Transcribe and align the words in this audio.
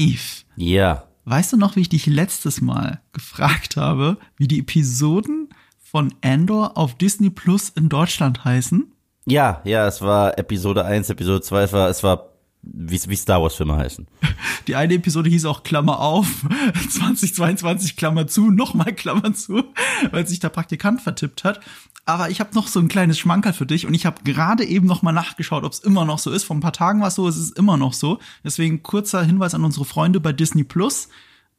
Eve, 0.00 0.44
Ja. 0.56 1.04
weißt 1.26 1.52
du 1.52 1.56
noch, 1.56 1.76
wie 1.76 1.80
ich 1.80 1.88
dich 1.90 2.06
letztes 2.06 2.60
Mal 2.60 3.00
gefragt 3.12 3.76
habe, 3.76 4.16
wie 4.36 4.48
die 4.48 4.60
Episoden 4.60 5.48
von 5.78 6.14
Andor 6.22 6.76
auf 6.78 6.94
Disney 6.96 7.30
Plus 7.30 7.68
in 7.70 7.88
Deutschland 7.88 8.44
heißen? 8.44 8.92
Ja, 9.26 9.60
ja, 9.64 9.86
es 9.86 10.00
war 10.00 10.38
Episode 10.38 10.84
1, 10.84 11.10
Episode 11.10 11.42
2, 11.42 11.62
es 11.62 11.72
war, 11.72 11.88
es 11.90 12.02
war 12.02 12.29
wie, 12.62 13.00
wie 13.08 13.16
Star 13.16 13.42
Wars 13.42 13.54
Filme 13.54 13.76
heißen. 13.76 14.06
Die 14.66 14.76
eine 14.76 14.94
Episode 14.94 15.30
hieß 15.30 15.44
auch 15.46 15.62
Klammer 15.62 16.00
auf, 16.00 16.26
2022 16.90 17.96
Klammer 17.96 18.26
zu, 18.26 18.50
nochmal 18.50 18.92
Klammer 18.94 19.32
zu, 19.34 19.64
weil 20.10 20.26
sich 20.26 20.40
der 20.40 20.50
Praktikant 20.50 21.00
vertippt 21.00 21.44
hat. 21.44 21.60
Aber 22.06 22.30
ich 22.30 22.40
habe 22.40 22.54
noch 22.54 22.66
so 22.66 22.80
ein 22.80 22.88
kleines 22.88 23.18
Schmankerl 23.18 23.52
für 23.52 23.66
dich 23.66 23.86
und 23.86 23.94
ich 23.94 24.06
habe 24.06 24.22
gerade 24.24 24.64
eben 24.64 24.86
noch 24.86 25.02
mal 25.02 25.12
nachgeschaut, 25.12 25.64
ob 25.64 25.72
es 25.72 25.80
immer 25.80 26.04
noch 26.04 26.18
so 26.18 26.30
ist. 26.30 26.44
Vor 26.44 26.56
ein 26.56 26.60
paar 26.60 26.72
Tagen 26.72 27.00
war 27.00 27.08
es 27.08 27.14
so, 27.14 27.28
es 27.28 27.36
ist 27.36 27.56
immer 27.56 27.76
noch 27.76 27.92
so. 27.92 28.18
Deswegen 28.42 28.82
kurzer 28.82 29.22
Hinweis 29.22 29.54
an 29.54 29.64
unsere 29.64 29.84
Freunde 29.84 30.20
bei 30.20 30.32
Disney 30.32 30.64
Plus. 30.64 31.08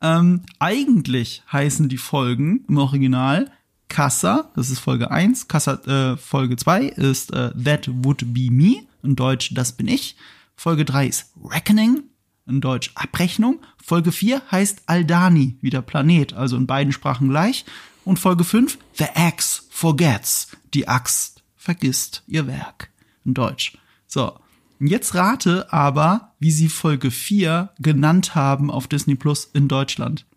Ähm, 0.02 0.42
eigentlich 0.60 1.44
heißen 1.52 1.88
die 1.90 1.98
Folgen 1.98 2.66
im 2.68 2.78
Original 2.78 3.52
Casa, 3.88 4.52
das 4.56 4.70
ist 4.70 4.80
Folge 4.80 5.12
1, 5.12 5.48
Casa, 5.48 5.74
äh, 5.86 6.18
Folge 6.18 6.56
2 6.56 6.86
ist 6.86 7.34
äh, 7.34 7.52
That 7.62 7.90
Would 8.04 8.34
Be 8.34 8.50
Me, 8.50 8.84
in 9.04 9.16
Deutsch 9.16 9.54
Das 9.54 9.74
bin 9.74 9.88
ich. 9.88 10.16
Folge 10.62 10.86
3 10.86 11.08
ist 11.08 11.34
Reckoning, 11.44 12.04
in 12.46 12.62
Deutsch 12.62 12.92
Abrechnung. 12.94 13.62
Folge 13.84 14.12
4 14.12 14.44
heißt 14.52 14.84
Aldani, 14.86 15.58
wie 15.60 15.72
der 15.72 15.82
Planet, 15.82 16.34
also 16.34 16.56
in 16.56 16.68
beiden 16.68 16.94
Sprachen 16.94 17.30
gleich. 17.30 17.66
Und 18.06 18.20
Folge 18.20 18.44
5, 18.44 18.78
The 18.94 19.06
Axe 19.16 19.64
Forgets, 19.72 20.56
die 20.76 20.88
Axt 20.88 21.42
vergisst 21.56 22.22
ihr 22.28 22.46
Werk, 22.46 22.92
in 23.26 23.34
Deutsch. 23.34 23.76
So, 24.06 24.38
jetzt 24.80 25.16
rate 25.16 25.74
aber, 25.74 26.36
wie 26.38 26.52
sie 26.52 26.70
Folge 26.70 27.10
4 27.10 27.72
genannt 27.80 28.36
haben 28.36 28.70
auf 28.70 28.86
Disney 28.86 29.16
Plus 29.16 29.46
in 29.46 29.68
Deutschland. 29.68 30.28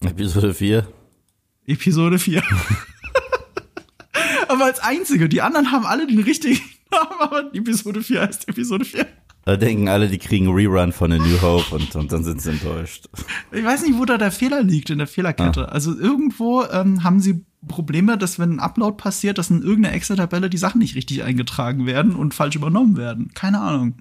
Episode 0.00 0.54
4. 0.54 0.88
Episode 1.66 2.18
4. 2.18 2.42
aber 4.48 4.64
als 4.64 4.80
einzige, 4.80 5.28
die 5.28 5.42
anderen 5.42 5.72
haben 5.72 5.84
alle 5.84 6.06
den 6.06 6.20
richtigen 6.20 6.62
Namen, 6.90 7.20
aber 7.20 7.54
Episode 7.54 8.02
4 8.02 8.22
heißt 8.22 8.48
Episode 8.48 8.86
4. 8.86 9.06
Da 9.48 9.56
denken 9.56 9.88
alle, 9.88 10.08
die 10.08 10.18
kriegen 10.18 10.50
Rerun 10.50 10.92
von 10.92 11.10
A 11.10 11.16
New 11.16 11.40
Hope 11.40 11.74
und, 11.74 11.96
und 11.96 12.12
dann 12.12 12.22
sind 12.22 12.42
sie 12.42 12.50
enttäuscht. 12.50 13.08
Ich 13.50 13.64
weiß 13.64 13.82
nicht, 13.86 13.98
wo 13.98 14.04
da 14.04 14.18
der 14.18 14.30
Fehler 14.30 14.62
liegt 14.62 14.90
in 14.90 14.98
der 14.98 15.06
Fehlerkette. 15.06 15.72
Also 15.72 15.98
irgendwo 15.98 16.64
ähm, 16.64 17.02
haben 17.02 17.18
sie 17.20 17.46
Probleme, 17.66 18.18
dass 18.18 18.38
wenn 18.38 18.56
ein 18.56 18.60
Upload 18.60 18.98
passiert, 18.98 19.38
dass 19.38 19.48
in 19.48 19.62
irgendeiner 19.62 19.94
Excel-Tabelle 19.94 20.50
die 20.50 20.58
Sachen 20.58 20.80
nicht 20.80 20.96
richtig 20.96 21.22
eingetragen 21.22 21.86
werden 21.86 22.14
und 22.14 22.34
falsch 22.34 22.56
übernommen 22.56 22.98
werden. 22.98 23.30
Keine 23.32 23.62
Ahnung. 23.62 23.94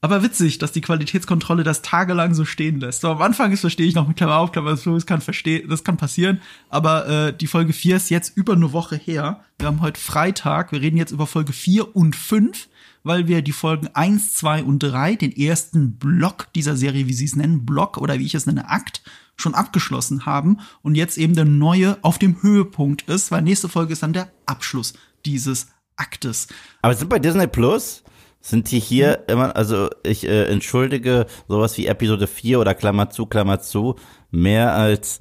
Aber 0.00 0.22
witzig, 0.22 0.56
dass 0.56 0.72
die 0.72 0.80
Qualitätskontrolle 0.80 1.62
das 1.62 1.82
tagelang 1.82 2.32
so 2.32 2.46
stehen 2.46 2.80
lässt. 2.80 3.02
So, 3.02 3.10
am 3.10 3.20
Anfang 3.20 3.52
ist 3.52 3.60
verstehe 3.60 3.86
ich 3.86 3.94
noch 3.94 4.08
mit 4.08 4.16
Klammer 4.16 4.36
auf, 4.36 4.52
Klammer 4.52 4.78
zu, 4.78 4.94
das 4.94 5.04
kann 5.04 5.20
verstehen, 5.20 5.68
das 5.68 5.84
kann 5.84 5.98
passieren. 5.98 6.40
Aber 6.70 7.06
äh, 7.06 7.36
die 7.36 7.48
Folge 7.48 7.74
4 7.74 7.96
ist 7.96 8.08
jetzt 8.08 8.34
über 8.34 8.54
eine 8.54 8.72
Woche 8.72 8.96
her. 8.96 9.44
Wir 9.58 9.66
haben 9.66 9.82
heute 9.82 10.00
Freitag. 10.00 10.72
Wir 10.72 10.80
reden 10.80 10.96
jetzt 10.96 11.10
über 11.10 11.26
Folge 11.26 11.52
4 11.52 11.96
und 11.96 12.16
5, 12.16 12.68
weil 13.08 13.26
wir 13.26 13.42
die 13.42 13.52
Folgen 13.52 13.88
1, 13.92 14.34
2 14.34 14.62
und 14.62 14.80
3, 14.80 15.16
den 15.16 15.34
ersten 15.34 15.96
Block 15.96 16.52
dieser 16.54 16.76
Serie, 16.76 17.08
wie 17.08 17.14
sie 17.14 17.24
es 17.24 17.34
nennen, 17.34 17.64
Block 17.64 17.96
oder 17.96 18.18
wie 18.18 18.26
ich 18.26 18.34
es 18.34 18.44
nenne, 18.46 18.68
Akt, 18.68 19.02
schon 19.34 19.54
abgeschlossen 19.54 20.26
haben 20.26 20.58
und 20.82 20.94
jetzt 20.94 21.16
eben 21.16 21.34
der 21.34 21.46
neue 21.46 21.96
auf 22.02 22.18
dem 22.18 22.42
Höhepunkt 22.42 23.08
ist, 23.08 23.30
weil 23.30 23.42
nächste 23.42 23.68
Folge 23.68 23.94
ist 23.94 24.02
dann 24.02 24.12
der 24.12 24.30
Abschluss 24.46 24.92
dieses 25.24 25.68
Aktes. 25.96 26.48
Aber 26.82 26.94
sind 26.94 27.08
bei 27.08 27.18
Disney 27.18 27.46
Plus, 27.46 28.04
sind 28.40 28.70
die 28.70 28.78
hier 28.78 29.24
immer, 29.28 29.56
also 29.56 29.88
ich 30.02 30.26
äh, 30.26 30.44
entschuldige 30.44 31.26
sowas 31.48 31.78
wie 31.78 31.86
Episode 31.86 32.26
4 32.26 32.60
oder 32.60 32.74
Klammer 32.74 33.10
zu, 33.10 33.26
Klammer 33.26 33.60
zu, 33.60 33.96
mehr 34.30 34.74
als 34.74 35.20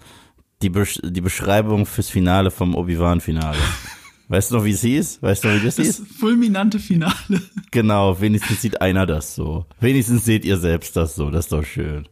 die, 0.61 0.69
Besch 0.69 0.99
die 1.03 1.21
Beschreibung 1.21 1.85
fürs 1.85 2.09
Finale 2.09 2.51
vom 2.51 2.75
Obi-Wan-Finale. 2.75 3.57
Weißt 4.29 4.51
du 4.51 4.55
noch, 4.55 4.65
wie 4.65 4.71
es 4.71 4.81
hieß? 4.81 5.21
Weißt 5.21 5.43
du, 5.43 5.49
wie 5.55 5.63
das 5.65 5.75
Das 5.75 5.85
hieß? 5.85 6.03
fulminante 6.19 6.79
Finale. 6.79 7.13
Genau, 7.71 8.19
wenigstens 8.19 8.61
sieht 8.61 8.81
einer 8.81 9.05
das 9.05 9.35
so. 9.35 9.65
Wenigstens 9.79 10.25
seht 10.25 10.45
ihr 10.45 10.57
selbst 10.57 10.95
das 10.95 11.15
so, 11.15 11.29
das 11.29 11.45
ist 11.45 11.51
doch 11.51 11.63
schön. 11.65 12.07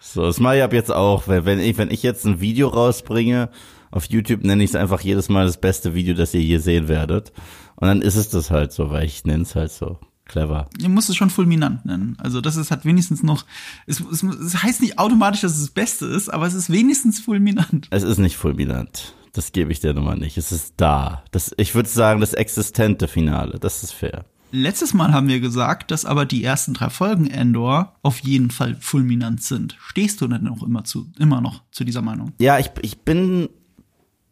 So, 0.00 0.22
das 0.22 0.40
mache 0.40 0.56
ich 0.58 0.62
ab 0.62 0.72
jetzt 0.72 0.90
auch. 0.90 1.28
Wenn, 1.28 1.44
wenn, 1.44 1.60
ich, 1.60 1.76
wenn 1.78 1.90
ich 1.90 2.02
jetzt 2.02 2.24
ein 2.24 2.40
Video 2.40 2.68
rausbringe, 2.68 3.50
auf 3.90 4.06
YouTube 4.06 4.42
nenne 4.44 4.64
ich 4.64 4.70
es 4.70 4.76
einfach 4.76 5.00
jedes 5.00 5.28
Mal 5.28 5.46
das 5.46 5.60
beste 5.60 5.94
Video, 5.94 6.14
das 6.14 6.34
ihr 6.34 6.40
je 6.42 6.58
sehen 6.58 6.88
werdet. 6.88 7.32
Und 7.76 7.88
dann 7.88 8.02
ist 8.02 8.16
es 8.16 8.28
das 8.30 8.50
halt 8.50 8.72
so, 8.72 8.90
weil 8.90 9.04
ich 9.04 9.24
nenne 9.24 9.42
es 9.42 9.54
halt 9.54 9.70
so. 9.70 9.98
Clever. 10.24 10.68
Ihr 10.80 10.88
müsst 10.88 11.08
es 11.08 11.14
schon 11.16 11.30
fulminant 11.30 11.84
nennen. 11.86 12.16
Also 12.18 12.40
das 12.40 12.56
ist 12.56 12.72
halt 12.72 12.84
wenigstens 12.84 13.22
noch, 13.22 13.46
es, 13.86 14.00
es, 14.00 14.24
es 14.24 14.60
heißt 14.62 14.80
nicht 14.80 14.98
automatisch, 14.98 15.42
dass 15.42 15.52
es 15.52 15.60
das 15.60 15.70
Beste 15.70 16.06
ist, 16.06 16.28
aber 16.28 16.46
es 16.46 16.54
ist 16.54 16.68
wenigstens 16.70 17.20
fulminant. 17.20 17.86
Es 17.90 18.02
ist 18.02 18.18
nicht 18.18 18.36
fulminant. 18.36 19.14
Das 19.36 19.52
gebe 19.52 19.70
ich 19.70 19.80
der 19.80 19.92
Nummer 19.92 20.16
nicht. 20.16 20.38
Es 20.38 20.50
ist 20.50 20.74
da. 20.78 21.22
Das, 21.30 21.52
ich 21.58 21.74
würde 21.74 21.90
sagen, 21.90 22.22
das 22.22 22.32
existente 22.32 23.06
Finale. 23.06 23.58
Das 23.58 23.82
ist 23.82 23.92
fair. 23.92 24.24
Letztes 24.50 24.94
Mal 24.94 25.12
haben 25.12 25.28
wir 25.28 25.40
gesagt, 25.40 25.90
dass 25.90 26.06
aber 26.06 26.24
die 26.24 26.42
ersten 26.42 26.72
drei 26.72 26.88
Folgen 26.88 27.26
Endor 27.26 27.96
auf 28.02 28.20
jeden 28.20 28.50
Fall 28.50 28.76
fulminant 28.80 29.42
sind. 29.42 29.76
Stehst 29.78 30.22
du 30.22 30.26
denn 30.26 30.44
noch 30.44 30.62
immer 30.62 30.84
zu, 30.84 31.12
immer 31.18 31.42
noch 31.42 31.62
zu 31.70 31.84
dieser 31.84 32.00
Meinung? 32.00 32.32
Ja, 32.38 32.58
ich, 32.58 32.70
ich 32.80 33.00
bin 33.00 33.50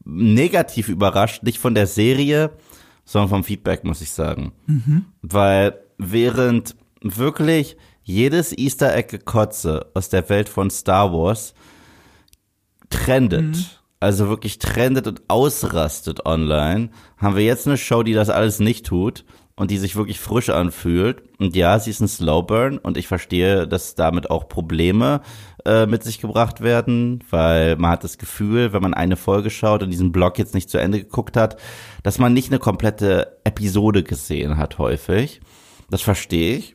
negativ 0.07 0.89
überrascht, 0.89 1.43
nicht 1.43 1.59
von 1.59 1.75
der 1.75 1.87
Serie, 1.87 2.53
sondern 3.05 3.29
vom 3.29 3.45
Feedback, 3.45 3.85
muss 3.85 4.01
ich 4.01 4.11
sagen. 4.11 4.53
Weil 5.21 5.79
während 5.99 6.77
wirklich 7.03 7.77
jedes 8.03 8.57
Easter 8.57 8.97
Egg 8.97 9.09
Gekotze 9.11 9.91
aus 9.93 10.09
der 10.09 10.27
Welt 10.31 10.49
von 10.49 10.71
Star 10.71 11.13
Wars 11.13 11.53
trendet, 12.89 13.84
also 14.05 14.29
wirklich 14.29 14.59
trendet 14.59 15.07
und 15.07 15.23
ausrastet 15.29 16.27
online, 16.27 16.91
haben 17.17 17.37
wir 17.37 17.43
jetzt 17.43 17.67
eine 17.67 17.79
Show, 17.79 18.03
die 18.03 18.13
das 18.13 18.29
alles 18.29 18.61
nicht 18.61 18.85
tut 18.85 19.25
und 19.57 19.71
die 19.71 19.79
sich 19.79 19.97
wirklich 19.97 20.21
frisch 20.21 20.51
anfühlt. 20.51 21.23
Und 21.39 21.57
ja, 21.57 21.79
sie 21.79 21.89
ist 21.89 22.01
ein 22.01 22.09
Slowburn 22.09 22.77
und 22.77 22.99
ich 22.99 23.09
verstehe, 23.09 23.67
dass 23.67 23.95
damit 23.95 24.31
auch 24.31 24.47
Probleme 24.47 25.23
äh, 25.65 25.87
mit 25.87 26.03
sich 26.03 26.21
gebracht 26.21 26.61
werden, 26.61 27.25
weil 27.31 27.77
man 27.77 27.93
hat 27.93 28.05
das 28.05 28.19
Gefühl, 28.19 28.75
wenn 28.75 28.83
man 28.83 28.93
eine 28.93 29.17
Folge 29.17 29.49
schaut 29.49 29.83
und 29.83 29.89
diesen 29.89 30.13
Blog 30.13 30.39
jetzt 30.39 30.55
nicht 30.55 30.69
zu 30.69 30.77
Ende 30.77 30.99
geguckt 30.99 31.39
hat, 31.39 31.57
dass 32.03 32.19
man 32.19 32.35
nicht 32.35 32.51
eine 32.51 32.59
komplette 32.59 33.39
Episode 33.45 34.03
gesehen 34.03 34.59
hat 34.59 34.77
häufig. 34.77 35.41
Das 35.89 36.03
verstehe 36.03 36.59
ich. 36.59 36.75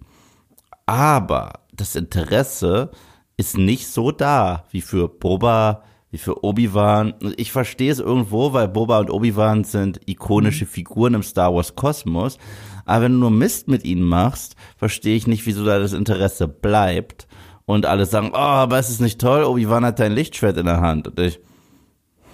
Aber 0.88 1.60
das 1.74 1.96
Interesse 1.96 2.90
ist 3.38 3.56
nicht 3.56 3.88
so 3.88 4.12
da 4.12 4.66
wie 4.72 4.82
für 4.82 5.08
Boba, 5.08 5.84
wie 6.12 6.18
für 6.18 6.44
Obi-Wan. 6.44 7.14
Ich 7.38 7.52
verstehe 7.52 7.92
es 7.92 8.00
irgendwo, 8.00 8.54
weil 8.54 8.68
Boba 8.68 9.00
und 9.00 9.12
Obi-Wan 9.12 9.64
sind 9.64 10.02
ikonische 10.08 10.66
Figuren 10.66 11.14
im 11.14 11.24
Star 11.24 11.54
Wars 11.54 11.76
Kosmos. 11.76 12.38
Aber 12.86 13.06
wenn 13.06 13.14
du 13.14 13.20
nur 13.20 13.32
Mist 13.32 13.68
mit 13.68 13.86
ihnen 13.86 14.04
machst, 14.04 14.56
verstehe 14.78 15.16
ich 15.16 15.28
nicht, 15.28 15.46
wieso 15.46 15.64
da 15.66 15.80
das 15.80 15.94
Interesse 15.94 16.48
bleibt. 16.48 17.28
Und 17.66 17.86
alle 17.86 18.08
sagen, 18.08 18.32
oh, 18.34 18.38
aber 18.38 18.80
es 18.80 18.90
ist 18.90 19.02
nicht 19.02 19.22
toll, 19.22 19.44
Obi-Wan 19.44 19.86
hat 19.86 20.00
dein 20.00 20.14
Lichtschwert 20.14 20.58
in 20.58 20.66
der 20.66 20.82
Hand. 20.82 21.08
Und 21.08 21.20
ich, 21.20 21.40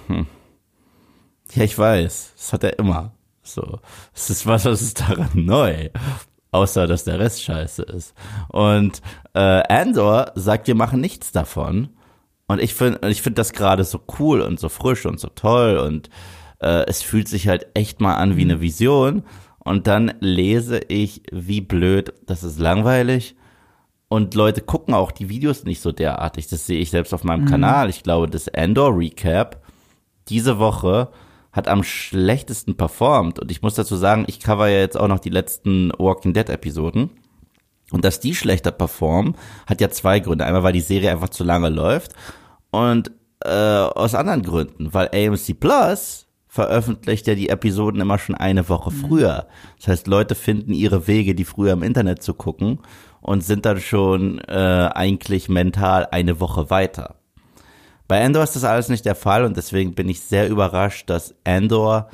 hm. 0.07 0.27
Ja, 1.53 1.63
ich 1.63 1.77
weiß, 1.77 2.33
das 2.35 2.53
hat 2.53 2.63
er 2.63 2.79
immer. 2.79 3.13
So, 3.44 3.79
es 4.13 4.29
ist 4.29 4.47
was, 4.47 4.65
was 4.65 4.81
ist 4.81 5.01
daran 5.01 5.29
neu? 5.33 5.89
Außer, 6.51 6.88
dass 6.88 7.03
der 7.03 7.19
Rest 7.19 7.44
scheiße 7.44 7.83
ist. 7.83 8.13
Und 8.47 9.01
äh, 9.33 9.39
Andor 9.39 10.31
sagt, 10.35 10.67
wir 10.67 10.75
machen 10.75 11.01
nichts 11.01 11.31
davon. 11.31 11.89
Und 12.47 12.62
ich 12.62 12.74
finde 12.75 13.09
ich 13.09 13.21
finde 13.21 13.38
das 13.38 13.53
gerade 13.53 13.83
so 13.83 14.00
cool 14.19 14.42
und 14.42 14.59
so 14.59 14.69
frisch 14.69 15.06
und 15.06 15.19
so 15.19 15.30
toll 15.30 15.77
und 15.77 16.09
äh, 16.59 16.86
es 16.88 17.01
fühlt 17.01 17.27
sich 17.27 17.47
halt 17.47 17.68
echt 17.74 18.01
mal 18.01 18.15
an 18.15 18.38
wie 18.38 18.44
eine 18.44 18.62
Vision. 18.62 19.24
Und 19.59 19.88
dann 19.88 20.13
lese 20.19 20.80
ich, 20.88 21.24
wie 21.31 21.62
blöd, 21.62 22.13
das 22.27 22.44
ist 22.44 22.59
langweilig. 22.59 23.36
Und 24.07 24.36
Leute 24.36 24.62
gucken 24.62 24.94
auch 24.94 25.12
die 25.12 25.30
Videos 25.30 25.63
nicht 25.63 25.81
so 25.81 25.92
derartig. 25.92 26.47
Das 26.47 26.68
sehe 26.68 26.80
ich 26.80 26.92
selbst 26.92 27.13
auf 27.13 27.24
meinem 27.24 27.45
Kanal. 27.45 27.89
Ich 27.89 28.03
glaube, 28.03 28.30
das 28.30 28.48
Andor 28.48 28.95
Recap 28.95 29.63
diese 30.30 30.59
Woche 30.59 31.09
hat 31.51 31.68
am 31.68 31.83
schlechtesten 31.83 32.77
performt. 32.77 33.39
Und 33.39 33.50
ich 33.50 33.63
muss 33.63 33.74
dazu 33.75 33.95
sagen, 33.95 34.25
ich 34.27 34.39
cover 34.39 34.68
ja 34.68 34.80
jetzt 34.80 35.00
auch 35.00 35.07
noch 35.07 35.19
die 35.19 35.30
letzten 35.30 35.91
Walking 35.98 36.33
Dead 36.33 36.50
Episoden. 36.50 37.09
Und 37.91 38.03
dass 38.03 38.19
die 38.19 38.35
schlechter 38.35 38.71
performen, 38.71 39.35
hat 39.67 39.81
ja 39.81 39.89
zwei 39.89 40.19
Gründe. 40.19 40.45
Einmal, 40.45 40.63
weil 40.63 40.73
die 40.73 40.81
Serie 40.81 41.11
einfach 41.11 41.29
zu 41.29 41.43
lange 41.43 41.69
läuft 41.69 42.13
und 42.71 43.11
äh, 43.43 43.49
aus 43.49 44.15
anderen 44.15 44.41
Gründen, 44.41 44.93
weil 44.93 45.09
AMC 45.13 45.59
Plus 45.59 46.25
veröffentlicht 46.47 47.27
ja 47.27 47.35
die 47.35 47.49
Episoden 47.49 47.99
immer 47.99 48.17
schon 48.17 48.35
eine 48.35 48.69
Woche 48.69 48.91
mhm. 48.91 48.95
früher. 48.95 49.47
Das 49.77 49.89
heißt, 49.89 50.07
Leute 50.07 50.35
finden 50.35 50.73
ihre 50.73 51.05
Wege, 51.05 51.35
die 51.35 51.45
früher 51.45 51.73
im 51.73 51.83
Internet 51.83 52.23
zu 52.23 52.33
gucken 52.33 52.79
und 53.21 53.43
sind 53.43 53.65
dann 53.65 53.81
schon 53.81 54.39
äh, 54.39 54.89
eigentlich 54.93 55.49
mental 55.49 56.07
eine 56.11 56.39
Woche 56.39 56.69
weiter. 56.69 57.15
Bei 58.07 58.19
Endor 58.19 58.43
ist 58.43 58.55
das 58.55 58.63
alles 58.63 58.88
nicht 58.88 59.05
der 59.05 59.15
Fall 59.15 59.43
und 59.43 59.57
deswegen 59.57 59.95
bin 59.95 60.07
ich 60.07 60.21
sehr 60.21 60.47
überrascht, 60.47 61.09
dass 61.09 61.35
Endor 61.43 62.09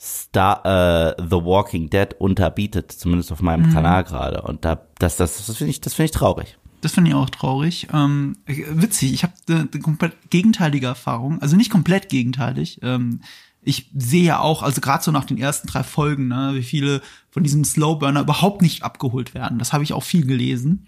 Star, 0.00 0.64
äh, 0.64 1.14
The 1.18 1.44
Walking 1.44 1.90
Dead 1.90 2.14
unterbietet, 2.18 2.92
zumindest 2.92 3.32
auf 3.32 3.42
meinem 3.42 3.68
mhm. 3.68 3.72
Kanal 3.72 4.04
gerade. 4.04 4.42
Und 4.42 4.64
da, 4.64 4.80
das, 4.98 5.16
das, 5.16 5.46
das 5.46 5.56
finde 5.56 5.70
ich, 5.70 5.80
das 5.80 5.94
finde 5.94 6.06
ich 6.06 6.10
traurig. 6.12 6.56
Das 6.80 6.92
finde 6.92 7.10
ich 7.10 7.16
auch 7.16 7.30
traurig. 7.30 7.88
Ähm, 7.92 8.36
witzig, 8.46 9.12
ich 9.12 9.24
habe 9.24 9.32
eine, 9.48 9.68
eine 9.72 9.82
komplett 9.82 10.30
gegenteilige 10.30 10.86
Erfahrung. 10.86 11.42
Also 11.42 11.56
nicht 11.56 11.70
komplett 11.70 12.08
gegenteilig. 12.08 12.78
Ähm, 12.82 13.20
ich 13.62 13.90
sehe 13.96 14.22
ja 14.22 14.38
auch, 14.38 14.62
also 14.62 14.80
gerade 14.80 15.02
so 15.02 15.10
nach 15.10 15.24
den 15.24 15.38
ersten 15.38 15.66
drei 15.66 15.82
Folgen, 15.82 16.28
ne, 16.28 16.52
wie 16.54 16.62
viele 16.62 17.02
von 17.30 17.42
diesem 17.42 17.64
Slowburner 17.64 18.20
überhaupt 18.20 18.62
nicht 18.62 18.84
abgeholt 18.84 19.34
werden. 19.34 19.58
Das 19.58 19.72
habe 19.72 19.82
ich 19.82 19.92
auch 19.92 20.04
viel 20.04 20.24
gelesen. 20.24 20.86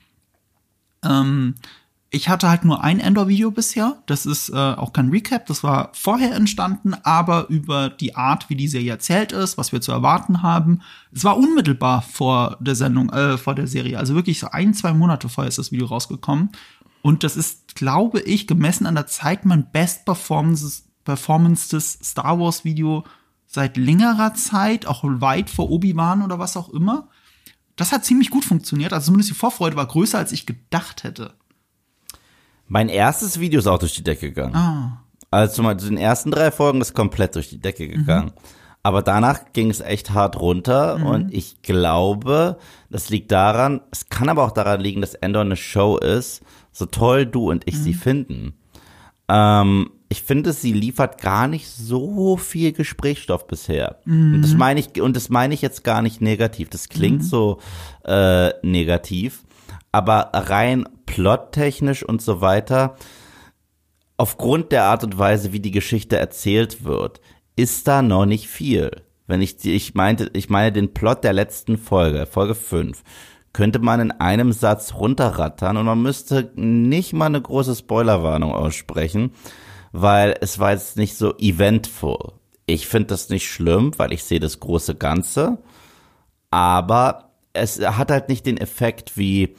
Ähm, 1.02 1.56
ich 2.12 2.28
hatte 2.28 2.48
halt 2.48 2.64
nur 2.64 2.82
ein 2.82 2.98
Endor-Video 2.98 3.52
bisher. 3.52 4.02
Das 4.06 4.26
ist 4.26 4.48
äh, 4.48 4.56
auch 4.56 4.92
kein 4.92 5.10
Recap. 5.10 5.46
Das 5.46 5.62
war 5.62 5.90
vorher 5.94 6.34
entstanden, 6.34 6.94
aber 7.04 7.48
über 7.48 7.88
die 7.88 8.16
Art, 8.16 8.50
wie 8.50 8.56
die 8.56 8.66
Serie 8.66 8.90
erzählt 8.90 9.30
ist, 9.30 9.56
was 9.56 9.70
wir 9.70 9.80
zu 9.80 9.92
erwarten 9.92 10.42
haben. 10.42 10.82
Es 11.12 11.22
war 11.22 11.36
unmittelbar 11.36 12.02
vor 12.02 12.56
der 12.58 12.74
Sendung, 12.74 13.10
äh, 13.10 13.38
vor 13.38 13.54
der 13.54 13.68
Serie. 13.68 13.96
Also 13.96 14.16
wirklich 14.16 14.40
so 14.40 14.48
ein, 14.50 14.74
zwei 14.74 14.92
Monate 14.92 15.28
vorher 15.28 15.48
ist 15.48 15.58
das 15.58 15.70
Video 15.70 15.86
rausgekommen. 15.86 16.50
Und 17.02 17.22
das 17.22 17.36
ist, 17.36 17.76
glaube 17.76 18.20
ich, 18.20 18.48
gemessen 18.48 18.86
an 18.86 18.96
der 18.96 19.06
Zeit 19.06 19.44
mein 19.46 19.70
Best 19.70 20.04
Performance, 20.04 20.82
Performances 21.04 21.96
Star 22.02 22.40
Wars 22.40 22.64
Video 22.64 23.04
seit 23.46 23.76
längerer 23.76 24.34
Zeit, 24.34 24.84
auch 24.84 25.02
weit 25.04 25.48
vor 25.48 25.70
Obi-Wan 25.70 26.22
oder 26.22 26.40
was 26.40 26.56
auch 26.56 26.70
immer. 26.70 27.08
Das 27.76 27.92
hat 27.92 28.04
ziemlich 28.04 28.30
gut 28.30 28.44
funktioniert. 28.44 28.92
Also 28.92 29.06
zumindest 29.06 29.30
die 29.30 29.34
Vorfreude 29.34 29.76
war 29.76 29.86
größer, 29.86 30.18
als 30.18 30.32
ich 30.32 30.44
gedacht 30.44 31.04
hätte. 31.04 31.34
Mein 32.70 32.88
erstes 32.88 33.40
Video 33.40 33.58
ist 33.58 33.66
auch 33.66 33.80
durch 33.80 33.96
die 33.96 34.04
Decke 34.04 34.28
gegangen. 34.28 34.54
Ah. 34.54 35.02
Also 35.32 35.56
zum 35.56 35.64
Beispiel 35.64 35.88
den 35.88 35.98
ersten 35.98 36.30
drei 36.30 36.52
Folgen 36.52 36.80
ist 36.80 36.94
komplett 36.94 37.34
durch 37.34 37.50
die 37.50 37.60
Decke 37.60 37.88
gegangen. 37.88 38.26
Mhm. 38.26 38.42
Aber 38.84 39.02
danach 39.02 39.52
ging 39.52 39.70
es 39.70 39.80
echt 39.80 40.12
hart 40.12 40.40
runter 40.40 40.98
mhm. 40.98 41.06
und 41.06 41.34
ich 41.34 41.62
glaube, 41.62 42.58
das 42.88 43.10
liegt 43.10 43.32
daran, 43.32 43.80
es 43.90 44.08
kann 44.08 44.28
aber 44.28 44.44
auch 44.44 44.52
daran 44.52 44.80
liegen, 44.80 45.00
dass 45.00 45.14
Endor 45.14 45.42
eine 45.42 45.56
Show 45.56 45.98
ist, 45.98 46.42
so 46.70 46.86
toll 46.86 47.26
du 47.26 47.50
und 47.50 47.66
ich 47.66 47.74
mhm. 47.74 47.82
sie 47.82 47.94
finden. 47.94 48.54
Ähm, 49.28 49.90
ich 50.08 50.22
finde, 50.22 50.52
sie 50.52 50.72
liefert 50.72 51.20
gar 51.20 51.48
nicht 51.48 51.68
so 51.68 52.36
viel 52.36 52.72
Gesprächsstoff 52.72 53.48
bisher. 53.48 53.98
Mhm. 54.04 54.34
Und 54.34 54.42
das 54.42 54.54
meine 54.54 54.78
ich, 54.78 55.02
und 55.02 55.16
das 55.16 55.28
meine 55.28 55.54
ich 55.54 55.60
jetzt 55.60 55.82
gar 55.82 56.02
nicht 56.02 56.20
negativ. 56.20 56.70
Das 56.70 56.88
klingt 56.88 57.22
mhm. 57.22 57.26
so 57.26 57.58
äh, 58.04 58.50
negativ 58.62 59.42
aber 59.92 60.30
rein 60.32 60.88
plottechnisch 61.10 62.04
und 62.04 62.22
so 62.22 62.40
weiter, 62.40 62.94
aufgrund 64.16 64.70
der 64.70 64.84
Art 64.84 65.02
und 65.02 65.18
Weise, 65.18 65.52
wie 65.52 65.58
die 65.58 65.72
Geschichte 65.72 66.16
erzählt 66.16 66.84
wird, 66.84 67.20
ist 67.56 67.88
da 67.88 68.00
noch 68.00 68.26
nicht 68.26 68.46
viel. 68.46 69.02
Wenn 69.26 69.42
ich, 69.42 69.64
ich 69.64 69.94
meinte, 69.94 70.30
ich 70.34 70.50
meine 70.50 70.70
den 70.70 70.94
Plot 70.94 71.24
der 71.24 71.32
letzten 71.32 71.78
Folge, 71.78 72.26
Folge 72.26 72.54
5, 72.54 73.02
könnte 73.52 73.80
man 73.80 73.98
in 73.98 74.10
einem 74.12 74.52
Satz 74.52 74.94
runterrattern 74.94 75.76
und 75.76 75.86
man 75.86 76.00
müsste 76.00 76.52
nicht 76.54 77.12
mal 77.12 77.26
eine 77.26 77.42
große 77.42 77.74
Spoilerwarnung 77.74 78.52
aussprechen, 78.52 79.32
weil 79.90 80.36
es 80.40 80.60
war 80.60 80.70
jetzt 80.70 80.96
nicht 80.96 81.16
so 81.16 81.36
eventful. 81.38 82.34
Ich 82.66 82.86
finde 82.86 83.08
das 83.08 83.30
nicht 83.30 83.50
schlimm, 83.50 83.92
weil 83.96 84.12
ich 84.12 84.22
sehe 84.22 84.38
das 84.38 84.60
große 84.60 84.94
Ganze, 84.94 85.58
aber 86.52 87.32
es 87.52 87.84
hat 87.84 88.12
halt 88.12 88.28
nicht 88.28 88.46
den 88.46 88.58
Effekt 88.58 89.16
wie 89.18 89.56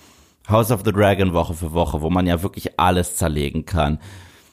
House 0.52 0.72
of 0.72 0.82
the 0.86 0.92
Dragon 0.92 1.34
Woche 1.34 1.54
für 1.54 1.74
Woche, 1.74 2.02
wo 2.02 2.10
man 2.10 2.28
ja 2.28 2.44
wirklich 2.44 2.80
alles 2.80 3.16
zerlegen 3.16 3.66
kann. 3.66 4.00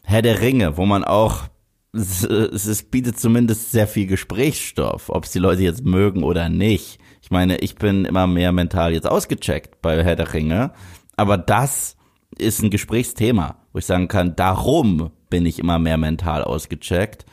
Herr 0.04 0.22
der 0.22 0.40
Ringe, 0.40 0.76
wo 0.76 0.86
man 0.86 1.04
auch 1.04 1.48
es, 1.92 2.22
es 2.22 2.82
bietet 2.82 3.18
zumindest 3.18 3.72
sehr 3.72 3.86
viel 3.86 4.06
Gesprächsstoff, 4.06 5.08
ob 5.08 5.24
es 5.24 5.32
die 5.32 5.38
Leute 5.38 5.62
jetzt 5.62 5.84
mögen 5.84 6.22
oder 6.22 6.48
nicht. 6.48 6.98
Ich 7.22 7.30
meine, 7.30 7.58
ich 7.58 7.76
bin 7.76 8.04
immer 8.04 8.26
mehr 8.26 8.52
mental 8.52 8.92
jetzt 8.92 9.08
ausgecheckt 9.08 9.82
bei 9.82 10.02
Herr 10.04 10.16
der 10.16 10.32
Ringe, 10.32 10.72
aber 11.16 11.36
das 11.36 11.96
ist 12.36 12.62
ein 12.62 12.70
Gesprächsthema, 12.70 13.56
wo 13.72 13.78
ich 13.78 13.86
sagen 13.86 14.08
kann, 14.08 14.36
darum 14.36 15.10
bin 15.30 15.46
ich 15.46 15.58
immer 15.58 15.78
mehr 15.78 15.98
mental 15.98 16.44
ausgecheckt. 16.44 17.26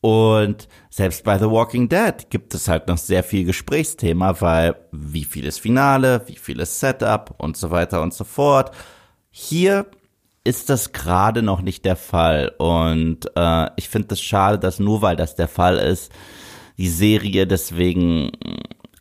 Und 0.00 0.68
selbst 0.90 1.22
bei 1.22 1.38
The 1.38 1.44
Walking 1.44 1.88
Dead 1.88 2.28
gibt 2.30 2.52
es 2.52 2.66
halt 2.66 2.88
noch 2.88 2.98
sehr 2.98 3.22
viel 3.22 3.44
Gesprächsthema, 3.44 4.40
weil 4.40 4.74
wie 4.90 5.24
viel 5.24 5.46
ist 5.46 5.60
Finale, 5.60 6.22
wie 6.26 6.36
viel 6.36 6.58
ist 6.58 6.80
Setup 6.80 7.32
und 7.38 7.56
so 7.56 7.70
weiter 7.70 8.02
und 8.02 8.12
so 8.12 8.24
fort. 8.24 8.72
Hier 9.30 9.86
ist 10.42 10.68
das 10.68 10.92
gerade 10.92 11.42
noch 11.42 11.62
nicht 11.62 11.84
der 11.84 11.94
Fall 11.94 12.52
und 12.58 13.30
äh, 13.36 13.70
ich 13.76 13.88
finde 13.88 14.14
es 14.14 14.20
schade, 14.20 14.58
dass 14.58 14.80
nur 14.80 15.00
weil 15.00 15.14
das 15.14 15.36
der 15.36 15.48
Fall 15.48 15.76
ist, 15.76 16.10
die 16.76 16.88
Serie 16.88 17.46
deswegen 17.46 18.32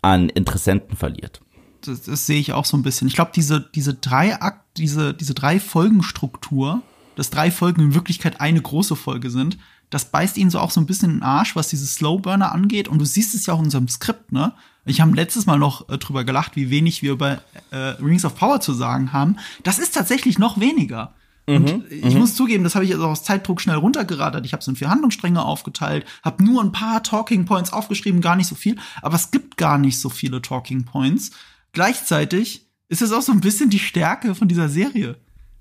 an 0.01 0.29
Interessenten 0.29 0.95
verliert. 0.95 1.41
Das, 1.81 2.03
das 2.03 2.27
sehe 2.27 2.39
ich 2.39 2.53
auch 2.53 2.65
so 2.65 2.77
ein 2.77 2.83
bisschen. 2.83 3.07
Ich 3.07 3.15
glaube, 3.15 3.31
diese, 3.33 3.61
diese 3.73 3.95
drei 3.95 4.39
Akt, 4.39 4.77
diese, 4.77 5.13
diese 5.13 5.33
drei 5.33 5.59
Folgenstruktur, 5.59 6.83
dass 7.15 7.31
drei 7.31 7.49
Folgen 7.51 7.81
in 7.81 7.95
Wirklichkeit 7.95 8.41
eine 8.41 8.61
große 8.61 8.95
Folge 8.95 9.29
sind, 9.29 9.57
das 9.89 10.05
beißt 10.05 10.37
ihn 10.37 10.49
so 10.49 10.59
auch 10.59 10.71
so 10.71 10.79
ein 10.79 10.85
bisschen 10.85 11.09
in 11.09 11.15
den 11.17 11.23
Arsch, 11.23 11.55
was 11.55 11.69
diese 11.69 11.87
Slowburner 11.87 12.51
angeht. 12.51 12.87
Und 12.87 12.99
du 12.99 13.05
siehst 13.05 13.33
es 13.33 13.45
ja 13.45 13.53
auch 13.53 13.59
in 13.59 13.65
unserem 13.65 13.87
Skript, 13.87 14.31
ne? 14.31 14.53
Ich 14.85 15.01
habe 15.01 15.15
letztes 15.15 15.45
Mal 15.45 15.59
noch 15.59 15.89
äh, 15.89 15.97
drüber 15.97 16.23
gelacht, 16.23 16.55
wie 16.55 16.69
wenig 16.69 17.01
wir 17.03 17.11
über 17.11 17.41
äh, 17.71 17.77
Rings 17.77 18.25
of 18.25 18.35
Power 18.35 18.59
zu 18.59 18.73
sagen 18.73 19.13
haben. 19.13 19.37
Das 19.63 19.77
ist 19.77 19.93
tatsächlich 19.93 20.39
noch 20.39 20.59
weniger. 20.59 21.13
Und 21.45 21.63
mhm, 21.63 21.85
ich 21.89 22.13
mhm. 22.13 22.19
muss 22.19 22.35
zugeben, 22.35 22.63
das 22.63 22.75
habe 22.75 22.85
ich 22.85 22.93
also 22.93 23.07
aus 23.07 23.23
Zeitdruck 23.23 23.59
schnell 23.59 23.77
runtergeradert. 23.77 24.45
Ich 24.45 24.53
habe 24.53 24.63
so 24.63 24.69
in 24.69 24.77
vier 24.77 24.89
Handlungsstränge 24.89 25.43
aufgeteilt, 25.43 26.05
habe 26.23 26.43
nur 26.43 26.63
ein 26.63 26.71
paar 26.71 27.01
Talking 27.01 27.45
Points 27.45 27.73
aufgeschrieben, 27.73 28.21
gar 28.21 28.35
nicht 28.35 28.47
so 28.47 28.55
viel. 28.55 28.77
Aber 29.01 29.15
es 29.15 29.31
gibt 29.31 29.57
gar 29.57 29.79
nicht 29.79 29.99
so 29.99 30.09
viele 30.09 30.41
Talking 30.41 30.85
Points. 30.85 31.31
Gleichzeitig 31.71 32.67
ist 32.87 33.01
es 33.01 33.11
auch 33.11 33.23
so 33.23 33.31
ein 33.31 33.41
bisschen 33.41 33.69
die 33.69 33.79
Stärke 33.79 34.35
von 34.35 34.47
dieser 34.47 34.69
Serie. 34.69 35.17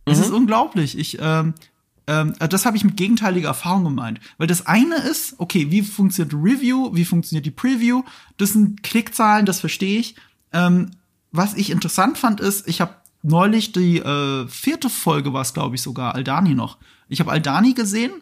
Mhm. 0.07 0.13
Es 0.13 0.19
ist 0.19 0.31
unglaublich. 0.31 0.99
Ich, 0.99 1.19
ähm, 1.21 1.55
ähm, 2.09 2.33
das 2.39 2.65
habe 2.65 2.77
ich 2.77 2.85
mit 2.85 2.97
gegenteiliger 2.97 3.49
Erfahrung 3.49 3.85
gemeint. 3.85 4.19
Weil 4.39 4.47
das 4.47 4.67
eine 4.67 4.97
ist, 4.97 5.35
okay, 5.39 5.71
wie 5.71 5.83
funktioniert 5.83 6.35
Review, 6.35 6.91
wie 6.95 7.05
funktioniert 7.05 7.45
die 7.45 7.51
Preview? 7.51 8.03
Das 8.39 8.55
sind 8.55 8.83
Klickzahlen, 8.83 9.45
das 9.45 9.61
verstehe 9.61 10.01
ich. 10.01 10.17
Ähm, 10.53 10.91
was 11.31 11.55
ich 11.55 11.71
interessant 11.71 12.17
fand, 12.17 12.41
ist, 12.41 12.67
ich 12.67 12.81
habe 12.81 12.95
neulich 13.23 13.73
die 13.73 13.99
äh, 13.99 14.49
vierte 14.49 14.89
Folge 14.89 15.35
war 15.35 15.43
es, 15.43 15.53
glaube 15.53 15.77
ich, 15.77 15.83
sogar, 15.83 16.15
Aldani 16.15 16.55
noch. 16.55 16.79
Ich 17.11 17.21
habe 17.21 17.31
Aldani 17.31 17.75
gesehen 17.75 18.13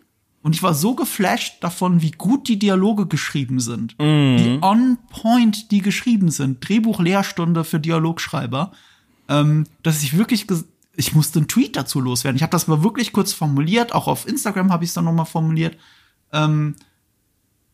und 0.42 0.56
ich 0.56 0.64
war 0.64 0.74
so 0.74 0.96
geflasht 0.96 1.62
davon, 1.62 2.02
wie 2.02 2.10
gut 2.10 2.48
die 2.48 2.58
Dialoge 2.58 3.06
geschrieben 3.06 3.60
sind. 3.60 3.96
Mhm. 4.00 4.36
Wie 4.38 4.58
on 4.62 4.98
point 5.10 5.70
die 5.70 5.80
geschrieben 5.80 6.30
sind. 6.30 6.68
Drehbuch-Lehrstunde 6.68 7.62
für 7.62 7.78
Dialogschreiber. 7.78 8.72
Ähm, 9.28 9.64
dass 9.82 10.02
ich 10.02 10.16
wirklich 10.16 10.46
ich 10.96 11.14
musste 11.14 11.38
einen 11.38 11.48
Tweet 11.48 11.76
dazu 11.76 12.00
loswerden. 12.00 12.36
Ich 12.36 12.42
habe 12.42 12.50
das 12.50 12.66
mal 12.66 12.82
wirklich 12.82 13.12
kurz 13.12 13.32
formuliert, 13.32 13.94
auch 13.94 14.08
auf 14.08 14.26
Instagram 14.26 14.72
habe 14.72 14.84
ich 14.84 14.90
es 14.90 14.94
dann 14.94 15.04
nochmal 15.04 15.26
formuliert 15.26 15.76
ähm, 16.32 16.76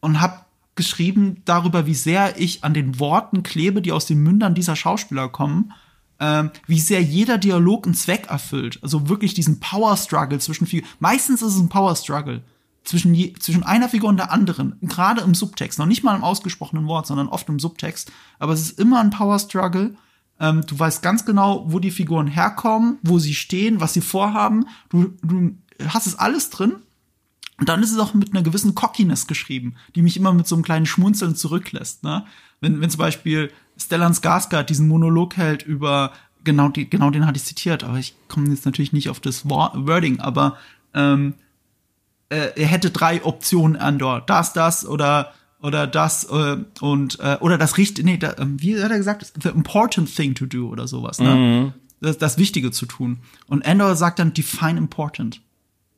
und 0.00 0.20
habe 0.20 0.44
geschrieben 0.74 1.42
darüber, 1.44 1.86
wie 1.86 1.94
sehr 1.94 2.40
ich 2.40 2.64
an 2.64 2.74
den 2.74 2.98
Worten 2.98 3.42
klebe, 3.42 3.82
die 3.82 3.92
aus 3.92 4.06
den 4.06 4.22
Mündern 4.22 4.54
dieser 4.54 4.74
Schauspieler 4.74 5.28
kommen, 5.28 5.72
ähm, 6.18 6.50
wie 6.66 6.80
sehr 6.80 7.02
jeder 7.02 7.38
Dialog 7.38 7.86
einen 7.86 7.94
Zweck 7.94 8.28
erfüllt. 8.28 8.78
Also 8.82 9.08
wirklich 9.08 9.34
diesen 9.34 9.60
Power 9.60 9.96
Struggle 9.96 10.38
zwischen 10.38 10.66
Figuren. 10.66 10.88
Meistens 10.98 11.42
ist 11.42 11.54
es 11.54 11.60
ein 11.60 11.68
Power 11.68 11.94
Struggle 11.94 12.42
zwischen, 12.84 13.14
je, 13.14 13.34
zwischen 13.34 13.62
einer 13.62 13.88
Figur 13.88 14.08
und 14.08 14.16
der 14.16 14.32
anderen, 14.32 14.76
gerade 14.82 15.20
im 15.20 15.34
Subtext, 15.34 15.78
noch 15.78 15.86
nicht 15.86 16.02
mal 16.02 16.16
im 16.16 16.24
ausgesprochenen 16.24 16.86
Wort, 16.86 17.06
sondern 17.06 17.28
oft 17.28 17.48
im 17.48 17.60
Subtext. 17.60 18.10
Aber 18.38 18.52
es 18.52 18.62
ist 18.62 18.78
immer 18.78 19.00
ein 19.00 19.10
Power 19.10 19.38
Struggle 19.38 19.94
ähm, 20.40 20.62
du 20.66 20.78
weißt 20.78 21.02
ganz 21.02 21.24
genau, 21.24 21.64
wo 21.68 21.78
die 21.78 21.90
Figuren 21.90 22.26
herkommen, 22.26 22.98
wo 23.02 23.18
sie 23.18 23.34
stehen, 23.34 23.80
was 23.80 23.94
sie 23.94 24.00
vorhaben. 24.00 24.66
Du, 24.88 25.12
du 25.22 25.56
hast 25.88 26.06
es 26.06 26.18
alles 26.18 26.50
drin. 26.50 26.76
Und 27.58 27.68
dann 27.68 27.82
ist 27.82 27.92
es 27.92 27.98
auch 27.98 28.14
mit 28.14 28.32
einer 28.32 28.42
gewissen 28.42 28.74
Cockiness 28.74 29.26
geschrieben, 29.26 29.76
die 29.94 30.02
mich 30.02 30.16
immer 30.16 30.32
mit 30.32 30.48
so 30.48 30.56
einem 30.56 30.64
kleinen 30.64 30.86
Schmunzeln 30.86 31.36
zurücklässt. 31.36 32.02
Ne? 32.02 32.24
Wenn, 32.60 32.80
wenn 32.80 32.90
zum 32.90 32.98
Beispiel 32.98 33.52
Stellan 33.76 34.14
Skarsgård 34.14 34.64
diesen 34.64 34.88
Monolog 34.88 35.36
hält 35.36 35.62
über 35.62 36.12
genau, 36.44 36.68
die, 36.68 36.88
genau 36.88 37.10
den 37.10 37.26
hatte 37.26 37.36
ich 37.36 37.44
zitiert, 37.44 37.84
aber 37.84 37.98
ich 37.98 38.14
komme 38.28 38.48
jetzt 38.48 38.64
natürlich 38.64 38.92
nicht 38.92 39.10
auf 39.10 39.20
das 39.20 39.48
Wording, 39.48 40.20
aber 40.20 40.56
ähm, 40.94 41.34
äh, 42.28 42.50
er 42.56 42.66
hätte 42.66 42.90
drei 42.90 43.24
Optionen 43.24 43.76
an 43.76 43.98
dort, 43.98 44.28
das, 44.28 44.52
das 44.52 44.86
oder 44.86 45.32
oder 45.62 45.86
das 45.86 46.24
äh, 46.24 46.56
und 46.80 47.18
äh, 47.20 47.38
oder 47.40 47.56
das 47.56 47.78
richtig 47.78 48.04
nee 48.04 48.18
da, 48.18 48.34
ähm, 48.38 48.60
wie 48.60 48.80
hat 48.80 48.90
er 48.90 48.98
gesagt? 48.98 49.32
The 49.42 49.48
important 49.50 50.14
thing 50.14 50.34
to 50.34 50.46
do 50.46 50.68
oder 50.68 50.88
sowas 50.88 51.18
ne? 51.18 51.34
Mhm. 51.34 51.72
das, 52.00 52.18
das 52.18 52.38
Wichtige 52.38 52.70
zu 52.70 52.86
tun. 52.86 53.20
Und 53.46 53.62
Endor 53.62 53.96
sagt 53.96 54.18
dann 54.18 54.34
define 54.34 54.78
important. 54.78 55.40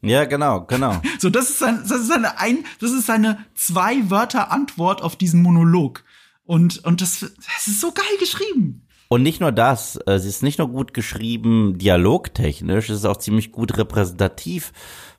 Ja, 0.02 0.26
genau, 0.26 0.62
genau. 0.62 1.00
so 1.18 1.30
das 1.30 1.49
ist 1.50 1.59
sein, 1.59 1.80
das 1.83 2.00
ist 2.00 2.09
seine 2.09 2.38
ein 2.38 2.59
das 2.80 2.92
ist 2.92 3.06
seine 3.06 3.38
zwei 3.54 4.11
Wörter 4.11 4.52
Antwort 4.52 5.02
auf 5.02 5.16
diesen 5.16 5.42
Monolog. 5.42 6.04
Und 6.44 6.85
und 6.85 7.00
das 7.00 7.21
das 7.21 7.66
ist 7.66 7.80
so 7.80 7.92
geil 7.92 8.04
geschrieben. 8.21 8.83
Und 9.09 9.23
nicht 9.23 9.40
nur 9.40 9.52
das, 9.52 9.99
äh, 10.06 10.18
sie 10.18 10.28
ist 10.28 10.42
nicht 10.42 10.59
nur 10.59 10.68
gut 10.68 10.92
geschrieben, 10.92 11.78
dialogtechnisch, 11.78 12.90
es 12.90 12.99
ist 12.99 13.04
auch 13.04 13.18
ziemlich 13.18 13.52
gut 13.52 13.76
repräsentativ 13.76 14.73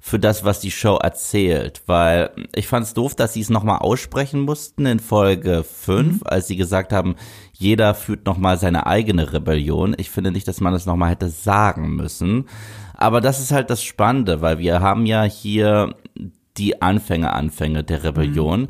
für 0.08 0.20
das, 0.20 0.46
was 0.46 0.60
die 0.60 0.70
Show 0.70 0.98
erzählt, 0.98 1.82
weil 1.88 2.30
ich 2.54 2.68
fand 2.68 2.86
es 2.86 2.94
doof, 2.94 3.16
dass 3.16 3.34
sie 3.34 3.42
es 3.42 3.50
nochmal 3.50 3.80
aussprechen 3.80 4.42
mussten 4.42 4.86
in 4.86 5.00
Folge 5.00 5.64
5, 5.64 6.22
als 6.26 6.46
sie 6.46 6.58
gesagt 6.58 6.94
haben, 6.94 7.16
jeder 7.54 7.96
führt 7.96 8.28
nochmal 8.28 8.60
seine 8.60 8.86
eigene 8.86 9.34
Rebellion. 9.34 9.96
Ich 9.98 10.12
finde 10.12 10.30
nicht, 10.30 10.48
dass 10.48 10.62
man 10.62 10.74
das 10.74 10.86
nochmal 10.86 11.10
hätte 11.10 11.30
sagen 11.30 11.96
müssen. 11.96 12.48
Aber 12.94 13.20
das 13.20 13.40
ist 13.40 13.52
halt 13.52 13.72
das 13.72 13.82
Spannende, 13.82 14.42
weil 14.42 14.60
wir 14.60 14.80
haben 14.80 15.08
ja 15.08 15.24
hier 15.24 15.96
die 16.56 16.84
Anfänge, 16.84 17.34
Anfänge 17.34 17.84
der 17.84 18.04
Rebellion. 18.04 18.68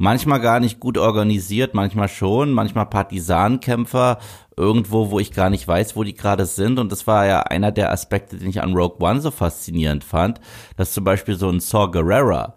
Manchmal 0.00 0.40
gar 0.40 0.60
nicht 0.60 0.78
gut 0.78 0.96
organisiert, 0.96 1.74
manchmal 1.74 2.08
schon, 2.08 2.52
manchmal 2.52 2.86
Partisanenkämpfer, 2.86 4.18
irgendwo, 4.56 5.10
wo 5.10 5.18
ich 5.18 5.32
gar 5.32 5.50
nicht 5.50 5.66
weiß, 5.66 5.96
wo 5.96 6.04
die 6.04 6.14
gerade 6.14 6.46
sind. 6.46 6.78
Und 6.78 6.92
das 6.92 7.08
war 7.08 7.26
ja 7.26 7.42
einer 7.42 7.72
der 7.72 7.90
Aspekte, 7.92 8.36
den 8.36 8.48
ich 8.48 8.62
an 8.62 8.74
Rogue 8.74 9.04
One 9.04 9.20
so 9.20 9.32
faszinierend 9.32 10.04
fand, 10.04 10.40
dass 10.76 10.92
zum 10.92 11.02
Beispiel 11.02 11.34
so 11.34 11.48
ein 11.48 11.58
Saw 11.58 11.90
Gerrera, 11.90 12.56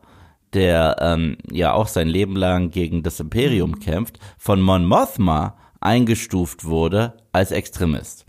der 0.54 0.98
ähm, 1.00 1.38
ja 1.52 1.74
auch 1.74 1.88
sein 1.88 2.08
Leben 2.08 2.36
lang 2.36 2.70
gegen 2.70 3.02
das 3.02 3.20
Imperium 3.20 3.80
kämpft, 3.80 4.20
von 4.38 4.62
Mon 4.62 4.86
Mothma 4.86 5.58
eingestuft 5.80 6.66
wurde 6.66 7.14
als 7.32 7.52
Extremist. 7.52 8.26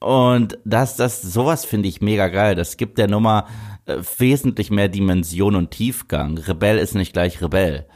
Und 0.00 0.58
das, 0.64 0.96
das, 0.96 1.22
sowas 1.22 1.64
finde 1.64 1.88
ich 1.88 2.00
mega 2.00 2.28
geil. 2.28 2.54
Das 2.54 2.76
gibt 2.76 2.98
der 2.98 3.06
Nummer 3.06 3.46
äh, 3.86 3.98
wesentlich 4.18 4.70
mehr 4.70 4.88
Dimension 4.88 5.54
und 5.54 5.70
Tiefgang. 5.70 6.38
Rebell 6.38 6.78
ist 6.78 6.94
nicht 6.94 7.12
gleich 7.12 7.40
Rebell. 7.42 7.86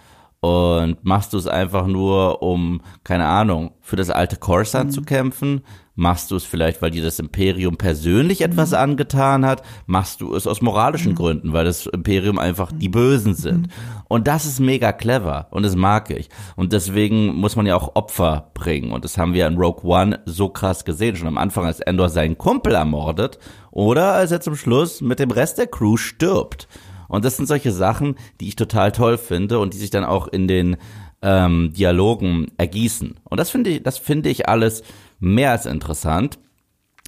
Und 0.45 1.03
machst 1.05 1.33
du 1.33 1.39
es 1.39 1.47
einfach 1.47 1.87
nur, 1.87 2.43
um, 2.43 2.83
keine 3.03 3.25
Ahnung, 3.25 3.71
für 3.81 3.97
das 3.97 4.11
alte 4.11 4.37
Coruscant 4.37 4.93
zu 4.93 5.01
kämpfen? 5.01 5.63
Machst 5.95 6.31
du 6.31 6.37
es 6.37 6.45
vielleicht, 6.45 6.83
weil 6.83 6.91
dir 6.91 7.03
das 7.03 7.19
Imperium 7.19 7.79
persönlich 7.79 8.43
etwas 8.43 8.75
angetan 8.75 9.47
hat? 9.47 9.63
Machst 9.87 10.21
du 10.21 10.35
es 10.35 10.47
aus 10.47 10.61
moralischen 10.61 11.15
Gründen, 11.15 11.55
weil 11.55 11.65
das 11.65 11.87
Imperium 11.87 12.39
einfach 12.39 12.73
die 12.73 12.91
Bösen 12.91 13.33
sind? 13.33 13.69
Und 14.07 14.27
das 14.27 14.45
ist 14.45 14.61
mega 14.61 14.93
clever 14.93 15.49
und 15.51 15.63
das 15.63 15.77
mag 15.77 16.11
ich. 16.11 16.29
Und 16.57 16.75
deswegen 16.75 17.35
muss 17.37 17.57
man 17.57 17.65
ja 17.65 17.75
auch 17.75 17.95
Opfer 17.95 18.51
bringen. 18.53 18.93
Und 18.93 19.07
das 19.07 19.17
haben 19.17 19.33
wir 19.33 19.47
in 19.47 19.57
Rogue 19.57 19.91
One 19.91 20.21
so 20.27 20.51
krass 20.51 20.85
gesehen. 20.85 21.17
Schon 21.17 21.29
am 21.29 21.39
Anfang, 21.39 21.65
als 21.65 21.81
Endor 21.81 22.11
seinen 22.11 22.37
Kumpel 22.37 22.75
ermordet 22.75 23.39
oder 23.71 24.13
als 24.13 24.31
er 24.31 24.43
zum 24.43 24.57
Schluss 24.57 25.01
mit 25.01 25.21
dem 25.21 25.31
Rest 25.31 25.57
der 25.57 25.69
Crew 25.69 25.97
stirbt. 25.97 26.69
Und 27.09 27.25
das 27.25 27.37
sind 27.37 27.47
solche 27.47 27.73
Sachen, 27.73 28.17
die 28.41 28.49
ich 28.49 28.57
total 28.57 28.93
toll 28.93 29.19
finde 29.19 29.59
und 29.59 29.75
die 29.75 29.79
sich 29.79 29.91
dann 29.91 30.05
auch 30.05 30.29
in 30.29 30.49
den 30.49 30.77
ähm, 31.23 31.73
Dialogen 31.73 32.49
ergießen. 32.59 33.15
Und 33.25 33.39
das 33.39 33.51
finde 33.51 33.71
ich, 33.71 33.83
das 33.83 33.99
finde 33.99 34.29
ich 34.29 34.49
alles 34.49 34.83
mehr 35.21 35.51
als 35.51 35.67
interessant. 35.67 36.39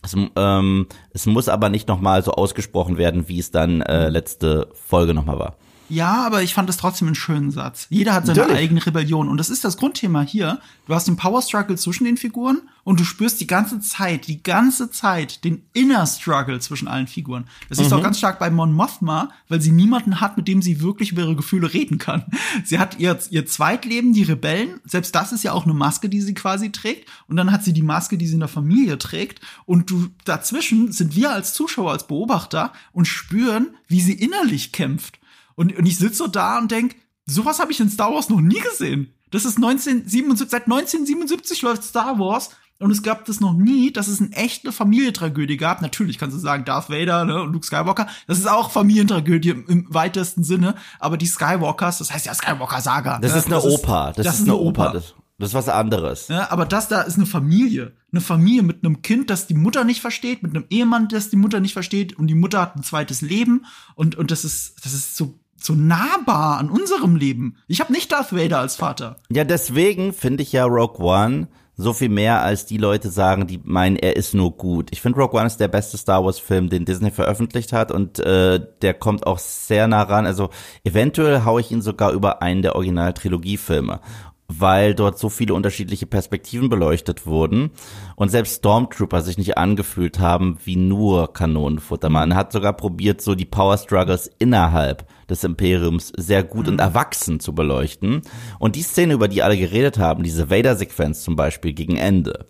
Es, 0.03 0.17
ähm, 0.37 0.87
es 1.13 1.27
muss 1.27 1.49
aber 1.49 1.69
nicht 1.69 1.89
nochmal 1.89 2.23
so 2.23 2.33
ausgesprochen 2.33 2.97
werden, 2.97 3.29
wie 3.29 3.39
es 3.39 3.51
dann 3.51 3.83
äh, 3.83 4.09
letzte 4.09 4.69
Folge 4.73 5.15
nochmal 5.15 5.39
war. 5.39 5.57
Ja, 5.89 6.27
aber 6.27 6.43
ich 6.43 6.55
fand 6.55 6.69
es 6.69 6.77
trotzdem 6.77 7.09
einen 7.09 7.15
schönen 7.15 7.51
Satz. 7.51 7.87
Jeder 7.91 8.15
hat 8.15 8.27
seine 8.27 8.41
Natürlich. 8.41 8.59
eigene 8.59 8.87
Rebellion. 8.87 9.29
Und 9.29 9.39
das 9.39 9.51
ist 9.51 9.65
das 9.65 9.77
Grundthema 9.77 10.23
hier. 10.23 10.61
Du 10.87 10.95
hast 10.95 11.07
den 11.07 11.17
Power 11.17 11.43
Struggle 11.43 11.77
zwischen 11.77 12.05
den 12.05 12.17
Figuren 12.17 12.63
und 12.85 13.01
du 13.01 13.05
spürst 13.05 13.41
die 13.41 13.47
ganze 13.47 13.81
Zeit, 13.81 14.27
die 14.27 14.43
ganze 14.43 14.91
Zeit 14.91 15.45
den 15.45 15.63
Inner 15.73 16.07
Struggle 16.07 16.59
zwischen 16.61 16.89
allen 16.89 17.07
Figuren. 17.07 17.45
Das 17.69 17.79
ist 17.79 17.93
auch 17.93 18.03
ganz 18.03 18.19
stark 18.19 18.39
bei 18.39 18.51
Mon 18.51 18.73
Mothma, 18.73 19.31
weil 19.49 19.61
sie 19.61 19.73
niemanden 19.73 20.21
hat, 20.21 20.37
mit 20.37 20.49
dem 20.49 20.63
sie 20.63 20.81
wirklich 20.81 21.13
über 21.13 21.23
ihre 21.23 21.37
Gefühle 21.37 21.73
reden 21.73 21.99
kann. 21.99 22.25
Sie 22.65 22.79
hat 22.79 22.99
ihr, 22.99 23.19
ihr 23.31 23.47
Zweitleben, 23.47 24.13
die 24.13 24.23
Rebellen. 24.23 24.81
Selbst 24.85 25.15
das 25.15 25.33
ist 25.33 25.45
ja 25.45 25.53
auch 25.53 25.65
eine 25.65 25.75
Maske, 25.75 26.09
die 26.09 26.21
sie 26.21 26.35
quasi 26.35 26.73
trägt. 26.73 27.09
Und 27.29 27.37
dann 27.37 27.53
hat 27.53 27.65
sie 27.65 27.73
die 27.73 27.83
Maske, 27.83 28.19
die 28.19 28.27
sie 28.27 28.35
in 28.35 28.41
der 28.41 28.49
Familie 28.49 28.99
trägt. 28.99 29.41
Und 29.67 29.91
du, 29.91 30.09
dazwischen 30.25 30.93
sind 30.93 31.15
wir 31.17 31.31
als 31.33 31.55
Zuschauer, 31.55 31.93
als 31.93 32.07
Beobachter 32.07 32.73
und 32.93 33.07
spüren, 33.07 33.77
wie 33.89 34.01
sie 34.01 34.15
innerlich 34.15 34.73
kämpft. 34.73 35.19
Und, 35.57 35.77
und 35.77 35.87
ich 35.87 35.99
sitze 35.99 36.17
so 36.17 36.27
da 36.29 36.59
und 36.59 36.71
denk, 36.71 36.95
sowas 37.27 37.59
habe 37.59 37.73
ich 37.73 37.81
in 37.81 37.91
Star 37.91 38.13
Wars 38.13 38.29
noch 38.29 38.41
nie 38.41 38.61
gesehen. 38.61 39.13
Das 39.31 39.45
ist 39.45 39.57
1977, 39.57 40.49
seit 40.49 40.65
1977 40.65 41.63
läuft 41.63 41.83
Star 41.83 42.19
Wars 42.19 42.51
und 42.79 42.91
es 42.91 43.03
gab 43.03 43.25
das 43.25 43.41
noch 43.41 43.55
nie, 43.55 43.91
dass 43.91 44.07
es 44.07 44.21
eine 44.21 44.33
echte 44.33 44.71
Familientragödie 44.71 45.57
gab. 45.57 45.81
Natürlich 45.81 46.19
kannst 46.19 46.37
du 46.37 46.41
sagen, 46.41 46.65
Darth 46.65 46.91
Vader 46.91 47.25
ne, 47.25 47.41
und 47.43 47.53
Luke 47.53 47.67
Skywalker, 47.67 48.07
das 48.27 48.39
ist 48.39 48.49
auch 48.49 48.71
Familientragödie 48.71 49.51
im, 49.51 49.67
im 49.67 49.87
weitesten 49.89 50.45
Sinne, 50.45 50.75
aber 51.01 51.17
die 51.17 51.27
Skywalkers, 51.27 51.99
das 51.99 52.13
heißt 52.13 52.27
ja 52.27 52.35
Skywalker-Saga. 52.35 53.19
Das 53.21 53.33
ne, 53.33 53.39
ist 53.39 53.47
eine 53.47 53.63
Oper. 53.63 54.13
Das, 54.15 54.27
ist 54.27 54.43
eine 54.43 54.57
Oper. 54.57 54.93
Das, 54.93 55.15
das 55.39 55.49
ist 55.49 55.55
was 55.55 55.69
anderes. 55.71 56.29
Ja, 56.29 56.51
aber 56.51 56.67
das 56.67 56.89
da 56.89 57.01
ist 57.01 57.17
eine 57.17 57.27
Familie. 57.27 57.95
Eine 58.13 58.21
Familie 58.21 58.63
mit 58.63 58.85
einem 58.85 59.01
Kind, 59.01 59.31
das 59.31 59.47
die 59.47 59.55
Mutter 59.55 59.85
nicht 59.85 60.03
versteht, 60.03 60.43
mit 60.43 60.55
einem 60.55 60.67
Ehemann, 60.69 61.09
das 61.09 61.31
die 61.31 61.37
Mutter 61.37 61.61
nicht 61.61 61.73
versteht 61.73 62.19
und 62.19 62.27
die 62.27 62.35
Mutter 62.35 62.61
hat 62.61 62.77
ein 62.77 62.83
zweites 62.83 63.23
Leben 63.23 63.65
und, 63.95 64.17
und 64.17 64.31
das 64.31 64.45
ist, 64.45 64.85
das 64.85 64.93
ist 64.93 65.17
so, 65.17 65.39
so 65.67 65.75
nahbar 65.75 66.59
an 66.59 66.71
unserem 66.71 67.17
Leben. 67.17 67.57
Ich 67.67 67.81
habe 67.81 67.93
nicht 67.93 68.11
Darth 68.11 68.33
Vader 68.33 68.61
als 68.61 68.77
Vater. 68.77 69.17
Ja, 69.31 69.45
deswegen 69.45 70.13
finde 70.13 70.43
ich 70.43 70.53
ja 70.53 70.65
Rogue 70.65 71.05
One 71.05 71.49
so 71.79 71.93
viel 71.93 72.09
mehr, 72.09 72.43
als 72.43 72.65
die 72.65 72.79
Leute 72.79 73.11
sagen, 73.11 73.47
die 73.47 73.61
meinen, 73.63 73.97
er 73.97 74.17
ist 74.17 74.33
nur 74.33 74.57
gut. 74.57 74.89
Ich 74.93 75.03
finde 75.03 75.21
Rogue 75.21 75.39
One 75.39 75.47
ist 75.47 75.59
der 75.59 75.69
beste 75.69 75.99
Star 75.99 76.25
Wars 76.25 76.39
Film, 76.39 76.71
den 76.71 76.87
Disney 76.87 77.11
veröffentlicht 77.11 77.75
hat 77.75 77.93
und 77.93 78.19
äh, 78.21 78.59
der 78.81 78.95
kommt 78.95 79.27
auch 79.27 79.39
sehr 79.39 79.87
nah 79.87 80.03
ran. 80.03 80.25
Also 80.25 80.49
eventuell 80.85 81.45
haue 81.45 81.61
ich 81.61 81.71
ihn 81.71 81.83
sogar 81.83 82.13
über 82.13 82.41
einen 82.41 82.63
der 82.63 82.77
Original-Trilogie-Filme 82.77 84.01
weil 84.49 84.95
dort 84.95 85.19
so 85.19 85.29
viele 85.29 85.55
unterschiedliche 85.55 86.07
Perspektiven 86.07 86.69
beleuchtet 86.69 87.27
wurden 87.27 87.71
und 88.15 88.29
selbst 88.29 88.59
Stormtrooper 88.59 89.21
sich 89.23 89.39
nicht 89.39 89.59
angefühlt 89.59 90.21
haben 90.21 90.59
wie 90.65 90.77
nur 90.77 91.33
Kanonenfutter. 91.33 92.11
Man 92.11 92.37
hat 92.37 92.53
sogar 92.53 92.73
probiert, 92.73 93.21
so 93.21 93.35
die 93.35 93.45
Power 93.45 93.77
Struggles 93.77 94.31
innerhalb 94.39 95.05
des 95.29 95.45
Imperiums 95.45 96.13
sehr 96.17 96.43
gut 96.43 96.69
und 96.69 96.81
erwachsen 96.81 97.41
zu 97.41 97.55
beleuchten. 97.55 98.23
Und 98.59 98.77
die 98.77 98.83
Szene, 98.83 99.15
über 99.15 99.29
die 99.29 99.43
alle 99.43 99.57
geredet 99.57 99.99
haben, 99.99 100.23
diese 100.23 100.51
Vader-Sequenz 100.51 101.23
zum 101.23 101.37
Beispiel 101.37 101.73
gegen 101.73 101.97
Ende, 101.97 102.47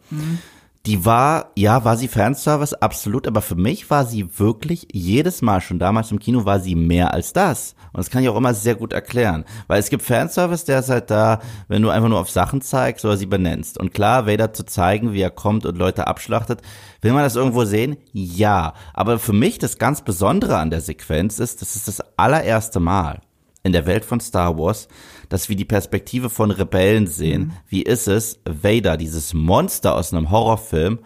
die 0.87 1.05
war, 1.05 1.51
ja, 1.57 1.85
war 1.85 1.97
sie 1.97 2.07
Fanservice? 2.07 2.81
Absolut, 2.81 3.27
aber 3.27 3.43
für 3.43 3.57
mich 3.57 3.91
war 3.91 4.07
sie 4.07 4.39
wirklich 4.39 4.87
jedes 4.93 5.43
Mal, 5.43 5.61
schon 5.61 5.81
damals 5.81 6.13
im 6.13 6.21
Kino, 6.21 6.45
war 6.45 6.61
sie 6.61 6.77
mehr 6.77 7.13
als 7.13 7.33
das. 7.33 7.75
Und 7.93 7.99
das 7.99 8.11
kann 8.11 8.23
ich 8.23 8.29
auch 8.29 8.37
immer 8.37 8.55
sehr 8.55 8.77
gut 8.77 8.93
erklären. 8.93 9.45
Weil 9.67 9.81
es 9.81 9.91
gibt 9.91 10.05
Fanservice, 10.05 10.65
der 10.65 10.79
ist 10.79 10.89
halt 10.89 11.11
da, 11.11 11.41
wenn 11.67 11.83
du 11.83 11.91
einfach 11.91 12.09
nur 12.09 12.21
auf 12.21 12.31
Sachen 12.31 12.61
zeigst 12.61 13.05
oder 13.05 13.17
sie 13.17 13.27
benennst. 13.27 13.79
Und 13.79 13.95
klar, 13.95 14.27
Vader 14.29 14.53
zu 14.53 14.65
zeigen, 14.65 15.13
wie 15.13 15.23
er 15.23 15.31
kommt 15.31 15.67
und 15.67 15.77
Leute 15.77 16.07
abschlachtet, 16.07 16.63
will 17.03 17.13
man 17.13 17.25
das 17.25 17.35
irgendwo 17.35 17.65
sehen? 17.65 17.97
Ja. 18.13 18.75
Aber 18.95 19.19
für 19.19 19.33
mich 19.33 19.59
das 19.59 19.79
ganz 19.79 20.03
Besondere 20.03 20.59
an 20.59 20.71
der 20.71 20.81
Sequenz 20.81 21.41
ist, 21.41 21.63
das 21.63 21.75
ist 21.75 21.89
das 21.89 22.01
allererste 22.17 22.79
Mal 22.79 23.23
in 23.65 23.73
der 23.73 23.87
Welt 23.87 24.05
von 24.05 24.21
Star 24.21 24.57
Wars, 24.57 24.87
dass 25.29 25.49
wir 25.49 25.57
die 25.57 25.65
Perspektive 25.65 26.31
von 26.31 26.51
Rebellen 26.51 27.07
sehen. 27.07 27.53
Wie 27.69 27.83
ist 27.83 28.09
es, 28.09 28.41
Vader, 28.45 28.97
dieses 28.97 29.35
Monster 29.35 29.95
aus 29.95 30.13
einem 30.13 30.31
Horrorfilm, 30.31 30.99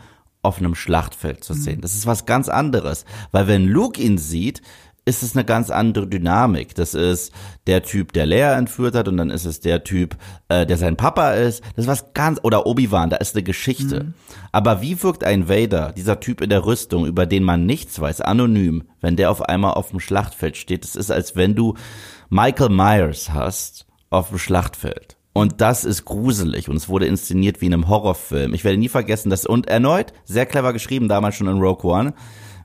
auf 0.43 0.59
einem 0.59 0.75
Schlachtfeld 0.75 1.45
zu 1.45 1.55
sehen? 1.55 1.81
Das 1.81 1.95
ist 1.95 2.07
was 2.07 2.27
ganz 2.27 2.49
anderes. 2.49 3.05
Weil 3.33 3.47
wenn 3.47 3.67
Luke 3.67 4.00
ihn 4.00 4.19
sieht, 4.19 4.62
ist 5.05 5.23
es 5.23 5.35
eine 5.35 5.45
ganz 5.45 5.71
andere 5.71 6.07
Dynamik. 6.07 6.75
Das 6.75 6.95
ist 6.95 7.33
der 7.67 7.83
Typ, 7.83 8.12
der 8.12 8.27
Leia 8.27 8.57
entführt 8.57 8.95
hat, 8.95 9.09
und 9.09 9.17
dann 9.17 9.31
ist 9.31 9.45
es 9.45 9.61
der 9.61 9.83
Typ, 9.83 10.17
äh, 10.49 10.67
der 10.67 10.77
sein 10.77 10.97
Papa 10.97 11.33
ist. 11.33 11.62
Das 11.75 11.85
ist 11.85 11.89
was 11.89 12.12
ganz, 12.15 12.39
oder 12.43 12.67
Obi-Wan, 12.67 13.11
da 13.11 13.17
ist 13.17 13.35
eine 13.35 13.43
Geschichte. 13.43 14.12
Aber 14.53 14.83
wie 14.83 15.03
wirkt 15.03 15.25
ein 15.25 15.49
Vader, 15.49 15.93
dieser 15.93 16.21
Typ 16.21 16.41
in 16.41 16.50
der 16.50 16.65
Rüstung, 16.65 17.07
über 17.07 17.27
den 17.27 17.43
man 17.43 17.67
nichts 17.67 18.00
weiß, 18.00 18.21
anonym, 18.21 18.85
wenn 19.00 19.17
der 19.17 19.31
auf 19.31 19.43
einmal 19.43 19.75
auf 19.75 19.91
dem 19.91 20.00
Schlachtfeld 20.00 20.57
steht? 20.57 20.85
Das 20.85 20.97
ist, 20.97 21.11
als 21.11 21.35
wenn 21.35 21.55
du 21.55 21.75
Michael 22.29 22.69
Myers 22.69 23.31
hast 23.33 23.87
auf 24.11 24.29
dem 24.29 24.38
Schlachtfeld. 24.38 25.17
Und 25.33 25.61
das 25.61 25.85
ist 25.85 26.05
gruselig 26.05 26.69
und 26.69 26.76
es 26.76 26.88
wurde 26.88 27.07
inszeniert 27.07 27.61
wie 27.61 27.67
in 27.67 27.75
einem 27.75 27.88
Horrorfilm. 27.88 28.52
Ich 28.52 28.64
werde 28.64 28.79
nie 28.79 28.88
vergessen, 28.88 29.31
dass, 29.31 29.47
und 29.47 29.69
erneut, 29.69 30.12
sehr 30.25 30.45
clever 30.45 30.73
geschrieben, 30.73 31.09
damals 31.09 31.37
schon 31.37 31.47
in 31.47 31.61
Rogue 31.61 31.88
One, 31.88 32.14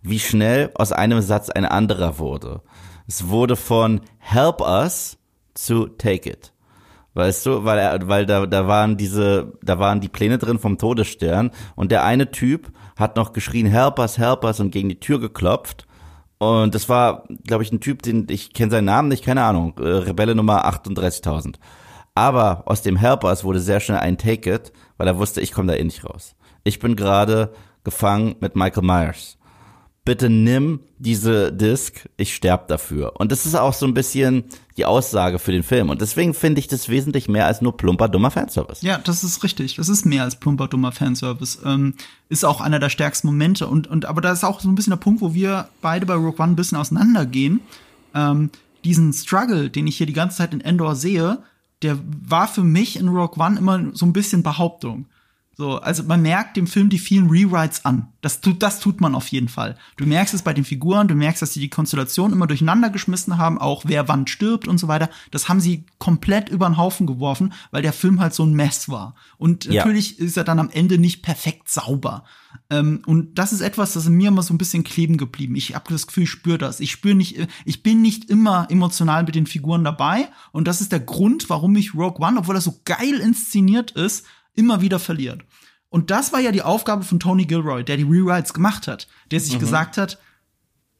wie 0.01 0.19
schnell 0.19 0.71
aus 0.73 0.91
einem 0.91 1.21
Satz 1.21 1.49
ein 1.49 1.65
anderer 1.65 2.17
wurde. 2.17 2.61
Es 3.07 3.27
wurde 3.27 3.55
von 3.55 4.01
Help 4.17 4.61
us 4.61 5.17
zu 5.53 5.87
Take 5.87 6.29
it. 6.29 6.53
Weißt 7.13 7.45
du, 7.45 7.63
weil 7.63 7.79
er, 7.79 8.07
weil 8.07 8.25
da, 8.25 8.45
da 8.45 8.67
waren 8.67 8.97
diese, 8.97 9.53
da 9.63 9.79
waren 9.79 10.01
die 10.01 10.09
Pläne 10.09 10.37
drin 10.37 10.59
vom 10.59 10.77
Todesstern 10.77 11.51
und 11.75 11.91
der 11.91 12.03
eine 12.03 12.31
Typ 12.31 12.71
hat 12.97 13.15
noch 13.15 13.31
geschrien 13.31 13.67
Help 13.67 13.99
us, 13.99 14.17
Help 14.17 14.43
us 14.43 14.59
und 14.59 14.71
gegen 14.71 14.89
die 14.89 14.99
Tür 14.99 15.19
geklopft. 15.19 15.87
Und 16.37 16.75
das 16.75 16.89
war, 16.89 17.23
glaube 17.45 17.63
ich, 17.63 17.71
ein 17.71 17.79
Typ, 17.79 18.01
den 18.01 18.27
ich 18.29 18.53
kenne 18.53 18.71
seinen 18.71 18.85
Namen 18.85 19.07
nicht, 19.07 19.23
keine 19.23 19.43
Ahnung, 19.43 19.73
äh, 19.79 19.87
Rebelle 19.87 20.35
Nummer 20.35 20.65
38.000. 20.65 21.55
Aber 22.13 22.63
aus 22.65 22.81
dem 22.81 22.95
Helpers 22.95 23.43
wurde 23.43 23.59
sehr 23.59 23.79
schnell 23.79 23.99
ein 23.99 24.17
Take 24.17 24.53
It, 24.53 24.73
weil 24.97 25.07
er 25.07 25.17
wusste, 25.17 25.41
ich 25.41 25.51
komme 25.51 25.71
da 25.71 25.77
eh 25.77 25.83
nicht 25.83 26.05
raus. 26.05 26.35
Ich 26.63 26.79
bin 26.79 26.95
gerade 26.95 27.53
gefangen 27.83 28.35
mit 28.39 28.55
Michael 28.55 28.83
Myers 28.83 29.37
bitte 30.05 30.29
nimm 30.29 30.79
diese 30.99 31.51
Disc, 31.51 32.07
ich 32.15 32.35
sterb 32.35 32.67
dafür. 32.67 33.13
Und 33.19 33.31
das 33.31 33.45
ist 33.45 33.55
auch 33.55 33.73
so 33.73 33.87
ein 33.87 33.95
bisschen 33.95 34.43
die 34.77 34.85
Aussage 34.85 35.39
für 35.39 35.51
den 35.51 35.63
Film. 35.63 35.89
Und 35.89 35.99
deswegen 35.99 36.33
finde 36.33 36.59
ich 36.59 36.67
das 36.67 36.89
wesentlich 36.89 37.27
mehr 37.27 37.47
als 37.47 37.61
nur 37.61 37.75
plumper, 37.75 38.07
dummer 38.07 38.29
Fanservice. 38.29 38.85
Ja, 38.85 38.99
das 38.99 39.23
ist 39.23 39.43
richtig. 39.43 39.75
Das 39.75 39.89
ist 39.89 40.05
mehr 40.05 40.23
als 40.23 40.35
plumper, 40.35 40.67
dummer 40.67 40.91
Fanservice. 40.91 41.59
Ähm, 41.65 41.95
ist 42.29 42.45
auch 42.45 42.61
einer 42.61 42.79
der 42.79 42.89
stärksten 42.89 43.27
Momente. 43.27 43.67
Und, 43.67 43.87
und, 43.87 44.05
aber 44.05 44.21
da 44.21 44.31
ist 44.31 44.43
auch 44.43 44.59
so 44.59 44.69
ein 44.69 44.75
bisschen 44.75 44.91
der 44.91 44.97
Punkt, 44.97 45.21
wo 45.21 45.33
wir 45.33 45.69
beide 45.81 46.05
bei 46.05 46.13
Rogue 46.13 46.35
One 46.37 46.53
ein 46.53 46.55
bisschen 46.55 46.77
auseinandergehen. 46.77 47.61
Ähm, 48.13 48.51
diesen 48.83 49.11
Struggle, 49.11 49.71
den 49.71 49.87
ich 49.87 49.97
hier 49.97 50.07
die 50.07 50.13
ganze 50.13 50.37
Zeit 50.37 50.53
in 50.53 50.61
Endor 50.61 50.95
sehe, 50.95 51.39
der 51.81 51.97
war 52.27 52.47
für 52.47 52.63
mich 52.63 52.97
in 52.97 53.07
Rogue 53.07 53.43
One 53.43 53.57
immer 53.57 53.83
so 53.93 54.05
ein 54.05 54.13
bisschen 54.13 54.43
Behauptung. 54.43 55.07
So, 55.57 55.77
also 55.77 56.03
man 56.03 56.21
merkt 56.21 56.57
dem 56.57 56.67
Film 56.67 56.89
die 56.89 56.99
vielen 56.99 57.29
Rewrites 57.29 57.85
an. 57.85 58.09
Das 58.19 58.41
tut, 58.41 58.61
das 58.61 58.81
tut 58.81 58.99
man 58.99 59.15
auf 59.15 59.29
jeden 59.29 59.47
Fall. 59.47 59.77
Du 59.95 60.05
merkst 60.05 60.33
es 60.33 60.41
bei 60.41 60.53
den 60.53 60.65
Figuren, 60.65 61.07
du 61.07 61.15
merkst, 61.15 61.41
dass 61.41 61.53
sie 61.53 61.61
die 61.61 61.69
Konstellation 61.69 62.33
immer 62.33 62.45
durcheinander 62.45 62.89
geschmissen 62.89 63.37
haben, 63.37 63.57
auch 63.57 63.83
wer 63.85 64.09
wann 64.09 64.27
stirbt 64.27 64.67
und 64.67 64.79
so 64.79 64.89
weiter. 64.89 65.09
Das 65.31 65.47
haben 65.47 65.61
sie 65.61 65.85
komplett 65.97 66.49
über 66.49 66.67
den 66.67 66.75
Haufen 66.75 67.07
geworfen, 67.07 67.53
weil 67.71 67.81
der 67.81 67.93
Film 67.93 68.19
halt 68.19 68.33
so 68.33 68.43
ein 68.43 68.53
Mess 68.53 68.89
war. 68.89 69.15
Und 69.37 69.63
ja. 69.65 69.75
natürlich 69.75 70.19
ist 70.19 70.35
er 70.35 70.43
dann 70.43 70.59
am 70.59 70.69
Ende 70.69 70.97
nicht 70.97 71.21
perfekt 71.21 71.69
sauber. 71.69 72.25
Ähm, 72.69 73.01
und 73.05 73.37
das 73.39 73.53
ist 73.53 73.61
etwas, 73.61 73.93
das 73.93 74.07
in 74.07 74.13
mir 74.13 74.27
immer 74.29 74.43
so 74.43 74.53
ein 74.53 74.57
bisschen 74.57 74.83
kleben 74.83 75.15
geblieben. 75.15 75.55
Ich 75.55 75.73
habe 75.73 75.85
das 75.89 76.07
Gefühl, 76.07 76.23
ich 76.23 76.31
spüre 76.31 76.57
das. 76.57 76.81
Ich 76.81 76.91
spüre 76.91 77.15
nicht, 77.15 77.37
ich 77.63 77.81
bin 77.81 78.01
nicht 78.01 78.29
immer 78.29 78.67
emotional 78.69 79.23
mit 79.23 79.35
den 79.35 79.47
Figuren 79.47 79.85
dabei. 79.85 80.27
Und 80.51 80.67
das 80.67 80.81
ist 80.81 80.91
der 80.91 80.99
Grund, 80.99 81.49
warum 81.49 81.77
ich 81.77 81.93
Rogue 81.93 82.25
One, 82.25 82.39
obwohl 82.39 82.55
er 82.55 82.61
so 82.61 82.81
geil 82.83 83.21
inszeniert 83.21 83.91
ist, 83.91 84.25
immer 84.55 84.81
wieder 84.81 84.99
verliert. 84.99 85.43
Und 85.89 86.11
das 86.11 86.33
war 86.33 86.39
ja 86.39 86.51
die 86.51 86.61
Aufgabe 86.61 87.03
von 87.03 87.19
Tony 87.19 87.45
Gilroy, 87.45 87.83
der 87.83 87.97
die 87.97 88.03
Rewrites 88.03 88.53
gemacht 88.53 88.87
hat, 88.87 89.07
der 89.31 89.39
sich 89.39 89.55
mhm. 89.55 89.59
gesagt 89.59 89.97
hat, 89.97 90.17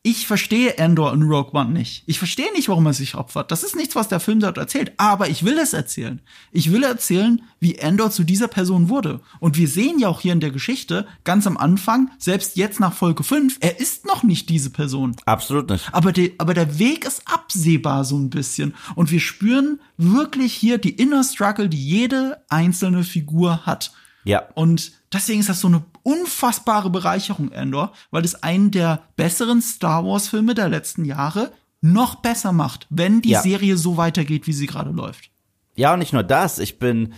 ich 0.06 0.28
verstehe 0.28 0.78
Endor 0.78 1.12
in 1.14 1.24
Rogue 1.24 1.60
One 1.60 1.72
nicht. 1.72 2.04
Ich 2.06 2.20
verstehe 2.20 2.54
nicht, 2.54 2.70
warum 2.70 2.86
er 2.86 2.94
sich 2.94 3.16
opfert. 3.16 3.50
Das 3.50 3.64
ist 3.64 3.76
nichts, 3.76 3.96
was 3.96 4.08
der 4.08 4.20
Film 4.20 4.40
dort 4.40 4.60
erzählt. 4.60 4.94
Aber 4.98 5.30
ich 5.30 5.44
will 5.44 5.58
es 5.58 5.74
erzählen. 5.74 6.22
Ich 6.52 6.72
will 6.72 6.84
erzählen, 6.84 7.42
wie 7.60 7.74
Endor 7.74 8.12
zu 8.12 8.24
dieser 8.24 8.48
Person 8.48 8.90
wurde. 8.90 9.22
Und 9.40 9.58
wir 9.58 9.68
sehen 9.68 9.98
ja 9.98 10.08
auch 10.08 10.22
hier 10.22 10.34
in 10.34 10.42
der 10.42 10.52
Geschichte, 10.52 11.08
ganz 11.24 11.48
am 11.48 11.58
Anfang, 11.58 12.12
selbst 12.20 12.56
jetzt 12.56 12.80
nach 12.80 12.94
Folge 12.94 13.24
5, 13.24 13.58
er 13.62 13.80
ist 13.80 14.06
noch 14.06 14.22
nicht 14.22 14.48
diese 14.50 14.70
Person. 14.70 15.16
Absolut 15.26 15.72
nicht. 15.72 15.92
Aber, 15.92 16.12
de, 16.12 16.36
aber 16.38 16.54
der 16.54 16.78
Weg 16.78 17.04
ist 17.06 17.24
absehbar 17.26 18.06
so 18.06 18.16
ein 18.16 18.30
bisschen. 18.30 18.76
Und 18.94 19.10
wir 19.10 19.20
spüren 19.20 19.80
wirklich 19.98 20.54
hier 20.54 20.78
die 20.78 20.92
Inner 20.92 21.24
Struggle, 21.24 21.68
die 21.68 21.84
jede 21.84 22.44
einzelne 22.50 23.04
Figur 23.04 23.66
hat. 23.66 23.92
Ja. 24.24 24.44
Und 24.54 24.92
deswegen 25.12 25.40
ist 25.40 25.50
das 25.50 25.62
so 25.62 25.68
eine 25.68 25.84
unfassbare 26.06 26.90
Bereicherung, 26.90 27.52
Endor, 27.52 27.92
weil 28.12 28.24
es 28.24 28.44
einen 28.44 28.72
der 28.72 29.04
besseren 29.16 29.62
Star 29.62 30.06
Wars-Filme 30.06 30.54
der 30.54 30.70
letzten 30.70 31.04
Jahre 31.04 31.52
noch 31.82 32.16
besser 32.16 32.52
macht, 32.52 32.88
wenn 32.90 33.22
die 33.22 33.32
ja. 33.32 33.42
Serie 33.42 33.76
so 33.76 33.98
weitergeht, 33.98 34.48
wie 34.48 34.54
sie 34.54 34.68
gerade 34.68 34.92
läuft. 34.92 35.32
Ja, 35.76 35.94
und 35.94 36.00
nicht 36.00 36.14
nur 36.14 36.24
das, 36.24 36.60
ich 36.60 36.80
bin 36.80 37.14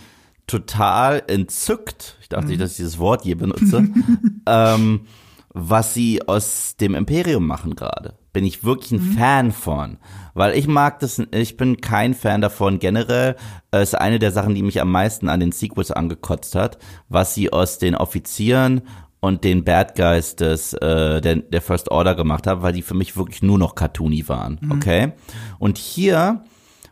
total 0.46 1.22
entzückt, 1.26 2.16
ich 2.20 2.28
dachte 2.28 2.44
mhm. 2.44 2.50
nicht, 2.50 2.60
dass 2.60 2.72
ich 2.72 2.76
dieses 2.78 2.98
Wort 2.98 3.24
je 3.24 3.34
benutze, 3.34 3.88
ähm, 4.46 5.06
was 5.50 5.94
sie 5.94 6.26
aus 6.26 6.76
dem 6.76 6.94
Imperium 6.94 7.46
machen 7.46 7.76
gerade. 7.76 8.17
Bin 8.32 8.44
ich 8.44 8.64
wirklich 8.64 8.92
ein 8.92 9.08
mhm. 9.08 9.12
Fan 9.16 9.52
von. 9.52 9.98
Weil 10.34 10.56
ich 10.56 10.68
mag 10.68 11.00
das, 11.00 11.20
ich 11.32 11.56
bin 11.56 11.80
kein 11.80 12.14
Fan 12.14 12.40
davon 12.40 12.78
generell. 12.78 13.36
Es 13.70 13.90
ist 13.90 13.94
eine 13.94 14.18
der 14.18 14.32
Sachen, 14.32 14.54
die 14.54 14.62
mich 14.62 14.80
am 14.80 14.92
meisten 14.92 15.28
an 15.28 15.40
den 15.40 15.52
Sequels 15.52 15.90
angekotzt 15.90 16.54
hat, 16.54 16.78
was 17.08 17.34
sie 17.34 17.52
aus 17.52 17.78
den 17.78 17.94
Offizieren 17.94 18.82
und 19.20 19.44
den 19.44 19.64
Bad 19.64 19.96
Guys 19.96 20.36
des, 20.36 20.74
äh, 20.74 21.20
der, 21.20 21.36
der 21.36 21.62
First 21.62 21.90
Order 21.90 22.14
gemacht 22.14 22.46
haben, 22.46 22.62
weil 22.62 22.72
die 22.72 22.82
für 22.82 22.94
mich 22.94 23.16
wirklich 23.16 23.42
nur 23.42 23.58
noch 23.58 23.74
cartoony 23.74 24.28
waren. 24.28 24.58
Mhm. 24.60 24.72
Okay? 24.72 25.12
Und 25.58 25.78
hier 25.78 26.44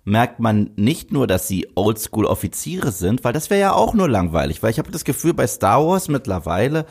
merkt 0.05 0.41
man 0.41 0.71
nicht 0.77 1.13
nur, 1.13 1.27
dass 1.27 1.49
sie 1.49 1.69
Oldschool-Offiziere 1.75 2.93
sind, 2.93 3.25
weil 3.25 3.33
das 3.33 3.51
wäre 3.51 3.61
ja 3.61 3.73
auch 3.73 3.93
nur 3.93 4.09
langweilig, 4.09 4.63
weil 4.63 4.71
ich 4.71 4.79
habe 4.79 4.91
das 4.91 5.05
Gefühl, 5.05 5.35
bei 5.35 5.47
Star 5.47 5.85
Wars 5.85 6.09
mittlerweile 6.09 6.87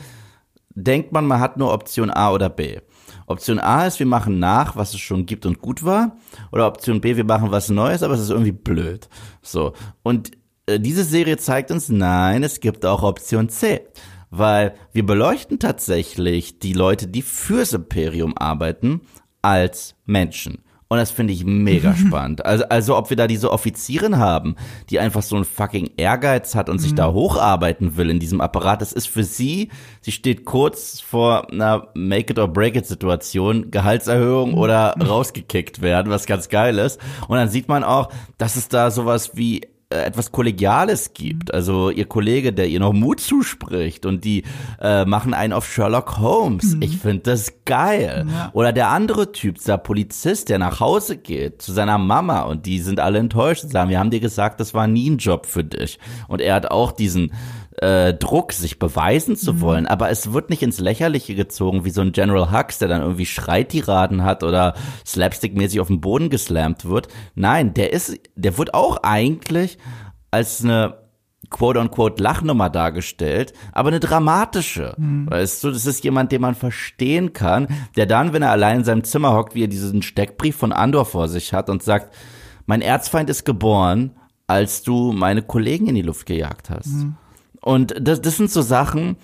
denkt 0.76 1.14
man, 1.14 1.26
man 1.26 1.40
hat 1.40 1.58
nur 1.58 1.74
Option 1.74 2.12
A 2.12 2.32
oder 2.32 2.50
B. 2.50 2.80
Option 3.28 3.60
A 3.60 3.88
ist, 3.88 4.00
wir 4.00 4.06
machen 4.06 4.40
nach, 4.40 4.76
was 4.76 4.94
es 4.94 5.00
schon 5.00 5.26
gibt 5.26 5.46
und 5.46 5.60
gut 5.60 5.84
war. 5.84 6.18
Oder 6.52 6.68
Option 6.68 7.02
B, 7.02 7.16
wir 7.18 7.24
machen 7.24 7.52
was 7.52 7.70
Neues, 7.70 8.04
aber 8.04 8.14
es 8.14 8.22
ist 8.22 8.30
irgendwie 8.30 8.52
blöd. 8.52 9.10
So. 9.42 9.74
Und 10.04 10.32
äh, 10.68 10.80
diese 10.80 11.04
Serie 11.04 11.38
zeigt 11.38 11.72
uns, 11.72 11.90
nein, 11.90 12.44
es 12.44 12.60
gibt 12.60 12.86
auch 12.86 13.04
Option 13.04 13.50
C. 13.50 13.82
Weil 14.30 14.76
wir 14.92 15.06
beleuchten 15.06 15.60
tatsächlich 15.60 16.60
die 16.60 16.74
Leute, 16.74 17.08
die 17.08 17.22
fürs 17.22 17.74
Imperium 17.74 18.38
arbeiten, 18.38 19.02
als 19.42 19.96
Menschen. 20.06 20.65
Und 20.88 21.00
das 21.00 21.12
finde 21.12 21.34
ich 21.34 21.46
mega 21.46 21.96
spannend. 21.96 22.46
Also, 22.46 22.66
also 22.66 22.98
ob 22.98 23.10
wir 23.10 23.18
da 23.18 23.28
diese 23.28 23.52
Offizierin 23.52 24.18
haben, 24.18 24.56
die 24.90 25.00
einfach 25.00 25.24
so 25.24 25.36
einen 25.36 25.46
fucking 25.46 25.92
Ehrgeiz 25.98 26.56
hat 26.56 26.70
und 26.70 26.80
sich 26.80 26.94
da 26.94 27.10
mhm. 27.10 27.16
hocharbeiten 27.16 27.98
will 27.98 28.10
in 28.10 28.20
diesem 28.20 28.40
Apparat. 28.40 28.82
Das 28.82 28.94
ist 28.94 29.08
für 29.08 29.24
sie, 29.24 29.70
sie 30.02 30.12
steht 30.12 30.46
kurz 30.46 31.00
vor 31.00 31.52
einer 31.52 31.88
Make-it-or-break-it-Situation, 31.96 33.72
Gehaltserhöhung 33.72 34.52
mhm. 34.52 34.58
oder 34.58 34.96
rausgekickt 35.02 35.82
werden, 35.82 36.12
was 36.12 36.28
ganz 36.28 36.50
geil 36.50 36.78
ist. 36.78 37.00
Und 37.28 37.38
dann 37.38 37.50
sieht 37.50 37.68
man 37.68 37.84
auch, 37.84 38.10
dass 38.38 38.56
es 38.56 38.68
da 38.68 38.92
sowas 38.92 39.32
wie 39.36 39.62
etwas 40.04 40.32
Kollegiales 40.32 41.14
gibt. 41.14 41.54
Also 41.54 41.90
ihr 41.90 42.06
Kollege, 42.06 42.54
der 42.54 42.68
ihr 42.68 42.80
noch 42.80 42.94
Mut 42.94 43.20
zuspricht 43.20 44.06
und 44.06 44.24
die 44.24 44.44
äh, 44.82 45.06
machen 45.06 45.34
einen 45.34 45.54
auf 45.54 45.72
Sherlock 45.72 46.18
Holmes. 46.18 46.76
Mhm. 46.76 46.82
Ich 46.82 46.98
finde 46.98 47.24
das 47.24 47.54
geil. 47.66 48.26
Ja. 48.30 48.50
Oder 48.54 48.74
der 48.74 48.90
andere 48.90 49.32
Typ, 49.32 49.64
der 49.64 49.78
Polizist, 49.78 50.50
der 50.50 50.60
nach 50.60 50.80
Hause 50.80 51.18
geht 51.18 51.62
zu 51.62 51.72
seiner 51.72 51.98
Mama 51.98 52.42
und 52.42 52.66
die 52.66 52.80
sind 52.80 53.00
alle 53.00 53.20
enttäuscht 53.20 53.64
und 53.64 53.72
sagen, 53.72 53.90
wir 53.90 54.00
haben 54.00 54.12
dir 54.12 54.20
gesagt, 54.20 54.60
das 54.60 54.74
war 54.74 54.88
nie 54.88 55.10
ein 55.10 55.18
Job 55.18 55.46
für 55.46 55.64
dich. 55.64 56.00
Und 56.28 56.42
er 56.42 56.56
hat 56.56 56.72
auch 56.72 56.92
diesen 56.92 57.32
äh, 57.82 58.14
Druck, 58.14 58.54
sich 58.54 58.80
beweisen 58.80 59.36
zu 59.36 59.54
mhm. 59.54 59.62
wollen, 59.62 59.86
aber 59.88 60.10
es 60.10 60.34
wird 60.34 60.50
nicht 60.50 60.64
ins 60.64 60.80
Lächerliche 60.80 61.36
gezogen, 61.36 61.86
wie 61.86 61.90
so 61.90 62.02
ein 62.02 62.12
General 62.12 62.52
Hux, 62.52 62.80
der 62.80 62.88
dann 62.88 63.02
irgendwie 63.02 63.26
Schreitiraden 63.26 64.24
hat 64.24 64.44
oder 64.44 64.76
slapstickmäßig 65.06 65.80
auf 65.80 65.88
den 65.88 66.02
Boden 66.02 66.30
geslammt 66.30 66.86
wird. 66.86 67.08
Nein, 67.36 67.74
der 67.74 67.94
ist, 67.94 68.20
der 68.36 68.58
wird 68.58 68.74
auch 68.74 68.98
eigentlich 69.04 69.78
als 70.32 70.64
eine 70.64 71.06
quote-unquote 71.50 72.22
Lachnummer 72.22 72.70
dargestellt, 72.70 73.54
aber 73.72 73.90
eine 73.90 74.00
dramatische. 74.00 74.94
Mhm. 74.98 75.30
Weißt 75.30 75.64
du, 75.64 75.72
das 75.72 75.86
ist 75.86 76.04
jemand, 76.04 76.32
den 76.32 76.42
man 76.42 76.56
verstehen 76.56 77.34
kann, 77.34 77.68
der 77.96 78.06
dann, 78.06 78.34
wenn 78.34 78.42
er 78.42 78.52
allein 78.52 78.80
in 78.80 78.84
seinem 78.84 79.04
Zimmer 79.04 79.34
hockt, 79.34 79.56
wie 79.56 79.64
er 79.64 79.68
diesen 79.68 80.02
Steckbrief 80.02 80.56
von 80.56 80.72
Andor 80.72 81.06
vor 81.06 81.28
sich 81.28 81.54
hat 81.54 81.70
und 81.70 81.84
sagt, 81.84 82.14
mein 82.66 82.82
Erzfeind 82.82 83.30
ist 83.30 83.46
geboren, 83.46 84.12
als 84.48 84.84
du 84.84 85.12
meine 85.12 85.42
Kollegen 85.42 85.88
in 85.88 85.96
die 85.96 86.02
Luft 86.02 86.26
gejagt 86.26 86.70
hast. 86.70 86.88
Mhm. 86.88 87.16
Und 87.66 87.96
das, 88.00 88.22
das 88.22 88.38
sind 88.38 88.52
so 88.52 88.62
Sachen, 88.62 89.18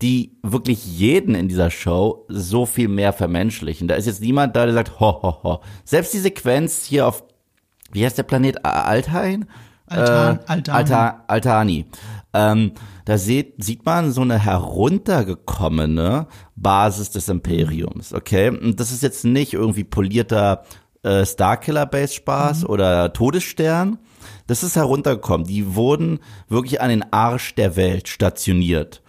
die 0.00 0.38
wirklich 0.44 0.86
jeden 0.86 1.34
in 1.34 1.48
dieser 1.48 1.68
Show 1.68 2.24
so 2.28 2.64
viel 2.64 2.86
mehr 2.86 3.12
vermenschlichen. 3.12 3.88
Da 3.88 3.96
ist 3.96 4.06
jetzt 4.06 4.20
niemand 4.20 4.54
da, 4.54 4.66
der 4.66 4.74
sagt, 4.74 5.00
ho, 5.00 5.20
ho, 5.20 5.42
ho. 5.42 5.60
Selbst 5.84 6.14
die 6.14 6.20
Sequenz 6.20 6.84
hier 6.84 7.08
auf, 7.08 7.24
wie 7.90 8.04
heißt 8.04 8.16
der 8.16 8.22
Planet? 8.22 8.64
Altain? 8.64 9.46
Altan, 9.86 10.36
äh, 10.36 10.40
Altani. 10.46 10.76
Alta, 10.76 11.24
Altani. 11.26 11.86
Ähm, 12.32 12.72
da 13.04 13.18
sieht, 13.18 13.64
sieht 13.64 13.84
man 13.84 14.12
so 14.12 14.20
eine 14.20 14.38
heruntergekommene 14.38 16.28
Basis 16.54 17.10
des 17.10 17.28
Imperiums, 17.28 18.12
okay? 18.12 18.50
Und 18.50 18.78
das 18.78 18.92
ist 18.92 19.02
jetzt 19.02 19.24
nicht 19.24 19.54
irgendwie 19.54 19.82
polierter 19.82 20.62
äh, 21.02 21.26
Starkiller-Base-Spaß 21.26 22.62
mhm. 22.62 22.68
oder 22.68 23.12
Todesstern, 23.12 23.98
das 24.48 24.64
ist 24.64 24.74
heruntergekommen. 24.74 25.46
Die 25.46 25.76
wurden 25.76 26.18
wirklich 26.48 26.80
an 26.80 26.88
den 26.88 27.12
Arsch 27.12 27.54
der 27.54 27.76
Welt 27.76 28.08
stationiert. 28.08 29.02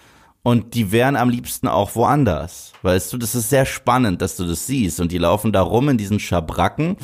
Und 0.43 0.73
die 0.73 0.91
wären 0.91 1.15
am 1.15 1.29
liebsten 1.29 1.67
auch 1.67 1.95
woanders. 1.95 2.73
Weißt 2.83 3.11
du, 3.11 3.17
das 3.17 3.35
ist 3.35 3.49
sehr 3.49 3.65
spannend, 3.65 4.21
dass 4.21 4.35
du 4.35 4.45
das 4.45 4.67
siehst. 4.67 4.99
Und 4.99 5.11
die 5.11 5.17
laufen 5.17 5.51
da 5.51 5.61
rum 5.61 5.89
in 5.89 5.97
diesen 5.97 6.19
Schabracken. 6.19 6.97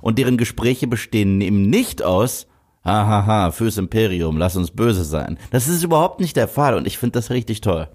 Und 0.00 0.18
deren 0.18 0.36
Gespräche 0.36 0.86
bestehen 0.86 1.40
eben 1.40 1.68
nicht 1.68 2.02
aus, 2.02 2.46
hahaha, 2.84 3.52
fürs 3.52 3.78
Imperium, 3.78 4.36
lass 4.36 4.56
uns 4.56 4.70
böse 4.70 5.04
sein. 5.04 5.38
Das 5.50 5.68
ist 5.68 5.82
überhaupt 5.82 6.20
nicht 6.20 6.36
der 6.36 6.48
Fall. 6.48 6.74
Und 6.74 6.86
ich 6.86 6.98
finde 6.98 7.18
das 7.18 7.30
richtig 7.30 7.60
toll. 7.60 7.88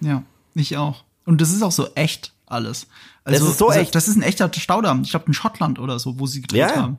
Ja, 0.00 0.22
ich 0.54 0.76
auch. 0.76 1.04
Und 1.24 1.40
das 1.40 1.50
ist 1.50 1.62
auch 1.62 1.72
so 1.72 1.88
echt 1.94 2.32
alles. 2.46 2.88
Also, 3.24 3.40
das 3.40 3.48
ist 3.48 3.58
so 3.58 3.68
also, 3.68 3.80
echt. 3.80 3.94
Das 3.94 4.08
ist 4.08 4.16
ein 4.16 4.22
echter 4.22 4.52
Staudamm. 4.52 5.02
Ich 5.02 5.10
glaube, 5.10 5.26
in 5.26 5.34
Schottland 5.34 5.78
oder 5.78 5.98
so, 5.98 6.18
wo 6.18 6.26
sie 6.26 6.40
gedreht 6.40 6.60
ja. 6.60 6.76
haben. 6.76 6.98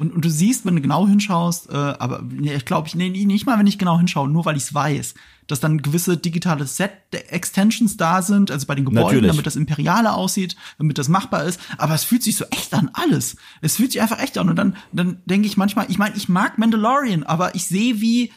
Und, 0.00 0.14
und 0.14 0.24
du 0.24 0.30
siehst, 0.30 0.64
wenn 0.64 0.76
du 0.76 0.80
genau 0.80 1.06
hinschaust, 1.06 1.68
äh, 1.68 1.74
aber 1.74 2.22
nee, 2.22 2.54
ich 2.54 2.64
glaube, 2.64 2.88
ich, 2.88 2.94
nee, 2.94 3.10
nicht 3.10 3.44
mal, 3.44 3.58
wenn 3.58 3.66
ich 3.66 3.78
genau 3.78 3.98
hinschaue, 3.98 4.28
nur 4.28 4.46
weil 4.46 4.56
ich 4.56 4.62
es 4.62 4.74
weiß, 4.74 5.14
dass 5.46 5.60
dann 5.60 5.82
gewisse 5.82 6.16
digitale 6.16 6.66
Set-Extensions 6.66 7.98
da 7.98 8.22
sind, 8.22 8.50
also 8.50 8.66
bei 8.66 8.74
den 8.74 8.86
Gebäuden, 8.86 9.08
Natürlich. 9.08 9.30
damit 9.30 9.46
das 9.46 9.56
Imperiale 9.56 10.14
aussieht, 10.14 10.56
damit 10.78 10.96
das 10.96 11.08
machbar 11.08 11.44
ist. 11.44 11.60
Aber 11.76 11.94
es 11.94 12.04
fühlt 12.04 12.22
sich 12.22 12.36
so 12.36 12.46
echt 12.46 12.72
an, 12.72 12.88
alles. 12.94 13.36
Es 13.60 13.76
fühlt 13.76 13.92
sich 13.92 14.00
einfach 14.00 14.20
echt 14.20 14.38
an. 14.38 14.48
Und 14.48 14.56
dann, 14.56 14.74
dann 14.90 15.18
denke 15.26 15.46
ich 15.46 15.58
manchmal, 15.58 15.84
ich 15.90 15.98
meine, 15.98 16.16
ich 16.16 16.30
mag 16.30 16.56
Mandalorian, 16.56 17.24
aber 17.24 17.54
ich 17.54 17.66
sehe, 17.66 18.00
wie 18.00 18.32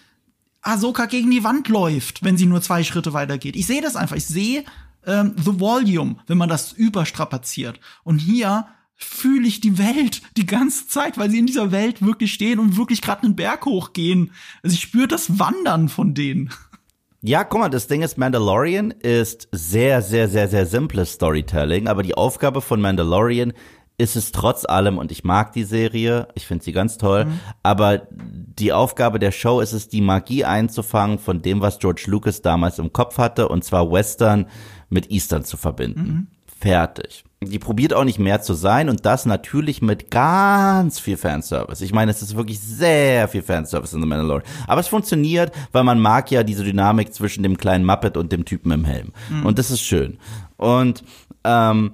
Ahsoka 0.64 1.06
gegen 1.06 1.32
die 1.32 1.46
Wand 1.46 1.70
läuft, 1.70 2.24
wenn 2.24 2.36
sie 2.36 2.46
nur 2.46 2.62
zwei 2.62 2.84
Schritte 2.84 3.14
weitergeht. 3.14 3.56
Ich 3.56 3.68
sehe 3.68 3.82
das 3.82 3.96
einfach. 3.96 4.18
Ich 4.18 4.26
sehe 4.26 4.66
ähm, 5.06 5.34
The 5.38 5.60
Volume, 5.62 6.18
wenn 6.28 6.38
man 6.38 6.50
das 6.50 6.74
überstrapaziert. 6.74 7.80
Und 8.04 8.20
hier 8.20 8.68
fühle 8.96 9.48
ich 9.48 9.62
die 9.62 9.78
Welt 9.78 10.22
die 10.38 10.46
ganze 10.46 10.88
Zeit, 10.88 11.18
weil 11.18 11.30
sie 11.30 11.40
in 11.40 11.46
dieser 11.46 11.72
Welt 11.72 12.02
wirklich 12.02 12.34
stehen 12.34 12.60
und 12.60 12.78
wirklich 12.78 13.02
gerade 13.02 13.24
einen 13.24 13.36
Berg 13.36 13.66
hochgehen. 13.66 14.32
Also 14.62 14.76
ich 14.76 14.82
spüre 14.82 15.08
das 15.08 15.40
Wandern 15.40 15.90
von 15.90 16.14
denen. 16.14 16.52
Ja, 17.22 17.46
guck 17.46 17.62
mal, 17.62 17.70
das 17.70 17.88
Ding 17.88 18.02
ist, 18.02 18.18
Mandalorian 18.18 18.92
ist 18.92 19.48
sehr, 19.54 20.02
sehr, 20.02 20.28
sehr, 20.28 20.50
sehr 20.50 20.66
simples 20.66 21.14
Storytelling, 21.14 21.88
aber 21.88 22.04
die 22.04 22.16
Aufgabe 22.16 22.60
von 22.60 22.82
Mandalorian 22.82 23.54
ist 23.98 24.16
es 24.18 24.34
trotz 24.34 24.66
allem, 24.66 24.98
und 24.98 25.12
ich 25.12 25.24
mag 25.24 25.54
die 25.54 25.64
Serie, 25.64 26.28
ich 26.36 26.46
finde 26.46 26.66
sie 26.66 26.74
ganz 26.74 26.98
toll, 26.98 27.28
aber 27.62 28.08
die 28.12 28.74
Aufgabe 28.74 29.20
der 29.20 29.32
Show 29.32 29.62
ist 29.62 29.72
es, 29.72 29.88
die 29.88 30.02
Magie 30.02 30.44
einzufangen 30.44 31.18
von 31.18 31.42
dem, 31.42 31.62
was 31.62 31.80
George 31.80 32.06
Lucas 32.08 32.42
damals 32.42 32.80
im 32.80 32.92
Kopf 32.92 33.18
hatte, 33.18 33.48
und 33.48 33.64
zwar 33.64 33.90
Western 33.90 34.48
mit 34.90 35.10
Eastern 35.10 35.46
zu 35.46 35.56
verbinden. 35.56 36.32
Fertig. 36.60 37.24
Die 37.50 37.60
probiert 37.60 37.94
auch 37.94 38.04
nicht 38.04 38.20
mehr 38.20 38.42
zu 38.42 38.54
sein 38.54 38.90
und 38.90 39.06
das 39.06 39.26
natürlich 39.26 39.82
mit 39.82 40.12
ganz 40.12 41.00
viel 41.00 41.18
Fanservice. 41.18 41.82
Ich 41.82 41.94
meine, 41.94 42.12
es 42.12 42.22
ist 42.22 42.36
wirklich 42.36 42.60
sehr 42.60 43.28
viel 43.28 43.42
Fanservice 43.42 43.94
in 43.94 44.02
The 44.02 44.08
Mandalorian. 44.08 44.48
Aber 44.68 44.82
es 44.82 44.88
funktioniert, 44.88 45.54
weil 45.72 45.84
man 45.84 46.00
mag 46.00 46.32
ja 46.32 46.44
diese 46.44 46.64
Dynamik 46.64 47.14
zwischen 47.14 47.44
dem 47.44 47.58
kleinen 47.58 47.86
Muppet 47.86 48.18
und 48.18 48.32
dem 48.32 48.46
Typen 48.46 48.72
im 48.72 48.86
Helm. 48.86 49.12
Und 49.44 49.60
das 49.60 49.72
ist 49.72 49.82
schön. 49.82 50.18
Und 50.58 51.04
ähm, 51.44 51.92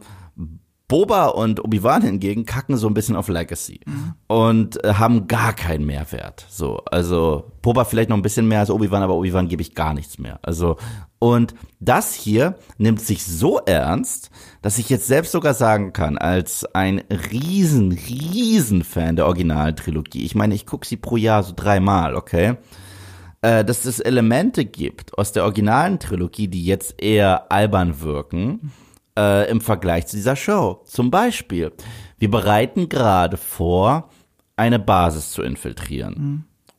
Boba 0.89 1.27
und 1.27 1.63
Obi-Wan 1.63 2.01
hingegen 2.01 2.45
kacken 2.45 2.75
so 2.75 2.87
ein 2.87 2.95
bisschen 2.95 3.15
auf 3.15 3.29
Legacy 3.29 3.79
und 4.27 4.83
äh, 4.83 4.95
haben 4.95 5.27
gar 5.27 5.53
keinen 5.53 5.85
Mehrwert. 5.85 6.47
So, 6.49 6.79
also 6.85 7.51
Boba 7.61 7.85
vielleicht 7.85 8.09
noch 8.09 8.17
ein 8.17 8.23
bisschen 8.23 8.47
mehr 8.47 8.59
als 8.59 8.71
Obi-Wan, 8.71 9.03
aber 9.03 9.15
Obi-Wan 9.15 9.47
gebe 9.47 9.61
ich 9.61 9.75
gar 9.75 9.93
nichts 9.93 10.17
mehr. 10.17 10.39
Also 10.41 10.77
und 11.19 11.53
das 11.79 12.15
hier 12.15 12.55
nimmt 12.79 13.01
sich 13.01 13.23
so 13.23 13.59
ernst, 13.59 14.31
dass 14.63 14.79
ich 14.79 14.89
jetzt 14.89 15.05
selbst 15.05 15.31
sogar 15.31 15.53
sagen 15.53 15.93
kann, 15.93 16.17
als 16.17 16.65
ein 16.73 17.03
riesen, 17.31 17.91
riesen 17.91 18.83
Fan 18.83 19.15
der 19.15 19.27
Originaltrilogie. 19.27 20.25
Ich 20.25 20.33
meine, 20.33 20.55
ich 20.55 20.65
gucke 20.65 20.87
sie 20.87 20.97
pro 20.97 21.17
Jahr 21.17 21.43
so 21.43 21.53
dreimal, 21.55 22.15
okay? 22.15 22.57
äh, 23.41 23.63
dass 23.63 23.85
es 23.85 23.99
Elemente 23.99 24.65
gibt 24.65 25.17
aus 25.17 25.31
der 25.31 25.43
originalen 25.43 25.99
Trilogie, 25.99 26.47
die 26.47 26.65
jetzt 26.65 27.01
eher 27.01 27.51
albern 27.51 28.01
wirken 28.01 28.71
äh, 29.19 29.49
im 29.51 29.59
Vergleich 29.61 30.07
zu 30.07 30.15
dieser 30.15 30.35
Show. 30.35 30.81
Zum 30.85 31.11
Beispiel, 31.11 31.73
wir 32.17 32.31
bereiten 32.31 32.87
gerade 32.89 33.37
vor, 33.37 34.09
eine 34.55 34.79
Basis 34.79 35.31
zu 35.31 35.41
infiltrieren. 35.41 36.15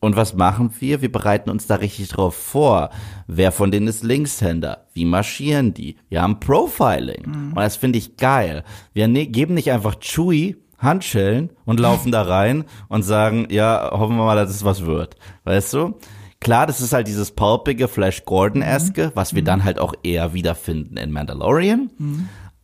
Und 0.01 0.17
was 0.17 0.35
machen 0.35 0.73
wir? 0.81 1.03
Wir 1.03 1.13
bereiten 1.13 1.51
uns 1.51 1.67
da 1.67 1.77
richtig 1.77 2.09
drauf 2.09 2.35
vor. 2.35 2.91
Wer 3.27 3.53
von 3.53 3.71
denen 3.71 3.87
ist 3.87 4.03
Linkshänder? 4.03 4.87
Wie 4.95 5.05
marschieren 5.05 5.75
die? 5.75 5.97
Wir 6.09 6.23
haben 6.23 6.41
Profiling. 6.41 7.25
Und 7.51 7.57
das 7.57 7.77
finde 7.77 7.99
ich 7.99 8.17
geil. 8.17 8.65
Wir 8.95 9.09
ne 9.09 9.27
geben 9.27 9.55
nicht 9.55 9.71
einfach 9.71 9.97
Chewie 10.01 10.57
Handschellen 10.79 11.51
und 11.67 11.79
laufen 11.79 12.11
da 12.11 12.23
rein 12.23 12.65
und 12.89 13.03
sagen, 13.03 13.49
ja, 13.51 13.91
hoffen 13.93 14.17
wir 14.17 14.25
mal, 14.25 14.37
dass 14.37 14.51
es 14.51 14.65
was 14.65 14.87
wird. 14.87 15.17
Weißt 15.45 15.75
du? 15.75 15.99
Klar, 16.41 16.67
das 16.67 16.81
ist 16.81 16.93
halt 16.93 17.07
dieses 17.07 17.33
pulpige 17.33 17.87
Flash 17.87 18.25
Gordon-eske, 18.25 19.13
was 19.15 19.35
wir 19.35 19.45
dann 19.45 19.65
halt 19.65 19.79
auch 19.79 19.95
eher 20.03 20.33
wiederfinden 20.33 20.97
in 20.97 21.13
Mandalorian. 21.13 21.91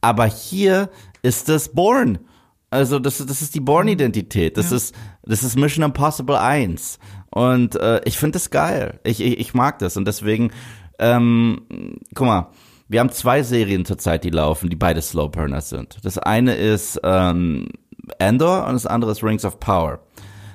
Aber 0.01 0.27
hier 0.27 0.89
ist 1.23 1.49
es 1.49 1.69
Born. 1.69 2.19
Also 2.71 2.99
das, 2.99 3.25
das 3.25 3.43
ist 3.43 3.55
die 3.55 3.61
Born-Identität. 3.61 4.57
Das 4.57 4.73
ist 4.73 4.95
das 5.27 5.43
ist 5.43 5.57
Mission 5.57 5.85
Impossible 5.85 6.37
1. 6.37 6.99
Und 7.31 7.75
äh, 7.75 8.01
ich 8.05 8.17
finde 8.17 8.35
das 8.35 8.51
geil. 8.51 9.01
Ich, 9.05 9.21
ich, 9.21 9.39
ich 9.39 9.55
mag 9.55 9.79
das. 9.81 9.97
Und 9.97 10.07
deswegen, 10.07 10.53
ähm, 10.99 11.62
guck 12.15 12.27
mal, 12.27 12.51
wir 12.89 13.01
haben 13.01 13.11
zwei 13.11 13.43
Serien 13.43 13.85
zurzeit, 13.85 14.23
die 14.25 14.31
laufen, 14.31 14.71
die 14.71 14.77
beide 14.77 15.03
Slowburners 15.03 15.69
sind. 15.69 15.99
Das 16.03 16.17
eine 16.19 16.55
ist 16.55 17.01
ähm, 17.03 17.69
Endor 18.21 18.67
und 18.67 18.75
das 18.75 18.87
andere 18.87 19.11
ist 19.11 19.25
Rings 19.25 19.45
of 19.45 19.59
Power. 19.59 19.99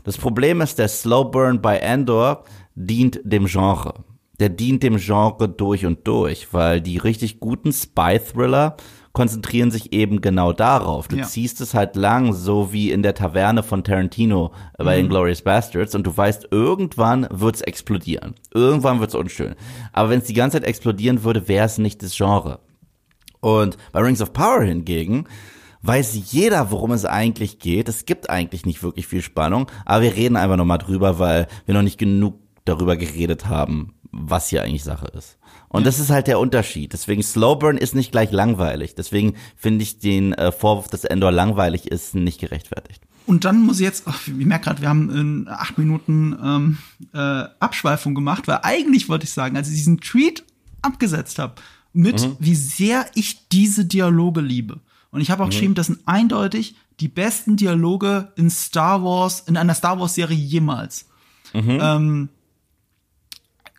Das 0.05 0.17
Problem 0.17 0.61
ist, 0.61 0.79
der 0.79 0.87
Slowburn 0.87 1.61
bei 1.61 1.77
Endor 1.77 2.45
dient 2.75 3.19
dem 3.23 3.45
Genre. 3.45 3.93
Der 4.39 4.49
dient 4.49 4.81
dem 4.81 4.97
Genre 4.97 5.47
durch 5.47 5.85
und 5.85 6.07
durch, 6.07 6.51
weil 6.53 6.81
die 6.81 6.97
richtig 6.97 7.39
guten 7.39 7.71
Spy-Thriller 7.71 8.75
konzentrieren 9.13 9.71
sich 9.71 9.91
eben 9.93 10.21
genau 10.21 10.53
darauf. 10.53 11.07
Du 11.09 11.17
Ja. 11.17 11.23
ziehst 11.23 11.59
es 11.61 11.73
halt 11.73 11.95
lang, 11.95 12.33
so 12.33 12.71
wie 12.71 12.91
in 12.91 13.03
der 13.03 13.13
Taverne 13.13 13.61
von 13.61 13.83
Tarantino 13.83 14.51
bei 14.77 14.97
Inglourious 14.99 15.41
Bastards 15.41 15.93
und 15.95 16.07
du 16.07 16.15
weißt, 16.15 16.47
irgendwann 16.49 17.27
wird's 17.29 17.61
explodieren. 17.61 18.35
Irgendwann 18.53 18.99
wird's 19.01 19.13
unschön. 19.15 19.55
Aber 19.91 20.09
wenn 20.09 20.19
es 20.21 20.27
die 20.27 20.33
ganze 20.33 20.57
Zeit 20.59 20.67
explodieren 20.67 21.23
würde, 21.23 21.47
wäre 21.49 21.65
es 21.65 21.77
nicht 21.77 22.01
das 22.01 22.15
Genre. 22.15 22.59
Und 23.41 23.77
bei 23.91 23.99
Rings 24.01 24.21
of 24.21 24.33
Power 24.33 24.61
hingegen 24.63 25.25
weiß 25.83 26.31
jeder, 26.31 26.71
worum 26.71 26.91
es 26.91 27.05
eigentlich 27.05 27.59
geht. 27.59 27.89
Es 27.89 28.05
gibt 28.05 28.29
eigentlich 28.29 28.65
nicht 28.65 28.81
wirklich 28.83 29.07
viel 29.07 29.21
Spannung, 29.21 29.67
aber 29.85 30.03
wir 30.03 30.15
reden 30.15 30.35
einfach 30.37 30.57
nochmal 30.57 30.77
drüber, 30.77 31.19
weil 31.19 31.47
wir 31.65 31.73
noch 31.73 31.81
nicht 31.81 31.97
genug 31.97 32.35
darüber 32.65 32.95
geredet 32.95 33.47
haben, 33.47 33.93
was 34.11 34.49
hier 34.49 34.63
eigentlich 34.63 34.83
Sache 34.83 35.07
ist. 35.07 35.37
Und 35.69 35.85
das 35.85 35.99
ist 35.99 36.09
halt 36.09 36.27
der 36.27 36.39
Unterschied. 36.39 36.93
Deswegen 36.93 37.23
Slowburn 37.23 37.77
ist 37.77 37.95
nicht 37.95 38.11
gleich 38.11 38.31
langweilig. 38.31 38.95
Deswegen 38.95 39.35
finde 39.55 39.83
ich 39.83 39.99
den 39.99 40.33
äh, 40.33 40.51
Vorwurf, 40.51 40.89
dass 40.89 41.05
Endor 41.05 41.31
langweilig 41.31 41.87
ist, 41.87 42.13
nicht 42.13 42.39
gerechtfertigt. 42.39 43.01
Und 43.25 43.45
dann 43.45 43.61
muss 43.61 43.79
ich 43.79 43.85
jetzt, 43.85 44.03
ach, 44.07 44.27
ich 44.27 44.45
merke 44.45 44.65
gerade, 44.65 44.81
wir 44.81 44.89
haben 44.89 45.09
in 45.09 45.47
acht 45.47 45.77
Minuten 45.77 46.35
ähm, 46.43 46.77
äh, 47.13 47.45
Abschweifung 47.59 48.15
gemacht, 48.15 48.47
weil 48.47 48.59
eigentlich 48.63 49.07
wollte 49.07 49.25
ich 49.25 49.31
sagen, 49.31 49.55
als 49.55 49.69
ich 49.69 49.75
diesen 49.75 50.01
Tweet 50.01 50.43
abgesetzt 50.81 51.39
habe, 51.39 51.55
mit 51.93 52.35
wie 52.39 52.55
sehr 52.55 53.05
ich 53.15 53.47
diese 53.49 53.85
Dialoge 53.85 54.41
liebe. 54.41 54.79
Und 55.11 55.21
ich 55.21 55.29
habe 55.29 55.43
auch 55.43 55.49
geschrieben, 55.49 55.75
das 55.75 55.87
sind 55.87 55.99
eindeutig 56.05 56.75
die 56.99 57.09
besten 57.09 57.57
Dialoge 57.57 58.31
in 58.35 58.49
Star 58.49 59.03
Wars, 59.03 59.41
in 59.41 59.57
einer 59.57 59.73
Star 59.73 59.99
Wars 59.99 60.15
Serie 60.15 60.37
jemals. 60.37 61.07
Ähm, 61.53 62.29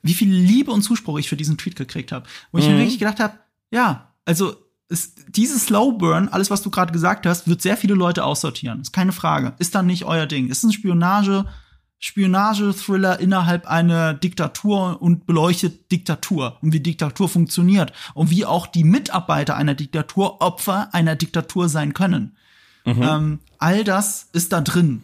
wie 0.03 0.15
viel 0.15 0.33
Liebe 0.33 0.71
und 0.73 0.83
Zuspruch 0.83 1.19
ich 1.19 1.29
für 1.29 1.37
diesen 1.37 1.59
Tweet 1.59 1.77
gekriegt 1.77 2.13
habe. 2.13 2.27
Wo 2.51 2.59
ich 2.59 2.67
mir 2.67 2.77
wirklich 2.77 2.99
gedacht 2.99 3.21
habe, 3.21 3.39
ja, 3.71 4.13
also 4.25 4.55
ist, 4.89 5.25
dieses 5.29 5.65
Slow 5.67 5.93
Burn, 5.93 6.29
alles, 6.29 6.51
was 6.51 6.63
du 6.63 6.71
gerade 6.71 6.93
gesagt 6.93 7.25
hast, 7.25 7.49
wird 7.49 7.63
sehr 7.63 7.77
viele 7.77 7.95
Leute 7.95 8.25
aussortieren. 8.25 8.81
Ist 8.81 8.93
keine 8.93 9.13
Frage. 9.13 9.55
Ist 9.59 9.75
dann 9.75 9.87
nicht 9.87 10.05
euer 10.05 10.27
Ding. 10.27 10.49
Ist 10.49 10.65
ein 10.65 10.73
Spionage, 10.73 11.47
Spionage-Thriller 11.99 13.19
innerhalb 13.21 13.67
einer 13.67 14.13
Diktatur 14.13 15.01
und 15.01 15.25
beleuchtet 15.25 15.91
Diktatur 15.91 16.59
und 16.61 16.73
wie 16.73 16.81
Diktatur 16.81 17.29
funktioniert 17.29 17.93
und 18.15 18.31
wie 18.31 18.45
auch 18.45 18.67
die 18.67 18.85
Mitarbeiter 18.85 19.57
einer 19.57 19.75
Diktatur 19.75 20.43
Opfer 20.43 20.93
einer 20.93 21.17
Diktatur 21.17 21.69
sein 21.69 21.95
können. 21.95 22.37
Ähm, 22.85 23.39
all 23.59 23.85
das 23.85 24.29
ist 24.33 24.53
da 24.53 24.61
drin. 24.61 25.03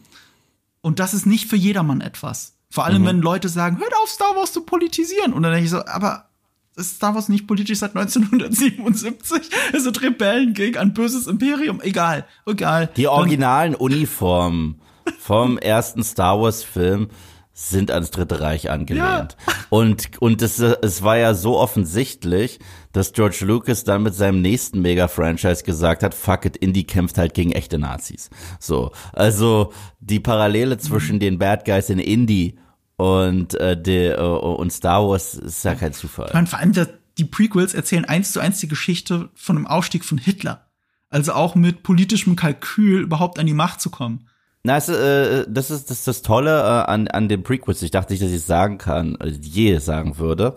Und 0.80 0.98
das 0.98 1.14
ist 1.14 1.24
nicht 1.24 1.48
für 1.48 1.56
jedermann 1.56 2.00
etwas. 2.00 2.57
Vor 2.70 2.84
allem, 2.84 3.06
wenn 3.06 3.20
Leute 3.20 3.48
sagen, 3.48 3.78
hört 3.78 3.94
auf, 3.96 4.10
Star 4.10 4.36
Wars 4.36 4.52
zu 4.52 4.62
politisieren. 4.62 5.32
Und 5.32 5.42
dann 5.42 5.52
denke 5.52 5.64
ich 5.64 5.70
so, 5.70 5.84
aber 5.86 6.28
ist 6.76 6.96
Star 6.96 7.14
Wars 7.14 7.28
nicht 7.28 7.46
politisch 7.46 7.78
seit 7.78 7.96
1977? 7.96 9.50
Es 9.72 9.82
sind 9.82 10.02
Rebellen 10.02 10.54
gegen 10.54 10.76
ein 10.76 10.94
böses 10.94 11.26
Imperium. 11.26 11.80
Egal, 11.80 12.26
egal. 12.46 12.90
Die 12.96 13.08
originalen 13.08 13.74
Uniformen 13.74 14.80
vom 15.18 15.58
ersten 15.58 16.04
Star 16.04 16.40
Wars 16.40 16.62
Film 16.62 17.08
sind 17.52 17.90
ans 17.90 18.12
Dritte 18.12 18.40
Reich 18.40 18.70
angelehnt. 18.70 19.36
Und, 19.70 20.10
und 20.20 20.42
es, 20.42 20.60
es 20.60 21.02
war 21.02 21.16
ja 21.16 21.34
so 21.34 21.58
offensichtlich, 21.58 22.60
dass 22.98 23.12
George 23.12 23.44
Lucas 23.44 23.84
dann 23.84 24.02
mit 24.02 24.14
seinem 24.14 24.42
nächsten 24.42 24.82
Mega-Franchise 24.82 25.62
gesagt 25.62 26.02
hat, 26.02 26.14
fuck 26.14 26.44
it, 26.44 26.56
Indy 26.56 26.82
kämpft 26.82 27.16
halt 27.16 27.32
gegen 27.32 27.52
echte 27.52 27.78
Nazis. 27.78 28.28
So. 28.58 28.90
Also, 29.12 29.72
die 30.00 30.18
Parallele 30.18 30.78
zwischen 30.78 31.20
den 31.20 31.38
Bad 31.38 31.64
Guys 31.64 31.90
in 31.90 32.00
Indy 32.00 32.58
und, 32.96 33.54
äh, 33.54 33.80
de, 33.80 34.14
äh, 34.14 34.20
und 34.20 34.72
Star 34.72 35.08
Wars 35.08 35.34
ist 35.34 35.64
ja 35.64 35.76
kein 35.76 35.92
Zufall. 35.92 36.26
Ich 36.26 36.34
meine, 36.34 36.48
vor 36.48 36.58
allem 36.58 36.72
die 37.18 37.24
Prequels 37.24 37.72
erzählen 37.72 38.04
eins 38.04 38.32
zu 38.32 38.40
eins 38.40 38.58
die 38.58 38.66
Geschichte 38.66 39.28
von 39.36 39.54
dem 39.54 39.68
Aufstieg 39.68 40.04
von 40.04 40.18
Hitler. 40.18 40.66
Also 41.08 41.34
auch 41.34 41.54
mit 41.54 41.84
politischem 41.84 42.34
Kalkül 42.34 43.02
überhaupt 43.02 43.38
an 43.38 43.46
die 43.46 43.54
Macht 43.54 43.80
zu 43.80 43.90
kommen. 43.90 44.26
Na, 44.64 44.76
es, 44.76 44.88
äh, 44.88 45.46
das 45.48 45.70
ist 45.70 45.88
das, 45.88 46.00
ist 46.00 46.08
das 46.08 46.22
Tolle 46.22 46.58
äh, 46.58 46.90
an, 46.90 47.06
an 47.06 47.28
den 47.28 47.44
Prequels. 47.44 47.80
Ich 47.82 47.92
dachte 47.92 48.12
nicht, 48.12 48.24
dass 48.24 48.30
ich 48.30 48.38
es 48.38 48.46
sagen 48.48 48.78
kann, 48.78 49.14
äh, 49.20 49.28
je 49.28 49.78
sagen 49.78 50.18
würde. 50.18 50.56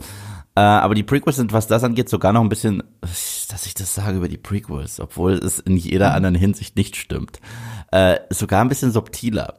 Äh, 0.62 0.64
aber 0.64 0.94
die 0.94 1.02
Prequels 1.02 1.38
sind, 1.38 1.54
was 1.54 1.66
das 1.66 1.84
angeht, 1.84 2.08
sogar 2.08 2.34
noch 2.34 2.42
ein 2.42 2.50
bisschen, 2.50 2.84
dass 3.02 3.66
ich 3.66 3.74
das 3.74 3.96
sage 3.96 4.18
über 4.18 4.28
die 4.28 4.38
Prequels, 4.38 5.00
obwohl 5.00 5.34
es 5.34 5.58
in 5.58 5.76
jeder 5.76 6.14
anderen 6.14 6.36
Hinsicht 6.36 6.76
nicht 6.76 6.96
stimmt, 6.96 7.40
äh, 7.92 8.18
sogar 8.30 8.62
ein 8.62 8.70
bisschen 8.70 8.92
subtiler. 8.92 9.56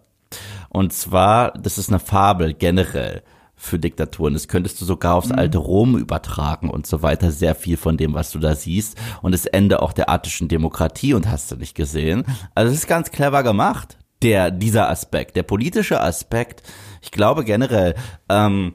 Und 0.69 0.93
zwar, 0.93 1.55
das 1.59 1.77
ist 1.77 1.89
eine 1.89 1.99
Fabel 1.99 2.55
generell 2.55 3.25
für 3.57 3.81
Diktaturen. 3.81 4.35
Das 4.35 4.47
könntest 4.47 4.81
du 4.81 4.85
sogar 4.85 5.17
aufs 5.17 5.33
alte 5.33 5.59
Rom 5.59 5.99
übertragen 5.99 6.71
und 6.71 6.87
so 6.87 7.03
weiter. 7.03 7.33
Sehr 7.33 7.57
viel 7.57 7.77
von 7.77 7.97
dem, 7.97 8.15
was 8.15 8.31
du 8.31 8.39
da 8.39 8.55
siehst. 8.55 8.97
Und 9.23 9.33
das 9.33 9.47
Ende 9.47 9.83
auch 9.83 9.93
der 9.93 10.09
attischen 10.09 10.47
Demokratie 10.47 11.15
und 11.15 11.29
hast 11.29 11.51
du 11.51 11.57
nicht 11.57 11.75
gesehen. 11.75 12.25
Also 12.55 12.73
es 12.73 12.79
ist 12.79 12.87
ganz 12.87 13.11
clever 13.11 13.43
gemacht. 13.43 13.99
Der, 14.23 14.53
dieser 14.53 14.89
Aspekt, 14.89 15.35
der 15.35 15.43
politische 15.43 16.01
Aspekt. 16.01 16.63
Ich 17.01 17.11
glaube 17.11 17.45
generell, 17.45 17.97
ähm, 18.29 18.75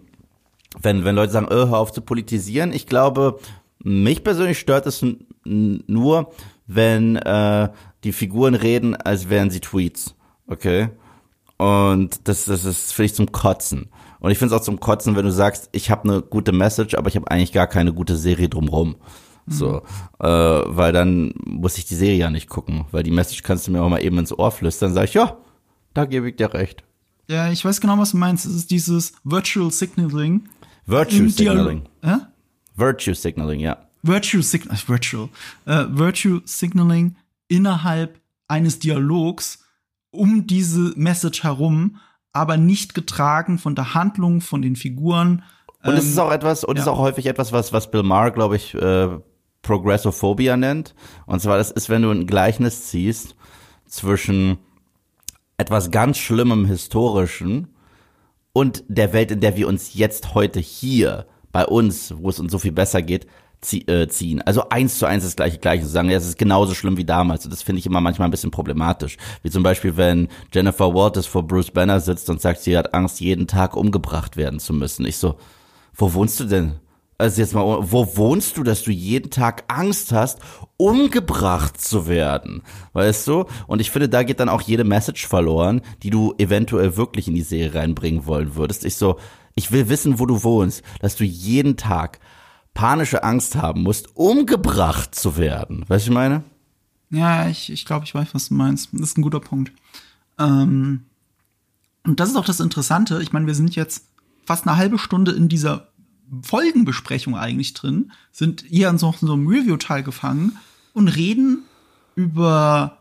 wenn, 0.81 1.05
wenn 1.05 1.15
Leute 1.15 1.33
sagen, 1.33 1.47
äh, 1.47 1.55
hör 1.55 1.77
auf 1.77 1.91
zu 1.91 2.01
politisieren, 2.01 2.73
ich 2.73 2.87
glaube, 2.87 3.39
mich 3.83 4.23
persönlich 4.23 4.59
stört 4.59 4.85
es 4.85 5.05
nur, 5.43 6.31
wenn 6.65 7.15
äh, 7.15 7.69
die 8.03 8.11
Figuren 8.11 8.55
reden, 8.55 8.95
als 8.95 9.29
wären 9.29 9.49
sie 9.49 9.59
Tweets. 9.59 10.15
Okay? 10.47 10.89
Und 11.57 12.27
das, 12.27 12.45
das 12.45 12.65
ist, 12.65 12.93
finde 12.93 13.05
ich, 13.07 13.15
zum 13.15 13.31
Kotzen. 13.31 13.89
Und 14.19 14.31
ich 14.31 14.37
finde 14.37 14.53
es 14.53 14.61
auch 14.61 14.65
zum 14.65 14.79
Kotzen, 14.79 15.15
wenn 15.15 15.25
du 15.25 15.31
sagst, 15.31 15.69
ich 15.71 15.89
habe 15.89 16.09
eine 16.09 16.21
gute 16.21 16.51
Message, 16.51 16.95
aber 16.95 17.07
ich 17.07 17.15
habe 17.15 17.29
eigentlich 17.29 17.53
gar 17.53 17.67
keine 17.67 17.93
gute 17.93 18.15
Serie 18.15 18.49
drumrum. 18.49 18.95
So, 19.49 19.81
mhm. 20.19 20.25
äh, 20.25 20.27
weil 20.27 20.91
dann 20.91 21.33
muss 21.45 21.77
ich 21.77 21.85
die 21.85 21.95
Serie 21.95 22.17
ja 22.17 22.29
nicht 22.29 22.49
gucken, 22.49 22.85
weil 22.91 23.03
die 23.03 23.11
Message 23.11 23.43
kannst 23.43 23.65
du 23.65 23.71
mir 23.71 23.81
auch 23.81 23.89
mal 23.89 24.03
eben 24.03 24.17
ins 24.17 24.37
Ohr 24.37 24.51
flüstern, 24.51 24.93
sag 24.93 25.05
ich, 25.05 25.13
ja, 25.13 25.37
da 25.93 26.05
gebe 26.05 26.29
ich 26.29 26.35
dir 26.35 26.53
recht. 26.53 26.83
Ja, 27.29 27.49
ich 27.49 27.63
weiß 27.63 27.81
genau, 27.81 27.97
was 27.97 28.11
du 28.11 28.17
meinst. 28.17 28.45
Es 28.45 28.55
ist 28.55 28.71
dieses 28.71 29.13
Virtual 29.23 29.71
Signaling. 29.71 30.47
Virtue 30.87 31.29
Signaling. 31.29 31.83
Äh? 32.01 32.17
Virtue 32.75 33.13
Signaling, 33.13 33.59
ja. 33.59 33.77
Virtue 34.03 34.41
Signaling, 34.41 34.79
Virtual, 34.87 35.29
äh, 35.65 35.85
Virtue 35.89 36.41
Signaling 36.45 37.15
innerhalb 37.47 38.19
eines 38.47 38.79
Dialogs 38.79 39.65
um 40.11 40.47
diese 40.47 40.93
Message 40.95 41.43
herum, 41.43 41.97
aber 42.31 42.57
nicht 42.57 42.93
getragen 42.93 43.57
von 43.57 43.75
der 43.75 43.93
Handlung, 43.93 44.41
von 44.41 44.61
den 44.61 44.75
Figuren. 44.75 45.43
Und 45.83 45.93
es 45.93 46.05
ist 46.05 46.17
Ähm, 46.17 46.23
auch 46.23 46.31
etwas, 46.31 46.63
und 46.63 46.77
es 46.77 46.83
ist 46.83 46.87
ja. 46.87 46.93
auch 46.93 46.99
häufig 46.99 47.25
etwas, 47.25 47.51
was, 47.51 47.73
was 47.73 47.91
Bill 47.91 48.03
Maher, 48.03 48.31
glaube 48.31 48.55
ich, 48.55 48.73
äh, 48.73 49.09
Progressophobia 49.61 50.55
nennt. 50.55 50.95
Und 51.25 51.41
zwar, 51.41 51.57
das 51.57 51.71
ist, 51.71 51.89
wenn 51.89 52.03
du 52.03 52.11
ein 52.11 52.25
Gleichnis 52.25 52.87
ziehst 52.87 53.35
zwischen 53.85 54.57
etwas 55.57 55.91
ganz 55.91 56.17
Schlimmem 56.17 56.65
Historischen 56.65 57.67
und 58.57 58.83
der 58.87 59.13
Welt, 59.13 59.29
in 59.29 59.39
der 59.39 59.55
wir 59.55 59.67
uns 59.67 59.93
jetzt 59.93 60.33
heute 60.33 60.59
hier 60.59 61.27
bei 61.51 61.63
uns, 61.63 62.15
wo 62.17 62.29
es 62.29 62.39
uns 62.39 62.51
so 62.51 62.57
viel 62.57 62.71
besser 62.71 63.03
geht, 63.03 63.27
äh, 63.71 64.07
ziehen. 64.07 64.41
Also 64.41 64.69
eins 64.69 64.97
zu 64.97 65.05
eins 65.05 65.23
das 65.23 65.35
gleiche, 65.35 65.59
gleiche 65.59 65.83
zu 65.83 65.91
sagen, 65.91 66.09
ja, 66.09 66.17
es 66.17 66.25
ist 66.25 66.39
genauso 66.39 66.73
schlimm 66.73 66.97
wie 66.97 67.05
damals. 67.05 67.45
Und 67.45 67.51
das 67.51 67.61
finde 67.61 67.81
ich 67.81 67.85
immer 67.85 68.01
manchmal 68.01 68.27
ein 68.27 68.31
bisschen 68.31 68.49
problematisch. 68.49 69.17
Wie 69.43 69.51
zum 69.51 69.61
Beispiel, 69.61 69.95
wenn 69.95 70.27
Jennifer 70.51 70.91
Walters 70.95 71.27
vor 71.27 71.45
Bruce 71.45 71.69
Banner 71.69 71.99
sitzt 71.99 72.31
und 72.31 72.41
sagt, 72.41 72.61
sie 72.61 72.75
hat 72.75 72.95
Angst, 72.95 73.19
jeden 73.19 73.45
Tag 73.45 73.75
umgebracht 73.75 74.37
werden 74.37 74.59
zu 74.59 74.73
müssen. 74.73 75.05
Ich 75.05 75.17
so, 75.17 75.35
wo 75.93 76.15
wohnst 76.15 76.39
du 76.39 76.45
denn? 76.45 76.79
Also 77.19 77.41
jetzt 77.41 77.55
mal, 77.55 77.63
wo 77.91 78.15
wohnst 78.15 78.57
du, 78.57 78.63
dass 78.63 78.83
du 78.83 78.91
jeden 78.91 79.31
Tag 79.31 79.63
Angst 79.67 80.11
hast, 80.11 80.39
umgebracht 80.77 81.81
zu 81.81 82.07
werden? 82.07 82.61
Weißt 82.93 83.27
du? 83.27 83.45
Und 83.65 83.79
ich 83.79 83.89
finde, 83.89 84.07
da 84.07 84.21
geht 84.21 84.39
dann 84.39 84.49
auch 84.49 84.61
jede 84.61 84.83
Message 84.83 85.25
verloren, 85.25 85.81
die 86.03 86.11
du 86.11 86.35
eventuell 86.37 86.95
wirklich 86.95 87.27
in 87.27 87.33
die 87.33 87.41
Serie 87.41 87.73
reinbringen 87.73 88.27
wollen 88.27 88.55
würdest. 88.55 88.85
Ich 88.85 88.97
so, 88.97 89.17
ich 89.55 89.71
will 89.71 89.89
wissen, 89.89 90.19
wo 90.19 90.27
du 90.27 90.43
wohnst, 90.43 90.83
dass 90.99 91.15
du 91.15 91.23
jeden 91.23 91.75
Tag 91.75 92.19
panische 92.75 93.23
Angst 93.23 93.55
haben 93.55 93.81
musst, 93.81 94.15
umgebracht 94.15 95.15
zu 95.15 95.37
werden. 95.37 95.85
Weißt 95.87 96.05
du, 96.05 96.11
ich 96.11 96.13
meine? 96.13 96.43
Ja, 97.09 97.47
ich, 97.47 97.71
ich 97.71 97.85
glaube, 97.85 98.05
ich 98.05 98.13
weiß, 98.13 98.27
was 98.33 98.49
du 98.49 98.53
meinst. 98.53 98.89
Das 98.91 99.01
ist 99.01 99.17
ein 99.17 99.23
guter 99.23 99.39
Punkt. 99.39 99.71
Ähm, 100.37 101.05
und 102.05 102.19
das 102.19 102.29
ist 102.29 102.35
auch 102.35 102.45
das 102.45 102.59
Interessante. 102.59 103.23
Ich 103.23 103.33
meine, 103.33 103.47
wir 103.47 103.55
sind 103.55 103.75
jetzt 103.75 104.05
fast 104.45 104.67
eine 104.67 104.77
halbe 104.77 104.99
Stunde 104.99 105.31
in 105.31 105.49
dieser 105.49 105.87
Folgenbesprechung 106.41 107.35
eigentlich 107.35 107.73
drin, 107.73 108.11
sind 108.31 108.65
hier 108.67 108.89
in 108.89 108.97
so, 108.97 109.13
in 109.21 109.27
so 109.27 109.33
einem 109.33 109.47
Review-Teil 109.47 110.03
gefangen 110.03 110.57
und 110.93 111.07
reden 111.07 111.63
über 112.15 112.97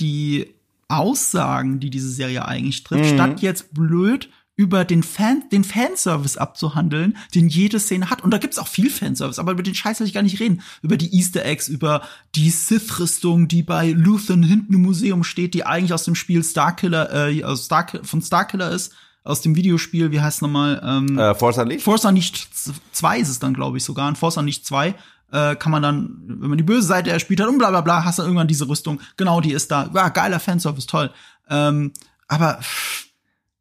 die 0.00 0.54
Aussagen, 0.88 1.80
die 1.80 1.90
diese 1.90 2.10
Serie 2.10 2.46
eigentlich 2.46 2.84
trifft, 2.84 3.14
statt 3.14 3.42
jetzt 3.42 3.74
blöd 3.74 4.28
über 4.56 4.84
den 4.84 5.02
Fan, 5.02 5.42
den 5.50 5.64
Fanservice 5.64 6.38
abzuhandeln, 6.38 7.16
den 7.34 7.48
jede 7.48 7.80
Szene 7.80 8.08
hat. 8.08 8.22
Und 8.22 8.30
da 8.30 8.38
gibt's 8.38 8.58
auch 8.58 8.68
viel 8.68 8.88
Fanservice, 8.88 9.40
aber 9.40 9.52
über 9.52 9.64
den 9.64 9.74
Scheiß 9.74 9.98
will 9.98 10.06
ich 10.06 10.12
gar 10.12 10.22
nicht 10.22 10.38
reden. 10.38 10.62
Über 10.80 10.96
die 10.96 11.12
Easter 11.16 11.44
Eggs, 11.44 11.68
über 11.68 12.02
die 12.36 12.50
Sith-Rüstung, 12.50 13.48
die 13.48 13.64
bei 13.64 13.90
Luthen 13.90 14.44
hinten 14.44 14.74
im 14.74 14.82
Museum 14.82 15.24
steht, 15.24 15.54
die 15.54 15.66
eigentlich 15.66 15.92
aus 15.92 16.04
dem 16.04 16.14
Spiel 16.14 16.44
Starkiller, 16.44 17.12
äh, 17.12 17.56
Star, 17.56 17.86
von 18.04 18.22
Starkiller 18.22 18.70
ist, 18.70 18.92
aus 19.24 19.40
dem 19.40 19.56
Videospiel, 19.56 20.12
wie 20.12 20.20
heißt 20.20 20.42
nochmal? 20.42 20.80
Ähm, 20.84 21.18
Äh, 21.18 21.34
Force 21.34 21.58
Unleashed? 21.58 21.82
Force 21.82 22.04
Unleashed 22.04 22.46
2 22.92 23.18
ist 23.18 23.28
es 23.30 23.38
dann, 23.38 23.54
glaube 23.54 23.78
ich, 23.78 23.84
sogar. 23.84 24.08
In 24.08 24.16
Force 24.16 24.36
Unleashed 24.36 24.66
2 24.66 24.94
äh, 25.32 25.56
kann 25.56 25.72
man 25.72 25.82
dann, 25.82 26.20
wenn 26.26 26.50
man 26.50 26.58
die 26.58 26.62
böse 26.64 26.86
Seite 26.86 27.10
erspielt 27.10 27.40
hat 27.40 27.48
und 27.48 27.58
bla 27.58 27.70
bla 27.70 27.80
bla, 27.80 28.04
hast 28.04 28.18
du 28.18 28.22
irgendwann 28.22 28.46
diese 28.48 28.68
Rüstung. 28.68 29.00
Genau, 29.16 29.40
die 29.40 29.52
ist 29.52 29.70
da. 29.70 29.90
Ja, 29.94 30.10
geiler 30.10 30.38
Fanservice, 30.40 30.86
toll. 30.86 31.10
Ähm, 31.48 31.92
aber 32.28 32.58
pff, 32.60 33.06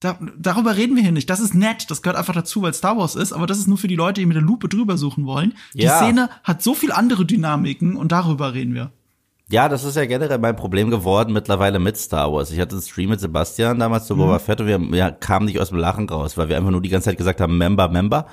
da, 0.01 0.19
darüber 0.37 0.75
reden 0.75 0.95
wir 0.97 1.01
hier 1.03 1.13
nicht. 1.13 1.29
Das 1.29 1.39
ist 1.39 1.53
nett, 1.55 1.89
das 1.89 2.01
gehört 2.01 2.17
einfach 2.17 2.33
dazu, 2.33 2.61
weil 2.61 2.73
Star 2.73 2.97
Wars 2.97 3.15
ist, 3.15 3.31
aber 3.31 3.47
das 3.47 3.57
ist 3.57 3.67
nur 3.67 3.77
für 3.77 3.87
die 3.87 3.95
Leute, 3.95 4.19
die 4.19 4.25
mit 4.25 4.35
der 4.35 4.43
Lupe 4.43 4.67
drüber 4.67 4.97
suchen 4.97 5.25
wollen. 5.25 5.53
Die 5.73 5.83
Ja. 5.83 5.97
Szene 5.97 6.29
hat 6.43 6.61
so 6.61 6.75
viel 6.75 6.91
andere 6.91 7.25
Dynamiken 7.25 7.95
und 7.95 8.11
darüber 8.11 8.53
reden 8.53 8.73
wir. 8.73 8.91
Ja, 9.53 9.69
das 9.69 9.83
ist 9.83 9.95
ja 9.95 10.07
generell 10.07 10.39
mein 10.39 10.55
Problem 10.55 10.89
geworden 10.89 11.31
mittlerweile 11.31 11.77
mit 11.77 11.95
Star 11.95 12.33
Wars. 12.33 12.49
Ich 12.49 12.59
hatte 12.59 12.73
einen 12.73 12.81
Stream 12.81 13.11
mit 13.11 13.19
Sebastian 13.19 13.77
damals 13.77 14.07
zu 14.07 14.15
Boba 14.15 14.39
Fett 14.39 14.59
und 14.61 14.65
wir, 14.65 14.81
wir 14.81 15.11
kamen 15.11 15.45
nicht 15.45 15.59
aus 15.59 15.69
dem 15.69 15.77
Lachen 15.77 16.09
raus, 16.09 16.39
weil 16.39 16.49
wir 16.49 16.57
einfach 16.57 16.71
nur 16.71 16.81
die 16.81 16.89
ganze 16.89 17.11
Zeit 17.11 17.19
gesagt 17.19 17.39
haben, 17.39 17.55
Member, 17.59 17.87
Member. 17.87 18.25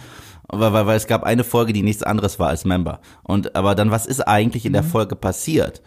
Weil, 0.49 0.73
weil, 0.73 0.87
weil 0.87 0.97
es 0.97 1.07
gab 1.07 1.23
eine 1.23 1.45
Folge, 1.45 1.75
die 1.75 1.83
nichts 1.83 2.03
anderes 2.03 2.39
war 2.39 2.49
als 2.49 2.65
Member. 2.65 3.03
Und 3.23 3.55
aber 3.55 3.75
dann, 3.75 3.91
was 3.91 4.07
ist 4.07 4.23
eigentlich 4.23 4.65
in 4.65 4.73
der 4.73 4.83
Folge 4.83 5.15
passiert? 5.15 5.83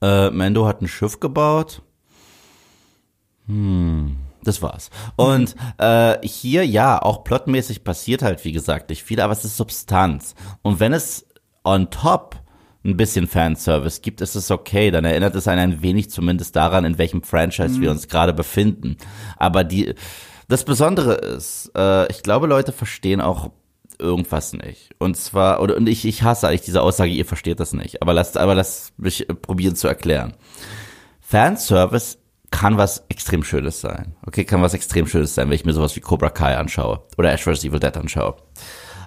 Äh, 0.00 0.30
Mando 0.30 0.66
hat 0.66 0.80
ein 0.80 0.88
Schiff 0.88 1.20
gebaut. 1.20 1.82
Hm, 3.46 4.16
das 4.42 4.62
war's. 4.62 4.88
Und 5.16 5.54
äh, 5.76 6.16
hier, 6.26 6.66
ja, 6.66 6.98
auch 7.02 7.24
plotmäßig 7.24 7.84
passiert 7.84 8.22
halt, 8.22 8.42
wie 8.46 8.52
gesagt, 8.52 8.88
nicht 8.88 9.02
viel, 9.02 9.20
aber 9.20 9.34
es 9.34 9.44
ist 9.44 9.58
Substanz. 9.58 10.34
Und 10.62 10.80
wenn 10.80 10.94
es 10.94 11.26
on 11.62 11.90
top 11.90 12.37
ein 12.88 12.96
bisschen 12.96 13.26
Fanservice 13.26 14.00
gibt, 14.00 14.20
ist 14.20 14.34
es 14.34 14.50
okay. 14.50 14.90
Dann 14.90 15.04
erinnert 15.04 15.34
es 15.34 15.48
einen 15.48 15.74
ein 15.74 15.82
wenig 15.82 16.10
zumindest 16.10 16.56
daran, 16.56 16.84
in 16.84 16.98
welchem 16.98 17.22
Franchise 17.22 17.80
wir 17.80 17.90
uns 17.90 18.08
gerade 18.08 18.32
befinden. 18.32 18.96
Aber 19.36 19.64
die, 19.64 19.94
das 20.48 20.64
Besondere 20.64 21.14
ist, 21.14 21.70
äh, 21.76 22.10
ich 22.10 22.22
glaube, 22.22 22.46
Leute 22.46 22.72
verstehen 22.72 23.20
auch 23.20 23.50
irgendwas 23.98 24.52
nicht. 24.52 24.90
Und 24.98 25.16
zwar, 25.16 25.60
oder, 25.60 25.76
und 25.76 25.88
ich, 25.88 26.04
ich 26.04 26.22
hasse 26.22 26.48
eigentlich 26.48 26.62
diese 26.62 26.82
Aussage, 26.82 27.10
ihr 27.10 27.26
versteht 27.26 27.60
das 27.60 27.72
nicht. 27.72 28.02
Aber 28.02 28.14
lasst, 28.14 28.36
aber 28.36 28.54
lasst 28.54 28.98
mich 28.98 29.28
äh, 29.28 29.34
probieren 29.34 29.76
zu 29.76 29.88
erklären. 29.88 30.34
Fanservice 31.20 32.18
kann 32.50 32.78
was 32.78 33.04
extrem 33.08 33.44
Schönes 33.44 33.80
sein. 33.80 34.14
Okay, 34.26 34.44
kann 34.44 34.62
was 34.62 34.74
extrem 34.74 35.06
Schönes 35.06 35.34
sein, 35.34 35.48
wenn 35.48 35.54
ich 35.54 35.64
mir 35.64 35.74
sowas 35.74 35.94
wie 35.96 36.00
Cobra 36.00 36.30
Kai 36.30 36.56
anschaue 36.56 37.02
oder 37.18 37.32
Ash 37.32 37.42
vs. 37.42 37.64
Evil 37.64 37.80
Dead 37.80 37.96
anschaue. 37.96 38.36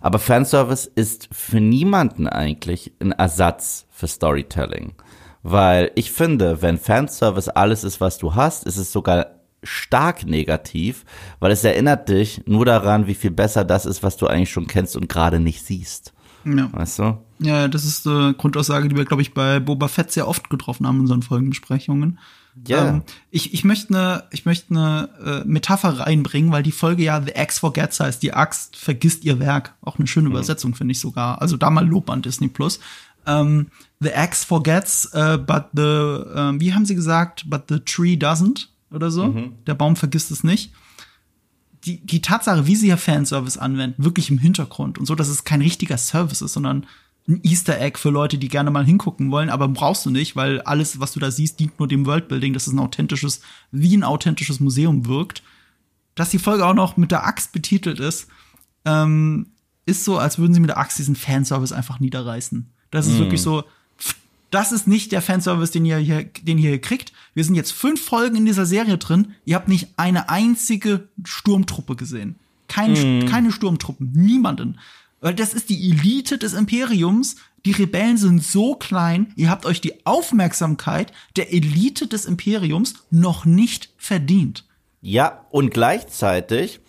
Aber 0.02 0.20
Fanservice 0.20 0.92
ist 0.94 1.30
für 1.32 1.62
niemanden 1.62 2.28
eigentlich 2.28 2.92
ein 3.00 3.12
Ersatz 3.12 3.86
für 3.90 4.08
Storytelling. 4.08 4.94
Weil 5.44 5.92
ich 5.96 6.12
finde, 6.12 6.62
wenn 6.62 6.78
Fanservice 6.78 7.50
alles 7.50 7.84
ist, 7.84 8.02
was 8.02 8.18
du 8.18 8.36
hast, 8.36 8.66
ist 8.66 8.78
es 8.78 8.92
sogar 8.92 9.28
stark 9.64 10.26
negativ, 10.26 11.06
weil 11.40 11.52
es 11.52 11.64
erinnert 11.64 12.10
dich 12.10 12.42
nur 12.46 12.66
daran, 12.66 13.08
wie 13.08 13.14
viel 13.14 13.32
besser 13.32 13.64
das 13.64 13.86
ist, 13.86 14.02
was 14.02 14.18
du 14.18 14.28
eigentlich 14.28 14.52
schon 14.52 14.68
kennst 14.68 14.96
und 14.96 15.08
gerade 15.08 15.40
nicht 15.40 15.64
siehst. 15.64 16.14
Ja. 16.46 16.70
Weißt 16.72 17.00
du? 17.00 17.18
Ja, 17.40 17.68
das 17.68 17.86
ist 17.86 18.08
eine 18.08 18.34
Grundaussage, 18.34 18.88
die 18.88 18.96
wir, 18.96 19.06
glaube 19.06 19.22
ich, 19.22 19.34
bei 19.34 19.60
Boba 19.60 19.88
Fett 19.88 20.12
sehr 20.12 20.28
oft 20.28 20.50
getroffen 20.50 20.88
haben 20.88 20.96
in 20.96 21.02
unseren 21.02 21.22
Folgenbesprechungen. 21.22 22.20
Ja. 22.68 22.90
Ähm, 22.90 23.04
ich, 23.30 23.54
ich 23.54 23.64
möchte 23.64 23.94
eine 23.94 24.24
ich 24.32 24.46
möchte 24.46 24.72
eine 24.72 25.10
äh, 25.24 25.48
Metapher 25.48 26.00
reinbringen, 26.00 26.52
weil 26.52 26.64
die 26.64 26.72
Folge 26.72 27.04
ja 27.04 27.22
The 27.22 27.36
Axe 27.36 27.60
Forgets 27.60 28.00
heißt. 28.00 28.22
Die 28.22 28.34
Axt 28.34 28.76
vergisst 28.76 29.24
ihr 29.24 29.40
Werk. 29.40 29.76
Auch 29.82 29.98
eine 29.98 30.08
schöne 30.08 30.30
Übersetzung, 30.30 30.76
finde 30.76 30.92
ich 30.92 31.00
sogar. 31.00 31.42
Also 31.42 31.58
da 31.58 31.70
mal 31.70 31.88
Lob 31.88 32.10
an 32.10 32.22
Disney 32.22 32.48
Plus. 32.48 32.80
Ähm, 33.26 33.68
the 34.00 34.14
Axe 34.14 34.46
forgets, 34.46 35.06
äh, 35.14 35.38
but 35.38 35.66
the, 35.74 35.82
äh, 35.82 36.60
wie 36.60 36.74
haben 36.74 36.86
sie 36.86 36.96
gesagt, 36.96 37.50
but 37.50 37.64
the 37.70 37.80
tree 37.80 38.16
doesn't 38.16 38.68
oder 38.92 39.12
so. 39.12 39.54
Der 39.68 39.76
Baum 39.76 39.96
vergisst 39.96 40.32
es 40.32 40.44
nicht. 40.44 40.74
Die, 41.86 42.06
die 42.06 42.22
Tatsache, 42.22 42.68
wie 42.68 42.76
sie 42.76 42.88
ja 42.88 42.98
Fanservice 42.98 43.58
anwenden, 43.58 44.04
wirklich 44.04 44.30
im 44.30 44.38
Hintergrund 44.38 45.00
und 45.00 45.06
so, 45.06 45.16
dass 45.16 45.30
es 45.30 45.44
kein 45.44 45.62
richtiger 45.62 45.98
Service 45.98 46.42
ist, 46.42 46.54
sondern 46.54 46.86
ein 47.28 47.40
Easter 47.44 47.80
Egg 47.80 48.00
für 48.00 48.10
Leute, 48.10 48.38
die 48.38 48.48
gerne 48.48 48.72
mal 48.72 48.86
hingucken 48.86 49.32
wollen, 49.32 49.50
aber 49.50 49.68
brauchst 49.68 50.06
du 50.06 50.10
nicht, 50.10 50.36
weil 50.36 50.62
alles, 50.62 51.00
was 51.00 51.14
du 51.14 51.20
da 51.20 51.32
siehst, 51.32 51.60
dient 51.60 51.78
nur 51.80 51.88
dem 51.88 52.06
Worldbuilding, 52.06 52.54
dass 52.54 52.68
es 52.68 52.74
ein 52.74 52.80
authentisches, 52.80 53.42
wie 53.72 53.96
ein 53.96 54.04
authentisches 54.04 54.60
Museum 54.60 55.06
wirkt. 55.06 55.44
Dass 56.16 56.30
die 56.30 56.40
Folge 56.40 56.66
auch 56.66 56.74
noch 56.74 56.98
mit 56.98 57.12
der 57.12 57.26
Axt 57.26 57.54
betitelt 57.54 58.00
ist, 58.00 58.28
ähm, 58.86 59.48
ist 59.86 60.04
so, 60.04 60.18
als 60.18 60.40
würden 60.40 60.54
sie 60.54 60.60
mit 60.60 60.70
der 60.70 60.78
Axt 60.78 61.00
diesen 61.00 61.16
Fanservice 61.16 61.72
einfach 61.72 62.00
niederreißen. 62.00 62.70
Das 62.92 63.08
ist 63.08 63.18
wirklich 63.20 63.42
so, 63.42 63.64
pff, 63.98 64.16
das 64.50 64.72
ist 64.72 64.88
nicht 64.88 65.12
der 65.14 65.22
Fanservice, 65.22 65.72
den 65.72 65.86
ihr 65.86 65.98
hier, 65.98 66.26
den 66.26 66.58
ihr 66.58 66.70
hier 66.70 66.82
kriegt. 66.82 67.14
Wir 67.34 67.46
sind 67.46 67.56
jetzt 67.56 67.72
fünf 67.72 68.04
Folgen 68.04 68.36
in 68.36 68.46
dieser 68.46 68.66
Serie 68.66 68.98
drin. 68.98 69.34
Ihr 69.46 69.56
habt 69.56 69.70
nicht 69.70 69.88
eine 69.98 70.30
einzige 70.30 71.08
Sturmtruppe 71.24 71.96
gesehen. 71.96 72.36
Kein, 72.68 72.92
mm. 73.20 73.26
Keine 73.28 73.52
Sturmtruppen. 73.52 74.12
Niemanden. 74.14 74.80
Weil 75.22 75.36
das 75.36 75.54
ist 75.54 75.70
die 75.70 75.92
Elite 75.92 76.38
des 76.38 76.54
Imperiums. 76.54 77.36
Die 77.64 77.72
Rebellen 77.72 78.18
sind 78.18 78.44
so 78.44 78.76
klein. 78.76 79.32
Ihr 79.36 79.50
habt 79.50 79.66
euch 79.66 79.80
die 79.80 80.06
Aufmerksamkeit 80.06 81.14
der 81.36 81.54
Elite 81.54 82.08
des 82.08 82.26
Imperiums 82.26 82.96
noch 83.12 83.46
nicht 83.46 83.94
verdient. 83.98 84.66
Ja, 85.02 85.46
und 85.52 85.72
gleichzeitig 85.72 86.80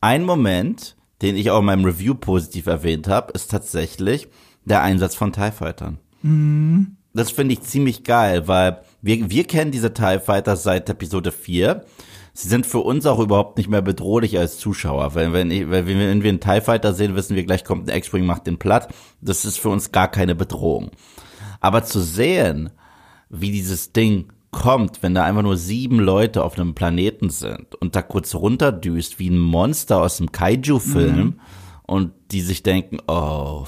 ein 0.00 0.24
Moment, 0.24 0.96
den 1.22 1.36
ich 1.36 1.50
auch 1.50 1.60
in 1.60 1.66
meinem 1.66 1.84
Review 1.84 2.14
positiv 2.14 2.66
erwähnt 2.66 3.08
habe, 3.08 3.32
ist 3.32 3.50
tatsächlich 3.50 4.28
der 4.64 4.82
Einsatz 4.82 5.14
von 5.14 5.32
TIE 5.32 5.52
Fightern. 5.52 5.98
Mhm. 6.22 6.96
Das 7.14 7.30
finde 7.30 7.54
ich 7.54 7.62
ziemlich 7.62 8.04
geil, 8.04 8.46
weil 8.48 8.82
wir, 9.02 9.30
wir 9.30 9.44
kennen 9.44 9.70
diese 9.70 9.92
TIE 9.92 10.20
Fighter 10.20 10.56
seit 10.56 10.88
Episode 10.88 11.32
4. 11.32 11.84
Sie 12.40 12.46
sind 12.46 12.66
für 12.66 12.78
uns 12.78 13.04
auch 13.04 13.18
überhaupt 13.18 13.58
nicht 13.58 13.68
mehr 13.68 13.82
bedrohlich 13.82 14.38
als 14.38 14.58
Zuschauer. 14.58 15.16
Wenn, 15.16 15.32
wenn, 15.32 15.50
ich, 15.50 15.68
wenn, 15.70 15.88
wenn 15.88 16.22
wir 16.22 16.28
einen 16.28 16.38
TIE 16.38 16.60
Fighter 16.60 16.94
sehen, 16.94 17.16
wissen 17.16 17.34
wir 17.34 17.42
gleich 17.42 17.64
kommt 17.64 17.90
ein 17.90 17.98
X-Wing, 17.98 18.24
macht 18.24 18.46
den 18.46 18.60
platt. 18.60 18.94
Das 19.20 19.44
ist 19.44 19.58
für 19.58 19.70
uns 19.70 19.90
gar 19.90 20.06
keine 20.06 20.36
Bedrohung. 20.36 20.92
Aber 21.58 21.82
zu 21.82 21.98
sehen, 21.98 22.70
wie 23.28 23.50
dieses 23.50 23.92
Ding 23.92 24.28
kommt, 24.52 25.02
wenn 25.02 25.16
da 25.16 25.24
einfach 25.24 25.42
nur 25.42 25.56
sieben 25.56 25.98
Leute 25.98 26.44
auf 26.44 26.56
einem 26.56 26.76
Planeten 26.76 27.30
sind 27.30 27.74
und 27.74 27.96
da 27.96 28.02
kurz 28.02 28.36
runterdüst 28.36 29.18
wie 29.18 29.30
ein 29.30 29.38
Monster 29.40 30.00
aus 30.00 30.20
einem 30.20 30.30
Kaiju-Film 30.30 31.16
mhm. 31.16 31.40
und 31.88 32.12
die 32.30 32.42
sich 32.42 32.62
denken, 32.62 32.98
oh 33.08 33.64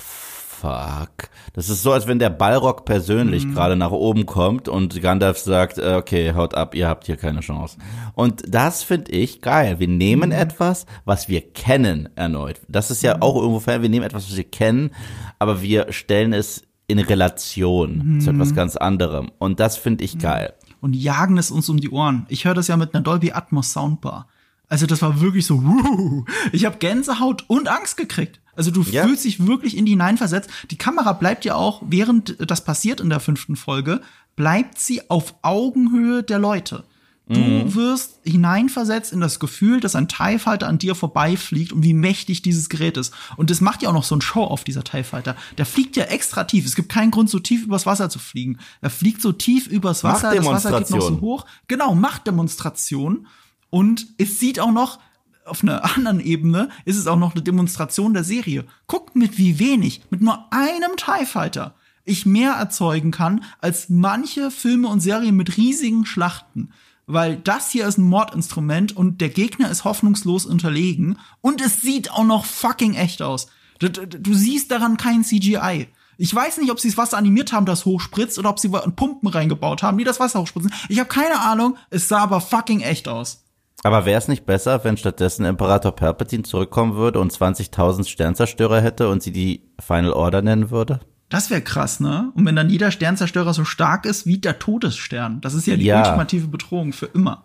fuck. 0.61 1.31
Das 1.55 1.69
ist 1.69 1.83
so, 1.83 1.93
als 1.93 2.07
wenn 2.07 2.19
der 2.19 2.31
Ballrock 2.31 2.85
persönlich 2.85 3.47
mhm. 3.47 3.55
gerade 3.55 3.77
nach 3.77 3.91
oben 3.91 4.27
kommt 4.27 4.69
und 4.69 5.01
Gandalf 5.01 5.39
sagt, 5.39 5.79
äh, 5.79 5.95
okay, 5.95 6.35
haut 6.35 6.55
ab, 6.55 6.75
ihr 6.75 6.89
habt 6.89 7.07
hier 7.07 7.17
keine 7.17 7.41
Chance. 7.41 7.79
Und 8.15 8.43
das 8.47 8.83
finde 8.83 9.13
ich 9.13 9.41
geil. 9.41 9.79
Wir 9.79 9.89
nehmen 9.89 10.31
mhm. 10.31 10.37
etwas, 10.37 10.87
was 11.05 11.29
wir 11.29 11.41
kennen, 11.41 12.09
erneut. 12.15 12.61
Das 12.69 12.91
ist 12.91 13.03
ja 13.03 13.17
mhm. 13.17 13.23
auch 13.23 13.37
irgendwo, 13.37 13.67
wir 13.67 13.89
nehmen 13.89 14.05
etwas, 14.05 14.29
was 14.29 14.37
wir 14.37 14.45
kennen, 14.45 14.91
aber 15.39 15.63
wir 15.63 15.93
stellen 15.93 16.33
es 16.33 16.63
in 16.87 16.99
Relation 16.99 18.15
mhm. 18.15 18.21
zu 18.21 18.31
etwas 18.31 18.55
ganz 18.55 18.77
anderem. 18.77 19.31
Und 19.39 19.61
das 19.61 19.77
finde 19.77 20.05
ich 20.05 20.17
mhm. 20.17 20.21
geil. 20.21 20.53
Und 20.81 20.97
jagen 20.97 21.39
es 21.39 21.51
uns 21.51 21.69
um 21.69 21.79
die 21.79 21.91
Ohren. 21.91 22.27
Ich 22.29 22.45
höre 22.45 22.55
das 22.55 22.69
ja 22.69 22.77
mit 22.77 22.95
einer 22.95 23.03
Dolby 23.03 23.33
Atmos 23.33 23.73
Soundbar. 23.73 24.27
Also 24.71 24.87
das 24.87 25.03
war 25.03 25.21
wirklich 25.21 25.45
so, 25.45 25.63
wuh, 25.63 26.25
ich 26.53 26.65
habe 26.65 26.79
Gänsehaut 26.79 27.45
und 27.49 27.69
Angst 27.69 27.99
gekriegt. 27.99 28.41
Also 28.55 28.71
du 28.71 28.83
ja. 28.83 29.05
fühlst 29.05 29.25
dich 29.25 29.47
wirklich 29.47 29.77
in 29.77 29.85
die 29.85 29.93
hineinversetzt. 29.93 30.49
Die 30.71 30.79
Kamera 30.79 31.13
bleibt 31.13 31.45
ja 31.45 31.57
auch, 31.57 31.83
während 31.85 32.37
das 32.39 32.65
passiert 32.65 33.01
in 33.01 33.11
der 33.11 33.21
fünften 33.21 33.57
Folge, 33.57 34.01
bleibt 34.37 34.79
sie 34.79 35.11
auf 35.11 35.35
Augenhöhe 35.43 36.23
der 36.23 36.39
Leute. 36.39 36.85
Du 37.29 37.39
mhm. 37.39 37.75
wirst 37.77 38.19
hineinversetzt 38.25 39.13
in 39.13 39.21
das 39.21 39.39
Gefühl, 39.39 39.79
dass 39.81 39.95
ein 39.95 40.09
TIE 40.09 40.39
Fighter 40.39 40.67
an 40.67 40.79
dir 40.79 40.97
vorbeifliegt 40.97 41.73
und 41.73 41.85
wie 41.85 41.95
mächtig 41.95 42.43
dieses 42.43 42.69
Gerät 42.69 42.97
ist. 42.97 43.15
Und 43.37 43.51
das 43.51 43.61
macht 43.61 43.83
ja 43.83 43.89
auch 43.89 43.95
noch 43.95 44.05
so 44.05 44.17
ein 44.17 44.21
Show 44.21 44.43
auf 44.43 44.65
dieser 44.65 44.83
TIE 44.83 45.05
Fighter. 45.05 45.37
Der 45.57 45.65
fliegt 45.65 45.97
ja 45.97 46.05
extra 46.05 46.43
tief. 46.43 46.67
Es 46.67 46.75
gibt 46.75 46.89
keinen 46.89 47.13
Grund, 47.13 47.31
so 47.31 47.39
tief 47.39 47.63
übers 47.63 47.87
Wasser 47.87 48.11
zu 48.11 48.19
fliegen. 48.19 48.59
Er 48.81 48.91
fliegt 48.91 49.23
so 49.23 49.31
tief 49.31 49.69
übers 49.69 50.03
Wasser, 50.03 50.35
das 50.35 50.45
Wasser 50.45 50.79
geht 50.79 50.91
noch 50.91 51.01
so 51.01 51.21
hoch. 51.21 51.47
Genau, 51.69 51.95
Machtdemonstration. 51.95 53.27
Und 53.71 54.09
es 54.19 54.39
sieht 54.39 54.61
auch 54.61 54.73
noch, 54.73 54.99
auf 55.45 55.63
einer 55.63 55.85
anderen 55.97 56.21
Ebene 56.21 56.69
ist 56.85 56.97
es 56.97 57.07
auch 57.07 57.19
noch 57.19 57.35
eine 57.35 57.43
Demonstration 57.43 58.15
der 58.15 58.25
Serie. 58.25 58.67
Guckt 58.87 59.17
mit 59.17 59.39
wie 59.39 59.59
wenig, 59.59 60.03
mit 60.11 60.21
nur 60.21 60.53
einem 60.53 60.97
TIE 60.97 61.27
Fighter 61.27 61.75
ich 62.05 62.27
mehr 62.27 62.53
erzeugen 62.53 63.11
kann 63.11 63.45
als 63.61 63.89
manche 63.89 64.51
Filme 64.51 64.89
und 64.89 65.01
Serien 65.01 65.37
mit 65.37 65.57
riesigen 65.57 66.07
Schlachten. 66.07 66.73
Weil 67.07 67.37
das 67.37 67.71
hier 67.71 67.87
ist 67.87 67.99
ein 67.99 68.05
Mordinstrument 68.05 68.97
und 68.97 69.21
der 69.21 69.31
Gegner 69.31 69.71
ist 69.71 69.85
hoffnungslos 69.85 70.47
unterlegen 70.47 71.19
und 71.41 71.61
es 71.61 71.81
sieht 71.81 72.11
auch 72.13 72.25
noch 72.25 72.45
fucking 72.45 72.95
echt 72.95 73.23
aus. 73.23 73.49
Du, 73.79 73.89
du, 73.91 74.35
siehst 74.35 74.71
daran 74.71 74.97
kein 74.97 75.25
CGI. 75.25 75.89
Ich 76.19 76.35
weiß 76.35 76.59
nicht, 76.59 76.71
ob 76.71 76.79
sie 76.79 76.89
das 76.89 76.99
Wasser 76.99 77.17
animiert 77.17 77.53
haben, 77.53 77.65
das 77.65 77.87
hochspritzt, 77.87 78.39
oder 78.39 78.51
ob 78.51 78.59
sie 78.59 78.69
Pumpen 78.69 79.29
reingebaut 79.29 79.83
haben, 79.83 79.97
die 79.97 80.05
das 80.05 80.21
Wasser 80.21 80.41
hochspritzen. 80.41 80.73
Ich 80.91 80.99
habe 80.99 81.09
keine 81.09 81.41
Ahnung. 81.41 81.79
Es 81.89 82.09
sah 82.09 82.19
aber 82.19 82.43
fucking 82.43 82.81
echt 82.81 83.09
aus. 83.09 83.43
Aber 83.83 84.05
wäre 84.05 84.19
es 84.19 84.29
nicht 84.29 84.45
besser, 84.45 84.85
wenn 84.85 84.97
stattdessen 84.97 85.45
Imperator 85.45 85.93
Palpatine 85.93 86.43
zurückkommen 86.43 86.97
würde 86.97 87.19
und 87.21 87.33
20.000 87.33 88.07
Sternzerstörer 88.07 88.81
hätte 88.81 89.09
und 89.09 89.23
sie 89.23 89.33
die 89.33 89.63
Final 89.81 90.13
Order 90.13 90.43
nennen 90.43 90.71
würde? 90.71 91.01
Das 91.31 91.49
wäre 91.49 91.63
krass, 91.63 92.01
ne? 92.01 92.33
Und 92.35 92.45
wenn 92.45 92.57
dann 92.57 92.69
jeder 92.69 92.91
Sternzerstörer 92.91 93.55
so 93.55 93.65
stark 93.65 94.05
ist 94.05 94.27
wie 94.27 94.39
der 94.39 94.59
Todesstern. 94.59 95.41
Das 95.41 95.55
ist 95.55 95.67
ja 95.67 95.77
die 95.77 95.85
ja. 95.85 96.01
ultimative 96.01 96.49
Bedrohung 96.49 96.93
für 96.93 97.07
immer. 97.07 97.45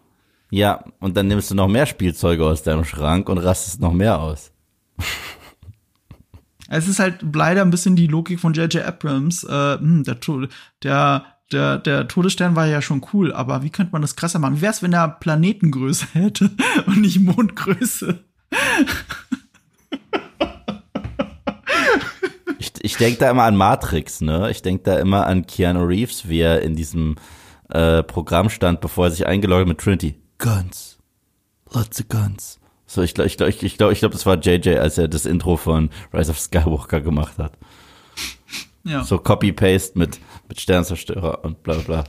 Ja, 0.50 0.84
und 1.00 1.16
dann 1.16 1.28
nimmst 1.28 1.52
du 1.52 1.56
noch 1.56 1.68
mehr 1.68 1.86
Spielzeuge 1.86 2.46
aus 2.46 2.64
deinem 2.64 2.84
Schrank 2.84 3.30
und 3.30 3.38
rastest 3.38 3.80
noch 3.80 3.94
mehr 3.94 4.20
aus. 4.20 4.52
Es 6.68 6.88
ist 6.88 7.00
halt 7.00 7.20
leider 7.34 7.62
ein 7.62 7.70
bisschen 7.70 7.96
die 7.96 8.08
Logik 8.08 8.40
von 8.40 8.54
J.J. 8.54 8.84
Abrams. 8.84 9.44
Äh, 9.44 9.78
hm, 9.78 10.04
der, 10.04 10.18
der 10.84 11.26
der, 11.52 11.78
der 11.78 12.08
Todesstern 12.08 12.56
war 12.56 12.66
ja 12.66 12.82
schon 12.82 13.06
cool, 13.14 13.32
aber 13.34 13.64
wie 13.64 13.70
könnte 13.70 13.92
man 13.92 14.02
das 14.02 14.16
krasser 14.16 14.40
machen? 14.40 14.58
Wie 14.58 14.62
wär's, 14.62 14.82
wenn 14.82 14.94
er 14.94 15.08
Planetengröße 15.08 16.08
hätte 16.14 16.52
und 16.88 17.02
nicht 17.02 17.20
Mondgröße? 17.20 18.24
Ich, 22.58 22.72
ich 22.82 22.98
denke 22.98 23.20
da 23.20 23.30
immer 23.30 23.44
an 23.44 23.56
Matrix, 23.56 24.22
ne? 24.22 24.50
Ich 24.50 24.62
denke 24.62 24.84
da 24.84 24.98
immer 24.98 25.28
an 25.28 25.46
Keanu 25.46 25.84
Reeves, 25.84 26.28
wie 26.28 26.40
er 26.40 26.62
in 26.62 26.76
diesem 26.76 27.16
äh, 27.70 28.02
Programm 28.04 28.50
stand, 28.50 28.82
bevor 28.82 29.06
er 29.06 29.12
sich 29.12 29.28
eingeloggt 29.28 29.68
mit 29.68 29.80
Trinity. 29.80 30.16
Guns. 30.38 30.98
Lots 31.72 32.00
of 32.00 32.10
guns. 32.10 32.60
So, 32.88 33.02
ich 33.02 33.14
glaube, 33.14 33.28
ich 33.28 33.38
glaube, 33.38 33.52
ich 33.52 33.78
glaube, 33.78 33.94
ich 33.94 34.00
glaube, 34.00 34.14
das 34.14 34.26
war 34.26 34.40
JJ, 34.40 34.78
als 34.78 34.98
er 34.98 35.08
das 35.08 35.26
Intro 35.26 35.58
von 35.58 35.90
Rise 36.14 36.32
of 36.32 36.40
Skywalker 36.40 37.02
gemacht 37.02 37.38
hat. 37.38 37.54
Ja. 38.84 39.04
So 39.04 39.18
Copy-Paste 39.18 39.98
mit, 39.98 40.20
mit 40.48 40.62
Sternzerstörer 40.62 41.44
und 41.44 41.64
bla 41.64 41.76
bla. 41.76 42.04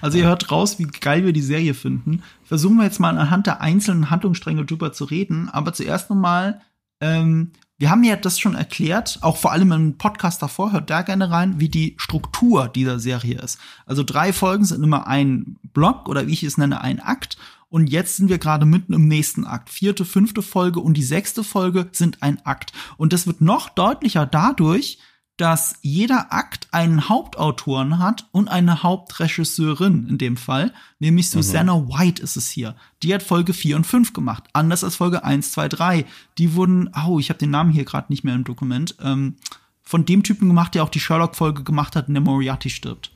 Also 0.00 0.18
ihr 0.18 0.24
hört 0.24 0.50
raus, 0.50 0.78
wie 0.78 0.86
geil 0.86 1.24
wir 1.24 1.32
die 1.32 1.42
Serie 1.42 1.74
finden. 1.74 2.22
Versuchen 2.44 2.76
wir 2.76 2.84
jetzt 2.84 3.00
mal 3.00 3.16
anhand 3.16 3.46
der 3.46 3.60
einzelnen 3.60 4.10
Handlungsstränge 4.10 4.64
drüber 4.64 4.92
zu 4.92 5.04
reden. 5.04 5.48
Aber 5.48 5.72
zuerst 5.72 6.10
nochmal, 6.10 6.60
ähm, 7.00 7.52
wir 7.78 7.90
haben 7.90 8.04
ja 8.04 8.16
das 8.16 8.38
schon 8.38 8.54
erklärt, 8.54 9.18
auch 9.22 9.36
vor 9.36 9.52
allem 9.52 9.72
im 9.72 9.96
Podcast 9.96 10.42
davor, 10.42 10.72
hört 10.72 10.90
da 10.90 11.02
gerne 11.02 11.30
rein, 11.30 11.60
wie 11.60 11.68
die 11.68 11.94
Struktur 11.98 12.68
dieser 12.68 12.98
Serie 12.98 13.38
ist. 13.38 13.58
Also 13.86 14.02
drei 14.02 14.32
Folgen 14.32 14.64
sind 14.64 14.82
immer 14.82 15.06
ein 15.06 15.56
Block 15.72 16.08
oder 16.08 16.26
wie 16.26 16.32
ich 16.32 16.42
es 16.42 16.58
nenne, 16.58 16.80
ein 16.82 17.00
Akt. 17.00 17.38
Und 17.70 17.88
jetzt 17.88 18.16
sind 18.16 18.28
wir 18.28 18.38
gerade 18.38 18.66
mitten 18.66 18.92
im 18.92 19.06
nächsten 19.06 19.46
Akt. 19.46 19.70
Vierte, 19.70 20.04
fünfte 20.04 20.42
Folge 20.42 20.80
und 20.80 20.94
die 20.96 21.04
sechste 21.04 21.44
Folge 21.44 21.88
sind 21.92 22.22
ein 22.22 22.44
Akt. 22.44 22.72
Und 22.96 23.12
das 23.12 23.28
wird 23.28 23.40
noch 23.40 23.68
deutlicher 23.68 24.26
dadurch, 24.26 24.98
dass 25.36 25.76
jeder 25.80 26.32
Akt 26.32 26.68
einen 26.70 27.08
Hauptautoren 27.08 27.98
hat 27.98 28.28
und 28.30 28.48
eine 28.48 28.82
Hauptregisseurin 28.82 30.06
in 30.06 30.18
dem 30.18 30.36
Fall, 30.36 30.72
nämlich 30.98 31.26
mhm. 31.26 31.42
Susanna 31.42 31.76
mhm. 31.76 31.88
White 31.88 32.22
ist 32.22 32.36
es 32.36 32.50
hier. 32.50 32.76
Die 33.02 33.14
hat 33.14 33.22
Folge 33.22 33.54
4 33.54 33.76
und 33.76 33.86
5 33.86 34.12
gemacht, 34.12 34.44
anders 34.52 34.84
als 34.84 34.96
Folge 34.96 35.24
1, 35.24 35.52
2, 35.52 35.68
3. 35.68 36.04
Die 36.36 36.54
wurden, 36.54 36.90
oh, 37.06 37.18
ich 37.18 37.30
habe 37.30 37.38
den 37.38 37.50
Namen 37.50 37.72
hier 37.72 37.84
gerade 37.84 38.12
nicht 38.12 38.22
mehr 38.22 38.34
im 38.34 38.44
Dokument, 38.44 38.96
ähm, 39.02 39.36
von 39.82 40.04
dem 40.04 40.22
Typen 40.22 40.48
gemacht, 40.48 40.74
der 40.74 40.84
auch 40.84 40.88
die 40.88 41.00
Sherlock-Folge 41.00 41.64
gemacht 41.64 41.96
hat, 41.96 42.08
in 42.08 42.14
der 42.14 42.22
Moriarty 42.22 42.70
stirbt. 42.70 43.10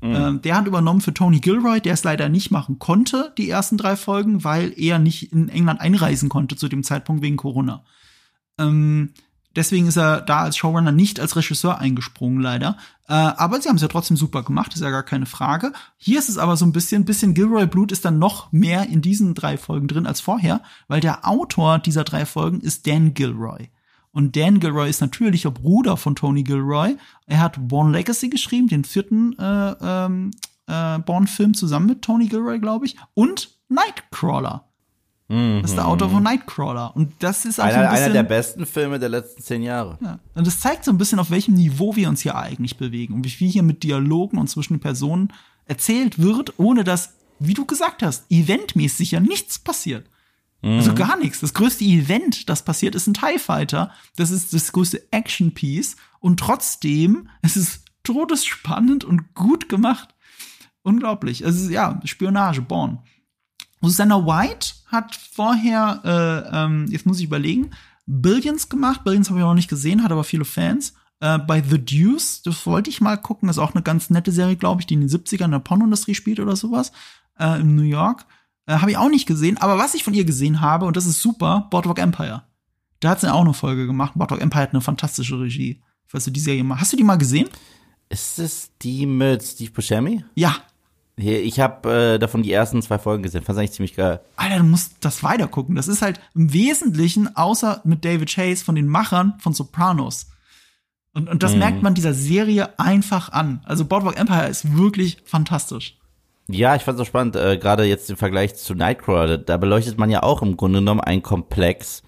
Mhm. 0.00 0.14
Ähm, 0.14 0.42
der 0.42 0.56
hat 0.56 0.66
übernommen 0.66 1.00
für 1.00 1.14
Tony 1.14 1.40
Gilroy, 1.40 1.80
der 1.80 1.94
es 1.94 2.04
leider 2.04 2.28
nicht 2.28 2.50
machen 2.50 2.78
konnte, 2.78 3.32
die 3.38 3.48
ersten 3.48 3.76
drei 3.76 3.96
Folgen, 3.96 4.44
weil 4.44 4.72
er 4.76 4.98
nicht 4.98 5.32
in 5.32 5.48
England 5.48 5.80
einreisen 5.80 6.28
konnte 6.28 6.56
zu 6.56 6.68
dem 6.68 6.82
Zeitpunkt 6.82 7.22
wegen 7.22 7.36
Corona. 7.36 7.84
Ähm, 8.58 9.12
Deswegen 9.56 9.86
ist 9.86 9.96
er 9.96 10.20
da 10.20 10.40
als 10.42 10.56
Showrunner 10.56 10.92
nicht 10.92 11.18
als 11.18 11.34
Regisseur 11.34 11.78
eingesprungen, 11.78 12.40
leider. 12.40 12.76
Äh, 13.08 13.14
aber 13.14 13.60
sie 13.60 13.68
haben 13.68 13.76
es 13.76 13.82
ja 13.82 13.88
trotzdem 13.88 14.16
super 14.16 14.42
gemacht, 14.42 14.74
ist 14.74 14.82
ja 14.82 14.90
gar 14.90 15.02
keine 15.02 15.26
Frage. 15.26 15.72
Hier 15.96 16.18
ist 16.18 16.28
es 16.28 16.38
aber 16.38 16.56
so 16.56 16.66
ein 16.66 16.72
bisschen, 16.72 17.06
bisschen 17.06 17.34
Gilroy 17.34 17.66
Blut 17.66 17.90
ist 17.90 18.04
dann 18.04 18.18
noch 18.18 18.52
mehr 18.52 18.88
in 18.88 19.00
diesen 19.00 19.34
drei 19.34 19.56
Folgen 19.56 19.88
drin 19.88 20.06
als 20.06 20.20
vorher, 20.20 20.60
weil 20.86 21.00
der 21.00 21.26
Autor 21.26 21.78
dieser 21.78 22.04
drei 22.04 22.26
Folgen 22.26 22.60
ist 22.60 22.86
Dan 22.86 23.14
Gilroy. 23.14 23.70
Und 24.12 24.36
Dan 24.36 24.60
Gilroy 24.60 24.88
ist 24.88 25.00
natürlich 25.00 25.42
der 25.42 25.50
Bruder 25.50 25.96
von 25.96 26.14
Tony 26.14 26.42
Gilroy. 26.42 26.96
Er 27.26 27.40
hat 27.40 27.56
Born 27.68 27.92
Legacy 27.92 28.28
geschrieben, 28.28 28.68
den 28.68 28.84
vierten 28.84 29.38
äh, 29.38 29.74
ähm, 29.80 30.30
äh, 30.66 30.98
Born-Film 30.98 31.54
zusammen 31.54 31.86
mit 31.86 32.02
Tony 32.02 32.26
Gilroy, 32.26 32.58
glaube 32.58 32.86
ich. 32.86 32.96
Und 33.14 33.50
Nightcrawler. 33.68 34.65
Das 35.28 35.70
ist 35.70 35.76
der 35.76 35.88
Autor 35.88 36.10
von 36.10 36.22
Nightcrawler. 36.22 36.94
Und 36.94 37.12
das 37.18 37.44
ist 37.44 37.58
auch 37.58 37.64
einer, 37.64 37.74
so 37.74 37.80
ein 37.80 37.90
bisschen, 37.90 38.04
einer 38.04 38.12
der 38.14 38.22
besten 38.22 38.64
Filme 38.64 38.98
der 39.00 39.08
letzten 39.08 39.42
zehn 39.42 39.62
Jahre. 39.62 39.98
Ja. 40.00 40.20
Und 40.34 40.46
das 40.46 40.60
zeigt 40.60 40.84
so 40.84 40.92
ein 40.92 40.98
bisschen, 40.98 41.18
auf 41.18 41.30
welchem 41.30 41.54
Niveau 41.54 41.96
wir 41.96 42.08
uns 42.08 42.20
hier 42.20 42.36
eigentlich 42.36 42.76
bewegen 42.76 43.14
und 43.14 43.24
wie 43.24 43.30
viel 43.30 43.50
hier 43.50 43.64
mit 43.64 43.82
Dialogen 43.82 44.38
und 44.38 44.48
zwischen 44.48 44.78
Personen 44.78 45.32
erzählt 45.64 46.20
wird, 46.20 46.54
ohne 46.58 46.84
dass, 46.84 47.14
wie 47.40 47.54
du 47.54 47.64
gesagt 47.64 48.04
hast, 48.04 48.30
eventmäßig 48.30 49.10
ja 49.10 49.20
nichts 49.20 49.58
passiert. 49.58 50.08
Mhm. 50.62 50.78
Also 50.78 50.94
gar 50.94 51.18
nichts. 51.18 51.40
Das 51.40 51.54
größte 51.54 51.84
Event, 51.84 52.48
das 52.48 52.64
passiert, 52.64 52.94
ist 52.94 53.08
ein 53.08 53.14
TIE 53.14 53.40
Fighter. 53.40 53.90
Das 54.16 54.30
ist 54.30 54.52
das 54.52 54.70
größte 54.70 55.02
Action-Piece. 55.10 55.96
Und 56.20 56.38
trotzdem, 56.38 57.28
es 57.42 57.56
ist 57.56 57.84
todesspannend 58.04 59.04
und 59.04 59.34
gut 59.34 59.68
gemacht. 59.68 60.14
Unglaublich. 60.82 61.44
Also 61.44 61.68
ja, 61.68 62.00
Spionage, 62.04 62.62
Born. 62.62 63.00
Susanna 63.86 64.26
White 64.26 64.74
hat 64.86 65.16
vorher, 65.16 66.00
äh, 66.04 66.56
ähm, 66.56 66.86
jetzt 66.88 67.06
muss 67.06 67.18
ich 67.18 67.26
überlegen, 67.26 67.70
Billions 68.06 68.68
gemacht. 68.68 69.04
Billions 69.04 69.28
habe 69.28 69.40
ich 69.40 69.44
auch 69.44 69.48
noch 69.48 69.54
nicht 69.54 69.70
gesehen, 69.70 70.02
hat 70.02 70.12
aber 70.12 70.24
viele 70.24 70.44
Fans. 70.44 70.94
Äh, 71.20 71.38
bei 71.38 71.62
The 71.62 71.78
Deuce, 71.78 72.42
das 72.42 72.66
wollte 72.66 72.90
ich 72.90 73.00
mal 73.00 73.16
gucken, 73.16 73.46
das 73.46 73.56
ist 73.56 73.62
auch 73.62 73.74
eine 73.74 73.82
ganz 73.82 74.10
nette 74.10 74.32
Serie, 74.32 74.56
glaube 74.56 74.82
ich, 74.82 74.86
die 74.86 74.94
in 74.94 75.00
den 75.00 75.08
70ern 75.08 75.46
in 75.46 75.50
der 75.52 75.58
Pornoindustrie 75.60 76.14
spielt 76.14 76.40
oder 76.40 76.56
sowas, 76.56 76.92
äh, 77.38 77.60
in 77.60 77.74
New 77.74 77.82
York. 77.82 78.26
Äh, 78.66 78.78
habe 78.78 78.90
ich 78.90 78.96
auch 78.96 79.08
nicht 79.08 79.26
gesehen, 79.26 79.56
aber 79.58 79.78
was 79.78 79.94
ich 79.94 80.04
von 80.04 80.14
ihr 80.14 80.24
gesehen 80.24 80.60
habe, 80.60 80.86
und 80.86 80.96
das 80.96 81.06
ist 81.06 81.20
super, 81.20 81.68
Boardwalk 81.70 81.98
Empire. 81.98 82.42
Da 83.00 83.10
hat 83.10 83.20
sie 83.20 83.32
auch 83.32 83.42
eine 83.42 83.54
Folge 83.54 83.86
gemacht. 83.86 84.12
Boardwalk 84.14 84.40
Empire 84.40 84.62
hat 84.62 84.72
eine 84.72 84.80
fantastische 84.80 85.38
Regie. 85.38 85.82
Falls 86.06 86.24
du 86.24 86.30
die 86.30 86.40
Serie 86.40 86.64
mal. 86.64 86.80
Hast 86.80 86.92
du 86.92 86.96
die 86.96 87.04
mal 87.04 87.16
gesehen? 87.16 87.48
Ist 88.08 88.38
es 88.38 88.70
die 88.80 89.06
mit 89.06 89.42
Steve 89.42 89.70
Buscemi? 89.70 90.24
Ja. 90.34 90.56
Ich 91.18 91.60
habe 91.60 92.14
äh, 92.14 92.18
davon 92.18 92.42
die 92.42 92.52
ersten 92.52 92.82
zwei 92.82 92.98
Folgen 92.98 93.22
gesehen. 93.22 93.42
Fand 93.42 93.58
eigentlich 93.58 93.72
ziemlich 93.72 93.96
geil. 93.96 94.20
Alter, 94.36 94.58
du 94.58 94.64
musst 94.64 94.96
das 95.00 95.22
weiter 95.22 95.48
gucken. 95.48 95.74
Das 95.74 95.88
ist 95.88 96.02
halt 96.02 96.20
im 96.34 96.52
Wesentlichen, 96.52 97.34
außer 97.36 97.80
mit 97.84 98.04
David 98.04 98.28
Chase, 98.30 98.62
von 98.64 98.74
den 98.74 98.86
Machern 98.86 99.34
von 99.38 99.54
Sopranos. 99.54 100.26
Und, 101.14 101.30
und 101.30 101.42
das 101.42 101.52
Mhm. 101.54 101.58
merkt 101.60 101.82
man 101.82 101.94
dieser 101.94 102.12
Serie 102.12 102.78
einfach 102.78 103.30
an. 103.32 103.62
Also 103.64 103.86
Boardwalk 103.86 104.18
Empire 104.20 104.48
ist 104.48 104.76
wirklich 104.76 105.16
fantastisch. 105.24 105.96
Ja, 106.48 106.76
ich 106.76 106.82
fand 106.82 106.96
es 106.96 106.98
so 106.98 107.04
spannend, 107.06 107.34
äh, 107.34 107.56
gerade 107.56 107.84
jetzt 107.84 108.10
im 108.10 108.18
Vergleich 108.18 108.54
zu 108.54 108.74
Nightcrawler, 108.74 109.26
da, 109.26 109.36
da 109.38 109.56
beleuchtet 109.56 109.96
man 109.98 110.10
ja 110.10 110.22
auch 110.22 110.42
im 110.42 110.58
Grunde 110.58 110.80
genommen 110.80 111.00
einen 111.00 111.22
Komplex 111.22 112.02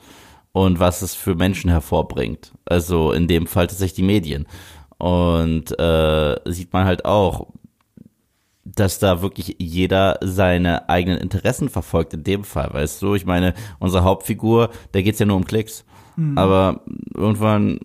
und 0.53 0.79
was 0.81 1.01
es 1.01 1.15
für 1.15 1.35
Menschen 1.35 1.71
hervorbringt. 1.71 2.53
Also 2.67 3.13
in 3.13 3.27
dem 3.27 3.47
Fall 3.47 3.67
tatsächlich 3.69 3.97
die 3.97 4.03
Medien. 4.03 4.47
Und 4.99 5.77
äh, 5.79 6.37
sieht 6.45 6.73
man 6.73 6.85
halt 6.85 7.05
auch, 7.07 7.47
dass 8.79 8.99
da 8.99 9.23
wirklich 9.23 9.57
jeder 9.59 10.19
seine 10.23 10.89
eigenen 10.89 11.19
Interessen 11.19 11.69
verfolgt 11.69 12.15
in 12.15 12.25
dem 12.25 12.45
Fall, 12.45 12.73
weißt 12.73 13.03
du? 13.03 13.15
Ich 13.15 13.27
meine, 13.27 13.55
unsere 13.79 14.05
Hauptfigur, 14.05 14.71
der 14.95 15.03
geht's 15.03 15.19
ja 15.19 15.27
nur 15.27 15.37
um 15.37 15.45
Klicks. 15.45 15.85
Aber 16.35 16.81
irgendwann 17.15 17.79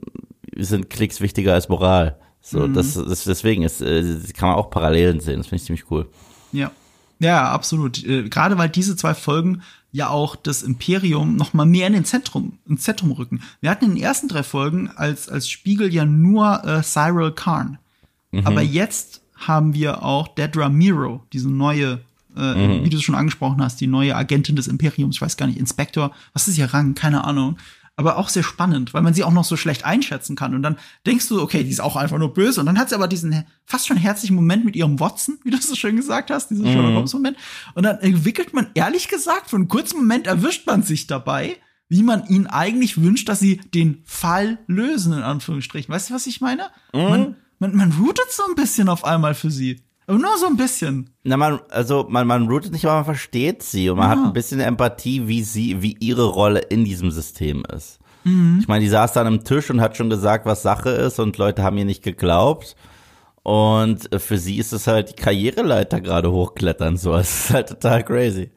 sind 0.55 0.89
Klicks 0.89 1.21
wichtiger 1.21 1.53
als 1.53 1.69
Moral. 1.69 2.17
So, 2.41 2.67
das, 2.67 2.95
das 2.95 3.23
deswegen 3.23 3.63
ist, 3.63 3.81
äh, 3.81 4.03
kann 4.35 4.49
man 4.49 4.57
auch 4.57 4.69
Parallelen 4.69 5.19
sehen. 5.19 5.37
Das 5.37 5.47
finde 5.47 5.61
ich 5.61 5.65
ziemlich 5.65 5.91
cool. 5.91 6.09
Ja. 6.51 6.71
Ja, 7.19 7.51
absolut. 7.51 8.03
Äh, 8.03 8.27
Gerade 8.29 8.57
weil 8.57 8.69
diese 8.69 8.95
zwei 8.95 9.13
Folgen 9.13 9.61
ja 9.91 10.09
auch 10.09 10.35
das 10.35 10.63
Imperium 10.63 11.35
noch 11.35 11.53
mal 11.53 11.65
mehr 11.65 11.87
in 11.87 11.93
den 11.93 12.05
Zentrum, 12.05 12.57
ins 12.67 12.81
Zentrum 12.81 13.11
rücken. 13.11 13.43
Wir 13.61 13.69
hatten 13.69 13.85
in 13.85 13.91
den 13.91 14.03
ersten 14.03 14.27
drei 14.27 14.43
Folgen 14.43 14.89
als, 14.89 15.29
als 15.29 15.47
Spiegel 15.47 15.93
ja 15.93 16.03
nur 16.03 16.65
äh, 16.65 16.81
Cyril 16.81 17.31
Karn. 17.31 17.77
Aber 18.43 18.63
jetzt 18.63 19.22
haben 19.47 19.73
wir 19.73 20.03
auch 20.03 20.27
Dedra 20.27 20.69
Miro, 20.69 21.23
diese 21.33 21.49
neue, 21.49 22.01
äh, 22.35 22.83
wie 22.83 22.89
du 22.89 22.97
es 22.97 23.03
schon 23.03 23.15
angesprochen 23.15 23.61
hast, 23.61 23.81
die 23.81 23.87
neue 23.87 24.15
Agentin 24.15 24.55
des 24.55 24.67
Imperiums, 24.67 25.15
ich 25.15 25.21
weiß 25.21 25.37
gar 25.37 25.47
nicht, 25.47 25.59
Inspektor, 25.59 26.11
was 26.33 26.47
ist 26.47 26.57
ihr 26.57 26.73
Rang? 26.73 26.95
Keine 26.95 27.23
Ahnung. 27.23 27.57
Aber 27.95 28.17
auch 28.17 28.29
sehr 28.29 28.41
spannend, 28.41 28.95
weil 28.95 29.03
man 29.03 29.13
sie 29.13 29.23
auch 29.23 29.31
noch 29.31 29.43
so 29.43 29.55
schlecht 29.55 29.85
einschätzen 29.85 30.35
kann. 30.35 30.55
Und 30.55 30.63
dann 30.63 30.77
denkst 31.05 31.27
du, 31.27 31.39
okay, 31.39 31.63
die 31.63 31.69
ist 31.69 31.79
auch 31.79 31.95
einfach 31.95 32.17
nur 32.17 32.33
böse. 32.33 32.59
Und 32.59 32.65
dann 32.65 32.79
hat 32.79 32.89
sie 32.89 32.95
aber 32.95 33.07
diesen 33.07 33.45
fast 33.65 33.85
schon 33.85 33.97
herzlichen 33.97 34.33
Moment 34.33 34.65
mit 34.65 34.75
ihrem 34.75 34.99
Watson, 34.99 35.37
wie 35.43 35.51
du 35.51 35.57
es 35.57 35.67
so 35.67 35.75
schön 35.75 35.95
gesagt 35.95 36.31
hast, 36.31 36.49
diesen 36.49 36.65
Sherlock 36.65 36.95
Holmes 36.95 37.13
Moment. 37.13 37.37
Und 37.75 37.83
dann 37.83 37.99
entwickelt 37.99 38.51
man, 38.51 38.67
ehrlich 38.73 39.09
gesagt, 39.09 39.51
für 39.51 39.57
einen 39.57 39.67
kurzen 39.67 39.97
Moment 39.97 40.25
erwischt 40.25 40.65
man 40.65 40.81
sich 40.81 41.05
dabei, 41.05 41.57
wie 41.87 42.01
man 42.01 42.25
ihn 42.25 42.47
eigentlich 42.47 42.99
wünscht, 42.99 43.29
dass 43.29 43.39
sie 43.39 43.57
den 43.57 44.01
Fall 44.05 44.57
lösen, 44.65 45.13
in 45.13 45.21
Anführungsstrichen. 45.21 45.93
Weißt 45.93 46.09
du, 46.09 46.15
was 46.15 46.25
ich 46.25 46.41
meine? 46.41 46.69
Man, 46.93 47.35
man, 47.63 47.75
man 47.75 47.91
rootet 47.93 48.29
so 48.29 48.43
ein 48.49 48.55
bisschen 48.55 48.89
auf 48.89 49.05
einmal 49.05 49.33
für 49.35 49.51
sie. 49.51 49.81
Aber 50.05 50.19
nur 50.19 50.37
so 50.37 50.47
ein 50.47 50.57
bisschen. 50.57 51.09
Na, 51.23 51.37
man, 51.37 51.61
also 51.69 52.05
man, 52.09 52.27
man 52.27 52.47
rootet 52.47 52.73
nicht, 52.73 52.85
aber 52.85 52.95
man 52.95 53.05
versteht 53.05 53.63
sie 53.63 53.89
und 53.89 53.97
man 53.97 54.09
hat 54.09 54.19
ein 54.19 54.33
bisschen 54.33 54.59
Empathie, 54.59 55.27
wie 55.27 55.43
sie, 55.43 55.81
wie 55.81 55.95
ihre 55.99 56.25
Rolle 56.25 56.59
in 56.59 56.83
diesem 56.83 57.09
System 57.09 57.63
ist. 57.73 57.99
Ich 58.25 58.69
meine, 58.69 58.81
die 58.85 58.89
saß 58.89 59.11
dann 59.11 59.27
am 59.27 59.43
Tisch 59.43 59.69
und 59.69 59.81
hat 59.81 59.97
schon 59.97 60.09
gesagt, 60.09 60.45
was 60.45 60.61
Sache 60.61 60.89
ist 60.89 61.19
und 61.19 61.37
Leute 61.37 61.61
haben 61.61 61.77
ihr 61.77 61.83
nicht 61.83 62.03
geglaubt. 62.03 62.77
Und 63.43 64.09
für 64.17 64.37
sie 64.37 64.59
ist 64.59 64.71
es 64.71 64.87
halt 64.87 65.09
die 65.09 65.21
Karriereleiter 65.21 65.99
gerade 65.99 66.31
hochklettern, 66.31 66.95
so. 66.95 67.13
Es 67.15 67.45
ist 67.45 67.53
halt 67.53 67.67
total 67.67 68.03
crazy. 68.03 68.51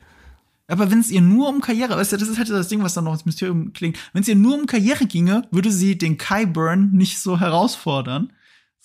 Aber 0.68 0.90
wenn 0.92 1.00
es 1.00 1.10
ihr 1.10 1.20
nur 1.20 1.48
um 1.48 1.60
Karriere, 1.60 1.96
weißt 1.96 2.12
du, 2.12 2.16
das 2.16 2.28
ist 2.28 2.38
halt 2.38 2.48
das 2.48 2.68
Ding, 2.68 2.82
was 2.84 2.94
dann 2.94 3.04
noch 3.04 3.12
ins 3.12 3.26
Mysterium 3.26 3.72
klingt. 3.72 3.98
Wenn 4.12 4.22
es 4.22 4.28
ihr 4.28 4.36
nur 4.36 4.54
um 4.54 4.66
Karriere 4.66 5.06
ginge, 5.06 5.42
würde 5.50 5.72
sie 5.72 5.98
den 5.98 6.16
Kyburn 6.16 6.90
nicht 6.92 7.18
so 7.18 7.40
herausfordern, 7.40 8.32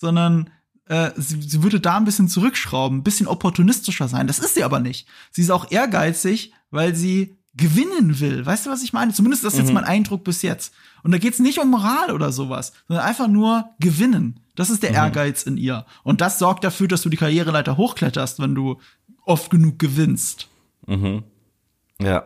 sondern 0.02 0.50
äh, 0.86 1.12
sie, 1.16 1.40
sie 1.40 1.62
würde 1.62 1.80
da 1.80 1.96
ein 1.96 2.04
bisschen 2.04 2.28
zurückschrauben, 2.28 2.98
ein 2.98 3.02
bisschen 3.02 3.28
opportunistischer 3.28 4.08
sein. 4.08 4.26
Das 4.26 4.40
ist 4.40 4.54
sie 4.54 4.64
aber 4.64 4.80
nicht. 4.80 5.08
Sie 5.30 5.40
ist 5.40 5.50
auch 5.50 5.70
ehrgeizig, 5.70 6.52
weil 6.70 6.94
sie 6.94 7.38
gewinnen 7.54 8.18
will. 8.20 8.44
Weißt 8.44 8.66
du, 8.66 8.70
was 8.70 8.82
ich 8.82 8.92
meine? 8.92 9.12
Zumindest 9.12 9.44
das 9.44 9.54
ist 9.54 9.60
jetzt 9.60 9.72
mein 9.72 9.84
Eindruck 9.84 10.24
bis 10.24 10.42
jetzt. 10.42 10.74
Und 11.02 11.12
da 11.12 11.18
geht's 11.18 11.38
nicht 11.38 11.58
um 11.58 11.70
Moral 11.70 12.10
oder 12.10 12.32
sowas, 12.32 12.72
sondern 12.88 13.06
einfach 13.06 13.28
nur 13.28 13.70
gewinnen. 13.78 14.40
Das 14.54 14.70
ist 14.70 14.82
der 14.82 14.90
Ehrgeiz 14.90 15.44
in 15.44 15.56
ihr. 15.56 15.86
Und 16.02 16.20
das 16.20 16.38
sorgt 16.38 16.64
dafür, 16.64 16.88
dass 16.88 17.02
du 17.02 17.08
die 17.08 17.16
Karriereleiter 17.16 17.76
hochkletterst, 17.76 18.40
wenn 18.40 18.54
du 18.54 18.80
oft 19.24 19.50
genug 19.50 19.78
gewinnst. 19.78 20.48
Ja. 22.00 22.24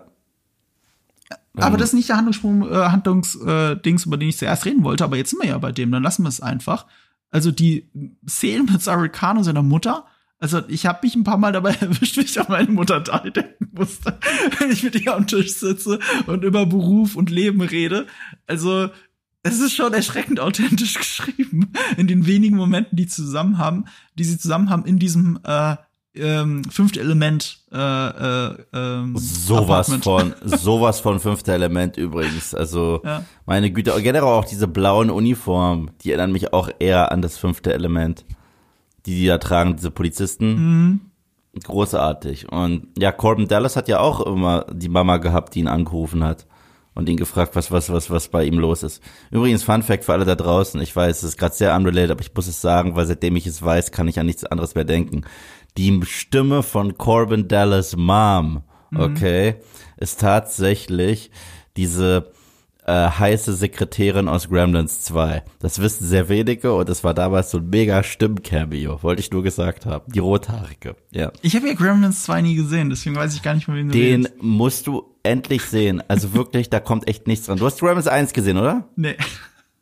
Aber 1.56 1.76
das 1.76 1.90
ist 1.90 1.94
nicht 1.94 2.08
der 2.08 2.16
Handlungssprung, 2.16 2.70
äh, 2.70 2.88
Handlungsdings, 2.88 4.04
äh, 4.04 4.06
über 4.06 4.16
den 4.16 4.28
ich 4.28 4.38
zuerst 4.38 4.64
reden 4.64 4.84
wollte, 4.84 5.04
aber 5.04 5.16
jetzt 5.16 5.30
sind 5.30 5.42
wir 5.42 5.48
ja 5.48 5.58
bei 5.58 5.72
dem, 5.72 5.90
dann 5.90 6.02
lassen 6.02 6.22
wir 6.22 6.28
es 6.28 6.40
einfach. 6.40 6.86
Also 7.30 7.50
die 7.50 7.90
Szenen 8.28 8.66
mit 8.70 8.82
Cyril 8.82 9.08
Khan 9.08 9.38
und 9.38 9.44
seiner 9.44 9.62
Mutter, 9.62 10.06
also 10.38 10.62
ich 10.68 10.84
habe 10.86 11.00
mich 11.02 11.16
ein 11.16 11.24
paar 11.24 11.38
Mal 11.38 11.52
dabei 11.52 11.74
erwischt, 11.80 12.16
wie 12.16 12.22
ich 12.22 12.38
an 12.38 12.46
meine 12.48 12.70
Mutter 12.70 13.00
da 13.00 13.18
denken 13.18 13.70
musste, 13.72 14.18
wenn 14.58 14.70
ich 14.70 14.82
mit 14.82 14.94
ihr 14.94 15.14
am 15.14 15.26
Tisch 15.26 15.54
sitze 15.54 15.98
und 16.26 16.44
über 16.44 16.66
Beruf 16.66 17.16
und 17.16 17.30
Leben 17.30 17.62
rede. 17.62 18.06
Also 18.46 18.90
es 19.42 19.60
ist 19.60 19.74
schon 19.74 19.94
erschreckend 19.94 20.40
authentisch 20.40 20.94
geschrieben 20.98 21.72
in 21.96 22.06
den 22.06 22.26
wenigen 22.26 22.56
Momenten, 22.56 22.96
die 22.96 23.06
zusammen 23.06 23.58
haben, 23.58 23.84
die 24.18 24.24
sie 24.24 24.38
zusammen 24.38 24.70
haben 24.70 24.84
in 24.84 24.98
diesem 24.98 25.38
äh, 25.44 25.76
ähm, 26.18 26.64
fünfte 26.64 27.00
Element 27.00 27.58
äh, 27.72 27.76
äh, 27.76 28.56
ähm, 28.72 29.16
Sowas 29.18 29.92
von, 30.02 30.34
sowas 30.44 31.00
von 31.00 31.20
fünfter 31.20 31.54
Element 31.54 31.96
übrigens. 31.96 32.54
Also, 32.54 33.00
Ja. 33.04 33.24
meine 33.46 33.70
Güte, 33.70 33.92
generell 34.02 34.28
auch 34.28 34.44
diese 34.44 34.68
blauen 34.68 35.10
Uniformen, 35.10 35.90
die 36.02 36.10
erinnern 36.10 36.32
mich 36.32 36.52
auch 36.52 36.68
eher 36.78 37.12
an 37.12 37.22
das 37.22 37.38
fünfte 37.38 37.72
Element. 37.72 38.24
Die, 39.06 39.14
die 39.20 39.26
da 39.26 39.38
tragen, 39.38 39.76
diese 39.76 39.90
Polizisten. 39.92 40.54
Mhm. 40.54 41.00
Großartig. 41.62 42.50
Und 42.52 42.88
ja, 42.98 43.12
Corbin 43.12 43.48
Dallas 43.48 43.76
hat 43.76 43.88
ja 43.88 44.00
auch 44.00 44.20
immer 44.26 44.66
die 44.72 44.88
Mama 44.88 45.16
gehabt, 45.18 45.54
die 45.54 45.60
ihn 45.60 45.68
angerufen 45.68 46.22
hat 46.24 46.46
und 46.94 47.08
ihn 47.08 47.16
gefragt, 47.16 47.56
was, 47.56 47.70
was, 47.70 47.90
was, 47.92 48.10
was 48.10 48.28
bei 48.28 48.44
ihm 48.44 48.58
los 48.58 48.82
ist. 48.82 49.02
Übrigens, 49.30 49.62
Fun 49.62 49.82
Fact 49.82 50.04
für 50.04 50.12
alle 50.12 50.24
da 50.24 50.34
draußen. 50.34 50.80
Ich 50.80 50.94
weiß, 50.94 51.18
es 51.18 51.24
ist 51.24 51.38
gerade 51.38 51.54
sehr 51.54 51.74
unrelated, 51.74 52.10
aber 52.10 52.20
ich 52.20 52.34
muss 52.34 52.46
es 52.46 52.60
sagen, 52.60 52.96
weil 52.96 53.06
seitdem 53.06 53.36
ich 53.36 53.46
es 53.46 53.62
weiß, 53.62 53.90
kann 53.92 54.08
ich 54.08 54.18
an 54.18 54.26
nichts 54.26 54.44
anderes 54.44 54.74
mehr 54.74 54.84
denken. 54.84 55.22
Die 55.76 56.00
Stimme 56.04 56.62
von 56.62 56.96
Corbin 56.96 57.48
Dallas 57.48 57.96
Mom, 57.96 58.62
okay, 58.94 59.56
ist 59.98 60.20
tatsächlich 60.20 61.30
diese 61.76 62.32
äh, 62.86 62.92
heiße 63.10 63.52
Sekretärin 63.54 64.28
aus 64.28 64.48
Gremlins 64.48 65.02
2. 65.02 65.42
Das 65.58 65.80
wissen 65.80 66.06
sehr 66.06 66.28
wenige 66.28 66.72
und 66.74 66.88
es 66.88 67.02
war 67.04 67.12
damals 67.14 67.50
so 67.50 67.58
ein 67.58 67.68
mega 67.68 68.02
Stimmcameo, 68.02 69.02
wollte 69.02 69.20
ich 69.20 69.30
nur 69.32 69.42
gesagt 69.42 69.84
haben. 69.86 70.10
Die 70.12 70.20
rothaarige, 70.20 70.94
ja. 71.10 71.32
Ich 71.42 71.56
habe 71.56 71.66
ja 71.68 71.74
Gremlins 71.74 72.22
2 72.22 72.42
nie 72.42 72.54
gesehen, 72.54 72.88
deswegen 72.88 73.16
weiß 73.16 73.34
ich 73.34 73.42
gar 73.42 73.54
nicht 73.54 73.66
mehr, 73.68 73.76
wen 73.76 73.88
du 73.88 73.92
Den 73.92 74.24
redest. 74.26 74.42
musst 74.42 74.86
du 74.86 75.04
endlich 75.24 75.62
sehen. 75.62 76.02
Also 76.08 76.32
wirklich, 76.32 76.70
da 76.70 76.78
kommt 76.80 77.08
echt 77.08 77.26
nichts 77.26 77.46
dran. 77.46 77.58
Du 77.58 77.66
hast 77.66 77.80
Gremlins 77.80 78.06
1 78.06 78.32
gesehen, 78.32 78.56
oder? 78.56 78.88
Nee. 78.96 79.16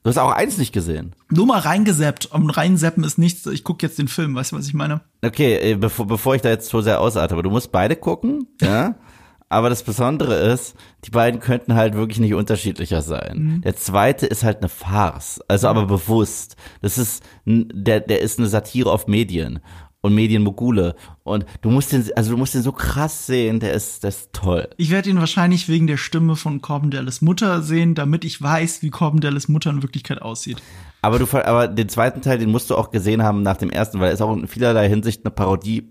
Du 0.04 0.10
hast 0.10 0.18
auch 0.18 0.32
1 0.32 0.58
nicht 0.58 0.74
gesehen. 0.74 1.16
Nur 1.30 1.46
mal 1.46 1.60
reingesappt. 1.60 2.26
Und 2.26 2.50
reinseppen 2.50 3.04
ist 3.04 3.16
nichts. 3.16 3.46
Ich 3.46 3.64
gucke 3.64 3.86
jetzt 3.86 3.98
den 3.98 4.06
Film, 4.06 4.34
weißt 4.34 4.52
du, 4.52 4.56
was 4.56 4.66
ich 4.66 4.74
meine? 4.74 5.00
Okay, 5.24 5.56
äh, 5.56 5.76
bevor, 5.76 6.06
bevor 6.06 6.34
ich 6.34 6.42
da 6.42 6.50
jetzt 6.50 6.68
so 6.68 6.82
sehr 6.82 7.00
ausarte, 7.00 7.32
aber 7.32 7.42
du 7.42 7.48
musst 7.48 7.72
beide 7.72 7.96
gucken, 7.96 8.46
ja. 8.60 8.94
Aber 9.50 9.68
das 9.68 9.84
Besondere 9.84 10.34
ist, 10.34 10.74
die 11.04 11.10
beiden 11.10 11.38
könnten 11.38 11.74
halt 11.74 11.94
wirklich 11.94 12.18
nicht 12.18 12.34
unterschiedlicher 12.34 13.02
sein. 13.02 13.60
Der 13.62 13.76
zweite 13.76 14.26
ist 14.26 14.42
halt 14.42 14.58
eine 14.58 14.68
Farce, 14.68 15.40
also 15.46 15.68
aber 15.68 15.86
bewusst. 15.86 16.56
Das 16.82 16.98
ist, 16.98 17.22
der, 17.44 18.00
der 18.00 18.20
ist 18.20 18.40
eine 18.40 18.48
Satire 18.48 18.90
auf 18.90 19.06
Medien 19.06 19.60
und 20.04 20.14
Medienmogule. 20.14 20.96
Und 21.22 21.46
du 21.62 21.70
musst 21.70 21.92
den, 21.92 22.04
also 22.14 22.32
du 22.32 22.36
musst 22.36 22.54
den 22.54 22.60
so 22.60 22.72
krass 22.72 23.26
sehen, 23.26 23.58
der 23.58 23.72
ist, 23.72 24.02
der 24.02 24.08
ist 24.08 24.34
toll. 24.34 24.68
Ich 24.76 24.90
werde 24.90 25.08
ihn 25.08 25.18
wahrscheinlich 25.18 25.66
wegen 25.70 25.86
der 25.86 25.96
Stimme 25.96 26.36
von 26.36 26.60
Corbin 26.60 26.90
Dallas 26.90 27.22
Mutter 27.22 27.62
sehen, 27.62 27.94
damit 27.94 28.26
ich 28.26 28.40
weiß, 28.40 28.82
wie 28.82 28.90
Corbin 28.90 29.22
Dallas 29.22 29.48
Mutter 29.48 29.70
in 29.70 29.80
Wirklichkeit 29.80 30.20
aussieht. 30.20 30.62
Aber 31.00 31.18
du, 31.18 31.26
aber 31.32 31.68
den 31.68 31.88
zweiten 31.88 32.20
Teil, 32.20 32.36
den 32.36 32.50
musst 32.50 32.68
du 32.68 32.76
auch 32.76 32.90
gesehen 32.90 33.22
haben 33.22 33.40
nach 33.40 33.56
dem 33.56 33.70
ersten, 33.70 33.98
weil 33.98 34.08
er 34.08 34.12
ist 34.12 34.20
auch 34.20 34.36
in 34.36 34.46
vielerlei 34.46 34.90
Hinsicht 34.90 35.24
eine 35.24 35.30
Parodie 35.30 35.90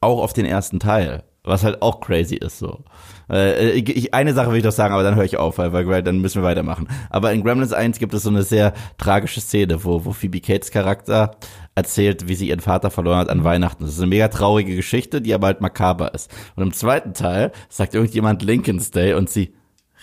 auch 0.00 0.22
auf 0.22 0.32
den 0.32 0.46
ersten 0.46 0.80
Teil. 0.80 1.24
Was 1.44 1.64
halt 1.64 1.82
auch 1.82 2.00
crazy 2.00 2.36
ist 2.36 2.60
so. 2.60 2.84
Äh, 3.28 3.72
ich, 3.72 4.14
eine 4.14 4.32
Sache 4.32 4.50
will 4.50 4.58
ich 4.58 4.62
doch 4.62 4.70
sagen, 4.70 4.94
aber 4.94 5.02
dann 5.02 5.16
höre 5.16 5.24
ich 5.24 5.38
auf, 5.38 5.58
weil, 5.58 5.72
weil 5.72 6.02
dann 6.02 6.20
müssen 6.20 6.40
wir 6.40 6.46
weitermachen. 6.46 6.86
Aber 7.10 7.32
in 7.32 7.42
Gremlins 7.42 7.72
1 7.72 7.98
gibt 7.98 8.14
es 8.14 8.22
so 8.22 8.30
eine 8.30 8.44
sehr 8.44 8.74
tragische 8.96 9.40
Szene, 9.40 9.84
wo, 9.84 10.04
wo 10.04 10.12
Phoebe 10.12 10.40
Cates 10.40 10.70
Charakter 10.70 11.32
erzählt, 11.74 12.28
wie 12.28 12.34
sie 12.34 12.48
ihren 12.48 12.60
Vater 12.60 12.90
verloren 12.90 13.18
hat 13.18 13.28
an 13.28 13.44
Weihnachten. 13.44 13.84
Das 13.84 13.94
ist 13.94 14.00
eine 14.00 14.08
mega 14.08 14.28
traurige 14.28 14.76
Geschichte, 14.76 15.20
die 15.22 15.34
aber 15.34 15.46
halt 15.48 15.60
makaber 15.60 16.14
ist. 16.14 16.30
Und 16.56 16.62
im 16.62 16.72
zweiten 16.72 17.14
Teil 17.14 17.52
sagt 17.68 17.94
irgendjemand 17.94 18.42
Lincoln's 18.42 18.90
Day 18.90 19.14
und 19.14 19.30
sie 19.30 19.54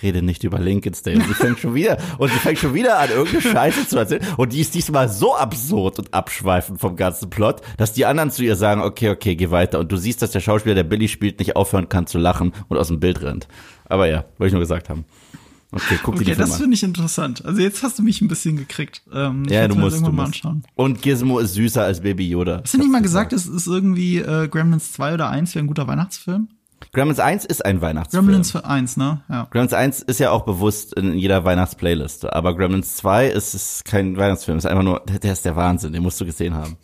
rede 0.01 0.21
nicht 0.21 0.43
über 0.43 0.59
Lincoln's 0.59 1.03
Day. 1.03 1.15
Und 1.15 1.27
sie 1.27 1.33
fängt 1.33 1.59
schon 1.59 1.75
wieder, 1.75 1.97
und 2.17 2.31
sie 2.31 2.39
fängt 2.39 2.59
schon 2.59 2.73
wieder 2.73 2.99
an, 2.99 3.09
irgendeine 3.09 3.41
Scheiße 3.41 3.87
zu 3.87 3.97
erzählen. 3.97 4.25
Und 4.37 4.53
die 4.53 4.61
ist 4.61 4.73
diesmal 4.73 5.09
so 5.09 5.35
absurd 5.35 5.99
und 5.99 6.13
abschweifend 6.13 6.79
vom 6.79 6.95
ganzen 6.95 7.29
Plot, 7.29 7.61
dass 7.77 7.93
die 7.93 8.05
anderen 8.05 8.31
zu 8.31 8.43
ihr 8.43 8.55
sagen, 8.55 8.81
okay, 8.81 9.09
okay, 9.09 9.35
geh 9.35 9.51
weiter. 9.51 9.79
Und 9.79 9.91
du 9.91 9.97
siehst, 9.97 10.21
dass 10.21 10.31
der 10.31 10.39
Schauspieler, 10.39 10.75
der 10.75 10.83
Billy 10.83 11.07
spielt, 11.07 11.39
nicht 11.39 11.55
aufhören 11.55 11.89
kann 11.89 12.07
zu 12.07 12.17
lachen 12.17 12.53
und 12.67 12.77
aus 12.77 12.87
dem 12.87 12.99
Bild 12.99 13.21
rennt. 13.21 13.47
Aber 13.85 14.07
ja, 14.07 14.25
wollte 14.37 14.47
ich 14.47 14.53
nur 14.53 14.61
gesagt 14.61 14.89
haben. 14.89 15.05
Okay, 15.71 15.99
guck 16.01 16.15
Okay, 16.15 16.23
dir 16.25 16.33
die 16.33 16.39
das 16.39 16.57
finde 16.57 16.73
ich 16.73 16.81
interessant. 16.83 17.45
Also 17.45 17.61
jetzt 17.61 17.83
hast 17.83 17.99
du 17.99 18.03
mich 18.03 18.21
ein 18.21 18.27
bisschen 18.27 18.57
gekriegt. 18.57 19.03
Ähm, 19.13 19.45
Ja, 19.49 19.67
du 19.67 19.75
mir 19.75 19.81
musst, 19.81 19.97
du 20.01 20.11
musst. 20.11 20.27
anschauen. 20.27 20.63
Und 20.75 21.01
Gizmo 21.03 21.37
ist 21.39 21.53
süßer 21.53 21.83
als 21.83 22.01
Baby 22.01 22.27
Yoda. 22.27 22.61
Hast 22.63 22.73
du 22.73 22.79
nicht 22.79 22.91
mal 22.91 23.01
gesagt, 23.03 23.33
es 23.33 23.45
ist 23.45 23.67
irgendwie 23.67 24.17
äh, 24.17 24.47
Gremlins 24.47 24.91
2 24.93 25.13
oder 25.13 25.29
1 25.29 25.53
wäre 25.53 25.63
ein 25.63 25.67
guter 25.67 25.87
Weihnachtsfilm? 25.87 26.47
Gremlins 26.93 27.19
1 27.19 27.45
ist 27.45 27.63
ein 27.65 27.81
Weihnachtsfilm. 27.81 28.25
Gremlins 28.25 28.51
für 28.51 28.65
1, 28.65 28.97
ne? 28.97 29.21
Ja. 29.29 29.47
Gremlins 29.51 29.73
1 29.73 30.01
ist 30.01 30.19
ja 30.19 30.31
auch 30.31 30.43
bewusst 30.45 30.93
in 30.95 31.13
jeder 31.13 31.43
Weihnachtsplaylist. 31.45 32.25
Aber 32.33 32.55
Gremlins 32.55 32.95
2 32.95 33.27
ist, 33.27 33.53
ist 33.53 33.85
kein 33.85 34.17
Weihnachtsfilm, 34.17 34.57
ist 34.57 34.65
einfach 34.65 34.83
nur, 34.83 35.03
der, 35.21 35.33
ist 35.33 35.45
der 35.45 35.55
Wahnsinn, 35.55 35.93
den 35.93 36.01
musst 36.01 36.19
du 36.19 36.25
gesehen 36.25 36.55
haben. 36.55 36.77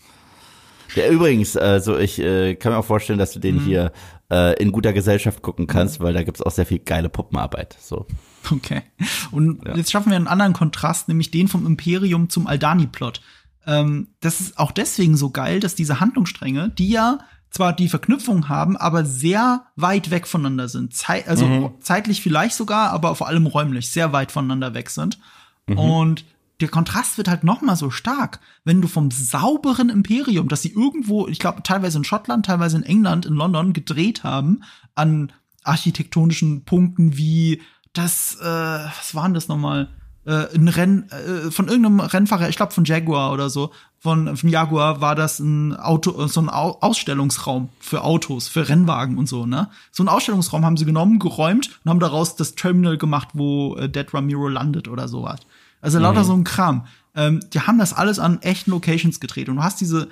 Der 0.95 1.09
übrigens, 1.09 1.57
also 1.57 1.97
ich 1.97 2.19
äh, 2.19 2.55
kann 2.55 2.71
mir 2.73 2.77
auch 2.77 2.85
vorstellen, 2.85 3.17
dass 3.19 3.31
du 3.33 3.39
den 3.39 3.59
hier 3.59 3.91
äh, 4.31 4.61
in 4.61 4.71
guter 4.71 4.93
Gesellschaft 4.93 5.41
gucken 5.41 5.65
kannst, 5.65 5.99
weil 6.01 6.13
da 6.13 6.23
gibt's 6.23 6.41
auch 6.41 6.51
sehr 6.51 6.65
viel 6.65 6.79
geile 6.79 7.09
Puppenarbeit. 7.09 7.75
So. 7.79 8.05
Okay. 8.51 8.83
Und 9.31 9.65
jetzt 9.75 9.91
schaffen 9.91 10.11
wir 10.11 10.15
einen 10.15 10.27
anderen 10.27 10.53
Kontrast, 10.53 11.07
nämlich 11.07 11.31
den 11.31 11.47
vom 11.47 11.65
Imperium 11.65 12.29
zum 12.29 12.47
Aldani-Plot. 12.47 13.21
Ähm, 13.65 14.09
das 14.19 14.39
ist 14.39 14.59
auch 14.59 14.71
deswegen 14.71 15.17
so 15.17 15.31
geil, 15.31 15.59
dass 15.59 15.75
diese 15.75 15.99
Handlungsstränge, 15.99 16.69
die 16.69 16.89
ja 16.89 17.19
zwar 17.49 17.73
die 17.73 17.89
Verknüpfung 17.89 18.49
haben, 18.49 18.77
aber 18.77 19.05
sehr 19.05 19.65
weit 19.75 20.11
weg 20.11 20.27
voneinander 20.27 20.67
sind. 20.67 20.93
Zei 20.93 21.25
also 21.25 21.75
zeitlich 21.79 22.21
vielleicht 22.21 22.55
sogar, 22.55 22.91
aber 22.91 23.15
vor 23.15 23.27
allem 23.27 23.47
räumlich 23.47 23.89
sehr 23.89 24.11
weit 24.11 24.31
voneinander 24.31 24.73
weg 24.73 24.89
sind. 24.89 25.19
Und 25.67 26.25
der 26.61 26.69
Kontrast 26.69 27.17
wird 27.17 27.27
halt 27.27 27.43
noch 27.43 27.61
mal 27.61 27.75
so 27.75 27.89
stark, 27.91 28.39
wenn 28.63 28.81
du 28.81 28.87
vom 28.87 29.11
sauberen 29.11 29.89
Imperium, 29.89 30.47
das 30.47 30.61
sie 30.61 30.71
irgendwo, 30.71 31.27
ich 31.27 31.39
glaube 31.39 31.63
teilweise 31.63 31.97
in 31.97 32.03
Schottland, 32.03 32.45
teilweise 32.45 32.77
in 32.77 32.83
England, 32.83 33.25
in 33.25 33.33
London 33.33 33.73
gedreht 33.73 34.23
haben, 34.23 34.63
an 34.93 35.31
architektonischen 35.63 36.63
Punkten 36.63 37.17
wie 37.17 37.61
das, 37.97 38.37
äh, 38.39 38.45
was 38.45 39.15
waren 39.15 39.33
das 39.33 39.47
nochmal? 39.47 39.89
Äh, 40.25 40.55
ein 40.55 40.67
Renn, 40.67 41.09
äh, 41.09 41.51
von 41.51 41.67
irgendeinem 41.67 41.99
Rennfahrer, 41.99 42.49
ich 42.49 42.55
glaube 42.55 42.73
von 42.73 42.85
Jaguar 42.85 43.31
oder 43.31 43.49
so, 43.49 43.71
von, 43.99 44.35
von 44.37 44.49
Jaguar 44.49 45.01
war 45.01 45.15
das 45.15 45.39
ein 45.39 45.75
Auto, 45.75 46.27
so 46.27 46.41
ein 46.41 46.49
Au 46.49 46.77
Ausstellungsraum 46.81 47.69
für 47.79 48.03
Autos, 48.03 48.47
für 48.47 48.67
Rennwagen 48.67 49.17
und 49.17 49.27
so, 49.27 49.45
ne? 49.45 49.69
So 49.91 50.01
einen 50.03 50.09
Ausstellungsraum 50.09 50.65
haben 50.65 50.77
sie 50.77 50.85
genommen, 50.85 51.19
geräumt 51.19 51.79
und 51.83 51.89
haben 51.89 51.99
daraus 51.99 52.35
das 52.35 52.55
Terminal 52.55 52.97
gemacht, 52.97 53.29
wo 53.33 53.75
äh, 53.75 53.89
Dead 53.89 54.11
Ramiro 54.13 54.47
landet 54.47 54.87
oder 54.87 55.07
sowas. 55.07 55.39
Also 55.81 55.99
lauter 55.99 56.23
so 56.23 56.33
ein 56.33 56.43
Kram. 56.43 56.87
Ähm, 57.13 57.41
die 57.53 57.61
haben 57.61 57.77
das 57.77 57.93
alles 57.93 58.17
an 58.17 58.41
echten 58.41 58.71
Locations 58.71 59.19
gedreht 59.19 59.49
und 59.49 59.57
du 59.57 59.63
hast 59.63 59.79
diese 59.79 60.09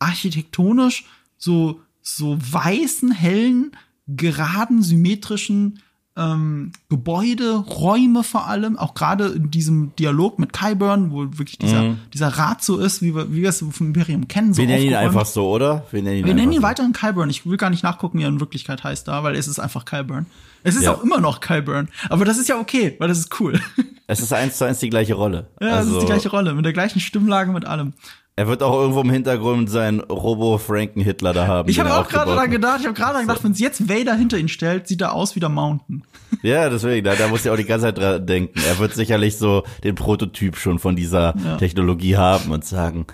architektonisch 0.00 1.04
so 1.38 1.80
so 2.02 2.36
weißen, 2.40 3.12
hellen, 3.12 3.72
geraden, 4.08 4.82
symmetrischen 4.82 5.78
ähm, 6.16 6.72
Gebäude, 6.90 7.56
Räume 7.56 8.22
vor 8.22 8.46
allem, 8.46 8.76
auch 8.78 8.94
gerade 8.94 9.28
in 9.28 9.50
diesem 9.50 9.96
Dialog 9.96 10.38
mit 10.38 10.52
Kyburn, 10.52 11.10
wo 11.10 11.20
wirklich 11.38 11.58
dieser, 11.58 11.96
dieser 12.12 12.28
Rat 12.28 12.62
so 12.62 12.78
ist, 12.78 13.00
wie 13.00 13.14
wir, 13.14 13.32
wie 13.32 13.42
wir 13.42 13.48
es 13.48 13.60
vom 13.70 13.86
Imperium 13.86 14.28
kennen. 14.28 14.52
So 14.52 14.60
Wir 14.60 14.68
nennen 14.68 14.84
ihn 14.84 14.94
einfach 14.94 15.24
so, 15.26 15.48
oder? 15.50 15.86
Wir 15.90 16.02
nennen 16.02 16.18
ihn, 16.18 16.26
Wir 16.26 16.34
nennen 16.34 16.52
ihn 16.52 16.58
so. 16.60 16.62
weiterhin 16.62 16.92
Kyburn. 16.92 17.30
Ich 17.30 17.46
will 17.46 17.56
gar 17.56 17.70
nicht 17.70 17.82
nachgucken, 17.82 18.18
wie 18.18 18.22
er 18.24 18.28
in 18.28 18.40
Wirklichkeit 18.40 18.84
heißt 18.84 19.08
da, 19.08 19.22
weil 19.24 19.34
es 19.36 19.48
ist 19.48 19.58
einfach 19.58 19.84
Kyburn. 19.86 20.26
Es 20.64 20.76
ist 20.76 20.84
Ja. 20.84 20.92
auch 20.94 21.02
immer 21.02 21.18
noch 21.20 21.40
Kyburn. 21.40 21.88
Aber 22.10 22.24
das 22.24 22.36
ist 22.38 22.48
ja 22.48 22.58
okay, 22.58 22.94
weil 22.98 23.08
das 23.08 23.18
ist 23.18 23.40
cool. 23.40 23.58
Es 24.06 24.20
ist 24.20 24.32
eins 24.32 24.58
zu 24.58 24.66
eins 24.66 24.78
die 24.80 24.90
gleiche 24.90 25.14
Rolle. 25.14 25.48
ja, 25.60 25.68
also, 25.76 25.94
ist 25.96 26.02
die 26.02 26.06
gleiche 26.06 26.28
Rolle, 26.28 26.52
mit 26.54 26.64
der 26.66 26.72
gleichen 26.74 27.00
Stimmlage, 27.00 27.50
mit 27.52 27.64
allem. 27.64 27.94
Er 28.34 28.46
wird 28.48 28.62
auch 28.62 28.72
irgendwo 28.72 29.02
im 29.02 29.10
Hintergrund 29.10 29.68
seinen 29.68 30.00
Robo-Franken-Hitler 30.00 31.34
da 31.34 31.46
haben. 31.46 31.68
Ich 31.68 31.78
habe 31.78 31.94
auch 31.94 32.08
gerade 32.08 32.30
daran 32.30 32.50
gedacht, 32.50 32.80
ich 32.80 32.86
habe 32.86 32.94
gerade 32.94 33.12
daran 33.12 33.26
gedacht, 33.26 33.44
wenn 33.44 33.52
jetzt 33.52 33.90
Vader 33.90 34.14
hinter 34.14 34.38
ihn 34.38 34.48
stellt, 34.48 34.88
sieht 34.88 35.02
er 35.02 35.12
aus 35.12 35.36
wie 35.36 35.40
der 35.40 35.48
Mountain. 35.48 36.04
Ja, 36.42 36.70
deswegen, 36.70 37.04
da, 37.04 37.14
da 37.14 37.28
muss 37.28 37.44
ich 37.44 37.50
auch 37.50 37.56
die 37.56 37.64
ganze 37.64 37.86
Zeit 37.86 37.98
dran 37.98 38.26
denken. 38.26 38.58
Er 38.66 38.78
wird 38.78 38.94
sicherlich 38.94 39.36
so 39.36 39.64
den 39.84 39.94
Prototyp 39.94 40.56
schon 40.56 40.78
von 40.78 40.96
dieser 40.96 41.34
Technologie 41.58 42.16
haben 42.16 42.50
und 42.50 42.64
sagen, 42.64 43.06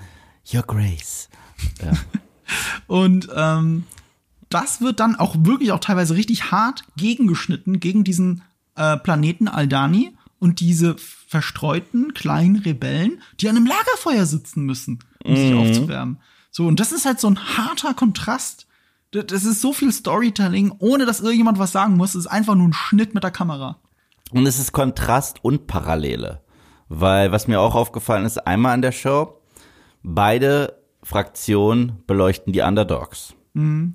Your 0.55 0.63
Grace. 0.63 1.29
Ja. 1.83 1.93
Und 2.87 3.29
ähm, 3.35 3.85
das 4.49 4.81
wird 4.81 5.01
dann 5.01 5.17
auch 5.17 5.35
wirklich 5.41 5.73
auch 5.73 5.81
teilweise 5.81 6.15
richtig 6.15 6.53
hart 6.53 6.85
gegengeschnitten 6.97 7.81
gegen 7.81 8.05
diesen 8.05 8.43
äh, 8.77 8.97
Planeten 8.97 9.49
Aldani 9.49 10.15
und 10.39 10.61
diese 10.61 10.97
verstreuten 11.29 12.15
kleinen 12.15 12.57
Rebellen, 12.57 13.23
die 13.39 13.49
an 13.49 13.57
einem 13.57 13.67
Lagerfeuer 13.67 14.25
sitzen 14.25 14.65
müssen, 14.65 14.99
um 15.23 15.37
sich 15.37 15.55
aufzuwärmen. 15.55 16.21
So, 16.51 16.67
und 16.67 16.81
das 16.81 16.91
ist 16.91 17.05
halt 17.05 17.21
so 17.21 17.29
ein 17.29 17.39
harter 17.39 17.93
Kontrast. 17.93 18.67
Das 19.11 19.45
ist 19.45 19.61
so 19.61 19.75
viel 19.75 19.93
Storytelling, 19.93 20.73
ohne 20.79 21.05
dass 21.05 21.21
irgendjemand 21.21 21.59
was 21.59 21.73
sagen 21.73 21.97
muss. 21.97 22.11
Es 22.11 22.25
ist 22.25 22.27
einfach 22.27 22.55
nur 22.55 22.69
ein 22.69 22.73
Schnitt 22.73 23.15
mit 23.15 23.25
der 23.25 23.31
Kamera. 23.31 23.79
Und 24.33 24.47
es 24.47 24.59
ist 24.59 24.73
Kontrast 24.73 25.45
und 25.45 25.67
Parallele. 25.67 26.43
Weil, 26.89 27.31
was 27.31 27.47
mir 27.47 27.61
auch 27.61 27.75
aufgefallen 27.75 28.25
ist, 28.25 28.39
einmal 28.39 28.73
an 28.73 28.83
der 28.83 28.93
Show, 28.93 29.43
beide 30.03 30.83
Fraktionen 31.03 32.03
beleuchten 32.07 32.55
die 32.55 32.63
Underdogs. 32.63 33.35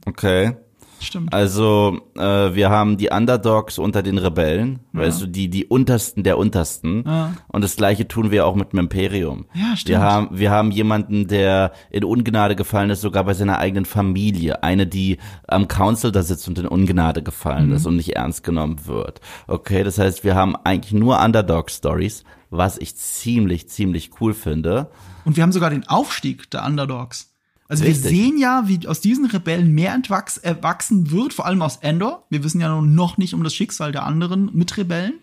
Okay. 0.05 0.55
Stimmt. 1.04 1.34
Also, 1.34 1.99
äh, 2.16 2.22
wir 2.56 2.70
haben 2.70 2.97
die 2.97 3.10
Underdogs 3.10 3.78
unter 3.78 4.01
den 4.01 4.18
Rebellen, 4.18 4.80
weißt 4.93 5.22
du, 5.22 5.26
die, 5.28 5.49
die 5.49 5.66
untersten 5.66 6.24
der 6.24 6.38
untersten. 6.38 7.04
Und 7.47 7.64
das 7.64 7.76
gleiche 7.76 8.08
tun 8.08 8.32
wir 8.32 8.45
auch 8.45 8.56
mit 8.56 8.72
dem 8.72 8.80
Imperium. 8.80 9.45
Ja, 9.54 9.76
stimmt. 9.76 9.89
Wir 9.89 10.01
haben, 10.01 10.30
wir 10.32 10.51
haben 10.51 10.72
jemanden, 10.72 11.28
der 11.28 11.74
in 11.91 12.04
Ungnade 12.04 12.56
gefallen 12.56 12.89
ist, 12.89 13.01
sogar 13.01 13.24
bei 13.26 13.34
seiner 13.34 13.60
eigenen 13.60 13.86
Familie. 13.86 14.64
Eine, 14.64 14.88
die 14.88 15.18
am 15.47 15.68
Council 15.68 16.12
da 16.12 16.24
sitzt 16.24 16.47
und 16.47 16.58
in 16.58 16.68
Ungnade 16.68 17.22
gefallen 17.22 17.68
Mhm. 17.70 17.76
ist 17.76 17.86
und 17.86 17.97
nicht 17.97 18.16
ernst 18.16 18.43
genommen 18.43 18.86
wird. 18.86 19.20
Okay, 19.47 19.84
das 19.84 19.97
heißt, 19.97 20.24
wir 20.24 20.36
haben 20.36 20.56
eigentlich 20.56 20.93
nur 20.93 21.20
Underdog-Stories, 21.22 22.24
was 22.49 22.78
ich 22.78 22.95
ziemlich, 22.95 23.68
ziemlich 23.70 24.12
cool 24.22 24.34
finde. 24.34 24.89
Und 25.26 25.36
wir 25.38 25.43
haben 25.43 25.51
sogar 25.51 25.70
den 25.70 25.88
Aufstieg 25.88 26.49
der 26.51 26.66
Underdogs. 26.66 27.32
Also 27.74 27.86
Richtig. 27.86 28.03
wir 28.03 28.09
sehen 28.11 28.38
ja, 28.38 28.67
wie 28.67 28.88
aus 28.88 29.01
diesen 29.01 29.26
Rebellen 29.26 29.74
mehr 29.74 29.95
entwachs 29.95 30.38
erwachsen 30.38 31.09
wird, 31.09 31.34
vor 31.34 31.47
allem 31.47 31.63
aus 31.63 31.78
Endor. 31.78 32.24
Wir 32.30 32.43
wissen 32.43 32.61
ja 32.61 32.80
noch 32.80 33.17
nicht 33.17 33.34
um 33.34 33.43
das 33.43 33.55
Schicksal 33.55 33.91
der 33.91 34.03
anderen 34.03 34.51
Mitrebellen. 34.55 35.15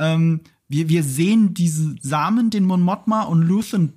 Ähm, 0.00 0.40
wir, 0.66 0.88
wir 0.88 1.04
sehen 1.04 1.54
diese 1.54 1.94
Samen, 2.02 2.50
den 2.50 2.64
Mon 2.64 2.82
Mothma 2.82 3.22
und 3.22 3.42
Luthen 3.42 3.92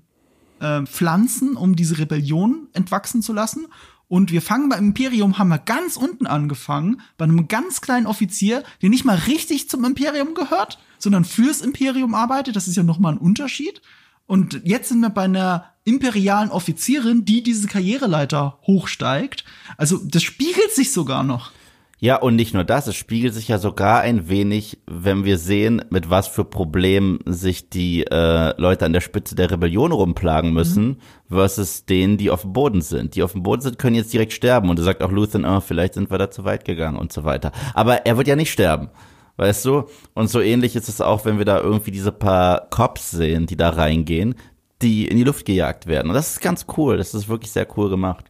äh, 0.60 0.84
pflanzen, 0.86 1.56
um 1.56 1.76
diese 1.76 1.98
Rebellion 1.98 2.68
entwachsen 2.74 3.24
zu 3.24 3.34
lassen. 3.34 3.66
Und 4.08 4.32
wir 4.32 4.44
fangen 4.44 4.70
beim 4.70 4.90
Imperium, 4.90 5.40
haben 5.40 5.50
wir 5.50 5.58
ganz 5.58 5.98
unten 5.98 6.28
angefangen, 6.28 7.02
bei 7.18 7.26
einem 7.26 7.48
ganz 7.48 7.82
kleinen 7.82 8.06
Offizier, 8.06 8.64
der 8.84 8.92
nicht 8.92 9.06
mal 9.06 9.18
richtig 9.18 9.70
zum 9.70 9.84
Imperium 9.84 10.36
gehört, 10.36 10.78
sondern 11.00 11.26
fürs 11.26 11.62
Imperium 11.62 12.14
arbeitet. 12.14 12.56
Das 12.56 12.68
ist 12.68 12.76
ja 12.76 12.84
nochmal 12.84 13.14
ein 13.14 13.18
Unterschied. 13.18 13.82
Und 14.28 14.62
jetzt 14.66 14.90
sind 14.90 15.00
wir 15.00 15.10
bei 15.10 15.24
einer 15.24 15.66
imperialen 15.86 16.52
Offizierin, 16.52 17.24
die 17.26 17.42
diese 17.42 17.68
Karriereleiter 17.68 18.60
hochsteigt. 18.68 19.46
Also 19.78 20.00
das 20.04 20.22
spiegelt 20.22 20.72
sich 20.72 20.92
sogar 20.92 21.24
noch. 21.24 21.52
Ja, 22.00 22.18
und 22.18 22.36
nicht 22.36 22.54
nur 22.54 22.64
das, 22.64 22.86
es 22.86 22.96
spiegelt 22.96 23.34
sich 23.34 23.48
ja 23.48 23.58
sogar 23.58 24.02
ein 24.02 24.30
wenig, 24.30 24.78
wenn 24.86 25.26
wir 25.26 25.40
sehen, 25.40 25.84
mit 25.90 26.12
was 26.12 26.28
für 26.28 26.46
Problemen 26.46 27.20
sich 27.26 27.72
die 27.72 28.06
äh, 28.06 28.54
Leute 28.62 28.86
an 28.86 28.94
der 28.94 29.02
Spitze 29.02 29.34
der 29.34 29.50
Rebellion 29.50 29.92
rumplagen 29.92 30.54
müssen, 30.54 31.02
versus 31.28 31.86
denen, 31.86 32.18
die 32.18 32.30
auf 32.30 32.42
dem 32.42 32.54
Boden 32.54 32.82
sind. 32.82 33.16
Die 33.16 33.24
auf 33.24 33.32
dem 33.32 33.42
Boden 33.42 33.62
sind, 33.62 33.80
können 33.80 33.96
jetzt 33.96 34.14
direkt 34.14 34.34
sterben. 34.34 34.70
Und 34.70 34.78
er 34.78 34.86
sagt 34.86 35.02
auch 35.02 35.12
Luthen, 35.12 35.44
oh, 35.44 35.60
vielleicht 35.60 35.96
sind 35.96 36.12
wir 36.12 36.20
da 36.20 36.30
zu 36.30 36.44
weit 36.44 36.66
gegangen 36.66 37.00
und 37.00 37.12
so 37.12 37.24
weiter. 37.24 37.52
Aber 37.74 38.06
er 38.06 38.18
wird 38.18 38.28
ja 38.28 38.36
nicht 38.36 38.52
sterben. 38.52 38.90
Weißt 39.38 39.66
du? 39.66 39.88
Und 40.14 40.30
so 40.30 40.42
ähnlich 40.42 40.76
ist 40.76 40.90
es 40.90 41.00
auch, 41.00 41.24
wenn 41.26 41.38
wir 41.38 41.46
da 41.46 41.60
irgendwie 41.60 41.92
diese 41.92 42.12
paar 42.12 42.68
Cops 42.70 43.12
sehen, 43.12 43.46
die 43.46 43.56
da 43.56 43.70
reingehen, 43.70 44.36
die 44.82 45.08
in 45.08 45.18
die 45.18 45.24
Luft 45.24 45.46
gejagt 45.46 45.86
werden. 45.86 46.10
Und 46.10 46.16
das 46.16 46.32
ist 46.34 46.42
ganz 46.42 46.66
cool. 46.76 46.98
Das 46.98 47.14
ist 47.14 47.30
wirklich 47.30 47.52
sehr 47.52 47.68
cool 47.78 47.90
gemacht. 47.90 48.26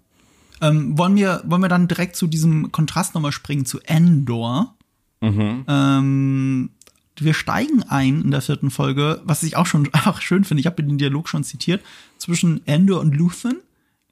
Ähm, 0.62 0.98
wollen, 0.98 1.16
wir, 1.16 1.44
wollen 1.46 1.62
wir 1.62 1.70
dann 1.70 1.88
direkt 1.88 2.16
zu 2.16 2.28
diesem 2.28 2.72
Kontrast 2.72 3.16
nochmal 3.16 3.32
springen, 3.32 3.66
zu 3.66 3.80
Endor? 3.82 4.76
Ähm, 5.68 6.70
wir 7.20 7.34
steigen 7.34 7.84
ein 7.84 8.22
in 8.22 8.32
der 8.32 8.42
vierten 8.42 8.70
Folge, 8.70 9.22
was 9.24 9.44
ich 9.44 9.56
auch 9.56 9.66
schon 9.66 9.88
einfach 9.94 10.22
schön 10.22 10.44
finde, 10.44 10.62
ich 10.62 10.68
habe 10.68 10.84
den 10.84 10.98
Dialog 10.98 11.30
schon 11.30 11.44
zitiert, 11.44 11.84
zwischen 12.18 12.66
Endor 12.68 13.00
und 13.00 13.16
Luthen, 13.16 13.62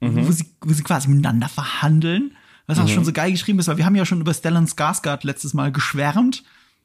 wo, 0.00 0.30
sie, 0.30 0.46
wo 0.60 0.72
sie 0.72 0.82
quasi 0.82 1.08
miteinander 1.08 1.48
verhandeln. 1.48 2.32
Was 2.68 2.80
auch 2.80 2.88
schon 2.88 3.04
so 3.04 3.12
geil 3.12 3.30
geschrieben 3.30 3.60
ist, 3.60 3.68
weil 3.68 3.76
wir 3.76 3.86
haben 3.86 3.94
ja 3.94 4.04
schon 4.04 4.20
über 4.20 4.34
Stellan 4.34 4.66
Skarsgård 4.66 5.24
letztes 5.24 5.54
Mal 5.54 5.70
geschwärmt. 5.70 6.42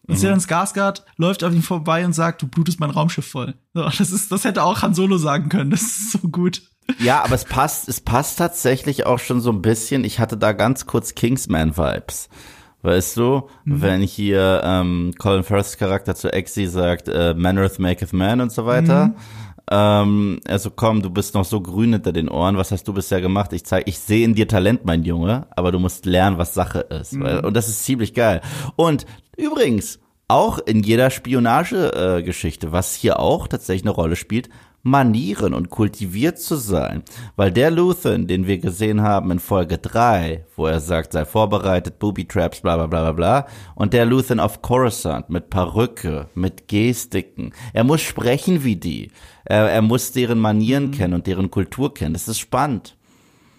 Und 0.07 0.17
Stellan 0.17 0.39
Skarsgård 0.39 1.03
läuft 1.17 1.43
auf 1.43 1.53
ihn 1.53 1.61
vorbei 1.61 2.03
und 2.05 2.13
sagt, 2.13 2.41
du 2.41 2.47
blutest 2.47 2.79
mein 2.79 2.89
Raumschiff 2.89 3.27
voll. 3.27 3.55
So, 3.73 3.83
das 3.83 4.11
ist, 4.11 4.31
das 4.31 4.43
hätte 4.43 4.63
auch 4.63 4.81
Han 4.81 4.93
Solo 4.93 5.17
sagen 5.17 5.49
können. 5.49 5.71
Das 5.71 5.81
ist 5.81 6.11
so 6.11 6.19
gut. 6.27 6.63
Ja, 6.99 7.23
aber 7.23 7.35
es 7.35 7.45
passt, 7.45 7.87
es 7.87 8.01
passt 8.01 8.39
tatsächlich 8.39 9.05
auch 9.05 9.19
schon 9.19 9.39
so 9.41 9.51
ein 9.51 9.61
bisschen. 9.61 10.03
Ich 10.03 10.19
hatte 10.19 10.37
da 10.37 10.51
ganz 10.51 10.85
kurz 10.85 11.15
Kingsman-Vibes. 11.15 12.29
Weißt 12.83 13.15
du, 13.17 13.47
mhm. 13.63 13.81
wenn 13.81 14.01
hier 14.01 14.61
ähm, 14.63 15.13
Colin 15.19 15.43
Firths 15.43 15.77
Charakter 15.77 16.15
zu 16.15 16.33
Exi 16.33 16.65
sagt, 16.65 17.07
äh, 17.07 17.35
Mannereth 17.35 17.77
maketh 17.77 18.11
man 18.11 18.41
und 18.41 18.51
so 18.51 18.65
weiter. 18.65 19.07
Mhm. 19.07 19.15
Ähm, 19.71 20.41
also 20.47 20.69
komm, 20.69 21.01
du 21.01 21.09
bist 21.09 21.33
noch 21.33 21.45
so 21.45 21.61
grün 21.61 21.93
hinter 21.93 22.11
den 22.11 22.27
Ohren, 22.27 22.57
was 22.57 22.71
hast 22.71 22.87
du 22.89 22.93
bisher 22.93 23.21
gemacht? 23.21 23.53
Ich 23.53 23.63
zeig, 23.63 23.87
ich 23.87 23.97
sehe 23.99 24.25
in 24.25 24.35
dir 24.35 24.47
Talent, 24.47 24.83
mein 24.83 25.03
Junge, 25.03 25.47
aber 25.51 25.71
du 25.71 25.79
musst 25.79 26.05
lernen, 26.05 26.37
was 26.37 26.53
Sache 26.53 26.79
ist. 26.79 27.13
Mhm. 27.13 27.39
Und 27.45 27.55
das 27.55 27.69
ist 27.69 27.85
ziemlich 27.85 28.13
geil. 28.13 28.41
Und 28.75 29.05
übrigens, 29.37 29.99
auch 30.27 30.59
in 30.59 30.83
jeder 30.83 31.09
Spionagegeschichte, 31.09 32.67
äh, 32.67 32.71
was 32.71 32.95
hier 32.95 33.19
auch 33.19 33.47
tatsächlich 33.47 33.83
eine 33.83 33.91
Rolle 33.91 34.17
spielt, 34.17 34.49
Manieren 34.83 35.53
und 35.53 35.69
kultiviert 35.69 36.39
zu 36.39 36.55
sein. 36.55 37.03
Weil 37.35 37.51
der 37.51 37.71
Luthen, 37.71 38.27
den 38.27 38.47
wir 38.47 38.57
gesehen 38.57 39.01
haben 39.01 39.31
in 39.31 39.39
Folge 39.39 39.77
3, 39.77 40.45
wo 40.55 40.65
er 40.65 40.79
sagt, 40.79 41.13
sei 41.13 41.25
vorbereitet, 41.25 41.99
Booby 41.99 42.25
Traps, 42.27 42.61
bla 42.61 42.77
bla 42.77 42.87
bla 42.87 43.01
bla 43.01 43.11
bla, 43.11 43.47
und 43.75 43.93
der 43.93 44.05
Luthen 44.05 44.39
auf 44.39 44.61
Coruscant 44.61 45.29
mit 45.29 45.49
Perücke, 45.49 46.29
mit 46.33 46.67
Gestiken, 46.67 47.53
er 47.73 47.83
muss 47.83 48.01
sprechen 48.01 48.63
wie 48.63 48.75
die. 48.75 49.11
Er, 49.45 49.69
er 49.71 49.81
muss 49.81 50.11
deren 50.11 50.39
Manieren 50.39 50.87
mhm. 50.87 50.91
kennen 50.91 51.13
und 51.13 51.27
deren 51.27 51.51
Kultur 51.51 51.93
kennen. 51.93 52.13
Das 52.13 52.27
ist 52.27 52.39
spannend. 52.39 52.95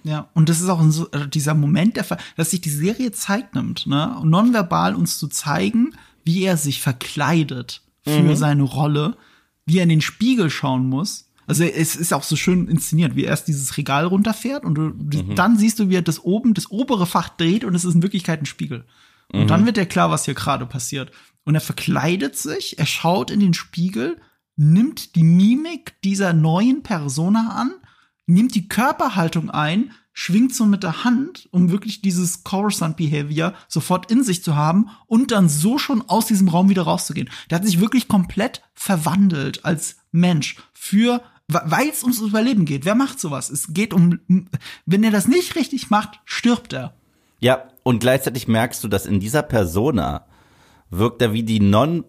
Ja, 0.04 0.28
und 0.34 0.48
das 0.48 0.60
ist 0.60 0.68
auch 0.68 0.82
so, 0.88 1.08
äh, 1.12 1.28
dieser 1.28 1.54
Moment, 1.54 1.96
der, 1.96 2.04
dass 2.36 2.50
sich 2.50 2.60
die 2.60 2.70
Serie 2.70 3.12
Zeit 3.12 3.54
nimmt, 3.54 3.86
ne, 3.86 4.20
nonverbal 4.24 4.94
uns 4.94 5.18
zu 5.18 5.28
zeigen, 5.28 5.94
wie 6.24 6.44
er 6.44 6.56
sich 6.56 6.80
verkleidet 6.80 7.82
für 8.04 8.20
mhm. 8.20 8.34
seine 8.34 8.64
Rolle, 8.64 9.16
wie 9.66 9.78
er 9.78 9.84
in 9.84 9.88
den 9.88 10.00
Spiegel 10.00 10.50
schauen 10.50 10.88
muss. 10.88 11.28
Also 11.46 11.64
es 11.64 11.96
ist 11.96 12.12
auch 12.12 12.22
so 12.22 12.36
schön 12.36 12.68
inszeniert, 12.68 13.16
wie 13.16 13.24
er 13.24 13.30
erst 13.30 13.48
dieses 13.48 13.76
Regal 13.76 14.06
runterfährt 14.06 14.64
und 14.64 14.74
du, 14.74 14.82
mhm. 14.82 15.34
dann 15.34 15.58
siehst 15.58 15.78
du, 15.78 15.88
wie 15.88 15.96
er 15.96 16.02
das 16.02 16.22
oben, 16.22 16.54
das 16.54 16.70
obere 16.70 17.06
Fach 17.06 17.28
dreht 17.30 17.64
und 17.64 17.74
es 17.74 17.84
ist 17.84 17.94
in 17.94 18.02
Wirklichkeit 18.02 18.40
ein 18.40 18.46
Spiegel. 18.46 18.84
Und 19.32 19.44
mhm. 19.44 19.46
dann 19.48 19.66
wird 19.66 19.76
dir 19.76 19.86
klar, 19.86 20.10
was 20.10 20.24
hier 20.24 20.34
gerade 20.34 20.66
passiert. 20.66 21.10
Und 21.44 21.54
er 21.54 21.60
verkleidet 21.60 22.36
sich, 22.36 22.78
er 22.78 22.86
schaut 22.86 23.30
in 23.30 23.40
den 23.40 23.54
Spiegel, 23.54 24.20
nimmt 24.56 25.16
die 25.16 25.24
Mimik 25.24 26.00
dieser 26.04 26.32
neuen 26.32 26.82
Persona 26.82 27.56
an, 27.56 27.72
nimmt 28.26 28.54
die 28.54 28.68
Körperhaltung 28.68 29.50
ein, 29.50 29.90
schwingt 30.12 30.54
so 30.54 30.66
mit 30.66 30.82
der 30.82 31.04
Hand, 31.04 31.48
um 31.50 31.70
wirklich 31.70 32.02
dieses 32.02 32.44
Coruscant 32.44 32.96
Behavior 32.96 33.54
sofort 33.68 34.10
in 34.10 34.24
sich 34.24 34.44
zu 34.44 34.56
haben 34.56 34.90
und 35.06 35.30
dann 35.30 35.48
so 35.48 35.78
schon 35.78 36.02
aus 36.08 36.26
diesem 36.26 36.48
Raum 36.48 36.68
wieder 36.68 36.82
rauszugehen. 36.82 37.30
Der 37.50 37.58
hat 37.58 37.64
sich 37.64 37.80
wirklich 37.80 38.08
komplett 38.08 38.62
verwandelt 38.74 39.64
als 39.64 39.96
Mensch 40.10 40.56
für 40.72 41.22
weil 41.48 41.88
es 41.88 42.02
ums 42.02 42.20
Überleben 42.20 42.64
geht. 42.64 42.84
Wer 42.86 42.94
macht 42.94 43.20
sowas? 43.20 43.50
Es 43.50 43.74
geht 43.74 43.92
um, 43.92 44.20
wenn 44.86 45.04
er 45.04 45.10
das 45.10 45.28
nicht 45.28 45.54
richtig 45.54 45.90
macht, 45.90 46.20
stirbt 46.24 46.72
er. 46.72 46.94
Ja, 47.40 47.64
und 47.82 48.00
gleichzeitig 48.00 48.48
merkst 48.48 48.82
du, 48.82 48.88
dass 48.88 49.04
in 49.04 49.20
dieser 49.20 49.42
Persona 49.42 50.24
wirkt 50.90 51.20
er 51.22 51.32
wie 51.32 51.42
die 51.42 51.60
non 51.60 52.04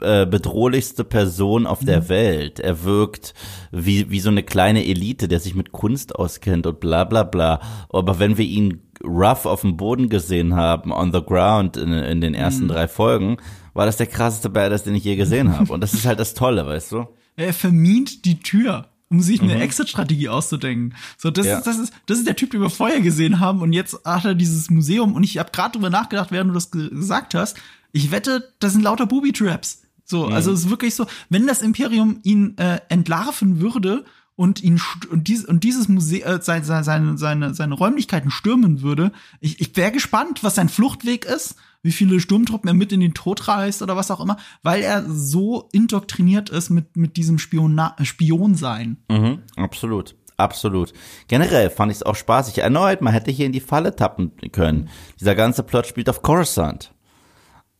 äh, 0.00 0.26
bedrohlichste 0.26 1.04
Person 1.04 1.66
auf 1.66 1.84
der 1.84 2.02
mhm. 2.02 2.08
Welt. 2.08 2.60
Er 2.60 2.84
wirkt 2.84 3.34
wie, 3.70 4.10
wie 4.10 4.20
so 4.20 4.30
eine 4.30 4.42
kleine 4.42 4.84
Elite, 4.84 5.28
der 5.28 5.40
sich 5.40 5.54
mit 5.54 5.72
Kunst 5.72 6.14
auskennt 6.14 6.66
und 6.66 6.80
bla 6.80 7.04
bla 7.04 7.22
bla. 7.22 7.60
Aber 7.90 8.18
wenn 8.18 8.38
wir 8.38 8.44
ihn 8.44 8.82
rough 9.04 9.46
auf 9.46 9.60
dem 9.60 9.76
Boden 9.76 10.08
gesehen 10.08 10.54
haben, 10.54 10.92
on 10.92 11.12
the 11.12 11.22
ground 11.22 11.76
in, 11.76 11.92
in 11.92 12.20
den 12.20 12.34
ersten 12.34 12.64
mhm. 12.64 12.68
drei 12.68 12.88
Folgen, 12.88 13.36
war 13.74 13.86
das 13.86 13.96
der 13.96 14.06
krasseste 14.06 14.50
Badass, 14.50 14.84
den 14.84 14.94
ich 14.94 15.04
je 15.04 15.16
gesehen 15.16 15.56
habe. 15.56 15.72
Und 15.72 15.80
das 15.80 15.94
ist 15.94 16.06
halt 16.06 16.18
das 16.18 16.34
Tolle, 16.34 16.66
weißt 16.66 16.92
du? 16.92 17.06
Er 17.36 17.52
vermint 17.52 18.24
die 18.24 18.40
Tür 18.40 18.88
um 19.08 19.20
sich 19.20 19.40
eine 19.40 19.54
mhm. 19.54 19.60
Exit-Strategie 19.60 20.28
auszudenken. 20.28 20.94
So, 21.16 21.30
das 21.30 21.46
ja. 21.46 21.58
ist, 21.58 21.66
das 21.66 21.78
ist, 21.78 21.92
das 22.06 22.18
ist 22.18 22.26
der 22.26 22.34
Typ, 22.34 22.50
den 22.50 22.60
wir 22.60 22.70
vorher 22.70 23.00
gesehen 23.00 23.38
haben 23.38 23.62
und 23.62 23.72
jetzt 23.72 23.98
hat 24.04 24.24
er 24.24 24.34
dieses 24.34 24.68
Museum 24.68 25.14
und 25.14 25.22
ich 25.22 25.38
habe 25.38 25.50
gerade 25.52 25.72
drüber 25.72 25.90
nachgedacht, 25.90 26.32
während 26.32 26.50
du 26.50 26.54
das 26.54 26.70
gesagt 26.70 27.34
hast. 27.34 27.56
Ich 27.92 28.10
wette, 28.10 28.52
das 28.58 28.72
sind 28.72 28.82
lauter 28.82 29.06
Booby-Traps. 29.06 29.82
So, 30.04 30.26
mhm. 30.26 30.32
also 30.32 30.52
es 30.52 30.60
ist 30.60 30.70
wirklich 30.70 30.94
so, 30.94 31.06
wenn 31.28 31.46
das 31.46 31.62
Imperium 31.62 32.20
ihn 32.22 32.56
äh, 32.58 32.80
entlarven 32.88 33.60
würde 33.60 34.04
und 34.36 34.62
ihn 34.62 34.80
und, 35.10 35.28
dies, 35.28 35.44
und 35.44 35.64
dieses 35.64 35.88
Museum 35.88 36.28
äh, 36.28 36.42
seine, 36.42 36.84
seine, 36.84 37.18
seine, 37.18 37.54
seine 37.54 37.74
Räumlichkeiten 37.74 38.30
stürmen 38.30 38.82
würde, 38.82 39.10
ich, 39.40 39.60
ich 39.60 39.76
wäre 39.76 39.90
gespannt, 39.90 40.44
was 40.44 40.54
sein 40.54 40.68
Fluchtweg 40.68 41.24
ist, 41.24 41.56
wie 41.82 41.92
viele 41.92 42.20
Sturmtruppen 42.20 42.68
er 42.68 42.74
mit 42.74 42.92
in 42.92 43.00
den 43.00 43.14
Tod 43.14 43.48
reißt 43.48 43.82
oder 43.82 43.96
was 43.96 44.10
auch 44.10 44.20
immer, 44.20 44.36
weil 44.62 44.82
er 44.82 45.04
so 45.08 45.68
indoktriniert 45.72 46.50
ist 46.50 46.70
mit, 46.70 46.96
mit 46.96 47.16
diesem 47.16 47.38
Spiona 47.38 47.96
Spion 48.02 48.54
sein. 48.54 48.98
Mhm, 49.10 49.40
absolut. 49.56 50.14
Absolut. 50.38 50.92
Generell 51.28 51.70
fand 51.70 51.90
ich 51.90 51.96
es 51.96 52.02
auch 52.02 52.14
spaßig. 52.14 52.58
Erneut, 52.58 53.00
man 53.00 53.14
hätte 53.14 53.30
hier 53.30 53.46
in 53.46 53.52
die 53.52 53.60
Falle 53.60 53.96
tappen 53.96 54.32
können. 54.52 54.90
Dieser 55.18 55.34
ganze 55.34 55.62
Plot 55.62 55.86
spielt 55.86 56.10
auf 56.10 56.20
Coruscant 56.20 56.92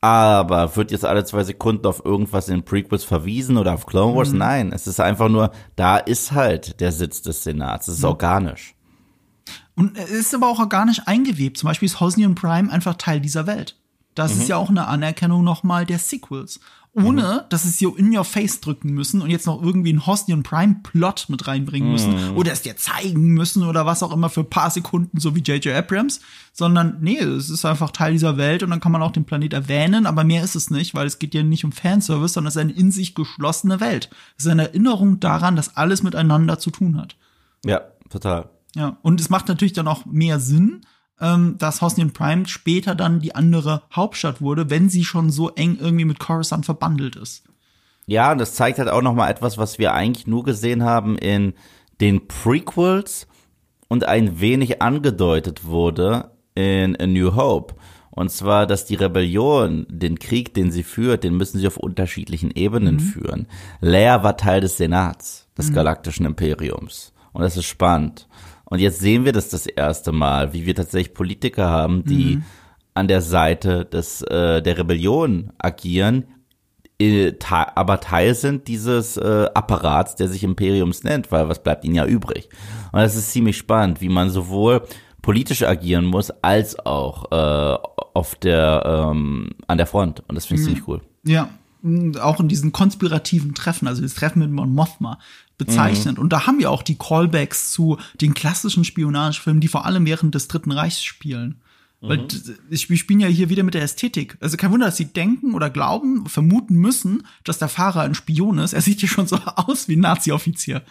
aber 0.01 0.77
wird 0.77 0.91
jetzt 0.91 1.05
alle 1.05 1.25
zwei 1.25 1.45
Sekunden 1.45 1.87
auf 1.87 2.05
irgendwas 2.05 2.49
in 2.49 2.65
Prequels 2.65 3.05
verwiesen 3.05 3.57
oder 3.57 3.75
auf 3.75 3.87
Clone 3.87 4.17
Wars? 4.17 4.31
Mhm. 4.31 4.39
Nein, 4.39 4.73
es 4.73 4.87
ist 4.87 5.01
einfach 5.01 5.29
nur, 5.29 5.51
da 5.75 5.97
ist 5.97 6.33
halt 6.33 6.81
der 6.81 6.93
Sitz 6.93 7.23
des 7.23 7.43
Senats. 7.43 7.89
Es 7.89 7.97
ist 7.97 8.03
mhm. 8.03 8.09
organisch. 8.09 8.75
Und 9.75 9.97
es 9.99 10.11
ist 10.11 10.35
aber 10.35 10.49
auch 10.49 10.59
organisch 10.59 11.03
eingewebt. 11.07 11.59
Zum 11.59 11.69
Beispiel 11.69 11.87
ist 11.87 12.01
Hosnian 12.01 12.35
Prime 12.35 12.73
einfach 12.73 12.95
Teil 12.95 13.21
dieser 13.21 13.47
Welt. 13.47 13.79
Das 14.15 14.35
mhm. 14.35 14.41
ist 14.41 14.49
ja 14.49 14.57
auch 14.57 14.71
eine 14.71 14.87
Anerkennung 14.87 15.45
nochmal 15.45 15.85
der 15.85 15.99
Sequels 15.99 16.61
ohne 16.97 17.23
mhm. 17.23 17.49
dass 17.51 17.65
es 17.65 17.79
hier 17.79 17.93
in 17.97 18.17
your 18.17 18.25
face 18.25 18.61
drücken 18.61 18.91
müssen 18.93 19.21
und 19.21 19.31
jetzt 19.31 19.47
noch 19.47 19.63
irgendwie 19.63 19.91
einen 19.91 20.07
Hosnian 20.07 20.43
Prime 20.43 20.77
Plot 20.83 21.27
mit 21.29 21.47
reinbringen 21.47 21.93
müssen 21.93 22.31
mhm. 22.31 22.37
oder 22.37 22.53
es 22.53 22.63
dir 22.63 22.77
zeigen 22.77 23.35
müssen 23.35 23.65
oder 23.65 23.85
was 23.85 24.03
auch 24.03 24.13
immer 24.13 24.31
für 24.31 24.45
paar 24.45 24.71
Sekunden, 24.71 25.21
so 25.21 25.35
wie 25.37 25.41
J.J. 25.41 25.75
Abrams, 25.75 26.21
sondern 26.53 26.97
nee, 27.01 27.19
es 27.19 27.51
ist 27.51 27.65
einfach 27.65 27.91
Teil 27.91 28.13
dieser 28.13 28.39
Welt 28.39 28.63
und 28.63 28.71
dann 28.71 28.81
kann 28.81 28.93
man 28.93 29.03
auch 29.03 29.13
den 29.13 29.25
Planet 29.27 29.53
erwähnen, 29.53 30.07
aber 30.07 30.25
mehr 30.25 30.43
ist 30.43 30.57
es 30.57 30.71
nicht, 30.71 30.95
weil 30.95 31.07
es 31.07 31.19
geht 31.19 31.35
ja 31.35 31.43
nicht 31.43 31.65
um 31.65 31.73
Fanservice, 31.73 32.33
sondern 32.33 32.49
es 32.49 32.57
ist 32.57 32.63
eine 32.63 32.73
in 32.73 32.91
sich 32.91 33.15
geschlossene 33.15 33.81
Welt. 33.81 34.09
Es 34.39 34.47
ist 34.47 34.51
eine 34.51 34.69
Erinnerung 34.69 35.21
daran, 35.21 35.57
dass 35.57 35.77
alles 35.77 36.03
miteinander 36.03 36.59
zu 36.59 36.71
tun 36.71 36.97
hat. 36.97 37.17
Ja, 37.65 37.83
total. 38.09 38.49
Ja, 38.75 38.97
und 39.03 39.21
es 39.21 39.31
macht 39.31 39.49
natürlich 39.49 39.73
dann 39.73 39.89
auch 39.89 40.07
mehr 40.07 40.41
Sinn, 40.41 40.83
ähm, 41.21 41.57
dass 41.59 41.83
Hosnian 41.83 42.13
Prime 42.13 42.47
später 42.47 42.95
dann 42.95 43.21
die 43.21 43.35
andere 43.35 43.83
Hauptstadt 43.95 44.41
wurde, 44.41 44.71
wenn 44.71 44.89
sie 44.89 45.05
schon 45.05 45.31
so 45.31 45.51
eng 45.51 45.79
irgendwie 45.81 46.05
mit 46.05 46.19
Coruscant 46.19 46.65
verbandelt 46.65 47.17
ist. 47.17 47.45
Ja, 48.07 48.33
und 48.33 48.39
das 48.39 48.55
zeigt 48.55 48.79
halt 48.79 48.89
auch 48.89 49.03
noch 49.03 49.15
mal 49.15 49.29
etwas, 49.29 49.59
was 49.59 49.79
wir 49.79 49.93
eigentlich 49.93 50.27
nur 50.27 50.45
gesehen 50.45 50.85
haben 50.85 51.19
in 51.19 51.55
den 52.01 52.29
Prequels 52.29 53.27
und 53.89 54.05
ein 54.05 54.41
wenig 54.41 54.81
angedeutet 54.83 55.65
wurde 55.65 56.31
in 56.55 56.97
A 57.01 57.07
New 57.07 57.35
Hope. 57.35 57.75
Und 58.11 58.31
zwar, 58.31 58.67
dass 58.67 58.87
die 58.87 58.95
Rebellion, 58.95 59.87
den 59.91 60.19
Krieg, 60.19 60.55
den 60.55 60.71
sie 60.71 60.85
führt, 60.85 61.23
den 61.23 61.37
müssen 61.37 61.59
sie 61.59 61.67
auf 61.67 61.77
unterschiedlichen 61.77 62.51
Ebenen 62.51 62.97
mhm. 62.97 63.01
führen. 63.01 63.47
Leia 63.81 64.23
war 64.23 64.39
Teil 64.39 64.63
des 64.63 64.79
Senats, 64.79 65.49
des 65.59 65.71
mhm. 65.71 65.75
Galaktischen 65.75 66.25
Imperiums. 66.25 67.13
Und 67.33 67.43
das 67.43 67.59
ist 67.59 67.67
spannend. 67.67 68.27
Und 68.69 68.81
jetzt 68.81 69.01
sehen 69.01 69.25
wir 69.25 69.33
das 69.33 69.49
das 69.49 69.67
erste 69.67 70.13
Mal, 70.13 70.53
wie 70.53 70.67
wir 70.67 70.75
tatsächlich 70.75 71.15
Politiker 71.15 71.69
haben, 71.69 72.05
die 72.05 72.37
mhm. 72.37 72.45
an 72.95 73.09
der 73.09 73.23
Seite 73.23 73.85
des 73.85 74.23
äh, 74.23 74.61
der 74.61 74.79
Rebellion 74.79 75.53
agieren, 75.59 76.25
äh, 76.99 77.33
aber 77.49 78.01
Teil 78.01 78.35
sind 78.35 78.69
dieses 78.69 79.17
äh, 79.17 79.49
Apparats, 79.55 80.17
der 80.17 80.29
sich 80.29 80.43
Imperiums 80.43 81.05
nennt, 81.05 81.31
weil 81.31 81.49
was 81.49 81.63
bleibt 81.63 81.85
ihnen 81.85 81.95
ja 81.95 82.07
übrig? 82.07 82.49
Und 82.93 83.01
das 83.01 83.17
ist 83.17 83.33
ziemlich 83.33 83.57
spannend, 83.57 84.01
wie 84.01 84.09
man 84.09 84.31
sowohl 84.31 84.83
politisch 85.23 85.63
agieren 85.63 86.05
muss, 86.05 86.31
als 86.43 86.79
auch 86.79 87.31
äh, 87.33 87.79
auf 88.15 88.35
der 88.37 89.11
ähm, 89.11 89.51
an 89.67 89.79
der 89.79 89.87
Front. 89.87 90.23
Und 90.29 90.37
das 90.37 90.47
finde 90.47 90.63
ich 90.63 90.69
mhm. 90.69 90.75
ziemlich 90.75 90.89
cool. 90.89 91.01
Ja, 91.25 91.51
auch 92.21 92.41
in 92.41 92.49
diesen 92.49 92.73
konspirativen 92.73 93.55
Treffen, 93.55 93.87
also 93.87 94.03
das 94.03 94.15
Treffen 94.15 94.41
mit 94.41 94.51
Mon 94.51 94.75
Mothma, 94.75 95.19
bezeichnet. 95.59 96.17
Mhm. 96.17 96.23
Und 96.23 96.33
da 96.33 96.47
haben 96.47 96.59
wir 96.59 96.71
auch 96.71 96.83
die 96.83 96.97
Callbacks 96.97 97.73
zu 97.73 97.99
den 98.21 98.35
klassischen 98.35 98.85
Spionagefilmen, 98.85 99.61
die 99.61 99.69
vor 99.69 99.87
allem 99.87 100.07
während 100.07 100.35
des 100.35 100.49
Dritten 100.49 100.73
Reichs 100.73 101.03
spielen. 101.03 101.63
Mhm. 102.01 102.09
Weil 102.09 102.29
wir 102.69 102.99
spielen 102.99 103.21
ja 103.21 103.29
hier 103.29 103.49
wieder 103.49 103.63
mit 103.63 103.75
der 103.75 103.83
Ästhetik. 103.83 104.37
Also 104.41 104.57
kein 104.57 104.73
Wunder, 104.73 104.87
dass 104.87 104.97
sie 104.97 105.13
denken 105.13 105.55
oder 105.55 105.71
glauben, 105.71 106.27
vermuten 106.27 106.77
müssen, 106.77 107.27
dass 107.45 107.59
der 107.59 107.69
Fahrer 107.69 108.03
ein 108.03 108.15
Spion 108.15 108.59
ist. 108.59 108.73
Er 108.73 108.83
sieht 108.83 109.03
ja 109.03 109.09
schon 109.09 109.27
so 109.27 109.37
aus 109.57 109.89
wie 109.89 109.97
ein 109.97 110.01
Nazi-Offizier. 110.01 110.83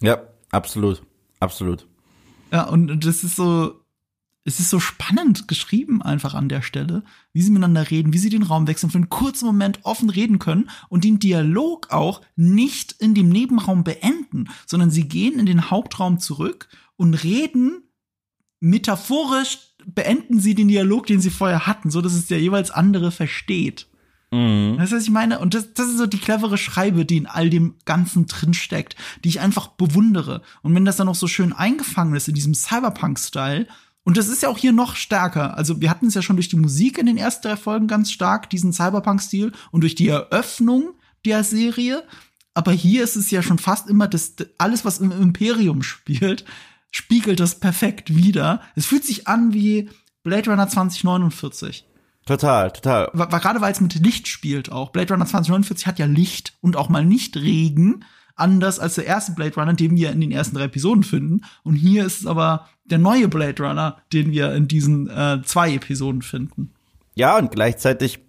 Ja, 0.00 0.22
absolut. 0.50 1.02
Absolut. 1.40 1.86
Ja, 2.52 2.62
und 2.64 3.04
das 3.04 3.24
ist 3.24 3.36
so, 3.36 3.80
es 4.46 4.60
ist 4.60 4.70
so 4.70 4.78
spannend 4.78 5.48
geschrieben 5.48 6.02
einfach 6.02 6.34
an 6.34 6.48
der 6.48 6.62
Stelle, 6.62 7.02
wie 7.32 7.42
sie 7.42 7.50
miteinander 7.50 7.90
reden, 7.90 8.12
wie 8.12 8.18
sie 8.18 8.30
den 8.30 8.44
Raum 8.44 8.68
wechseln, 8.68 8.90
für 8.90 8.98
einen 8.98 9.10
kurzen 9.10 9.44
Moment 9.44 9.80
offen 9.82 10.08
reden 10.08 10.38
können 10.38 10.70
und 10.88 11.02
den 11.02 11.18
Dialog 11.18 11.90
auch 11.90 12.20
nicht 12.36 12.92
in 12.92 13.14
dem 13.14 13.28
Nebenraum 13.28 13.82
beenden, 13.82 14.48
sondern 14.64 14.92
sie 14.92 15.08
gehen 15.08 15.40
in 15.40 15.46
den 15.46 15.68
Hauptraum 15.70 16.20
zurück 16.20 16.68
und 16.94 17.14
reden 17.24 17.82
metaphorisch 18.60 19.58
beenden 19.84 20.38
sie 20.38 20.54
den 20.54 20.68
Dialog, 20.68 21.06
den 21.06 21.20
sie 21.20 21.30
vorher 21.30 21.66
hatten, 21.66 21.90
so 21.90 22.00
dass 22.00 22.14
es 22.14 22.28
der 22.28 22.40
jeweils 22.40 22.70
andere 22.70 23.10
versteht. 23.10 23.88
Mhm. 24.30 24.76
Du, 24.76 24.78
was 24.78 24.92
ich 24.92 25.10
meine? 25.10 25.40
Und 25.40 25.54
das, 25.54 25.74
das 25.74 25.88
ist 25.88 25.98
so 25.98 26.06
die 26.06 26.18
clevere 26.18 26.58
Schreibe, 26.58 27.04
die 27.04 27.16
in 27.16 27.26
all 27.26 27.50
dem 27.50 27.74
Ganzen 27.84 28.26
drin 28.26 28.54
steckt, 28.54 28.96
die 29.24 29.28
ich 29.28 29.40
einfach 29.40 29.68
bewundere. 29.68 30.42
Und 30.62 30.74
wenn 30.74 30.84
das 30.84 30.96
dann 30.96 31.06
noch 31.06 31.14
so 31.16 31.26
schön 31.26 31.52
eingefangen 31.52 32.14
ist 32.14 32.28
in 32.28 32.34
diesem 32.34 32.54
Cyberpunk-Style, 32.54 33.66
und 34.06 34.16
das 34.16 34.28
ist 34.28 34.40
ja 34.40 34.48
auch 34.48 34.56
hier 34.56 34.72
noch 34.72 34.94
stärker. 34.94 35.56
Also 35.56 35.80
wir 35.80 35.90
hatten 35.90 36.06
es 36.06 36.14
ja 36.14 36.22
schon 36.22 36.36
durch 36.36 36.48
die 36.48 36.56
Musik 36.56 36.96
in 36.96 37.06
den 37.06 37.16
ersten 37.16 37.48
drei 37.48 37.56
Folgen 37.56 37.88
ganz 37.88 38.12
stark, 38.12 38.48
diesen 38.48 38.72
Cyberpunk-Stil, 38.72 39.50
und 39.72 39.80
durch 39.80 39.96
die 39.96 40.06
Eröffnung 40.06 40.94
der 41.24 41.42
Serie. 41.42 42.04
Aber 42.54 42.70
hier 42.70 43.02
ist 43.02 43.16
es 43.16 43.32
ja 43.32 43.42
schon 43.42 43.58
fast 43.58 43.90
immer 43.90 44.06
das, 44.06 44.34
alles, 44.58 44.84
was 44.84 44.98
im 44.98 45.10
Imperium 45.10 45.82
spielt, 45.82 46.44
spiegelt 46.92 47.40
das 47.40 47.58
perfekt 47.58 48.14
wieder. 48.14 48.60
Es 48.76 48.86
fühlt 48.86 49.04
sich 49.04 49.26
an 49.26 49.52
wie 49.52 49.90
Blade 50.22 50.50
Runner 50.50 50.68
2049. 50.68 51.84
Total, 52.26 52.70
total. 52.70 53.10
War, 53.12 53.32
war 53.32 53.40
gerade 53.40 53.60
weil 53.60 53.72
es 53.72 53.80
mit 53.80 53.96
Licht 53.96 54.28
spielt 54.28 54.70
auch. 54.70 54.90
Blade 54.90 55.14
Runner 55.14 55.26
2049 55.26 55.84
hat 55.88 55.98
ja 55.98 56.06
Licht 56.06 56.54
und 56.60 56.76
auch 56.76 56.88
mal 56.88 57.04
nicht 57.04 57.36
Regen, 57.36 58.04
anders 58.36 58.78
als 58.78 58.94
der 58.94 59.06
erste 59.06 59.32
Blade 59.32 59.54
Runner, 59.54 59.72
den 59.72 59.96
wir 59.96 60.12
in 60.12 60.20
den 60.20 60.30
ersten 60.30 60.56
drei 60.56 60.64
Episoden 60.64 61.02
finden. 61.02 61.40
Und 61.64 61.74
hier 61.74 62.06
ist 62.06 62.20
es 62.20 62.26
aber 62.26 62.68
der 62.84 62.98
neue 62.98 63.28
Blade 63.28 63.62
Runner, 63.62 63.96
den 64.12 64.30
wir 64.30 64.52
in 64.54 64.68
diesen 64.68 65.08
äh, 65.08 65.40
zwei 65.44 65.74
Episoden 65.74 66.22
finden. 66.22 66.72
Ja, 67.14 67.38
und 67.38 67.50
gleichzeitig 67.50 68.20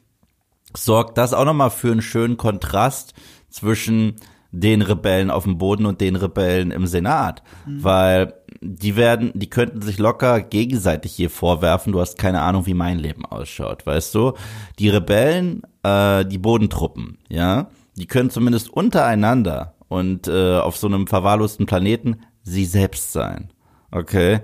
sorgt 0.76 1.18
das 1.18 1.34
auch 1.34 1.46
noch 1.46 1.54
mal 1.54 1.70
für 1.70 1.92
einen 1.92 2.02
schönen 2.02 2.38
Kontrast 2.38 3.14
zwischen 3.50 4.16
den 4.52 4.82
Rebellen 4.82 5.30
auf 5.30 5.44
dem 5.44 5.58
Boden 5.58 5.86
und 5.86 6.02
den 6.02 6.16
Rebellen 6.16 6.72
im 6.72 6.88
Senat, 6.88 7.44
mhm. 7.66 7.84
weil 7.84 8.34
die 8.62 8.96
werden, 8.96 9.32
die 9.36 9.50
könnten 9.50 9.82
sich 9.82 9.98
locker 9.98 10.42
gegenseitig 10.42 11.14
hier 11.14 11.30
vorwerfen, 11.30 11.94
du 11.94 12.00
hast 12.00 12.18
keine 12.18 12.42
Ahnung, 12.42 12.66
wie 12.66 12.74
mein 12.74 12.98
Leben 12.98 13.26
ausschaut, 13.26 13.86
weißt 13.86 14.16
du? 14.16 14.34
Die 14.80 14.90
Rebellen, 14.90 15.64
äh, 15.84 16.26
die 16.26 16.38
Bodentruppen, 16.38 17.18
ja, 17.30 17.70
die 17.98 18.08
können 18.08 18.30
zumindest 18.30 18.70
untereinander 18.70 19.76
und 19.88 20.28
äh, 20.28 20.58
auf 20.58 20.78
so 20.78 20.88
einem 20.88 21.08
verwahrlosten 21.08 21.66
Planeten 21.66 22.22
sie 22.44 22.66
selbst 22.66 23.14
sein. 23.14 23.52
Okay? 23.92 24.42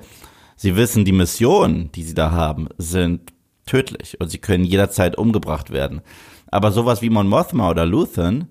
Sie 0.55 0.75
wissen, 0.75 1.05
die 1.05 1.11
Missionen, 1.11 1.91
die 1.91 2.03
sie 2.03 2.13
da 2.13 2.31
haben, 2.31 2.69
sind 2.77 3.33
tödlich 3.65 4.19
und 4.19 4.29
sie 4.29 4.39
können 4.39 4.63
jederzeit 4.63 5.17
umgebracht 5.17 5.71
werden. 5.71 6.01
Aber 6.47 6.71
sowas 6.71 7.01
wie 7.01 7.09
Mon 7.09 7.27
Mothma 7.27 7.69
oder 7.69 7.85
Luthen, 7.85 8.49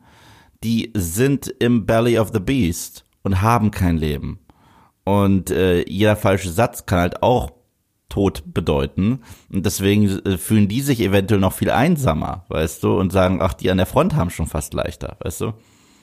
die 0.64 0.90
sind 0.94 1.48
im 1.58 1.86
Belly 1.86 2.18
of 2.18 2.30
the 2.32 2.40
Beast 2.40 3.04
und 3.22 3.42
haben 3.42 3.70
kein 3.70 3.96
Leben. 3.96 4.38
Und 5.04 5.50
äh, 5.50 5.88
jeder 5.88 6.16
falsche 6.16 6.50
Satz 6.50 6.86
kann 6.86 7.00
halt 7.00 7.22
auch 7.22 7.50
Tod 8.08 8.42
bedeuten. 8.52 9.20
Und 9.50 9.64
deswegen 9.64 10.06
äh, 10.26 10.36
fühlen 10.36 10.68
die 10.68 10.82
sich 10.82 11.00
eventuell 11.00 11.40
noch 11.40 11.54
viel 11.54 11.70
einsamer, 11.70 12.44
weißt 12.48 12.82
du, 12.82 12.98
und 12.98 13.10
sagen, 13.10 13.38
ach, 13.40 13.54
die 13.54 13.70
an 13.70 13.78
der 13.78 13.86
Front 13.86 14.14
haben 14.14 14.30
schon 14.30 14.46
fast 14.46 14.74
leichter, 14.74 15.16
weißt 15.20 15.40
du. 15.40 15.52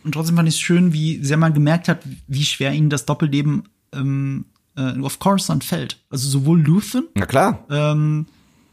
Und 0.04 0.14
trotzdem 0.14 0.36
fand 0.36 0.48
ich 0.48 0.56
es 0.56 0.62
schön, 0.62 0.94
wie 0.94 1.24
sehr 1.24 1.38
man 1.38 1.54
gemerkt 1.54 1.88
hat, 1.88 2.00
wie 2.28 2.46
schwer 2.46 2.72
ihnen 2.74 2.90
das 2.90 3.06
Doppelleben 3.06 3.64
ähm, 3.94 4.46
äh, 4.78 5.00
auf 5.02 5.20
Coruscant 5.20 5.64
fällt. 5.64 6.00
Also 6.10 6.30
sowohl 6.30 6.62
Luthen, 6.62 7.08
Na 7.16 7.26
klar. 7.26 7.66
Ähm, 7.70 8.26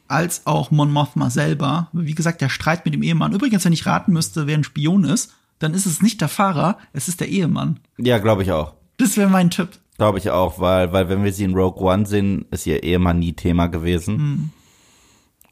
als 0.09 0.47
auch 0.47 0.70
Mon 0.70 0.93
Mothma 0.93 1.31
selber. 1.31 1.89
Wie 1.93 2.14
gesagt, 2.14 2.41
der 2.41 2.49
Streit 2.49 2.85
mit 2.85 2.95
dem 2.95 3.03
Ehemann. 3.03 3.33
Übrigens, 3.33 3.64
wenn 3.64 3.72
ich 3.72 3.87
raten 3.87 4.12
müsste, 4.12 4.47
wer 4.47 4.57
ein 4.57 4.64
Spion 4.64 5.05
ist, 5.05 5.35
dann 5.59 5.74
ist 5.74 5.87
es 5.87 6.03
nicht 6.03 6.20
der 6.20 6.29
Fahrer, 6.29 6.79
es 6.93 7.09
ist 7.09 7.20
der 7.20 7.29
Ehemann. 7.29 7.81
Ja, 7.99 8.18
glaube 8.18 8.43
ich 8.43 8.53
auch. 8.53 8.74
Das 8.99 9.16
wäre 9.16 9.31
mein 9.31 9.51
Tipp. 9.51 9.70
Glaube 9.97 10.18
ich 10.18 10.31
auch, 10.31 10.61
weil, 10.61 10.93
weil 10.93 11.09
wenn 11.09 11.24
wir 11.24 11.33
sie 11.33 11.45
in 11.45 11.55
Rogue 11.55 11.83
One 11.83 12.07
sehen, 12.07 12.45
ist 12.51 12.66
ihr 12.66 12.83
Ehemann 12.83 13.18
nie 13.18 13.33
Thema 13.33 13.66
gewesen. 13.66 14.18
Hm. 14.18 14.51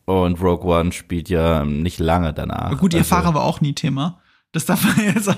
Und 0.04 0.40
Rogue 0.42 0.70
One 0.70 0.92
spielt 0.92 1.30
ja 1.30 1.64
nicht 1.64 1.98
lange 1.98 2.34
danach. 2.34 2.66
Aber 2.66 2.76
gut, 2.76 2.92
ihr 2.92 3.00
also, 3.00 3.08
Fahrer 3.08 3.34
war 3.34 3.44
auch 3.44 3.62
nie 3.62 3.72
Thema. 3.72 4.20
Das 4.54 4.64
darf 4.64 4.82
man 4.82 5.04
jetzt. 5.14 5.30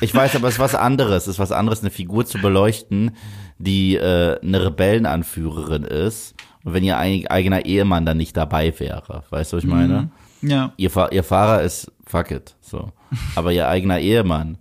ich 0.00 0.14
weiß, 0.14 0.36
aber 0.36 0.46
es 0.46 0.54
ist 0.54 0.60
was 0.60 0.76
anderes. 0.76 1.24
Es 1.24 1.28
ist 1.28 1.38
was 1.40 1.50
anderes, 1.50 1.80
eine 1.80 1.90
Figur 1.90 2.24
zu 2.24 2.38
beleuchten, 2.38 3.16
die 3.58 3.96
äh, 3.96 4.38
eine 4.40 4.64
Rebellenanführerin 4.64 5.82
ist. 5.82 6.34
Und 6.62 6.74
wenn 6.74 6.84
ihr 6.84 6.98
eigener 6.98 7.64
Ehemann 7.64 8.06
dann 8.06 8.18
nicht 8.18 8.36
dabei 8.36 8.78
wäre, 8.78 9.24
weißt 9.30 9.52
du, 9.52 9.56
was 9.56 9.64
ich 9.64 9.70
meine? 9.70 10.12
Mhm. 10.42 10.48
Ja. 10.48 10.72
Ihr, 10.76 10.90
ihr 11.10 11.24
Fahrer 11.24 11.62
ist 11.62 11.90
fuck 12.06 12.30
it, 12.30 12.54
so. 12.60 12.92
Aber 13.34 13.50
ihr 13.52 13.66
eigener 13.66 13.98
Ehemann 13.98 14.58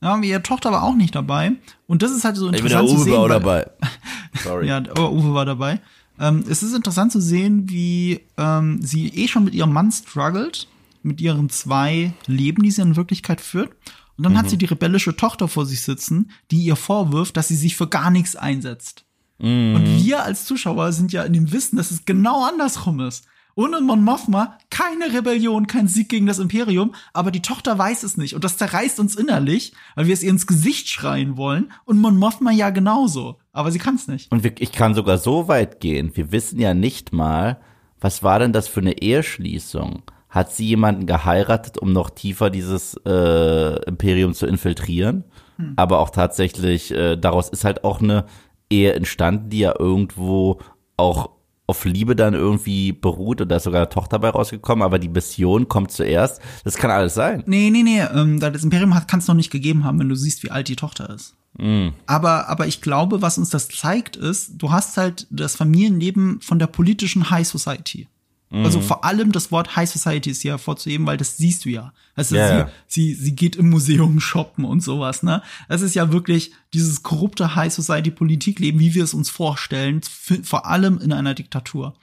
ja, 0.00 0.16
ihre 0.20 0.42
Tochter 0.42 0.70
war 0.70 0.84
auch 0.84 0.94
nicht 0.94 1.14
dabei. 1.14 1.52
Und 1.86 2.02
das 2.02 2.12
ist 2.12 2.24
halt 2.24 2.36
so 2.36 2.46
interessant 2.46 2.66
ich 2.66 2.76
bin 2.76 2.86
der 2.86 2.88
Uwe 2.88 2.98
zu 2.98 3.04
sehen. 3.04 3.12
War 3.14 3.20
auch 3.20 3.28
dabei. 3.28 3.66
Sorry. 4.44 4.68
ja, 4.68 4.80
Uwe 4.96 5.34
war 5.34 5.44
dabei. 5.44 5.80
Ähm, 6.20 6.44
es 6.48 6.62
ist 6.62 6.74
interessant 6.74 7.12
zu 7.12 7.20
sehen, 7.20 7.68
wie 7.68 8.20
ähm, 8.36 8.80
sie 8.82 9.08
eh 9.08 9.28
schon 9.28 9.44
mit 9.44 9.54
ihrem 9.54 9.72
Mann 9.72 9.90
struggelt, 9.90 10.68
mit 11.08 11.20
ihren 11.20 11.48
zwei 11.48 12.12
Leben, 12.26 12.62
die 12.62 12.70
sie 12.70 12.82
in 12.82 12.96
Wirklichkeit 12.96 13.40
führt. 13.40 13.72
Und 14.16 14.24
dann 14.24 14.34
mhm. 14.34 14.38
hat 14.38 14.50
sie 14.50 14.58
die 14.58 14.66
rebellische 14.66 15.16
Tochter 15.16 15.48
vor 15.48 15.66
sich 15.66 15.82
sitzen, 15.82 16.30
die 16.50 16.62
ihr 16.62 16.76
vorwirft, 16.76 17.36
dass 17.36 17.48
sie 17.48 17.56
sich 17.56 17.76
für 17.76 17.88
gar 17.88 18.10
nichts 18.10 18.36
einsetzt. 18.36 19.04
Mhm. 19.38 19.74
Und 19.74 20.04
wir 20.04 20.22
als 20.22 20.44
Zuschauer 20.44 20.92
sind 20.92 21.12
ja 21.12 21.24
in 21.24 21.32
dem 21.32 21.52
Wissen, 21.52 21.76
dass 21.76 21.90
es 21.90 22.04
genau 22.04 22.44
andersrum 22.44 23.00
ist 23.00 23.26
ohne 23.58 23.80
Mon 23.80 24.04
Mothma 24.04 24.56
keine 24.70 25.12
Rebellion, 25.12 25.66
kein 25.66 25.88
Sieg 25.88 26.08
gegen 26.08 26.26
das 26.26 26.38
Imperium, 26.38 26.94
aber 27.12 27.32
die 27.32 27.42
Tochter 27.42 27.76
weiß 27.76 28.04
es 28.04 28.16
nicht 28.16 28.36
und 28.36 28.44
das 28.44 28.56
zerreißt 28.56 29.00
uns 29.00 29.16
innerlich, 29.16 29.72
weil 29.96 30.06
wir 30.06 30.14
es 30.14 30.22
ihr 30.22 30.30
ins 30.30 30.46
Gesicht 30.46 30.88
schreien 30.88 31.36
wollen 31.36 31.72
und 31.84 31.98
Mon 31.98 32.16
Mothma 32.16 32.52
ja 32.52 32.70
genauso, 32.70 33.40
aber 33.50 33.72
sie 33.72 33.80
kann 33.80 33.96
es 33.96 34.06
nicht. 34.06 34.30
Und 34.30 34.44
ich 34.60 34.70
kann 34.70 34.94
sogar 34.94 35.18
so 35.18 35.48
weit 35.48 35.80
gehen, 35.80 36.12
wir 36.14 36.30
wissen 36.30 36.60
ja 36.60 36.72
nicht 36.72 37.12
mal, 37.12 37.58
was 37.98 38.22
war 38.22 38.38
denn 38.38 38.52
das 38.52 38.68
für 38.68 38.78
eine 38.78 39.02
Eheschließung? 39.02 40.04
Hat 40.28 40.52
sie 40.52 40.66
jemanden 40.66 41.06
geheiratet, 41.06 41.78
um 41.78 41.92
noch 41.92 42.10
tiefer 42.10 42.50
dieses 42.50 42.94
äh, 43.06 43.82
Imperium 43.84 44.34
zu 44.34 44.46
infiltrieren? 44.46 45.24
Hm. 45.56 45.72
Aber 45.76 46.00
auch 46.00 46.10
tatsächlich, 46.10 46.90
äh, 46.90 47.16
daraus 47.16 47.48
ist 47.48 47.64
halt 47.64 47.84
auch 47.84 48.00
eine 48.00 48.26
Ehe 48.70 48.92
entstanden, 48.92 49.50
die 49.50 49.60
ja 49.60 49.74
irgendwo 49.78 50.60
auch 50.96 51.30
auf 51.68 51.84
Liebe 51.84 52.16
dann 52.16 52.32
irgendwie 52.32 52.92
beruht 52.92 53.42
und 53.42 53.50
da 53.50 53.56
ist 53.56 53.64
sogar 53.64 53.82
eine 53.82 53.90
Tochter 53.90 54.18
bei 54.18 54.30
rausgekommen, 54.30 54.82
aber 54.82 54.98
die 54.98 55.10
Mission 55.10 55.68
kommt 55.68 55.92
zuerst. 55.92 56.40
Das 56.64 56.76
kann 56.76 56.90
alles 56.90 57.12
sein. 57.12 57.44
Nee, 57.46 57.68
nee, 57.70 57.82
nee. 57.82 58.00
Ähm, 58.00 58.40
das 58.40 58.64
Imperium 58.64 58.94
kann 59.06 59.20
es 59.20 59.28
noch 59.28 59.34
nicht 59.34 59.50
gegeben 59.50 59.84
haben, 59.84 59.98
wenn 59.98 60.08
du 60.08 60.14
siehst, 60.14 60.42
wie 60.42 60.50
alt 60.50 60.68
die 60.68 60.76
Tochter 60.76 61.10
ist. 61.10 61.34
Mm. 61.58 61.88
Aber, 62.06 62.48
aber 62.48 62.66
ich 62.66 62.80
glaube, 62.80 63.20
was 63.20 63.36
uns 63.36 63.50
das 63.50 63.68
zeigt, 63.68 64.16
ist, 64.16 64.52
du 64.56 64.72
hast 64.72 64.96
halt 64.96 65.26
das 65.30 65.56
Familienleben 65.56 66.40
von 66.40 66.58
der 66.58 66.68
politischen 66.68 67.30
High 67.30 67.46
Society. 67.46 68.08
Mhm. 68.50 68.64
Also 68.64 68.80
vor 68.80 69.04
allem 69.04 69.32
das 69.32 69.52
Wort 69.52 69.76
High 69.76 69.88
Society 69.88 70.30
ist 70.30 70.42
hier 70.42 70.52
hervorzuheben, 70.52 71.06
weil 71.06 71.16
das 71.16 71.36
siehst 71.36 71.64
du 71.64 71.68
ja. 71.68 71.92
Also 72.14 72.34
yeah. 72.34 72.70
sie, 72.86 73.14
sie, 73.14 73.22
sie 73.22 73.36
geht 73.36 73.56
im 73.56 73.70
Museum 73.70 74.20
shoppen 74.20 74.64
und 74.64 74.82
sowas, 74.82 75.22
ne? 75.22 75.42
Das 75.68 75.82
ist 75.82 75.94
ja 75.94 76.12
wirklich 76.12 76.52
dieses 76.72 77.02
korrupte 77.02 77.54
High 77.54 77.72
Society 77.72 78.10
Politikleben, 78.10 78.80
wie 78.80 78.94
wir 78.94 79.04
es 79.04 79.14
uns 79.14 79.30
vorstellen, 79.30 80.00
vor 80.42 80.66
allem 80.66 80.98
in 80.98 81.12
einer 81.12 81.34
Diktatur. 81.34 81.94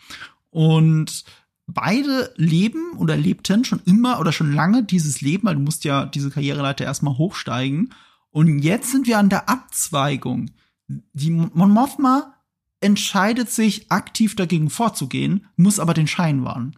Und 0.52 1.26
beide 1.68 2.32
leben 2.36 2.94
oder 2.98 3.18
lebten 3.18 3.66
schon 3.66 3.82
immer 3.86 4.20
oder 4.20 4.32
schon 4.32 4.54
lange 4.54 4.84
dieses 4.84 5.22
Leben, 5.22 5.48
weil 5.48 5.56
du 5.56 5.62
musst 5.62 5.84
ja 5.84 6.06
diese 6.06 6.30
Karriereleiter 6.30 6.86
erstmal 6.86 7.18
hochsteigen. 7.18 7.94
Und 8.30 8.60
jetzt 8.60 8.92
sind 8.92 9.08
wir 9.08 9.18
an 9.18 9.30
der 9.30 9.50
Abzweigung. 9.50 10.52
Die 10.88 11.32
Mon 11.32 11.72
Mothma 11.72 12.35
entscheidet 12.86 13.50
sich, 13.50 13.92
aktiv 13.92 14.36
dagegen 14.36 14.70
vorzugehen, 14.70 15.48
muss 15.58 15.80
aber 15.80 15.94
den 15.94 16.08
Schein 16.08 16.46
wahren. 16.46 16.78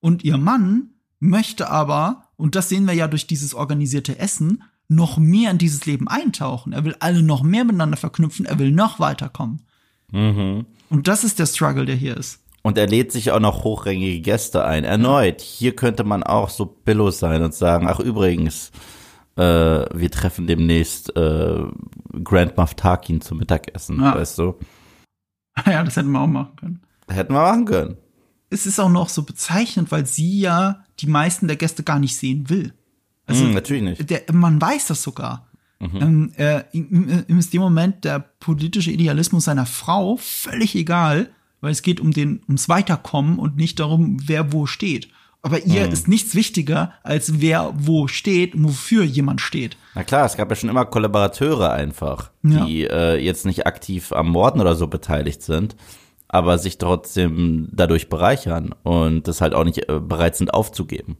Und 0.00 0.24
ihr 0.24 0.38
Mann 0.38 0.94
möchte 1.20 1.70
aber, 1.70 2.24
und 2.36 2.56
das 2.56 2.68
sehen 2.68 2.86
wir 2.86 2.94
ja 2.94 3.06
durch 3.06 3.26
dieses 3.26 3.54
organisierte 3.54 4.18
Essen, 4.18 4.64
noch 4.88 5.18
mehr 5.18 5.50
in 5.50 5.58
dieses 5.58 5.86
Leben 5.86 6.08
eintauchen. 6.08 6.72
Er 6.72 6.84
will 6.84 6.96
alle 7.00 7.22
noch 7.22 7.42
mehr 7.42 7.64
miteinander 7.64 7.96
verknüpfen, 7.96 8.46
er 8.46 8.58
will 8.58 8.72
noch 8.72 8.98
weiterkommen. 8.98 9.62
Mhm. 10.10 10.66
Und 10.90 11.06
das 11.06 11.22
ist 11.22 11.38
der 11.38 11.46
Struggle, 11.46 11.84
der 11.84 11.96
hier 11.96 12.16
ist. 12.16 12.40
Und 12.62 12.78
er 12.78 12.86
lädt 12.86 13.12
sich 13.12 13.30
auch 13.30 13.40
noch 13.40 13.64
hochrangige 13.64 14.20
Gäste 14.20 14.64
ein. 14.64 14.84
Erneut, 14.84 15.40
hier 15.40 15.76
könnte 15.76 16.04
man 16.04 16.22
auch 16.22 16.48
so 16.48 16.64
billos 16.64 17.18
sein 17.18 17.42
und 17.42 17.54
sagen, 17.54 17.88
ach 17.88 18.00
übrigens, 18.00 18.70
äh, 19.36 19.42
wir 19.42 20.10
treffen 20.10 20.46
demnächst 20.46 21.14
äh, 21.16 21.62
Grand 22.24 22.56
Moff 22.56 22.74
Tarkin 22.74 23.20
zum 23.20 23.38
Mittagessen, 23.38 24.00
ja. 24.00 24.14
weißt 24.14 24.38
du? 24.38 24.54
ja, 25.66 25.82
das 25.82 25.96
hätten 25.96 26.10
wir 26.10 26.20
auch 26.20 26.26
machen 26.26 26.56
können. 26.56 26.80
Hätten 27.08 27.34
wir 27.34 27.40
machen 27.40 27.64
können. 27.64 27.96
Es 28.50 28.66
ist 28.66 28.78
auch 28.78 28.90
noch 28.90 29.08
so 29.08 29.22
bezeichnend, 29.22 29.90
weil 29.90 30.06
sie 30.06 30.40
ja 30.40 30.84
die 31.00 31.06
meisten 31.06 31.46
der 31.46 31.56
Gäste 31.56 31.82
gar 31.82 31.98
nicht 31.98 32.16
sehen 32.16 32.48
will. 32.50 32.74
Also 33.26 33.44
mm, 33.44 33.54
natürlich 33.54 33.82
nicht. 33.82 34.10
Der, 34.10 34.22
man 34.32 34.60
weiß 34.60 34.88
das 34.88 35.02
sogar. 35.02 35.48
Mhm. 35.80 36.00
Ähm, 36.00 36.32
äh, 36.36 36.62
ihm, 36.72 37.24
ihm 37.26 37.38
ist 37.38 37.52
dem 37.52 37.60
Moment 37.60 38.04
der 38.04 38.20
politische 38.20 38.90
Idealismus 38.90 39.44
seiner 39.44 39.66
Frau 39.66 40.16
völlig 40.16 40.74
egal, 40.74 41.30
weil 41.60 41.72
es 41.72 41.82
geht 41.82 42.00
um 42.00 42.12
den 42.12 42.42
ums 42.46 42.68
Weiterkommen 42.68 43.38
und 43.38 43.56
nicht 43.56 43.80
darum, 43.80 44.18
wer 44.26 44.52
wo 44.52 44.66
steht. 44.66 45.08
Aber 45.42 45.64
ihr 45.64 45.86
mhm. 45.86 45.92
ist 45.92 46.06
nichts 46.06 46.36
wichtiger, 46.36 46.92
als 47.02 47.40
wer 47.40 47.74
wo 47.76 48.06
steht 48.06 48.54
und 48.54 48.64
wofür 48.64 49.02
jemand 49.02 49.40
steht. 49.40 49.76
Na 49.94 50.04
klar, 50.04 50.24
es 50.24 50.36
gab 50.36 50.48
ja 50.50 50.56
schon 50.56 50.70
immer 50.70 50.84
Kollaborateure 50.84 51.72
einfach, 51.72 52.30
ja. 52.44 52.64
die 52.64 52.84
äh, 52.84 53.16
jetzt 53.16 53.44
nicht 53.44 53.66
aktiv 53.66 54.12
am 54.12 54.28
Morden 54.30 54.60
oder 54.60 54.76
so 54.76 54.86
beteiligt 54.86 55.42
sind, 55.42 55.74
aber 56.28 56.58
sich 56.58 56.78
trotzdem 56.78 57.68
dadurch 57.72 58.08
bereichern 58.08 58.72
und 58.84 59.26
das 59.26 59.40
halt 59.40 59.54
auch 59.54 59.64
nicht 59.64 59.88
äh, 59.88 59.98
bereit 59.98 60.36
sind 60.36 60.54
aufzugeben. 60.54 61.16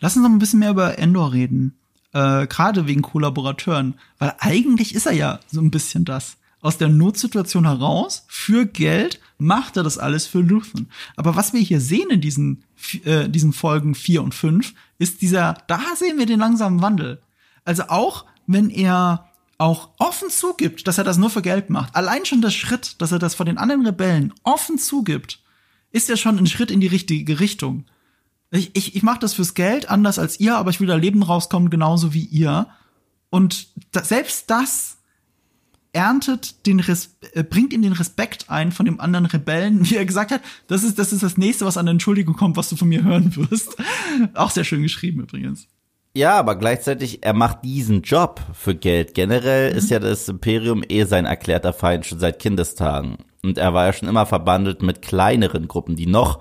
Lass 0.00 0.16
uns 0.16 0.24
noch 0.24 0.32
ein 0.32 0.38
bisschen 0.38 0.58
mehr 0.58 0.70
über 0.70 0.98
Endor 0.98 1.32
reden. 1.32 1.78
Äh, 2.12 2.46
Gerade 2.46 2.86
wegen 2.86 3.00
Kollaborateuren. 3.00 3.94
Weil 4.18 4.34
eigentlich 4.38 4.94
ist 4.94 5.06
er 5.06 5.12
ja 5.12 5.40
so 5.50 5.60
ein 5.60 5.70
bisschen 5.70 6.04
das. 6.04 6.36
Aus 6.60 6.76
der 6.76 6.88
Notsituation 6.88 7.66
heraus, 7.66 8.24
für 8.28 8.66
Geld, 8.66 9.18
macht 9.42 9.76
er 9.76 9.82
das 9.82 9.98
alles 9.98 10.26
für 10.26 10.40
Luthen. 10.40 10.90
Aber 11.16 11.36
was 11.36 11.52
wir 11.52 11.60
hier 11.60 11.80
sehen 11.80 12.10
in 12.10 12.20
diesen, 12.20 12.64
äh, 13.04 13.28
diesen 13.28 13.52
Folgen 13.52 13.94
4 13.94 14.22
und 14.22 14.34
5, 14.34 14.74
ist 14.98 15.22
dieser, 15.22 15.58
da 15.66 15.80
sehen 15.96 16.18
wir 16.18 16.26
den 16.26 16.40
langsamen 16.40 16.80
Wandel. 16.82 17.22
Also 17.64 17.84
auch, 17.88 18.24
wenn 18.46 18.70
er 18.70 19.28
auch 19.58 19.90
offen 19.98 20.28
zugibt, 20.28 20.88
dass 20.88 20.98
er 20.98 21.04
das 21.04 21.18
nur 21.18 21.30
für 21.30 21.42
Geld 21.42 21.70
macht. 21.70 21.94
Allein 21.94 22.24
schon 22.24 22.42
der 22.42 22.50
Schritt, 22.50 23.00
dass 23.00 23.12
er 23.12 23.18
das 23.18 23.34
vor 23.34 23.46
den 23.46 23.58
anderen 23.58 23.86
Rebellen 23.86 24.32
offen 24.42 24.78
zugibt, 24.78 25.40
ist 25.92 26.08
ja 26.08 26.16
schon 26.16 26.38
ein 26.38 26.46
Schritt 26.46 26.70
in 26.70 26.80
die 26.80 26.88
richtige 26.88 27.38
Richtung. 27.38 27.84
Ich, 28.50 28.70
ich, 28.74 28.96
ich 28.96 29.02
mache 29.02 29.20
das 29.20 29.34
fürs 29.34 29.54
Geld, 29.54 29.88
anders 29.88 30.18
als 30.18 30.40
ihr, 30.40 30.56
aber 30.56 30.70
ich 30.70 30.80
will 30.80 30.88
da 30.88 30.96
Leben 30.96 31.22
rauskommen, 31.22 31.70
genauso 31.70 32.12
wie 32.12 32.24
ihr. 32.24 32.68
Und 33.30 33.68
da, 33.92 34.02
selbst 34.02 34.50
das 34.50 34.98
erntet 35.92 36.66
den 36.66 36.80
Res 36.80 37.16
äh, 37.34 37.42
bringt 37.42 37.72
ihm 37.72 37.82
den 37.82 37.92
Respekt 37.92 38.46
ein 38.48 38.72
von 38.72 38.86
dem 38.86 39.00
anderen 39.00 39.26
Rebellen, 39.26 39.88
wie 39.88 39.96
er 39.96 40.06
gesagt 40.06 40.30
hat, 40.30 40.40
das 40.66 40.84
ist, 40.84 40.98
das 40.98 41.12
ist 41.12 41.22
das 41.22 41.36
nächste, 41.36 41.66
was 41.66 41.76
an 41.76 41.86
Entschuldigung 41.86 42.34
kommt, 42.34 42.56
was 42.56 42.68
du 42.68 42.76
von 42.76 42.88
mir 42.88 43.04
hören 43.04 43.34
wirst. 43.36 43.76
Auch 44.34 44.50
sehr 44.50 44.64
schön 44.64 44.82
geschrieben 44.82 45.20
übrigens. 45.20 45.68
Ja, 46.14 46.38
aber 46.38 46.56
gleichzeitig, 46.56 47.24
er 47.24 47.32
macht 47.32 47.64
diesen 47.64 48.02
Job 48.02 48.40
für 48.52 48.74
Geld. 48.74 49.14
Generell 49.14 49.70
mhm. 49.72 49.78
ist 49.78 49.90
ja 49.90 49.98
das 49.98 50.28
Imperium 50.28 50.82
eh 50.86 51.04
sein 51.04 51.24
erklärter 51.24 51.72
Feind 51.72 52.04
schon 52.04 52.18
seit 52.18 52.38
Kindestagen. 52.38 53.16
Und 53.42 53.58
er 53.58 53.72
war 53.74 53.86
ja 53.86 53.92
schon 53.92 54.08
immer 54.08 54.26
verbandelt 54.26 54.82
mit 54.82 55.02
kleineren 55.02 55.68
Gruppen, 55.68 55.96
die 55.96 56.06
noch 56.06 56.40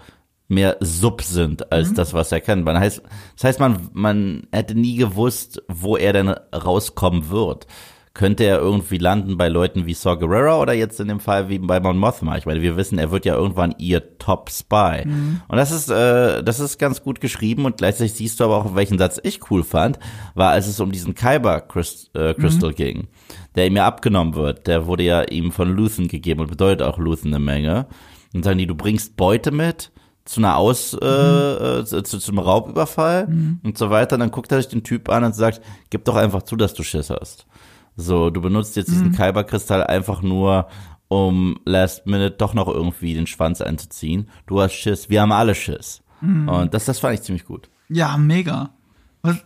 mehr 0.49 0.76
Sub 0.82 1.22
sind 1.22 1.72
als 1.72 1.91
mhm. 1.91 1.95
das, 1.95 2.14
was 2.14 2.32
er 2.34 2.41
kennt. 2.41 2.66
Man 2.66 2.78
heißt, 2.78 3.02
das 3.36 3.43
heißt, 3.45 3.60
man, 3.62 3.89
man 3.93 4.47
hätte 4.52 4.76
nie 4.76 4.97
gewusst, 4.97 5.64
wo 5.70 5.95
er 5.95 6.12
denn 6.12 6.30
rauskommen 6.30 7.30
wird 7.30 7.66
könnte 8.14 8.43
er 8.43 8.59
irgendwie 8.59 8.97
landen 8.97 9.38
bei 9.38 9.47
Leuten 9.47 9.86
wie 9.86 9.93
Saw 9.93 10.18
Gerrera 10.18 10.59
oder 10.59 10.74
jetzt 10.74 10.99
in 10.99 11.07
dem 11.07 11.22
Fall 11.22 11.47
wie 11.47 11.59
bei 11.59 11.80
Mon 11.80 11.97
Mothma. 11.97 12.38
Ich 12.38 12.45
meine, 12.45 12.62
wir 12.62 12.76
wissen, 12.76 12.99
er 12.99 13.12
wird 13.12 13.26
ja 13.26 13.36
irgendwann 13.36 13.74
ihr 13.78 14.18
Top 14.18 14.49
Spy. 14.49 15.03
Mhm. 15.05 15.41
Und 15.47 15.57
das 15.57 15.72
ist, 15.72 15.89
äh, 15.89 16.43
das 16.43 16.59
ist 16.59 16.78
ganz 16.78 17.03
gut 17.03 17.22
geschrieben 17.22 17.64
und 17.64 17.78
gleichzeitig 17.78 18.14
siehst 18.14 18.39
du 18.39 18.43
aber 18.43 18.57
auch, 18.57 18.76
welchen 18.76 18.97
Satz 18.97 19.20
ich 19.24 19.49
cool 19.49 19.64
fand, 19.64 19.97
war, 20.36 20.51
als 20.51 20.68
es 20.68 20.80
um 20.82 20.91
diesen 20.91 21.16
Kyber 21.16 21.62
Crystal, 21.62 22.32
äh, 22.32 22.34
Crystal 22.34 22.72
mhm. 22.72 22.76
ging, 22.76 23.07
der 23.55 23.68
ihm 23.68 23.78
ja 23.78 23.88
abgenommen 23.88 24.36
wird. 24.36 24.68
Der 24.68 24.88
wurde 24.88 25.03
ja 25.03 25.24
ihm 25.24 25.53
von 25.53 25.74
Luthen 25.74 26.09
gegeben 26.09 26.41
und 26.41 26.49
bedeutet 26.49 26.86
auch 26.86 26.97
Luthen 26.97 27.34
eine 27.34 27.43
Menge. 27.43 27.88
Und 28.34 28.43
sagen 28.43 28.57
die, 28.57 28.68
du 28.68 28.76
bringst 28.76 29.16
Beute 29.16 29.51
mit, 29.51 29.91
zu 30.26 30.39
einer 30.39 30.57
Aus, 30.57 30.93
äh, 30.93 31.05
mhm. 31.05 31.82
äh, 31.82 31.86
zu, 31.86 32.20
zum 32.20 32.39
Raubüberfall 32.39 33.28
mhm. 33.28 33.59
und 33.64 33.78
so 33.78 33.89
weiter. 33.89 34.16
Und 34.16 34.20
dann 34.20 34.32
guckt 34.32 34.51
er 34.51 34.62
sich 34.62 34.70
den 34.70 34.84
Typ 34.84 35.09
an 35.09 35.24
und 35.24 35.34
sagt, 35.34 35.62
gib 35.89 36.05
doch 36.05 36.16
einfach 36.16 36.43
zu, 36.43 36.55
dass 36.55 36.74
du 36.74 36.84
Schiss 36.84 37.09
hast. 37.09 37.45
So, 37.96 38.30
du 38.30 38.42
benutzt 38.42 38.76
jetzt 38.76 38.89
diesen 38.89 39.10
mhm. 39.10 39.16
Kyberkristall 39.16 39.84
einfach 39.84 40.22
nur, 40.22 40.68
um 41.08 41.60
Last 41.66 42.08
Minute 42.08 42.36
doch 42.38 42.54
noch 42.54 42.68
irgendwie 42.68 43.14
den 43.14 43.28
Schwanz 43.28 43.60
einzuziehen. 43.60 44.30
Du 44.48 44.62
hast 44.62 44.74
Schiss, 44.74 45.10
wir 45.10 45.22
haben 45.22 45.34
alle 45.34 45.56
Schiss. 45.56 46.02
Mhm. 46.22 46.48
Und 46.48 46.74
das, 46.74 46.86
das 46.86 47.00
fand 47.00 47.16
ich 47.16 47.22
ziemlich 47.22 47.44
gut. 47.44 47.70
Ja, 47.89 48.16
mega. 48.18 48.70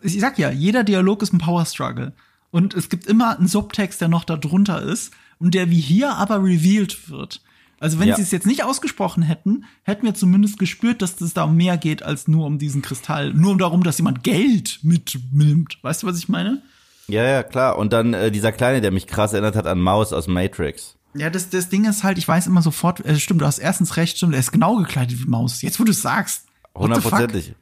Ich 0.01 0.19
sag 0.19 0.37
ja, 0.37 0.51
jeder 0.51 0.83
Dialog 0.83 1.23
ist 1.23 1.33
ein 1.33 1.39
Power 1.39 1.65
Struggle. 1.65 2.13
Und 2.51 2.73
es 2.75 2.89
gibt 2.89 3.07
immer 3.07 3.37
einen 3.37 3.47
Subtext, 3.47 3.99
der 3.99 4.07
noch 4.07 4.23
da 4.23 4.37
drunter 4.37 4.81
ist 4.81 5.11
und 5.39 5.55
der 5.55 5.69
wie 5.71 5.79
hier 5.79 6.13
aber 6.13 6.37
revealed 6.43 7.09
wird. 7.09 7.41
Also 7.79 7.99
wenn 7.99 8.07
ja. 8.07 8.15
sie 8.15 8.21
es 8.21 8.31
jetzt 8.31 8.47
nicht 8.47 8.63
ausgesprochen 8.63 9.23
hätten, 9.23 9.65
hätten 9.83 10.05
wir 10.05 10.13
zumindest 10.13 10.59
gespürt, 10.59 11.01
dass 11.01 11.19
es 11.19 11.33
da 11.33 11.43
um 11.43 11.57
mehr 11.57 11.77
geht 11.77 12.03
als 12.03 12.27
nur 12.27 12.45
um 12.45 12.57
diesen 12.57 12.81
Kristall. 12.81 13.33
Nur 13.33 13.51
um 13.51 13.57
darum, 13.57 13.83
dass 13.83 13.97
jemand 13.97 14.23
Geld 14.23 14.79
mitnimmt. 14.83 15.79
Weißt 15.81 16.03
du, 16.03 16.07
was 16.07 16.17
ich 16.17 16.29
meine? 16.29 16.61
Ja, 17.07 17.23
ja, 17.23 17.43
klar. 17.43 17.77
Und 17.77 17.93
dann 17.93 18.13
äh, 18.13 18.31
dieser 18.31 18.51
Kleine, 18.51 18.81
der 18.81 18.91
mich 18.91 19.07
krass 19.07 19.33
erinnert 19.33 19.55
hat 19.55 19.67
an 19.67 19.79
Maus 19.79 20.13
aus 20.13 20.27
Matrix. 20.27 20.97
Ja, 21.13 21.29
das, 21.29 21.49
das 21.49 21.69
Ding 21.69 21.85
ist 21.85 22.03
halt, 22.03 22.17
ich 22.17 22.27
weiß 22.27 22.47
immer 22.47 22.61
sofort, 22.61 23.05
äh, 23.05 23.17
stimmt, 23.17 23.41
du 23.41 23.45
hast 23.45 23.59
erstens 23.59 23.95
recht, 23.97 24.17
stimmt, 24.17 24.33
er 24.33 24.39
ist 24.39 24.51
genau 24.51 24.75
gekleidet 24.77 25.17
wie 25.19 25.29
Maus. 25.29 25.61
Jetzt, 25.61 25.79
wo 25.79 25.83
du 25.83 25.91
es 25.91 26.01
sagst. 26.01 26.45
Hundertprozentig. 26.75 27.53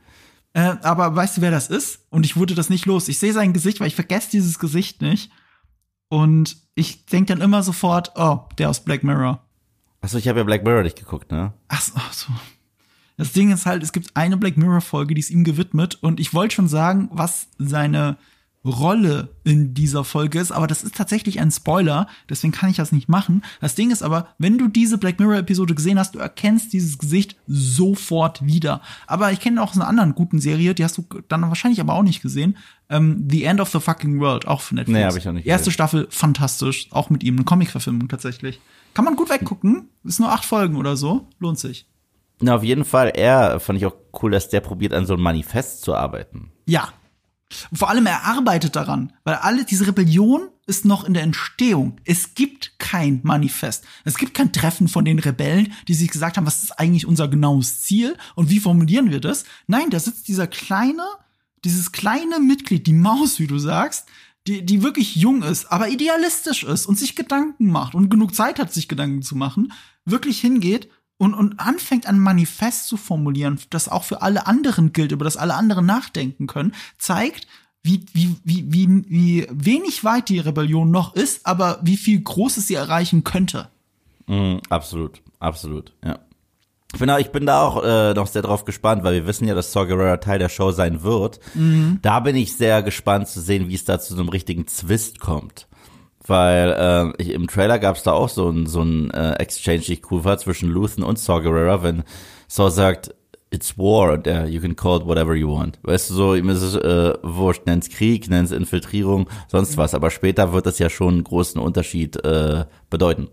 Äh, 0.54 0.76
aber 0.82 1.16
weißt 1.16 1.38
du, 1.38 1.42
wer 1.42 1.52
das 1.52 1.68
ist? 1.68 2.00
Und 2.10 2.26
ich 2.26 2.36
wurde 2.36 2.56
das 2.56 2.70
nicht 2.70 2.86
los. 2.86 3.08
Ich 3.08 3.20
sehe 3.20 3.34
sein 3.34 3.54
Gesicht, 3.54 3.80
weil 3.80 3.88
ich 3.88 3.96
vergesse 3.96 4.32
dieses 4.32 4.60
Gesicht 4.60 5.02
nicht. 5.02 5.32
Und 6.10 6.58
ich 6.76 7.06
denke 7.06 7.34
dann 7.34 7.42
immer 7.42 7.64
sofort, 7.64 8.12
oh, 8.16 8.42
der 8.58 8.70
aus 8.70 8.84
Black 8.84 9.04
Mirror. 9.04 9.44
Achso, 10.02 10.18
ich 10.18 10.28
habe 10.28 10.40
ja 10.40 10.44
Black 10.44 10.64
Mirror 10.64 10.84
nicht 10.84 10.98
geguckt, 10.98 11.32
ne? 11.32 11.54
Ach 11.70 11.82
so, 11.82 11.94
ach 11.96 12.14
so. 12.14 12.32
Das 13.18 13.34
Ding 13.34 13.52
ist 13.52 13.66
halt, 13.66 13.84
es 13.84 13.94
gibt 13.94 14.16
eine 14.16 14.38
Black 14.38 14.58
Mirror 14.58 14.82
Folge, 14.82 15.14
die 15.14 15.22
ist 15.22 15.30
ihm 15.30 15.44
gewidmet. 15.44 15.98
Und 16.02 16.20
ich 16.20 16.34
wollte 16.34 16.56
schon 16.56 16.68
sagen, 16.68 17.10
was 17.12 17.48
seine 17.58 18.18
Rolle 18.66 19.30
in 19.44 19.74
dieser 19.74 20.04
Folge 20.04 20.40
ist, 20.40 20.52
aber 20.52 20.68
das 20.68 20.84
ist 20.84 20.96
tatsächlich 20.96 21.40
ein 21.40 21.52
Spoiler, 21.52 22.08
deswegen 22.30 22.54
kann 22.54 22.70
ich 22.70 22.78
das 22.78 22.92
nicht 22.92 23.10
machen. 23.10 23.44
Das 23.60 23.76
Ding 23.76 23.92
ist 23.92 24.02
aber, 24.02 24.30
wenn 24.38 24.58
du 24.58 24.68
diese 24.70 24.98
Black 24.98 25.20
Mirror 25.20 25.38
Episode 25.38 25.76
gesehen 25.76 26.00
hast, 26.00 26.16
du 26.16 26.20
erkennst 26.20 26.72
dieses 26.72 26.98
Gesicht 26.98 27.36
sofort 27.46 28.46
wieder. 28.46 28.82
Aber 29.06 29.32
ich 29.32 29.42
kenne 29.42 29.62
auch 29.62 29.76
eine 29.76 29.86
anderen 29.86 30.16
guten 30.16 30.40
Serie, 30.40 30.74
die 30.74 30.84
hast 30.84 30.98
du 30.98 31.06
dann 31.28 31.42
wahrscheinlich 31.42 31.82
aber 31.82 31.94
auch 31.94 32.04
nicht 32.04 32.22
gesehen. 32.22 32.58
Ähm, 32.90 33.28
the 33.30 33.44
End 33.44 33.60
of 33.60 33.70
the 33.70 33.80
Fucking 33.80 34.20
World, 34.20 34.48
auch 34.48 34.62
von 34.62 34.76
Netflix. 34.76 34.98
Nee, 34.98 35.06
hab 35.06 35.18
ich 35.18 35.28
auch 35.28 35.34
nicht. 35.34 35.46
Erste 35.46 35.66
gesehen. 35.66 35.74
Staffel, 35.74 36.08
fantastisch, 36.10 36.88
auch 36.92 37.10
mit 37.10 37.24
ihm, 37.24 37.36
eine 37.36 37.46
Comic-Verfilmung 37.46 38.08
tatsächlich. 38.08 38.62
Kann 38.94 39.06
man 39.06 39.16
gut 39.16 39.30
weggucken, 39.30 39.90
ist 40.04 40.20
nur 40.20 40.32
acht 40.32 40.46
Folgen 40.46 40.78
oder 40.78 40.96
so, 40.96 41.28
lohnt 41.40 41.60
sich. 41.60 41.88
Na, 42.40 42.56
auf 42.56 42.64
jeden 42.64 42.86
Fall, 42.86 43.10
er 43.10 43.60
fand 43.60 43.78
ich 43.78 43.86
auch 43.86 43.96
cool, 44.22 44.32
dass 44.32 44.50
der 44.50 44.60
probiert, 44.60 44.94
an 44.94 45.06
so 45.06 45.14
einem 45.14 45.24
Manifest 45.24 45.82
zu 45.82 45.96
arbeiten. 45.96 46.52
Ja, 46.66 46.90
vor 47.74 47.90
allem 47.90 48.06
er 48.06 48.24
arbeitet 48.24 48.76
daran, 48.76 49.14
weil 49.24 49.36
alle 49.36 49.66
diese 49.66 49.88
Rebellion 49.88 50.50
ist 50.66 50.86
noch 50.86 51.04
in 51.04 51.14
der 51.14 51.24
Entstehung. 51.24 51.98
Es 52.06 52.36
gibt 52.36 52.80
kein 52.80 53.20
Manifest. 53.24 53.84
Es 54.06 54.18
gibt 54.18 54.34
kein 54.34 54.54
Treffen 54.54 54.88
von 54.88 55.04
den 55.04 55.20
Rebellen, 55.20 55.74
die 55.88 55.94
sich 55.94 56.10
gesagt 56.10 56.38
haben, 56.38 56.46
was 56.46 56.64
ist 56.64 56.80
eigentlich 56.80 57.06
unser 57.06 57.28
genaues 57.28 57.82
Ziel 57.82 58.16
und 58.36 58.50
wie 58.50 58.60
formulieren 58.60 59.12
wir 59.12 59.20
das? 59.20 59.44
Nein, 59.68 59.90
da 59.90 60.00
sitzt 60.00 60.28
dieser 60.28 60.48
kleine, 60.48 61.04
dieses 61.66 61.92
kleine 61.92 62.40
Mitglied, 62.40 62.88
die 62.88 62.94
Maus, 62.94 63.40
wie 63.40 63.48
du 63.48 63.60
sagst, 63.60 64.08
die, 64.48 64.66
die 64.66 64.84
wirklich 64.84 65.16
jung 65.16 65.42
ist, 65.44 65.72
aber 65.72 65.90
idealistisch 65.90 66.64
ist 66.64 66.86
und 66.86 67.00
sich 67.00 67.16
Gedanken 67.16 67.68
macht 67.68 67.96
und 67.96 68.10
genug 68.10 68.36
Zeit 68.36 68.60
hat, 68.60 68.74
sich 68.74 68.88
Gedanken 68.88 69.22
zu 69.22 69.36
machen, 69.36 69.72
wirklich 70.06 70.40
hingeht 70.42 70.90
und, 71.18 71.34
und 71.34 71.60
anfängt 71.60 72.08
ein 72.08 72.20
Manifest 72.20 72.88
zu 72.88 72.98
formulieren, 72.98 73.60
das 73.70 73.90
auch 73.90 74.04
für 74.04 74.22
alle 74.22 74.48
anderen 74.48 74.94
gilt, 74.94 75.12
über 75.12 75.26
das 75.26 75.38
alle 75.38 75.56
anderen 75.56 75.86
nachdenken 75.86 76.48
können, 76.48 76.74
zeigt, 76.98 77.48
wie, 77.84 78.06
wie, 78.14 78.36
wie, 78.44 78.66
wie, 78.72 79.06
wie 79.10 79.48
wenig 79.52 80.04
weit 80.04 80.30
die 80.30 80.40
Rebellion 80.40 80.90
noch 80.90 81.16
ist, 81.16 81.46
aber 81.46 81.80
wie 81.84 81.98
viel 81.98 82.22
Großes 82.22 82.68
sie 82.68 82.76
erreichen 82.76 83.24
könnte. 83.24 83.70
Mm, 84.26 84.58
absolut, 84.70 85.22
absolut, 85.40 85.94
ja. 86.04 86.20
Ich 86.94 87.00
bin, 87.00 87.08
da, 87.08 87.18
ich 87.18 87.32
bin 87.32 87.48
da 87.48 87.62
auch 87.64 87.84
äh, 87.84 88.14
noch 88.14 88.28
sehr 88.28 88.44
drauf 88.44 88.66
gespannt, 88.66 89.04
weil 89.04 89.16
wir 89.16 89.26
wissen 89.26 89.48
ja, 89.48 89.56
dass 89.56 89.72
Saw 89.72 89.88
Gerrera 89.88 90.18
Teil 90.18 90.38
der 90.38 90.50
Show 90.50 90.72
sein 90.72 91.02
wird. 91.02 91.40
Mhm. 91.56 91.98
Da 92.04 92.20
bin 92.20 92.36
ich 92.36 92.56
sehr 92.56 92.84
gespannt 92.84 93.28
zu 93.28 93.42
sehen, 93.42 93.68
wie 93.68 93.74
es 93.74 93.84
da 93.84 94.00
zu 94.00 94.14
so 94.14 94.22
einem 94.22 94.30
richtigen 94.30 94.68
Zwist 94.68 95.20
kommt. 95.20 95.68
Weil 96.26 97.14
äh, 97.18 97.22
ich, 97.22 97.30
im 97.32 97.48
Trailer 97.48 97.80
gab 97.80 97.98
es 97.98 98.04
da 98.04 98.14
auch 98.14 98.30
so 98.30 98.50
ein, 98.50 98.66
so 98.66 98.82
ein 98.82 99.12
äh, 99.12 99.34
Exchange, 99.34 99.80
die 99.80 99.94
ich 99.94 100.12
cool 100.12 100.24
war, 100.24 100.38
zwischen 100.38 100.70
Luthen 100.70 101.04
und 101.04 101.20
Saw 101.20 101.42
Gerrera, 101.42 101.84
wenn 101.84 102.04
Saw 102.48 102.70
sagt, 102.70 103.14
it's 103.54 103.78
war 103.78 104.14
und 104.14 104.28
uh, 104.28 104.46
you 104.46 104.60
can 104.60 104.76
call 104.76 105.00
it 105.00 105.06
whatever 105.06 105.36
you 105.36 105.50
want. 105.50 105.80
Weißt 105.84 106.10
du, 106.10 106.14
so, 106.16 106.36
ihm 106.36 106.50
ist 106.50 106.62
es 106.62 106.76
äh, 106.76 107.14
wurscht, 107.22 107.66
nenn's 107.66 107.90
Krieg, 107.90 108.30
nenn's 108.30 108.52
Infiltrierung, 108.52 109.30
sonst 109.48 109.78
was. 109.78 109.94
Aber 109.94 110.10
später 110.10 110.54
wird 110.54 110.66
das 110.66 110.80
ja 110.80 110.90
schon 110.90 111.14
einen 111.14 111.24
großen 111.24 111.62
Unterschied 111.62 112.24
äh, 112.26 112.66
bedeuten. 112.90 113.28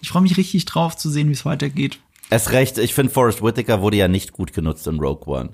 Ich 0.00 0.08
freue 0.08 0.22
mich 0.22 0.36
richtig 0.36 0.64
drauf 0.64 0.96
zu 0.96 1.10
sehen, 1.10 1.28
wie 1.28 1.32
es 1.32 1.44
weitergeht. 1.44 1.98
Es 2.30 2.52
recht, 2.52 2.78
ich 2.78 2.94
finde 2.94 3.12
Forrest 3.12 3.42
Whitaker 3.42 3.82
wurde 3.82 3.98
ja 3.98 4.08
nicht 4.08 4.32
gut 4.32 4.52
genutzt 4.52 4.86
in 4.86 4.98
Rogue 4.98 5.26
One. 5.26 5.50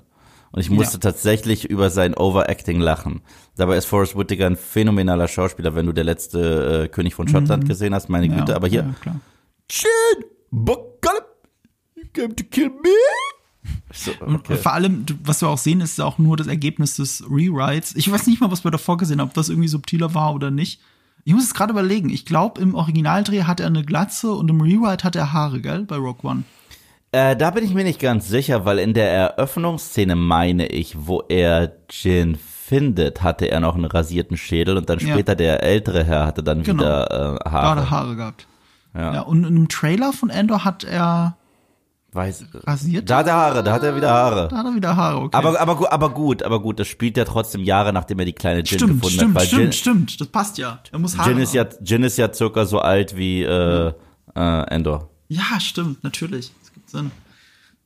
Und 0.53 0.61
ich 0.61 0.69
musste 0.69 0.97
ja. 0.97 0.99
tatsächlich 0.99 1.65
über 1.65 1.89
sein 1.89 2.13
Overacting 2.13 2.79
lachen. 2.79 3.21
Dabei 3.55 3.75
ist 3.75 3.85
Forrest 3.85 4.15
Whitaker 4.15 4.45
ein 4.45 4.55
phänomenaler 4.55 5.27
Schauspieler, 5.27 5.73
wenn 5.73 5.87
du 5.87 5.93
der 5.93 6.03
letzte 6.03 6.83
äh, 6.83 6.87
König 6.89 7.15
von 7.15 7.27
Schottland 7.27 7.63
mhm. 7.63 7.67
gesehen 7.67 7.95
hast, 7.95 8.07
meine 8.07 8.29
Güte. 8.29 8.51
Ja, 8.51 8.55
aber 8.55 8.67
hier, 8.67 8.83
ja, 8.83 8.95
klar. 9.01 9.19
Chin, 9.67 9.87
you 11.95 12.03
came 12.13 12.35
to 12.35 12.43
kill 12.43 12.69
me? 12.69 13.71
So, 13.91 14.11
okay. 14.21 14.57
Vor 14.57 14.73
allem, 14.73 15.05
was 15.23 15.41
wir 15.41 15.49
auch 15.49 15.57
sehen, 15.57 15.81
ist 15.81 15.99
auch 15.99 16.19
nur 16.19 16.37
das 16.37 16.45
Ergebnis 16.45 16.97
des 16.97 17.23
Rewrites. 17.27 17.95
Ich 17.95 18.11
weiß 18.11 18.27
nicht 18.27 18.39
mal, 18.39 18.51
was 18.51 18.63
wir 18.63 18.69
davor 18.69 18.97
gesehen 18.97 19.21
haben, 19.21 19.29
ob 19.29 19.33
das 19.33 19.49
irgendwie 19.49 19.67
subtiler 19.69 20.13
war 20.13 20.35
oder 20.35 20.51
nicht. 20.51 20.81
Ich 21.23 21.33
muss 21.33 21.45
es 21.45 21.55
gerade 21.55 21.71
überlegen. 21.71 22.11
Ich 22.11 22.25
glaube, 22.25 22.61
im 22.61 22.75
Originaldreh 22.75 23.43
hat 23.43 23.59
er 23.59 23.67
eine 23.67 23.83
Glatze 23.83 24.33
und 24.33 24.49
im 24.49 24.61
Rewrite 24.61 25.03
hat 25.03 25.15
er 25.15 25.33
Haare, 25.33 25.61
gell? 25.61 25.83
Bei 25.85 25.95
Rock 25.95 26.23
One. 26.23 26.43
Äh, 27.13 27.37
da 27.37 27.51
bin 27.51 27.63
ich 27.63 27.75
mir 27.75 27.83
nicht 27.83 27.99
ganz 27.99 28.27
sicher, 28.27 28.65
weil 28.65 28.79
in 28.79 28.95
der 28.95 29.11
Eröffnungsszene 29.11 30.15
meine 30.15 30.65
ich, 30.65 31.05
wo 31.05 31.21
er 31.29 31.73
Jin 31.87 32.35
findet, 32.35 33.21
hatte 33.21 33.45
er 33.45 33.59
noch 33.59 33.75
einen 33.75 33.85
rasierten 33.85 34.35
Schädel 34.35 34.77
und 34.77 34.89
dann 34.89 34.99
später 34.99 35.33
ja. 35.33 35.35
der 35.35 35.63
ältere 35.63 36.03
Herr 36.05 36.25
hatte 36.25 36.41
dann 36.41 36.63
genau. 36.63 36.81
wieder 36.81 37.39
äh, 37.45 37.49
Haare. 37.49 37.75
Gerade 37.75 37.89
Haare 37.91 38.15
gehabt. 38.15 38.47
Ja. 38.95 39.13
ja, 39.13 39.21
und 39.21 39.43
im 39.43 39.69
Trailer 39.69 40.11
von 40.11 40.31
Endor 40.31 40.65
hat 40.65 40.83
er 40.83 41.37
Weiß. 42.13 42.45
Rasiert? 42.65 43.07
Da 43.09 43.17
hat 43.17 43.27
er 43.27 43.33
Haare, 43.33 43.63
da 43.63 43.73
hat 43.73 43.83
er 43.83 43.95
wieder 43.95 44.09
Haare. 44.09 44.47
Da 44.47 44.57
hat 44.57 44.65
er 44.65 44.75
wieder 44.75 44.95
Haare, 44.95 45.17
okay. 45.17 45.37
Aber, 45.37 45.59
aber, 45.61 45.93
aber 45.93 46.09
gut, 46.09 46.41
aber 46.41 46.61
gut, 46.61 46.79
das 46.79 46.87
spielt 46.87 47.15
ja 47.15 47.25
trotzdem 47.25 47.61
Jahre, 47.61 47.93
nachdem 47.93 48.17
er 48.19 48.25
die 48.25 48.33
kleine 48.33 48.61
Jin 48.61 48.79
stimmt, 48.79 49.01
gefunden 49.01 49.15
stimmt, 49.17 49.35
hat. 49.35 49.41
Weil 49.41 49.47
stimmt, 49.47 49.61
Jin, 49.61 49.71
stimmt. 49.73 50.21
Das 50.21 50.27
passt 50.29 50.57
ja. 50.57 50.79
Er 50.91 50.97
muss 50.97 51.15
Haare 51.15 51.29
Jin, 51.29 51.39
ist 51.39 51.53
ja. 51.53 51.65
Jin 51.83 52.03
ist 52.03 52.17
ja 52.17 52.33
circa 52.33 52.65
so 52.65 52.79
alt 52.79 53.15
wie 53.15 53.43
äh, 53.43 53.93
äh, 54.35 54.61
Endor. 54.69 55.09
Ja, 55.27 55.59
stimmt, 55.59 56.03
natürlich. 56.03 56.51
Sinn. 56.93 57.11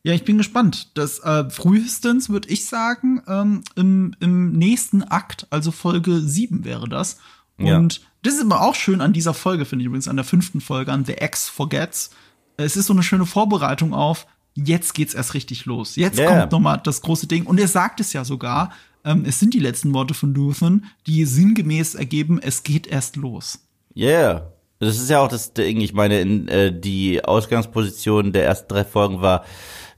Ja, 0.04 0.14
ich 0.14 0.24
bin 0.24 0.38
gespannt. 0.38 0.92
Das 0.94 1.20
äh, 1.20 1.50
frühestens 1.50 2.30
würde 2.30 2.50
ich 2.50 2.66
sagen, 2.68 3.22
ähm, 3.28 3.64
im, 3.76 4.16
im 4.20 4.52
nächsten 4.54 5.04
Akt, 5.04 5.48
also 5.50 5.72
Folge 5.72 6.22
7 6.22 6.64
wäre 6.64 6.88
das. 6.88 7.18
Ja. 7.58 7.78
Und 7.78 8.02
das 8.22 8.36
ist 8.36 8.42
immer 8.42 8.62
auch 8.62 8.76
schön 8.76 9.02
an 9.02 9.12
dieser 9.14 9.34
Folge, 9.34 9.66
finde 9.66 9.82
ich 9.84 9.88
übrigens, 9.88 10.08
an 10.08 10.16
der 10.16 10.26
fünften 10.26 10.62
Folge, 10.62 10.92
an 10.94 11.04
The 11.06 11.16
X 11.20 11.50
Forgets. 11.50 12.12
Es 12.58 12.78
ist 12.78 12.86
so 12.86 12.94
eine 12.94 13.04
schöne 13.04 13.26
Vorbereitung 13.26 13.94
auf, 13.94 14.28
jetzt 14.54 14.94
geht's 14.94 15.14
erst 15.14 15.34
richtig 15.34 15.66
los. 15.66 15.96
Jetzt 15.96 16.20
Ja. 16.20 16.28
kommt 16.40 16.52
nochmal 16.52 16.80
das 16.84 17.02
große 17.02 17.28
Ding. 17.28 17.46
Und 17.46 17.60
er 17.60 17.68
sagt 17.68 18.00
es 18.00 18.14
ja 18.14 18.24
sogar, 18.24 18.72
ähm, 19.04 19.24
es 19.26 19.40
sind 19.40 19.54
die 19.54 19.60
letzten 19.60 19.94
Worte 19.94 20.14
von 20.14 20.34
Luthen, 20.34 20.86
die 21.06 21.26
sinngemäß 21.26 21.96
ergeben, 21.96 22.40
es 22.42 22.64
geht 22.64 22.88
erst 22.88 23.16
los. 23.16 23.60
Yeah. 23.96 24.52
Das 24.80 24.98
ist 24.98 25.10
ja 25.10 25.20
auch 25.20 25.28
das 25.28 25.54
Ding. 25.54 25.82
Ich 25.82 25.94
meine, 25.94 26.20
in, 26.22 26.48
äh, 26.48 26.72
die 26.72 27.24
Ausgangsposition 27.24 28.32
der 28.32 28.46
ersten 28.46 28.68
drei 28.68 28.84
Folgen 28.84 29.22
war, 29.22 29.44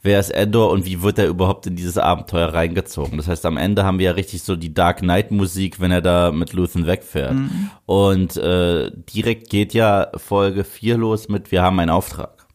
wer 0.01 0.19
ist 0.19 0.29
Endor 0.29 0.71
und 0.71 0.85
wie 0.85 1.01
wird 1.01 1.19
er 1.19 1.27
überhaupt 1.27 1.67
in 1.67 1.75
dieses 1.75 1.97
Abenteuer 1.97 2.53
reingezogen? 2.53 3.17
Das 3.17 3.27
heißt, 3.27 3.45
am 3.45 3.57
Ende 3.57 3.83
haben 3.83 3.99
wir 3.99 4.07
ja 4.07 4.11
richtig 4.13 4.43
so 4.43 4.55
die 4.55 4.73
Dark 4.73 4.99
Knight 4.99 5.31
Musik, 5.31 5.79
wenn 5.79 5.91
er 5.91 6.01
da 6.01 6.31
mit 6.31 6.53
Luthen 6.53 6.87
wegfährt. 6.87 7.35
Und 7.85 8.37
äh, 8.37 8.91
direkt 9.13 9.49
geht 9.49 9.73
ja 9.73 10.07
Folge 10.15 10.63
4 10.63 10.97
los 10.97 11.27
mit 11.27 11.51
Wir 11.51 11.61
haben 11.61 11.79
einen 11.79 11.91
Auftrag. 11.91 12.47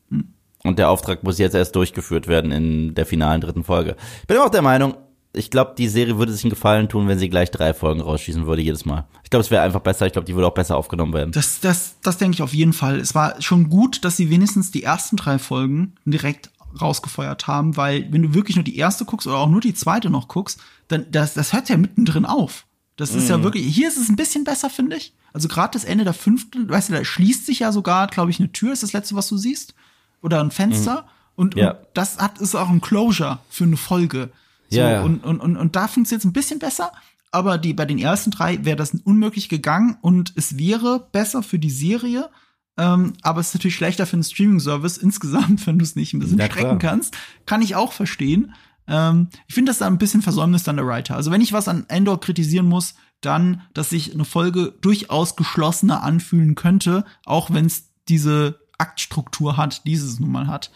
Und 0.62 0.78
der 0.78 0.88
Auftrag 0.88 1.22
muss 1.22 1.38
jetzt 1.38 1.54
erst 1.54 1.76
durchgeführt 1.76 2.26
werden 2.26 2.50
in 2.50 2.94
der 2.94 3.04
finalen 3.04 3.42
dritten 3.42 3.64
Folge. 3.64 3.96
Ich 4.22 4.26
bin 4.26 4.38
auch 4.38 4.48
der 4.48 4.62
Meinung, 4.62 4.94
ich 5.34 5.50
glaube, 5.50 5.74
die 5.76 5.88
Serie 5.88 6.18
würde 6.18 6.32
sich 6.32 6.44
einen 6.44 6.50
Gefallen 6.50 6.88
tun, 6.88 7.08
wenn 7.08 7.18
sie 7.18 7.28
gleich 7.28 7.50
drei 7.50 7.74
Folgen 7.74 8.00
rausschießen 8.00 8.46
würde 8.46 8.62
jedes 8.62 8.84
Mal. 8.84 9.06
Ich 9.24 9.30
glaube, 9.30 9.42
es 9.42 9.50
wäre 9.50 9.62
einfach 9.62 9.80
besser. 9.80 10.06
Ich 10.06 10.12
glaube, 10.12 10.26
die 10.26 10.34
würde 10.34 10.46
auch 10.46 10.54
besser 10.54 10.76
aufgenommen 10.76 11.12
werden. 11.12 11.32
Das, 11.32 11.60
das, 11.60 11.96
das 12.02 12.18
denke 12.18 12.34
ich 12.36 12.42
auf 12.42 12.54
jeden 12.54 12.72
Fall. 12.72 12.98
Es 13.00 13.14
war 13.14 13.40
schon 13.42 13.68
gut, 13.68 14.04
dass 14.04 14.16
sie 14.16 14.30
wenigstens 14.30 14.70
die 14.70 14.82
ersten 14.84 15.16
drei 15.16 15.38
Folgen 15.38 15.94
direkt 16.04 16.50
rausgefeuert 16.80 17.46
haben, 17.46 17.76
weil 17.76 18.12
wenn 18.12 18.22
du 18.22 18.34
wirklich 18.34 18.56
nur 18.56 18.64
die 18.64 18.76
erste 18.76 19.04
guckst 19.04 19.26
oder 19.26 19.36
auch 19.36 19.48
nur 19.48 19.60
die 19.60 19.74
zweite 19.74 20.10
noch 20.10 20.28
guckst, 20.28 20.60
dann 20.88 21.06
das, 21.10 21.34
das 21.34 21.52
hört 21.52 21.68
ja 21.68 21.76
mittendrin 21.76 22.24
auf. 22.24 22.66
Das 22.96 23.14
ist 23.14 23.28
ja 23.28 23.42
wirklich, 23.42 23.66
hier 23.74 23.88
ist 23.88 23.96
es 23.96 24.08
ein 24.08 24.16
bisschen 24.16 24.44
besser, 24.44 24.70
finde 24.70 24.96
ich. 24.96 25.14
Also 25.32 25.48
gerade 25.48 25.72
das 25.72 25.84
Ende 25.84 26.04
der 26.04 26.14
fünften, 26.14 26.68
weißt 26.68 26.90
du, 26.90 26.92
da 26.92 27.04
schließt 27.04 27.44
sich 27.44 27.58
ja 27.60 27.72
sogar, 27.72 28.06
glaube 28.06 28.30
ich, 28.30 28.38
eine 28.38 28.52
Tür, 28.52 28.72
ist 28.72 28.84
das 28.84 28.92
letzte, 28.92 29.16
was 29.16 29.26
du 29.28 29.36
siehst. 29.36 29.74
Oder 30.22 30.40
ein 30.40 30.52
Fenster. 30.52 31.06
Und, 31.34 31.56
Ja. 31.56 31.72
und 31.72 31.78
das 31.94 32.18
hat, 32.18 32.38
ist 32.40 32.54
auch 32.54 32.68
ein 32.70 32.80
Closure 32.80 33.40
für 33.50 33.64
eine 33.64 33.76
Folge. 33.76 34.30
So, 34.70 34.78
Ja, 34.78 34.90
ja. 34.90 35.02
Und, 35.02 35.24
und, 35.24 35.40
und, 35.40 35.56
und 35.56 35.76
da 35.76 35.88
funktioniert 35.88 36.20
es 36.20 36.28
ein 36.28 36.32
bisschen 36.32 36.58
besser. 36.58 36.92
Aber 37.30 37.58
die, 37.58 37.74
bei 37.74 37.84
den 37.84 37.98
ersten 37.98 38.30
drei 38.30 38.64
wäre 38.64 38.76
das 38.76 38.94
unmöglich 38.94 39.48
gegangen 39.48 39.98
und 40.00 40.32
es 40.36 40.56
wäre 40.56 41.08
besser 41.10 41.42
für 41.42 41.58
die 41.58 41.70
Serie. 41.70 42.30
Ähm, 42.76 43.14
aber 43.22 43.40
es 43.40 43.48
ist 43.48 43.54
natürlich 43.54 43.74
schlechter 43.76 44.06
für 44.06 44.14
einen 44.14 44.24
Streaming-Service 44.24 44.98
insgesamt, 44.98 45.66
wenn 45.66 45.78
du 45.78 45.84
es 45.84 45.96
nicht 45.96 46.14
ein 46.14 46.20
bisschen 46.20 46.38
Na 46.38 46.46
strecken 46.46 46.78
kannst. 46.78 47.16
Kann 47.46 47.62
ich 47.62 47.74
auch 47.74 47.92
verstehen. 47.92 48.54
Ähm, 48.86 49.28
ich 49.48 49.54
finde 49.54 49.70
das 49.70 49.78
da 49.78 49.86
ein 49.86 49.98
bisschen 49.98 50.22
Versäumnis 50.22 50.62
dann 50.62 50.76
der 50.76 50.86
Writer. 50.86 51.16
Also 51.16 51.30
wenn 51.30 51.40
ich 51.40 51.52
was 51.52 51.68
an 51.68 51.86
Endor 51.88 52.20
kritisieren 52.20 52.66
muss, 52.66 52.94
dann, 53.20 53.62
dass 53.72 53.90
sich 53.90 54.12
eine 54.12 54.24
Folge 54.24 54.74
durchaus 54.80 55.36
geschlossener 55.36 56.02
anfühlen 56.02 56.54
könnte, 56.54 57.04
auch 57.24 57.50
wenn 57.52 57.66
es 57.66 57.90
diese 58.08 58.60
Aktstruktur 58.78 59.56
hat, 59.56 59.86
die 59.86 59.94
es 59.94 60.20
nun 60.20 60.30
mal 60.30 60.46
hat. 60.46 60.70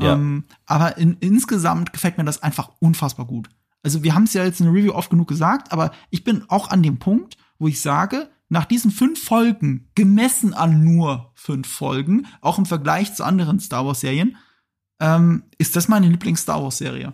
Ja. 0.00 0.14
Ähm, 0.14 0.44
aber 0.66 0.96
in, 0.96 1.16
insgesamt 1.20 1.92
gefällt 1.92 2.18
mir 2.18 2.24
das 2.24 2.42
einfach 2.42 2.70
unfassbar 2.80 3.26
gut. 3.26 3.48
Also 3.82 4.02
wir 4.02 4.14
haben 4.14 4.24
es 4.24 4.34
ja 4.34 4.44
jetzt 4.44 4.60
in 4.60 4.66
der 4.66 4.74
Review 4.74 4.92
oft 4.92 5.10
genug 5.10 5.28
gesagt, 5.28 5.72
aber 5.72 5.92
ich 6.10 6.24
bin 6.24 6.44
auch 6.48 6.70
an 6.70 6.82
dem 6.82 6.98
Punkt, 6.98 7.36
wo 7.58 7.68
ich 7.68 7.80
sage, 7.80 8.28
nach 8.48 8.64
diesen 8.64 8.90
fünf 8.90 9.22
Folgen, 9.22 9.88
gemessen 9.94 10.54
an 10.54 10.82
nur 10.82 11.32
fünf 11.34 11.68
Folgen, 11.68 12.26
auch 12.40 12.58
im 12.58 12.66
Vergleich 12.66 13.14
zu 13.14 13.24
anderen 13.24 13.60
Star 13.60 13.86
Wars-Serien, 13.86 14.36
ähm, 15.00 15.44
ist 15.58 15.76
das 15.76 15.88
meine 15.88 16.08
Lieblings-Star 16.08 16.62
Wars-Serie. 16.62 17.12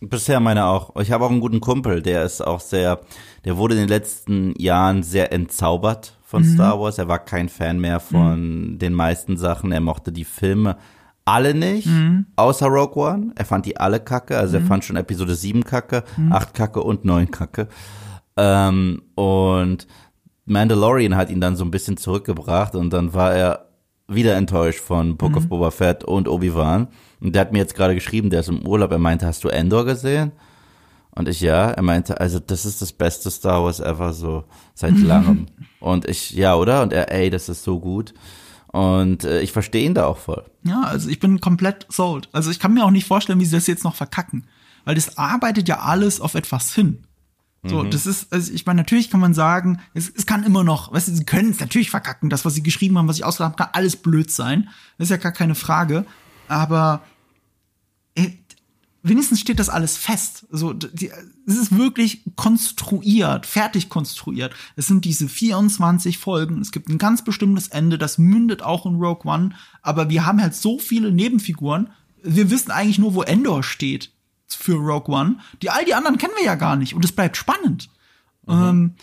Bisher 0.00 0.40
meine 0.40 0.64
auch. 0.64 0.96
Ich 0.96 1.12
habe 1.12 1.26
auch 1.26 1.30
einen 1.30 1.40
guten 1.40 1.60
Kumpel, 1.60 2.00
der 2.00 2.24
ist 2.24 2.40
auch 2.40 2.60
sehr, 2.60 3.00
der 3.44 3.58
wurde 3.58 3.74
in 3.74 3.80
den 3.80 3.88
letzten 3.88 4.58
Jahren 4.58 5.02
sehr 5.02 5.30
entzaubert 5.32 6.16
von 6.22 6.42
Star 6.44 6.80
Wars. 6.80 6.96
Er 6.96 7.08
war 7.08 7.18
kein 7.18 7.50
Fan 7.50 7.78
mehr 7.78 8.00
von 8.00 8.78
den 8.78 8.94
meisten 8.94 9.36
Sachen. 9.36 9.72
Er 9.72 9.80
mochte 9.80 10.12
die 10.12 10.24
Filme 10.24 10.78
alle 11.30 11.54
nicht, 11.54 11.88
außer 12.36 12.66
Rogue 12.66 13.02
One. 13.02 13.32
Er 13.36 13.44
fand 13.44 13.66
die 13.66 13.76
alle 13.76 14.00
kacke. 14.00 14.36
Also 14.36 14.56
er 14.56 14.62
fand 14.64 14.84
schon 14.84 14.96
Episode 14.96 15.34
7 15.34 15.64
kacke, 15.64 16.02
8 16.30 16.54
kacke 16.54 16.82
und 16.82 17.04
9 17.04 17.30
kacke. 17.30 17.68
Ähm, 18.36 19.02
und 19.14 19.86
Mandalorian 20.46 21.16
hat 21.16 21.30
ihn 21.30 21.40
dann 21.40 21.56
so 21.56 21.64
ein 21.64 21.70
bisschen 21.70 21.96
zurückgebracht 21.96 22.74
und 22.74 22.90
dann 22.92 23.14
war 23.14 23.34
er 23.34 23.66
wieder 24.08 24.34
enttäuscht 24.34 24.80
von 24.80 25.16
Book 25.16 25.36
of 25.36 25.48
Boba 25.48 25.70
Fett 25.70 26.02
und 26.02 26.26
Obi-Wan. 26.26 26.88
Und 27.20 27.34
der 27.34 27.42
hat 27.42 27.52
mir 27.52 27.58
jetzt 27.58 27.76
gerade 27.76 27.94
geschrieben, 27.94 28.30
der 28.30 28.40
ist 28.40 28.48
im 28.48 28.66
Urlaub, 28.66 28.90
er 28.90 28.98
meinte, 28.98 29.26
hast 29.26 29.44
du 29.44 29.48
Endor 29.48 29.84
gesehen? 29.84 30.32
Und 31.12 31.28
ich 31.28 31.40
ja, 31.40 31.70
er 31.70 31.82
meinte, 31.82 32.20
also 32.20 32.40
das 32.40 32.64
ist 32.64 32.82
das 32.82 32.92
beste 32.92 33.30
Star 33.30 33.62
Wars 33.62 33.78
ever 33.80 34.12
so 34.12 34.44
seit 34.74 34.98
langem. 34.98 35.46
und 35.80 36.08
ich, 36.08 36.30
ja, 36.32 36.54
oder? 36.56 36.82
Und 36.82 36.92
er, 36.92 37.12
ey, 37.12 37.30
das 37.30 37.48
ist 37.48 37.62
so 37.62 37.78
gut. 37.78 38.14
Und 38.72 39.24
äh, 39.24 39.40
ich 39.40 39.52
verstehe 39.52 39.84
ihn 39.84 39.94
da 39.94 40.06
auch 40.06 40.18
voll. 40.18 40.44
Ja, 40.62 40.82
also 40.82 41.08
ich 41.08 41.18
bin 41.18 41.40
komplett 41.40 41.86
sold. 41.88 42.28
Also 42.32 42.50
ich 42.50 42.60
kann 42.60 42.72
mir 42.72 42.84
auch 42.84 42.90
nicht 42.90 43.06
vorstellen, 43.06 43.40
wie 43.40 43.44
sie 43.44 43.56
das 43.56 43.66
jetzt 43.66 43.84
noch 43.84 43.96
verkacken. 43.96 44.44
Weil 44.84 44.94
das 44.94 45.18
arbeitet 45.18 45.68
ja 45.68 45.80
alles 45.80 46.20
auf 46.20 46.34
etwas 46.34 46.72
hin. 46.74 47.04
So, 47.62 47.82
das 47.84 48.06
ist, 48.06 48.32
also 48.32 48.52
ich 48.54 48.64
meine, 48.64 48.78
natürlich 48.78 49.10
kann 49.10 49.20
man 49.20 49.34
sagen, 49.34 49.80
es, 49.92 50.08
es 50.08 50.24
kann 50.24 50.44
immer 50.44 50.64
noch, 50.64 50.94
weißt 50.94 51.08
du, 51.08 51.12
sie 51.12 51.24
können 51.24 51.50
es 51.50 51.60
natürlich 51.60 51.90
verkacken. 51.90 52.30
Das, 52.30 52.46
was 52.46 52.54
sie 52.54 52.62
geschrieben 52.62 52.96
haben, 52.96 53.06
was 53.06 53.16
sie 53.16 53.24
ausgedacht 53.24 53.52
haben, 53.52 53.56
kann 53.56 53.68
alles 53.74 53.96
blöd 53.96 54.30
sein. 54.30 54.70
Das 54.96 55.06
ist 55.06 55.10
ja 55.10 55.18
gar 55.18 55.32
keine 55.32 55.54
Frage. 55.54 56.06
Aber 56.48 57.02
äh, 58.14 58.30
wenigstens 59.02 59.40
steht 59.40 59.58
das 59.58 59.68
alles 59.68 59.96
fest. 59.96 60.46
Also, 60.52 60.72
die, 60.72 61.10
es 61.46 61.56
ist 61.56 61.76
wirklich 61.76 62.22
konstruiert, 62.36 63.46
fertig 63.46 63.88
konstruiert. 63.88 64.54
Es 64.76 64.86
sind 64.86 65.04
diese 65.04 65.28
24 65.28 66.18
Folgen. 66.18 66.60
Es 66.60 66.72
gibt 66.72 66.88
ein 66.88 66.98
ganz 66.98 67.24
bestimmtes 67.24 67.68
Ende, 67.68 67.98
das 67.98 68.18
mündet 68.18 68.62
auch 68.62 68.86
in 68.86 68.96
Rogue 68.96 69.30
One. 69.30 69.50
Aber 69.82 70.10
wir 70.10 70.26
haben 70.26 70.40
halt 70.40 70.54
so 70.54 70.78
viele 70.78 71.12
Nebenfiguren. 71.12 71.90
Wir 72.22 72.50
wissen 72.50 72.70
eigentlich 72.70 72.98
nur, 72.98 73.14
wo 73.14 73.22
Endor 73.22 73.62
steht 73.62 74.12
für 74.46 74.74
Rogue 74.74 75.14
One. 75.14 75.38
Die 75.62 75.70
all 75.70 75.84
die 75.84 75.94
anderen 75.94 76.18
kennen 76.18 76.34
wir 76.36 76.44
ja 76.44 76.54
gar 76.54 76.76
nicht. 76.76 76.94
Und 76.94 77.04
es 77.04 77.12
bleibt 77.12 77.36
spannend. 77.36 77.88
Ähm, 78.48 78.94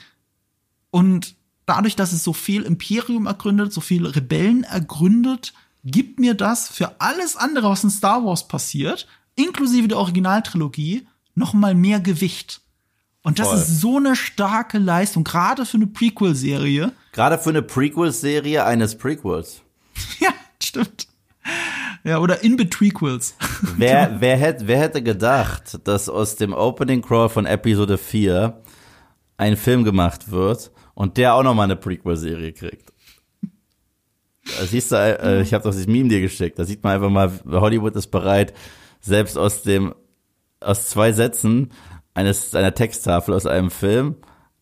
und 0.91 1.35
dadurch, 1.65 1.95
dass 1.95 2.13
es 2.13 2.23
so 2.23 2.33
viel 2.33 2.63
Imperium 2.63 3.25
ergründet, 3.25 3.73
so 3.73 3.81
viele 3.81 4.15
Rebellen 4.15 4.63
ergründet, 4.63 5.53
gibt 5.83 6.19
mir 6.19 6.33
das 6.33 6.69
für 6.69 6.99
alles 6.99 7.35
andere, 7.35 7.69
was 7.69 7.83
in 7.83 7.89
Star 7.89 8.25
Wars 8.25 8.47
passiert, 8.47 9.07
inklusive 9.37 9.87
der 9.87 9.97
Originaltrilogie, 9.97 11.07
noch 11.35 11.53
mal 11.53 11.73
mehr 11.73 12.01
Gewicht. 12.01 12.61
Und 13.23 13.39
das 13.39 13.47
Voll. 13.47 13.57
ist 13.57 13.81
so 13.81 13.97
eine 13.97 14.15
starke 14.15 14.77
Leistung, 14.77 15.23
gerade 15.23 15.65
für 15.65 15.77
eine 15.77 15.87
Prequel-Serie. 15.87 16.91
Gerade 17.11 17.37
für 17.37 17.49
eine 17.49 17.61
Prequel-Serie 17.61 18.65
eines 18.65 18.97
Prequels. 18.97 19.61
ja, 20.19 20.29
stimmt. 20.61 21.07
Ja, 22.03 22.19
oder 22.19 22.43
in 22.43 22.55
Betwequels. 22.55 23.35
Wer, 23.77 24.17
wer, 24.19 24.37
hätte, 24.37 24.67
wer 24.67 24.79
hätte 24.79 25.01
gedacht, 25.01 25.79
dass 25.85 26.09
aus 26.09 26.35
dem 26.35 26.53
Opening 26.53 27.01
Crawl 27.01 27.27
von 27.27 27.45
Episode 27.45 27.97
4 27.97 28.61
ein 29.37 29.57
Film 29.57 29.83
gemacht 29.83 30.31
wird 30.31 30.71
und 30.93 31.17
der 31.17 31.33
auch 31.33 31.43
nochmal 31.43 31.65
eine 31.65 31.75
Prequel-Serie 31.75 32.53
kriegt? 32.53 32.93
Da 34.57 34.65
siehst 34.65 34.91
du, 34.91 34.95
äh, 34.95 35.41
ich 35.41 35.53
habe 35.53 35.63
doch 35.63 35.71
dieses 35.71 35.87
Meme 35.87 36.07
dir 36.07 36.21
geschickt, 36.21 36.57
da 36.57 36.63
sieht 36.63 36.83
man 36.83 36.93
einfach 36.93 37.09
mal, 37.09 37.31
Hollywood 37.45 37.95
ist 37.95 38.07
bereit, 38.07 38.53
selbst 38.99 39.37
aus 39.37 39.63
dem, 39.63 39.93
aus 40.59 40.87
zwei 40.87 41.11
Sätzen 41.11 41.71
eines, 42.13 42.55
einer 42.55 42.73
Texttafel 42.73 43.33
aus 43.33 43.45
einem 43.45 43.71
Film, 43.71 44.15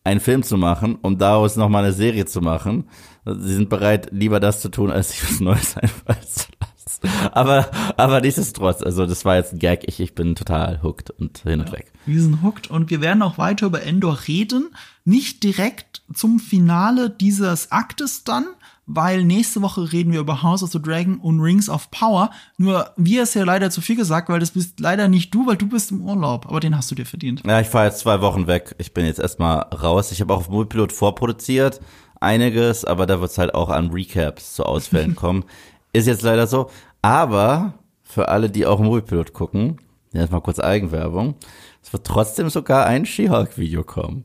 einen 0.04 0.20
Film 0.20 0.42
zu 0.42 0.56
machen, 0.56 0.96
um 1.02 1.18
daraus 1.18 1.56
nochmal 1.56 1.84
eine 1.84 1.92
Serie 1.92 2.26
zu 2.26 2.40
machen. 2.40 2.88
Sie 3.24 3.54
sind 3.54 3.68
bereit, 3.68 4.08
lieber 4.12 4.38
das 4.38 4.60
zu 4.60 4.68
tun, 4.68 4.90
als 4.90 5.10
sich 5.10 5.24
was 5.24 5.40
Neues 5.40 5.76
einfallen 5.76 6.22
zu 6.22 6.46
lassen. 6.60 7.30
Aber, 7.32 7.70
aber 7.96 8.20
nichtsdestotrotz, 8.20 8.82
also 8.82 9.06
das 9.06 9.24
war 9.24 9.36
jetzt 9.36 9.52
ein 9.52 9.58
Gag, 9.58 9.84
ich, 9.86 10.00
ich 10.00 10.14
bin 10.14 10.34
total 10.34 10.82
hooked 10.82 11.10
und 11.10 11.38
hin 11.38 11.60
und 11.60 11.72
weg. 11.72 11.92
Wir 12.06 12.22
sind 12.22 12.42
hooked 12.42 12.70
und 12.70 12.90
wir 12.90 13.00
werden 13.00 13.22
auch 13.22 13.36
weiter 13.38 13.66
über 13.66 13.82
Endor 13.82 14.18
reden. 14.28 14.70
Nicht 15.04 15.42
direkt 15.42 16.02
zum 16.14 16.38
Finale 16.38 17.10
dieses 17.10 17.72
Aktes 17.72 18.24
dann, 18.24 18.46
weil 18.86 19.24
nächste 19.24 19.62
Woche 19.62 19.92
reden 19.92 20.12
wir 20.12 20.20
über 20.20 20.42
House 20.42 20.62
of 20.62 20.70
the 20.70 20.80
Dragon 20.80 21.18
und 21.18 21.40
Rings 21.40 21.68
of 21.68 21.90
Power. 21.90 22.30
Nur 22.56 22.90
wir 22.96 23.24
ist 23.24 23.34
ja 23.34 23.44
leider 23.44 23.70
zu 23.70 23.80
viel 23.80 23.96
gesagt, 23.96 24.28
weil 24.28 24.40
das 24.40 24.52
bist 24.52 24.80
leider 24.80 25.08
nicht 25.08 25.34
du, 25.34 25.46
weil 25.46 25.56
du 25.56 25.68
bist 25.68 25.90
im 25.90 26.02
Urlaub. 26.02 26.46
Aber 26.46 26.60
den 26.60 26.76
hast 26.76 26.90
du 26.90 26.94
dir 26.94 27.06
verdient. 27.06 27.42
Ja, 27.44 27.60
ich 27.60 27.68
fahre 27.68 27.86
jetzt 27.86 27.98
zwei 27.98 28.20
Wochen 28.20 28.46
weg. 28.46 28.74
Ich 28.78 28.94
bin 28.94 29.04
jetzt 29.04 29.20
erstmal 29.20 29.60
raus. 29.60 30.12
Ich 30.12 30.20
habe 30.20 30.32
auch 30.32 30.38
auf 30.38 30.48
Mobilpilot 30.48 30.92
vorproduziert, 30.92 31.80
einiges, 32.20 32.84
aber 32.84 33.06
da 33.06 33.20
wird's 33.20 33.38
halt 33.38 33.54
auch 33.54 33.70
an 33.70 33.90
Recaps 33.90 34.54
zu 34.54 34.64
Ausfällen 34.64 35.14
kommen. 35.16 35.44
Ist 35.92 36.06
jetzt 36.06 36.22
leider 36.22 36.46
so. 36.46 36.70
Aber 37.02 37.74
für 38.02 38.28
alle, 38.28 38.50
die 38.50 38.66
auch 38.66 38.78
Moviepilot 38.78 39.32
gucken, 39.32 39.78
jetzt 40.12 40.30
mal 40.32 40.40
kurz 40.40 40.58
Eigenwerbung, 40.58 41.34
es 41.82 41.92
wird 41.92 42.06
trotzdem 42.06 42.50
sogar 42.50 42.86
ein 42.86 43.04
She-Hulk-Video 43.04 43.84
kommen. 43.84 44.24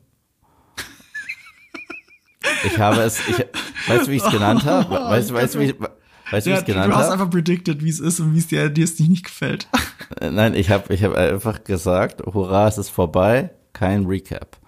Ich 2.64 2.78
habe 2.78 3.00
es, 3.02 3.20
ich, 3.28 3.38
weißt 3.88 4.06
du, 4.06 4.10
wie 4.10 4.16
ich 4.16 4.24
es 4.24 4.30
genannt 4.30 4.64
habe? 4.64 4.94
Weißt 4.94 5.30
du, 5.30 5.34
weißt 5.34 5.54
du, 5.54 5.60
wie 5.60 5.64
ich, 5.66 5.74
weißt 6.30 6.46
du, 6.46 6.50
wie 6.50 6.54
ich 6.54 6.60
es 6.60 6.64
genannt 6.64 6.92
habe? 6.92 6.92
Du 6.92 6.98
hast 6.98 7.10
einfach 7.10 7.30
predicted, 7.30 7.82
wie 7.84 7.90
es 7.90 8.00
ist 8.00 8.20
und 8.20 8.34
wie 8.34 8.38
es 8.38 8.48
dir, 8.48 8.68
dir 8.68 8.84
es 8.84 8.98
nicht 8.98 9.24
gefällt. 9.24 9.68
Äh, 10.20 10.30
nein, 10.30 10.54
ich 10.54 10.70
habe 10.70 10.92
ich 10.92 11.02
hab 11.04 11.14
einfach 11.14 11.64
gesagt, 11.64 12.22
hurra, 12.26 12.68
es 12.68 12.78
ist 12.78 12.90
vorbei, 12.90 13.50
kein 13.72 14.06
Recap. 14.06 14.58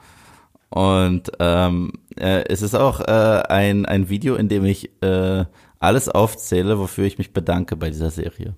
Und 0.70 1.30
ähm, 1.38 1.92
äh, 2.16 2.44
es 2.48 2.62
ist 2.62 2.74
auch 2.74 3.00
äh, 3.00 3.42
ein, 3.48 3.86
ein 3.86 4.08
Video, 4.08 4.34
in 4.34 4.48
dem 4.48 4.64
ich 4.64 4.90
äh, 5.02 5.44
alles 5.78 6.08
aufzähle, 6.08 6.78
wofür 6.78 7.04
ich 7.04 7.18
mich 7.18 7.32
bedanke 7.32 7.76
bei 7.76 7.90
dieser 7.90 8.10
Serie. 8.10 8.54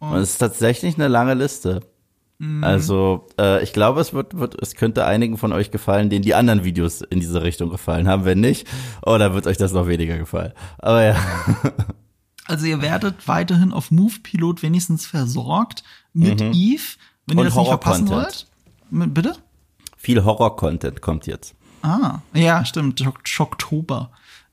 Und 0.00 0.18
es 0.18 0.30
ist 0.30 0.38
tatsächlich 0.38 0.96
eine 0.96 1.08
lange 1.08 1.34
Liste. 1.34 1.80
Mhm. 2.38 2.64
Also, 2.64 3.26
äh, 3.38 3.62
ich 3.62 3.72
glaube, 3.72 4.00
es 4.00 4.12
wird, 4.12 4.38
wird, 4.38 4.60
es 4.60 4.74
könnte 4.74 5.04
einigen 5.06 5.38
von 5.38 5.52
euch 5.52 5.70
gefallen, 5.70 6.10
denen 6.10 6.22
die 6.22 6.34
anderen 6.34 6.64
Videos 6.64 7.00
in 7.00 7.20
diese 7.20 7.42
Richtung 7.42 7.70
gefallen 7.70 8.08
haben. 8.08 8.24
Wenn 8.24 8.40
nicht, 8.40 8.66
oh, 9.04 9.16
dann 9.18 9.34
wird 9.34 9.46
euch 9.46 9.56
das 9.56 9.72
noch 9.72 9.86
weniger 9.86 10.18
gefallen. 10.18 10.52
Aber 10.78 11.02
ja. 11.02 11.16
Also 12.46 12.66
ihr 12.66 12.82
werdet 12.82 13.26
weiterhin 13.26 13.72
auf 13.72 13.90
Move 13.90 14.20
Pilot 14.22 14.62
wenigstens 14.62 15.06
versorgt 15.06 15.82
mit 16.12 16.42
Eve, 16.42 16.82
wenn 17.26 17.38
ihr 17.38 17.40
Und 17.40 17.46
das 17.46 17.56
nicht 17.56 17.68
verpassen 17.68 18.08
wollt. 18.10 18.46
Bitte? 18.90 19.36
Viel 19.96 20.24
Horror-Content 20.24 21.00
kommt 21.00 21.26
jetzt. 21.26 21.54
Ah, 21.80 22.20
ja, 22.34 22.64
stimmt. 22.64 23.02
Schock 23.24 23.58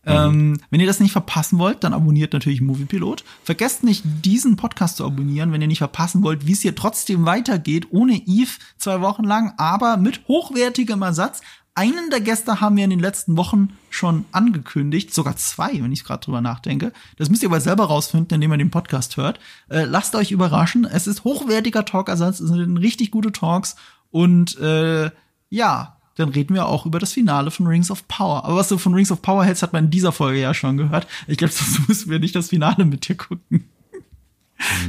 Ähm, 0.06 0.60
wenn 0.70 0.80
ihr 0.80 0.88
das 0.88 1.00
nicht 1.00 1.12
verpassen 1.12 1.60
wollt, 1.60 1.84
dann 1.84 1.94
abonniert 1.94 2.34
natürlich 2.34 2.62
Moviepilot. 2.62 3.24
Vergesst 3.44 3.84
nicht, 3.84 4.04
diesen 4.26 4.56
Podcast 4.56 4.98
zu 4.98 5.06
abonnieren, 5.06 5.52
wenn 5.52 5.62
ihr 5.62 5.68
nicht 5.68 5.78
verpassen 5.78 6.24
wollt, 6.24 6.48
wie 6.48 6.54
es 6.54 6.62
hier 6.62 6.76
trotzdem 6.76 7.26
weitergeht, 7.26 7.88
ohne 7.92 8.16
Eve 8.26 8.52
zwei 8.78 9.02
Wochen 9.02 9.24
lang, 9.24 9.54
aber 9.58 9.98
mit 9.98 10.28
hochwertigem 10.28 11.02
Ersatz. 11.02 11.42
Einen 11.74 12.10
der 12.10 12.20
Gäste 12.20 12.60
haben 12.60 12.76
wir 12.76 12.84
in 12.84 12.90
den 12.90 13.00
letzten 13.00 13.38
Wochen 13.38 13.78
schon 13.90 14.26
angekündigt, 14.34 15.14
sogar 15.14 15.38
zwei, 15.38 15.72
wenn 15.82 15.94
ich 15.94 16.04
gerade 16.04 16.26
drüber 16.26 16.42
nachdenke. 16.42 16.92
Das 17.18 17.30
müsst 17.30 17.44
ihr 17.44 17.50
aber 17.50 17.62
selber 17.62 17.86
rausfinden, 17.86 18.36
indem 18.36 18.52
ihr 18.52 18.58
den 18.58 18.72
Podcast 18.72 19.16
hört. 19.16 19.40
Äh, 19.70 19.86
lasst 19.86 20.16
euch 20.16 20.32
überraschen. 20.32 20.84
Es 20.84 21.08
ist 21.08 21.24
hochwertiger 21.24 21.86
Talkersatz, 21.86 22.42
es 22.42 22.50
sind 22.50 22.78
richtig 22.78 23.12
gute 23.12 23.32
Talks 23.32 23.78
und 24.10 24.58
äh, 24.60 25.12
ja, 25.50 26.01
dann 26.22 26.30
reden 26.30 26.54
wir 26.54 26.66
auch 26.66 26.86
über 26.86 27.00
das 27.00 27.14
Finale 27.14 27.52
von 27.52 27.68
Rings 27.68 27.92
of 27.92 28.08
Power. 28.08 28.46
Aber 28.46 28.56
was 28.56 28.70
du 28.70 28.78
von 28.78 28.94
Rings 28.94 29.12
of 29.12 29.22
Power 29.22 29.44
hältst, 29.44 29.64
hat 29.64 29.74
man 29.74 29.86
in 29.86 29.92
dieser 29.92 30.12
Folge 30.12 30.40
ja 30.40 30.54
schon 30.54 30.78
gehört. 30.78 31.08
Ich 31.28 31.38
glaube, 31.38 31.54
sonst 31.54 31.88
müssen 31.88 32.10
wir 32.10 32.20
nicht 32.20 32.36
das 32.36 32.50
Finale 32.50 32.86
mit 32.86 33.08
dir 33.08 33.16
gucken. 33.16 33.70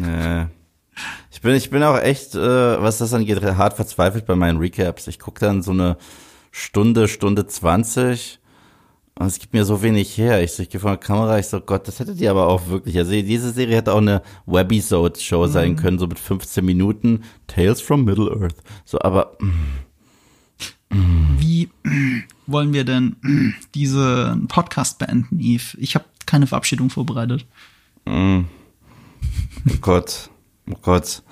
Nee. 0.01 0.47
Ich 1.31 1.41
bin, 1.41 1.55
ich 1.55 1.71
bin 1.71 1.83
auch 1.83 1.99
echt, 1.99 2.35
äh, 2.35 2.83
was 2.83 2.99
das 2.99 3.15
angeht, 3.15 3.43
hart 3.43 3.75
verzweifelt 3.75 4.27
bei 4.27 4.37
meinen 4.37 4.59
Recaps. 4.59 5.09
Ich 5.09 5.19
gucke 5.19 5.41
dann 5.41 5.63
so 5.63 5.73
eine 5.73 5.97
Stunde, 6.51 7.09
Stunde 7.09 7.47
20 7.47 8.39
und 9.19 9.27
es 9.27 9.39
gibt 9.39 9.53
mir 9.53 9.65
so 9.65 9.83
wenig 9.83 10.17
her. 10.17 10.43
Ich, 10.43 10.53
so, 10.53 10.63
ich 10.63 10.71
gehe 10.71 10.81
vor 10.81 10.91
der 10.91 10.99
Kamera, 10.99 11.39
ich 11.39 11.47
so, 11.47 11.61
Gott, 11.61 11.87
das 11.87 12.01
hättet 12.01 12.21
ihr 12.21 12.31
aber 12.31 12.49
auch 12.49 12.69
wirklich. 12.69 12.97
Also 12.97 13.11
diese 13.11 13.51
Serie 13.51 13.77
hätte 13.77 13.93
auch 13.93 13.99
eine 13.99 14.23
Webisode-Show 14.47 15.47
sein 15.49 15.77
können, 15.77 15.99
so 15.99 16.07
mit 16.07 16.19
15 16.19 16.65
Minuten. 16.65 17.25
Tales 17.47 17.81
from 17.81 18.05
Middle-earth. 18.05 18.57
So, 18.85 18.99
aber 19.01 19.37
Wie 20.93 21.71
wollen 22.47 22.73
wir 22.73 22.85
denn 22.85 23.17
diese 23.75 24.39
Podcast 24.49 24.99
beenden, 24.99 25.41
Eve? 25.41 25.77
Ich 25.79 25.95
habe 25.95 26.05
keine 26.27 26.47
Verabschiedung 26.47 26.91
vorbereitet. 26.91 27.47
oh 28.07 28.43
Gott, 29.81 30.31
oh 30.71 30.77
Gott. 30.83 31.23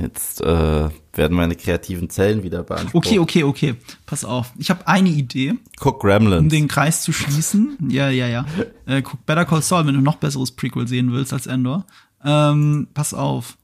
Jetzt 0.00 0.40
äh, 0.42 0.88
werden 1.12 1.36
meine 1.36 1.56
kreativen 1.56 2.08
Zellen 2.08 2.44
wieder 2.44 2.62
beansprucht. 2.62 3.04
Okay, 3.04 3.18
okay, 3.18 3.42
okay. 3.42 3.74
Pass 4.06 4.24
auf. 4.24 4.52
Ich 4.56 4.70
habe 4.70 4.86
eine 4.86 5.08
Idee, 5.08 5.54
Guck 5.80 6.04
um 6.04 6.08
Gremlins. 6.08 6.52
den 6.52 6.68
Kreis 6.68 7.02
zu 7.02 7.12
schließen. 7.12 7.76
Ja, 7.88 8.08
ja, 8.08 8.28
ja. 8.28 8.46
Äh, 8.86 9.02
guck 9.02 9.26
Better 9.26 9.44
Call 9.44 9.60
Saul, 9.60 9.86
wenn 9.86 9.94
du 9.94 10.00
noch 10.00 10.16
besseres 10.16 10.52
Prequel 10.52 10.86
sehen 10.86 11.10
willst 11.10 11.32
als 11.32 11.48
Endor. 11.48 11.84
Ähm, 12.24 12.86
pass 12.94 13.12
auf. 13.12 13.58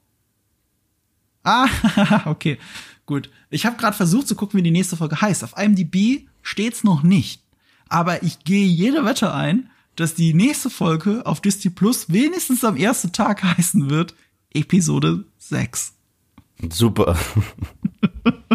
Ah, 1.44 1.68
okay. 2.24 2.58
Gut. 3.06 3.30
Ich 3.50 3.66
habe 3.66 3.76
gerade 3.76 3.96
versucht 3.96 4.28
zu 4.28 4.34
gucken, 4.34 4.58
wie 4.58 4.62
die 4.62 4.70
nächste 4.70 4.96
Folge 4.96 5.20
heißt. 5.20 5.44
Auf 5.44 5.56
IMDb 5.58 6.26
steht's 6.42 6.84
noch 6.84 7.02
nicht. 7.02 7.42
Aber 7.88 8.22
ich 8.22 8.44
gehe 8.44 8.66
jede 8.66 9.04
Wette 9.04 9.34
ein, 9.34 9.70
dass 9.96 10.14
die 10.14 10.34
nächste 10.34 10.70
Folge 10.70 11.24
auf 11.26 11.40
Disney 11.40 11.70
Plus 11.70 12.10
wenigstens 12.10 12.64
am 12.64 12.76
ersten 12.76 13.12
Tag 13.12 13.42
heißen 13.42 13.90
wird 13.90 14.14
Episode 14.52 15.24
6. 15.38 15.94
Super. 16.70 17.18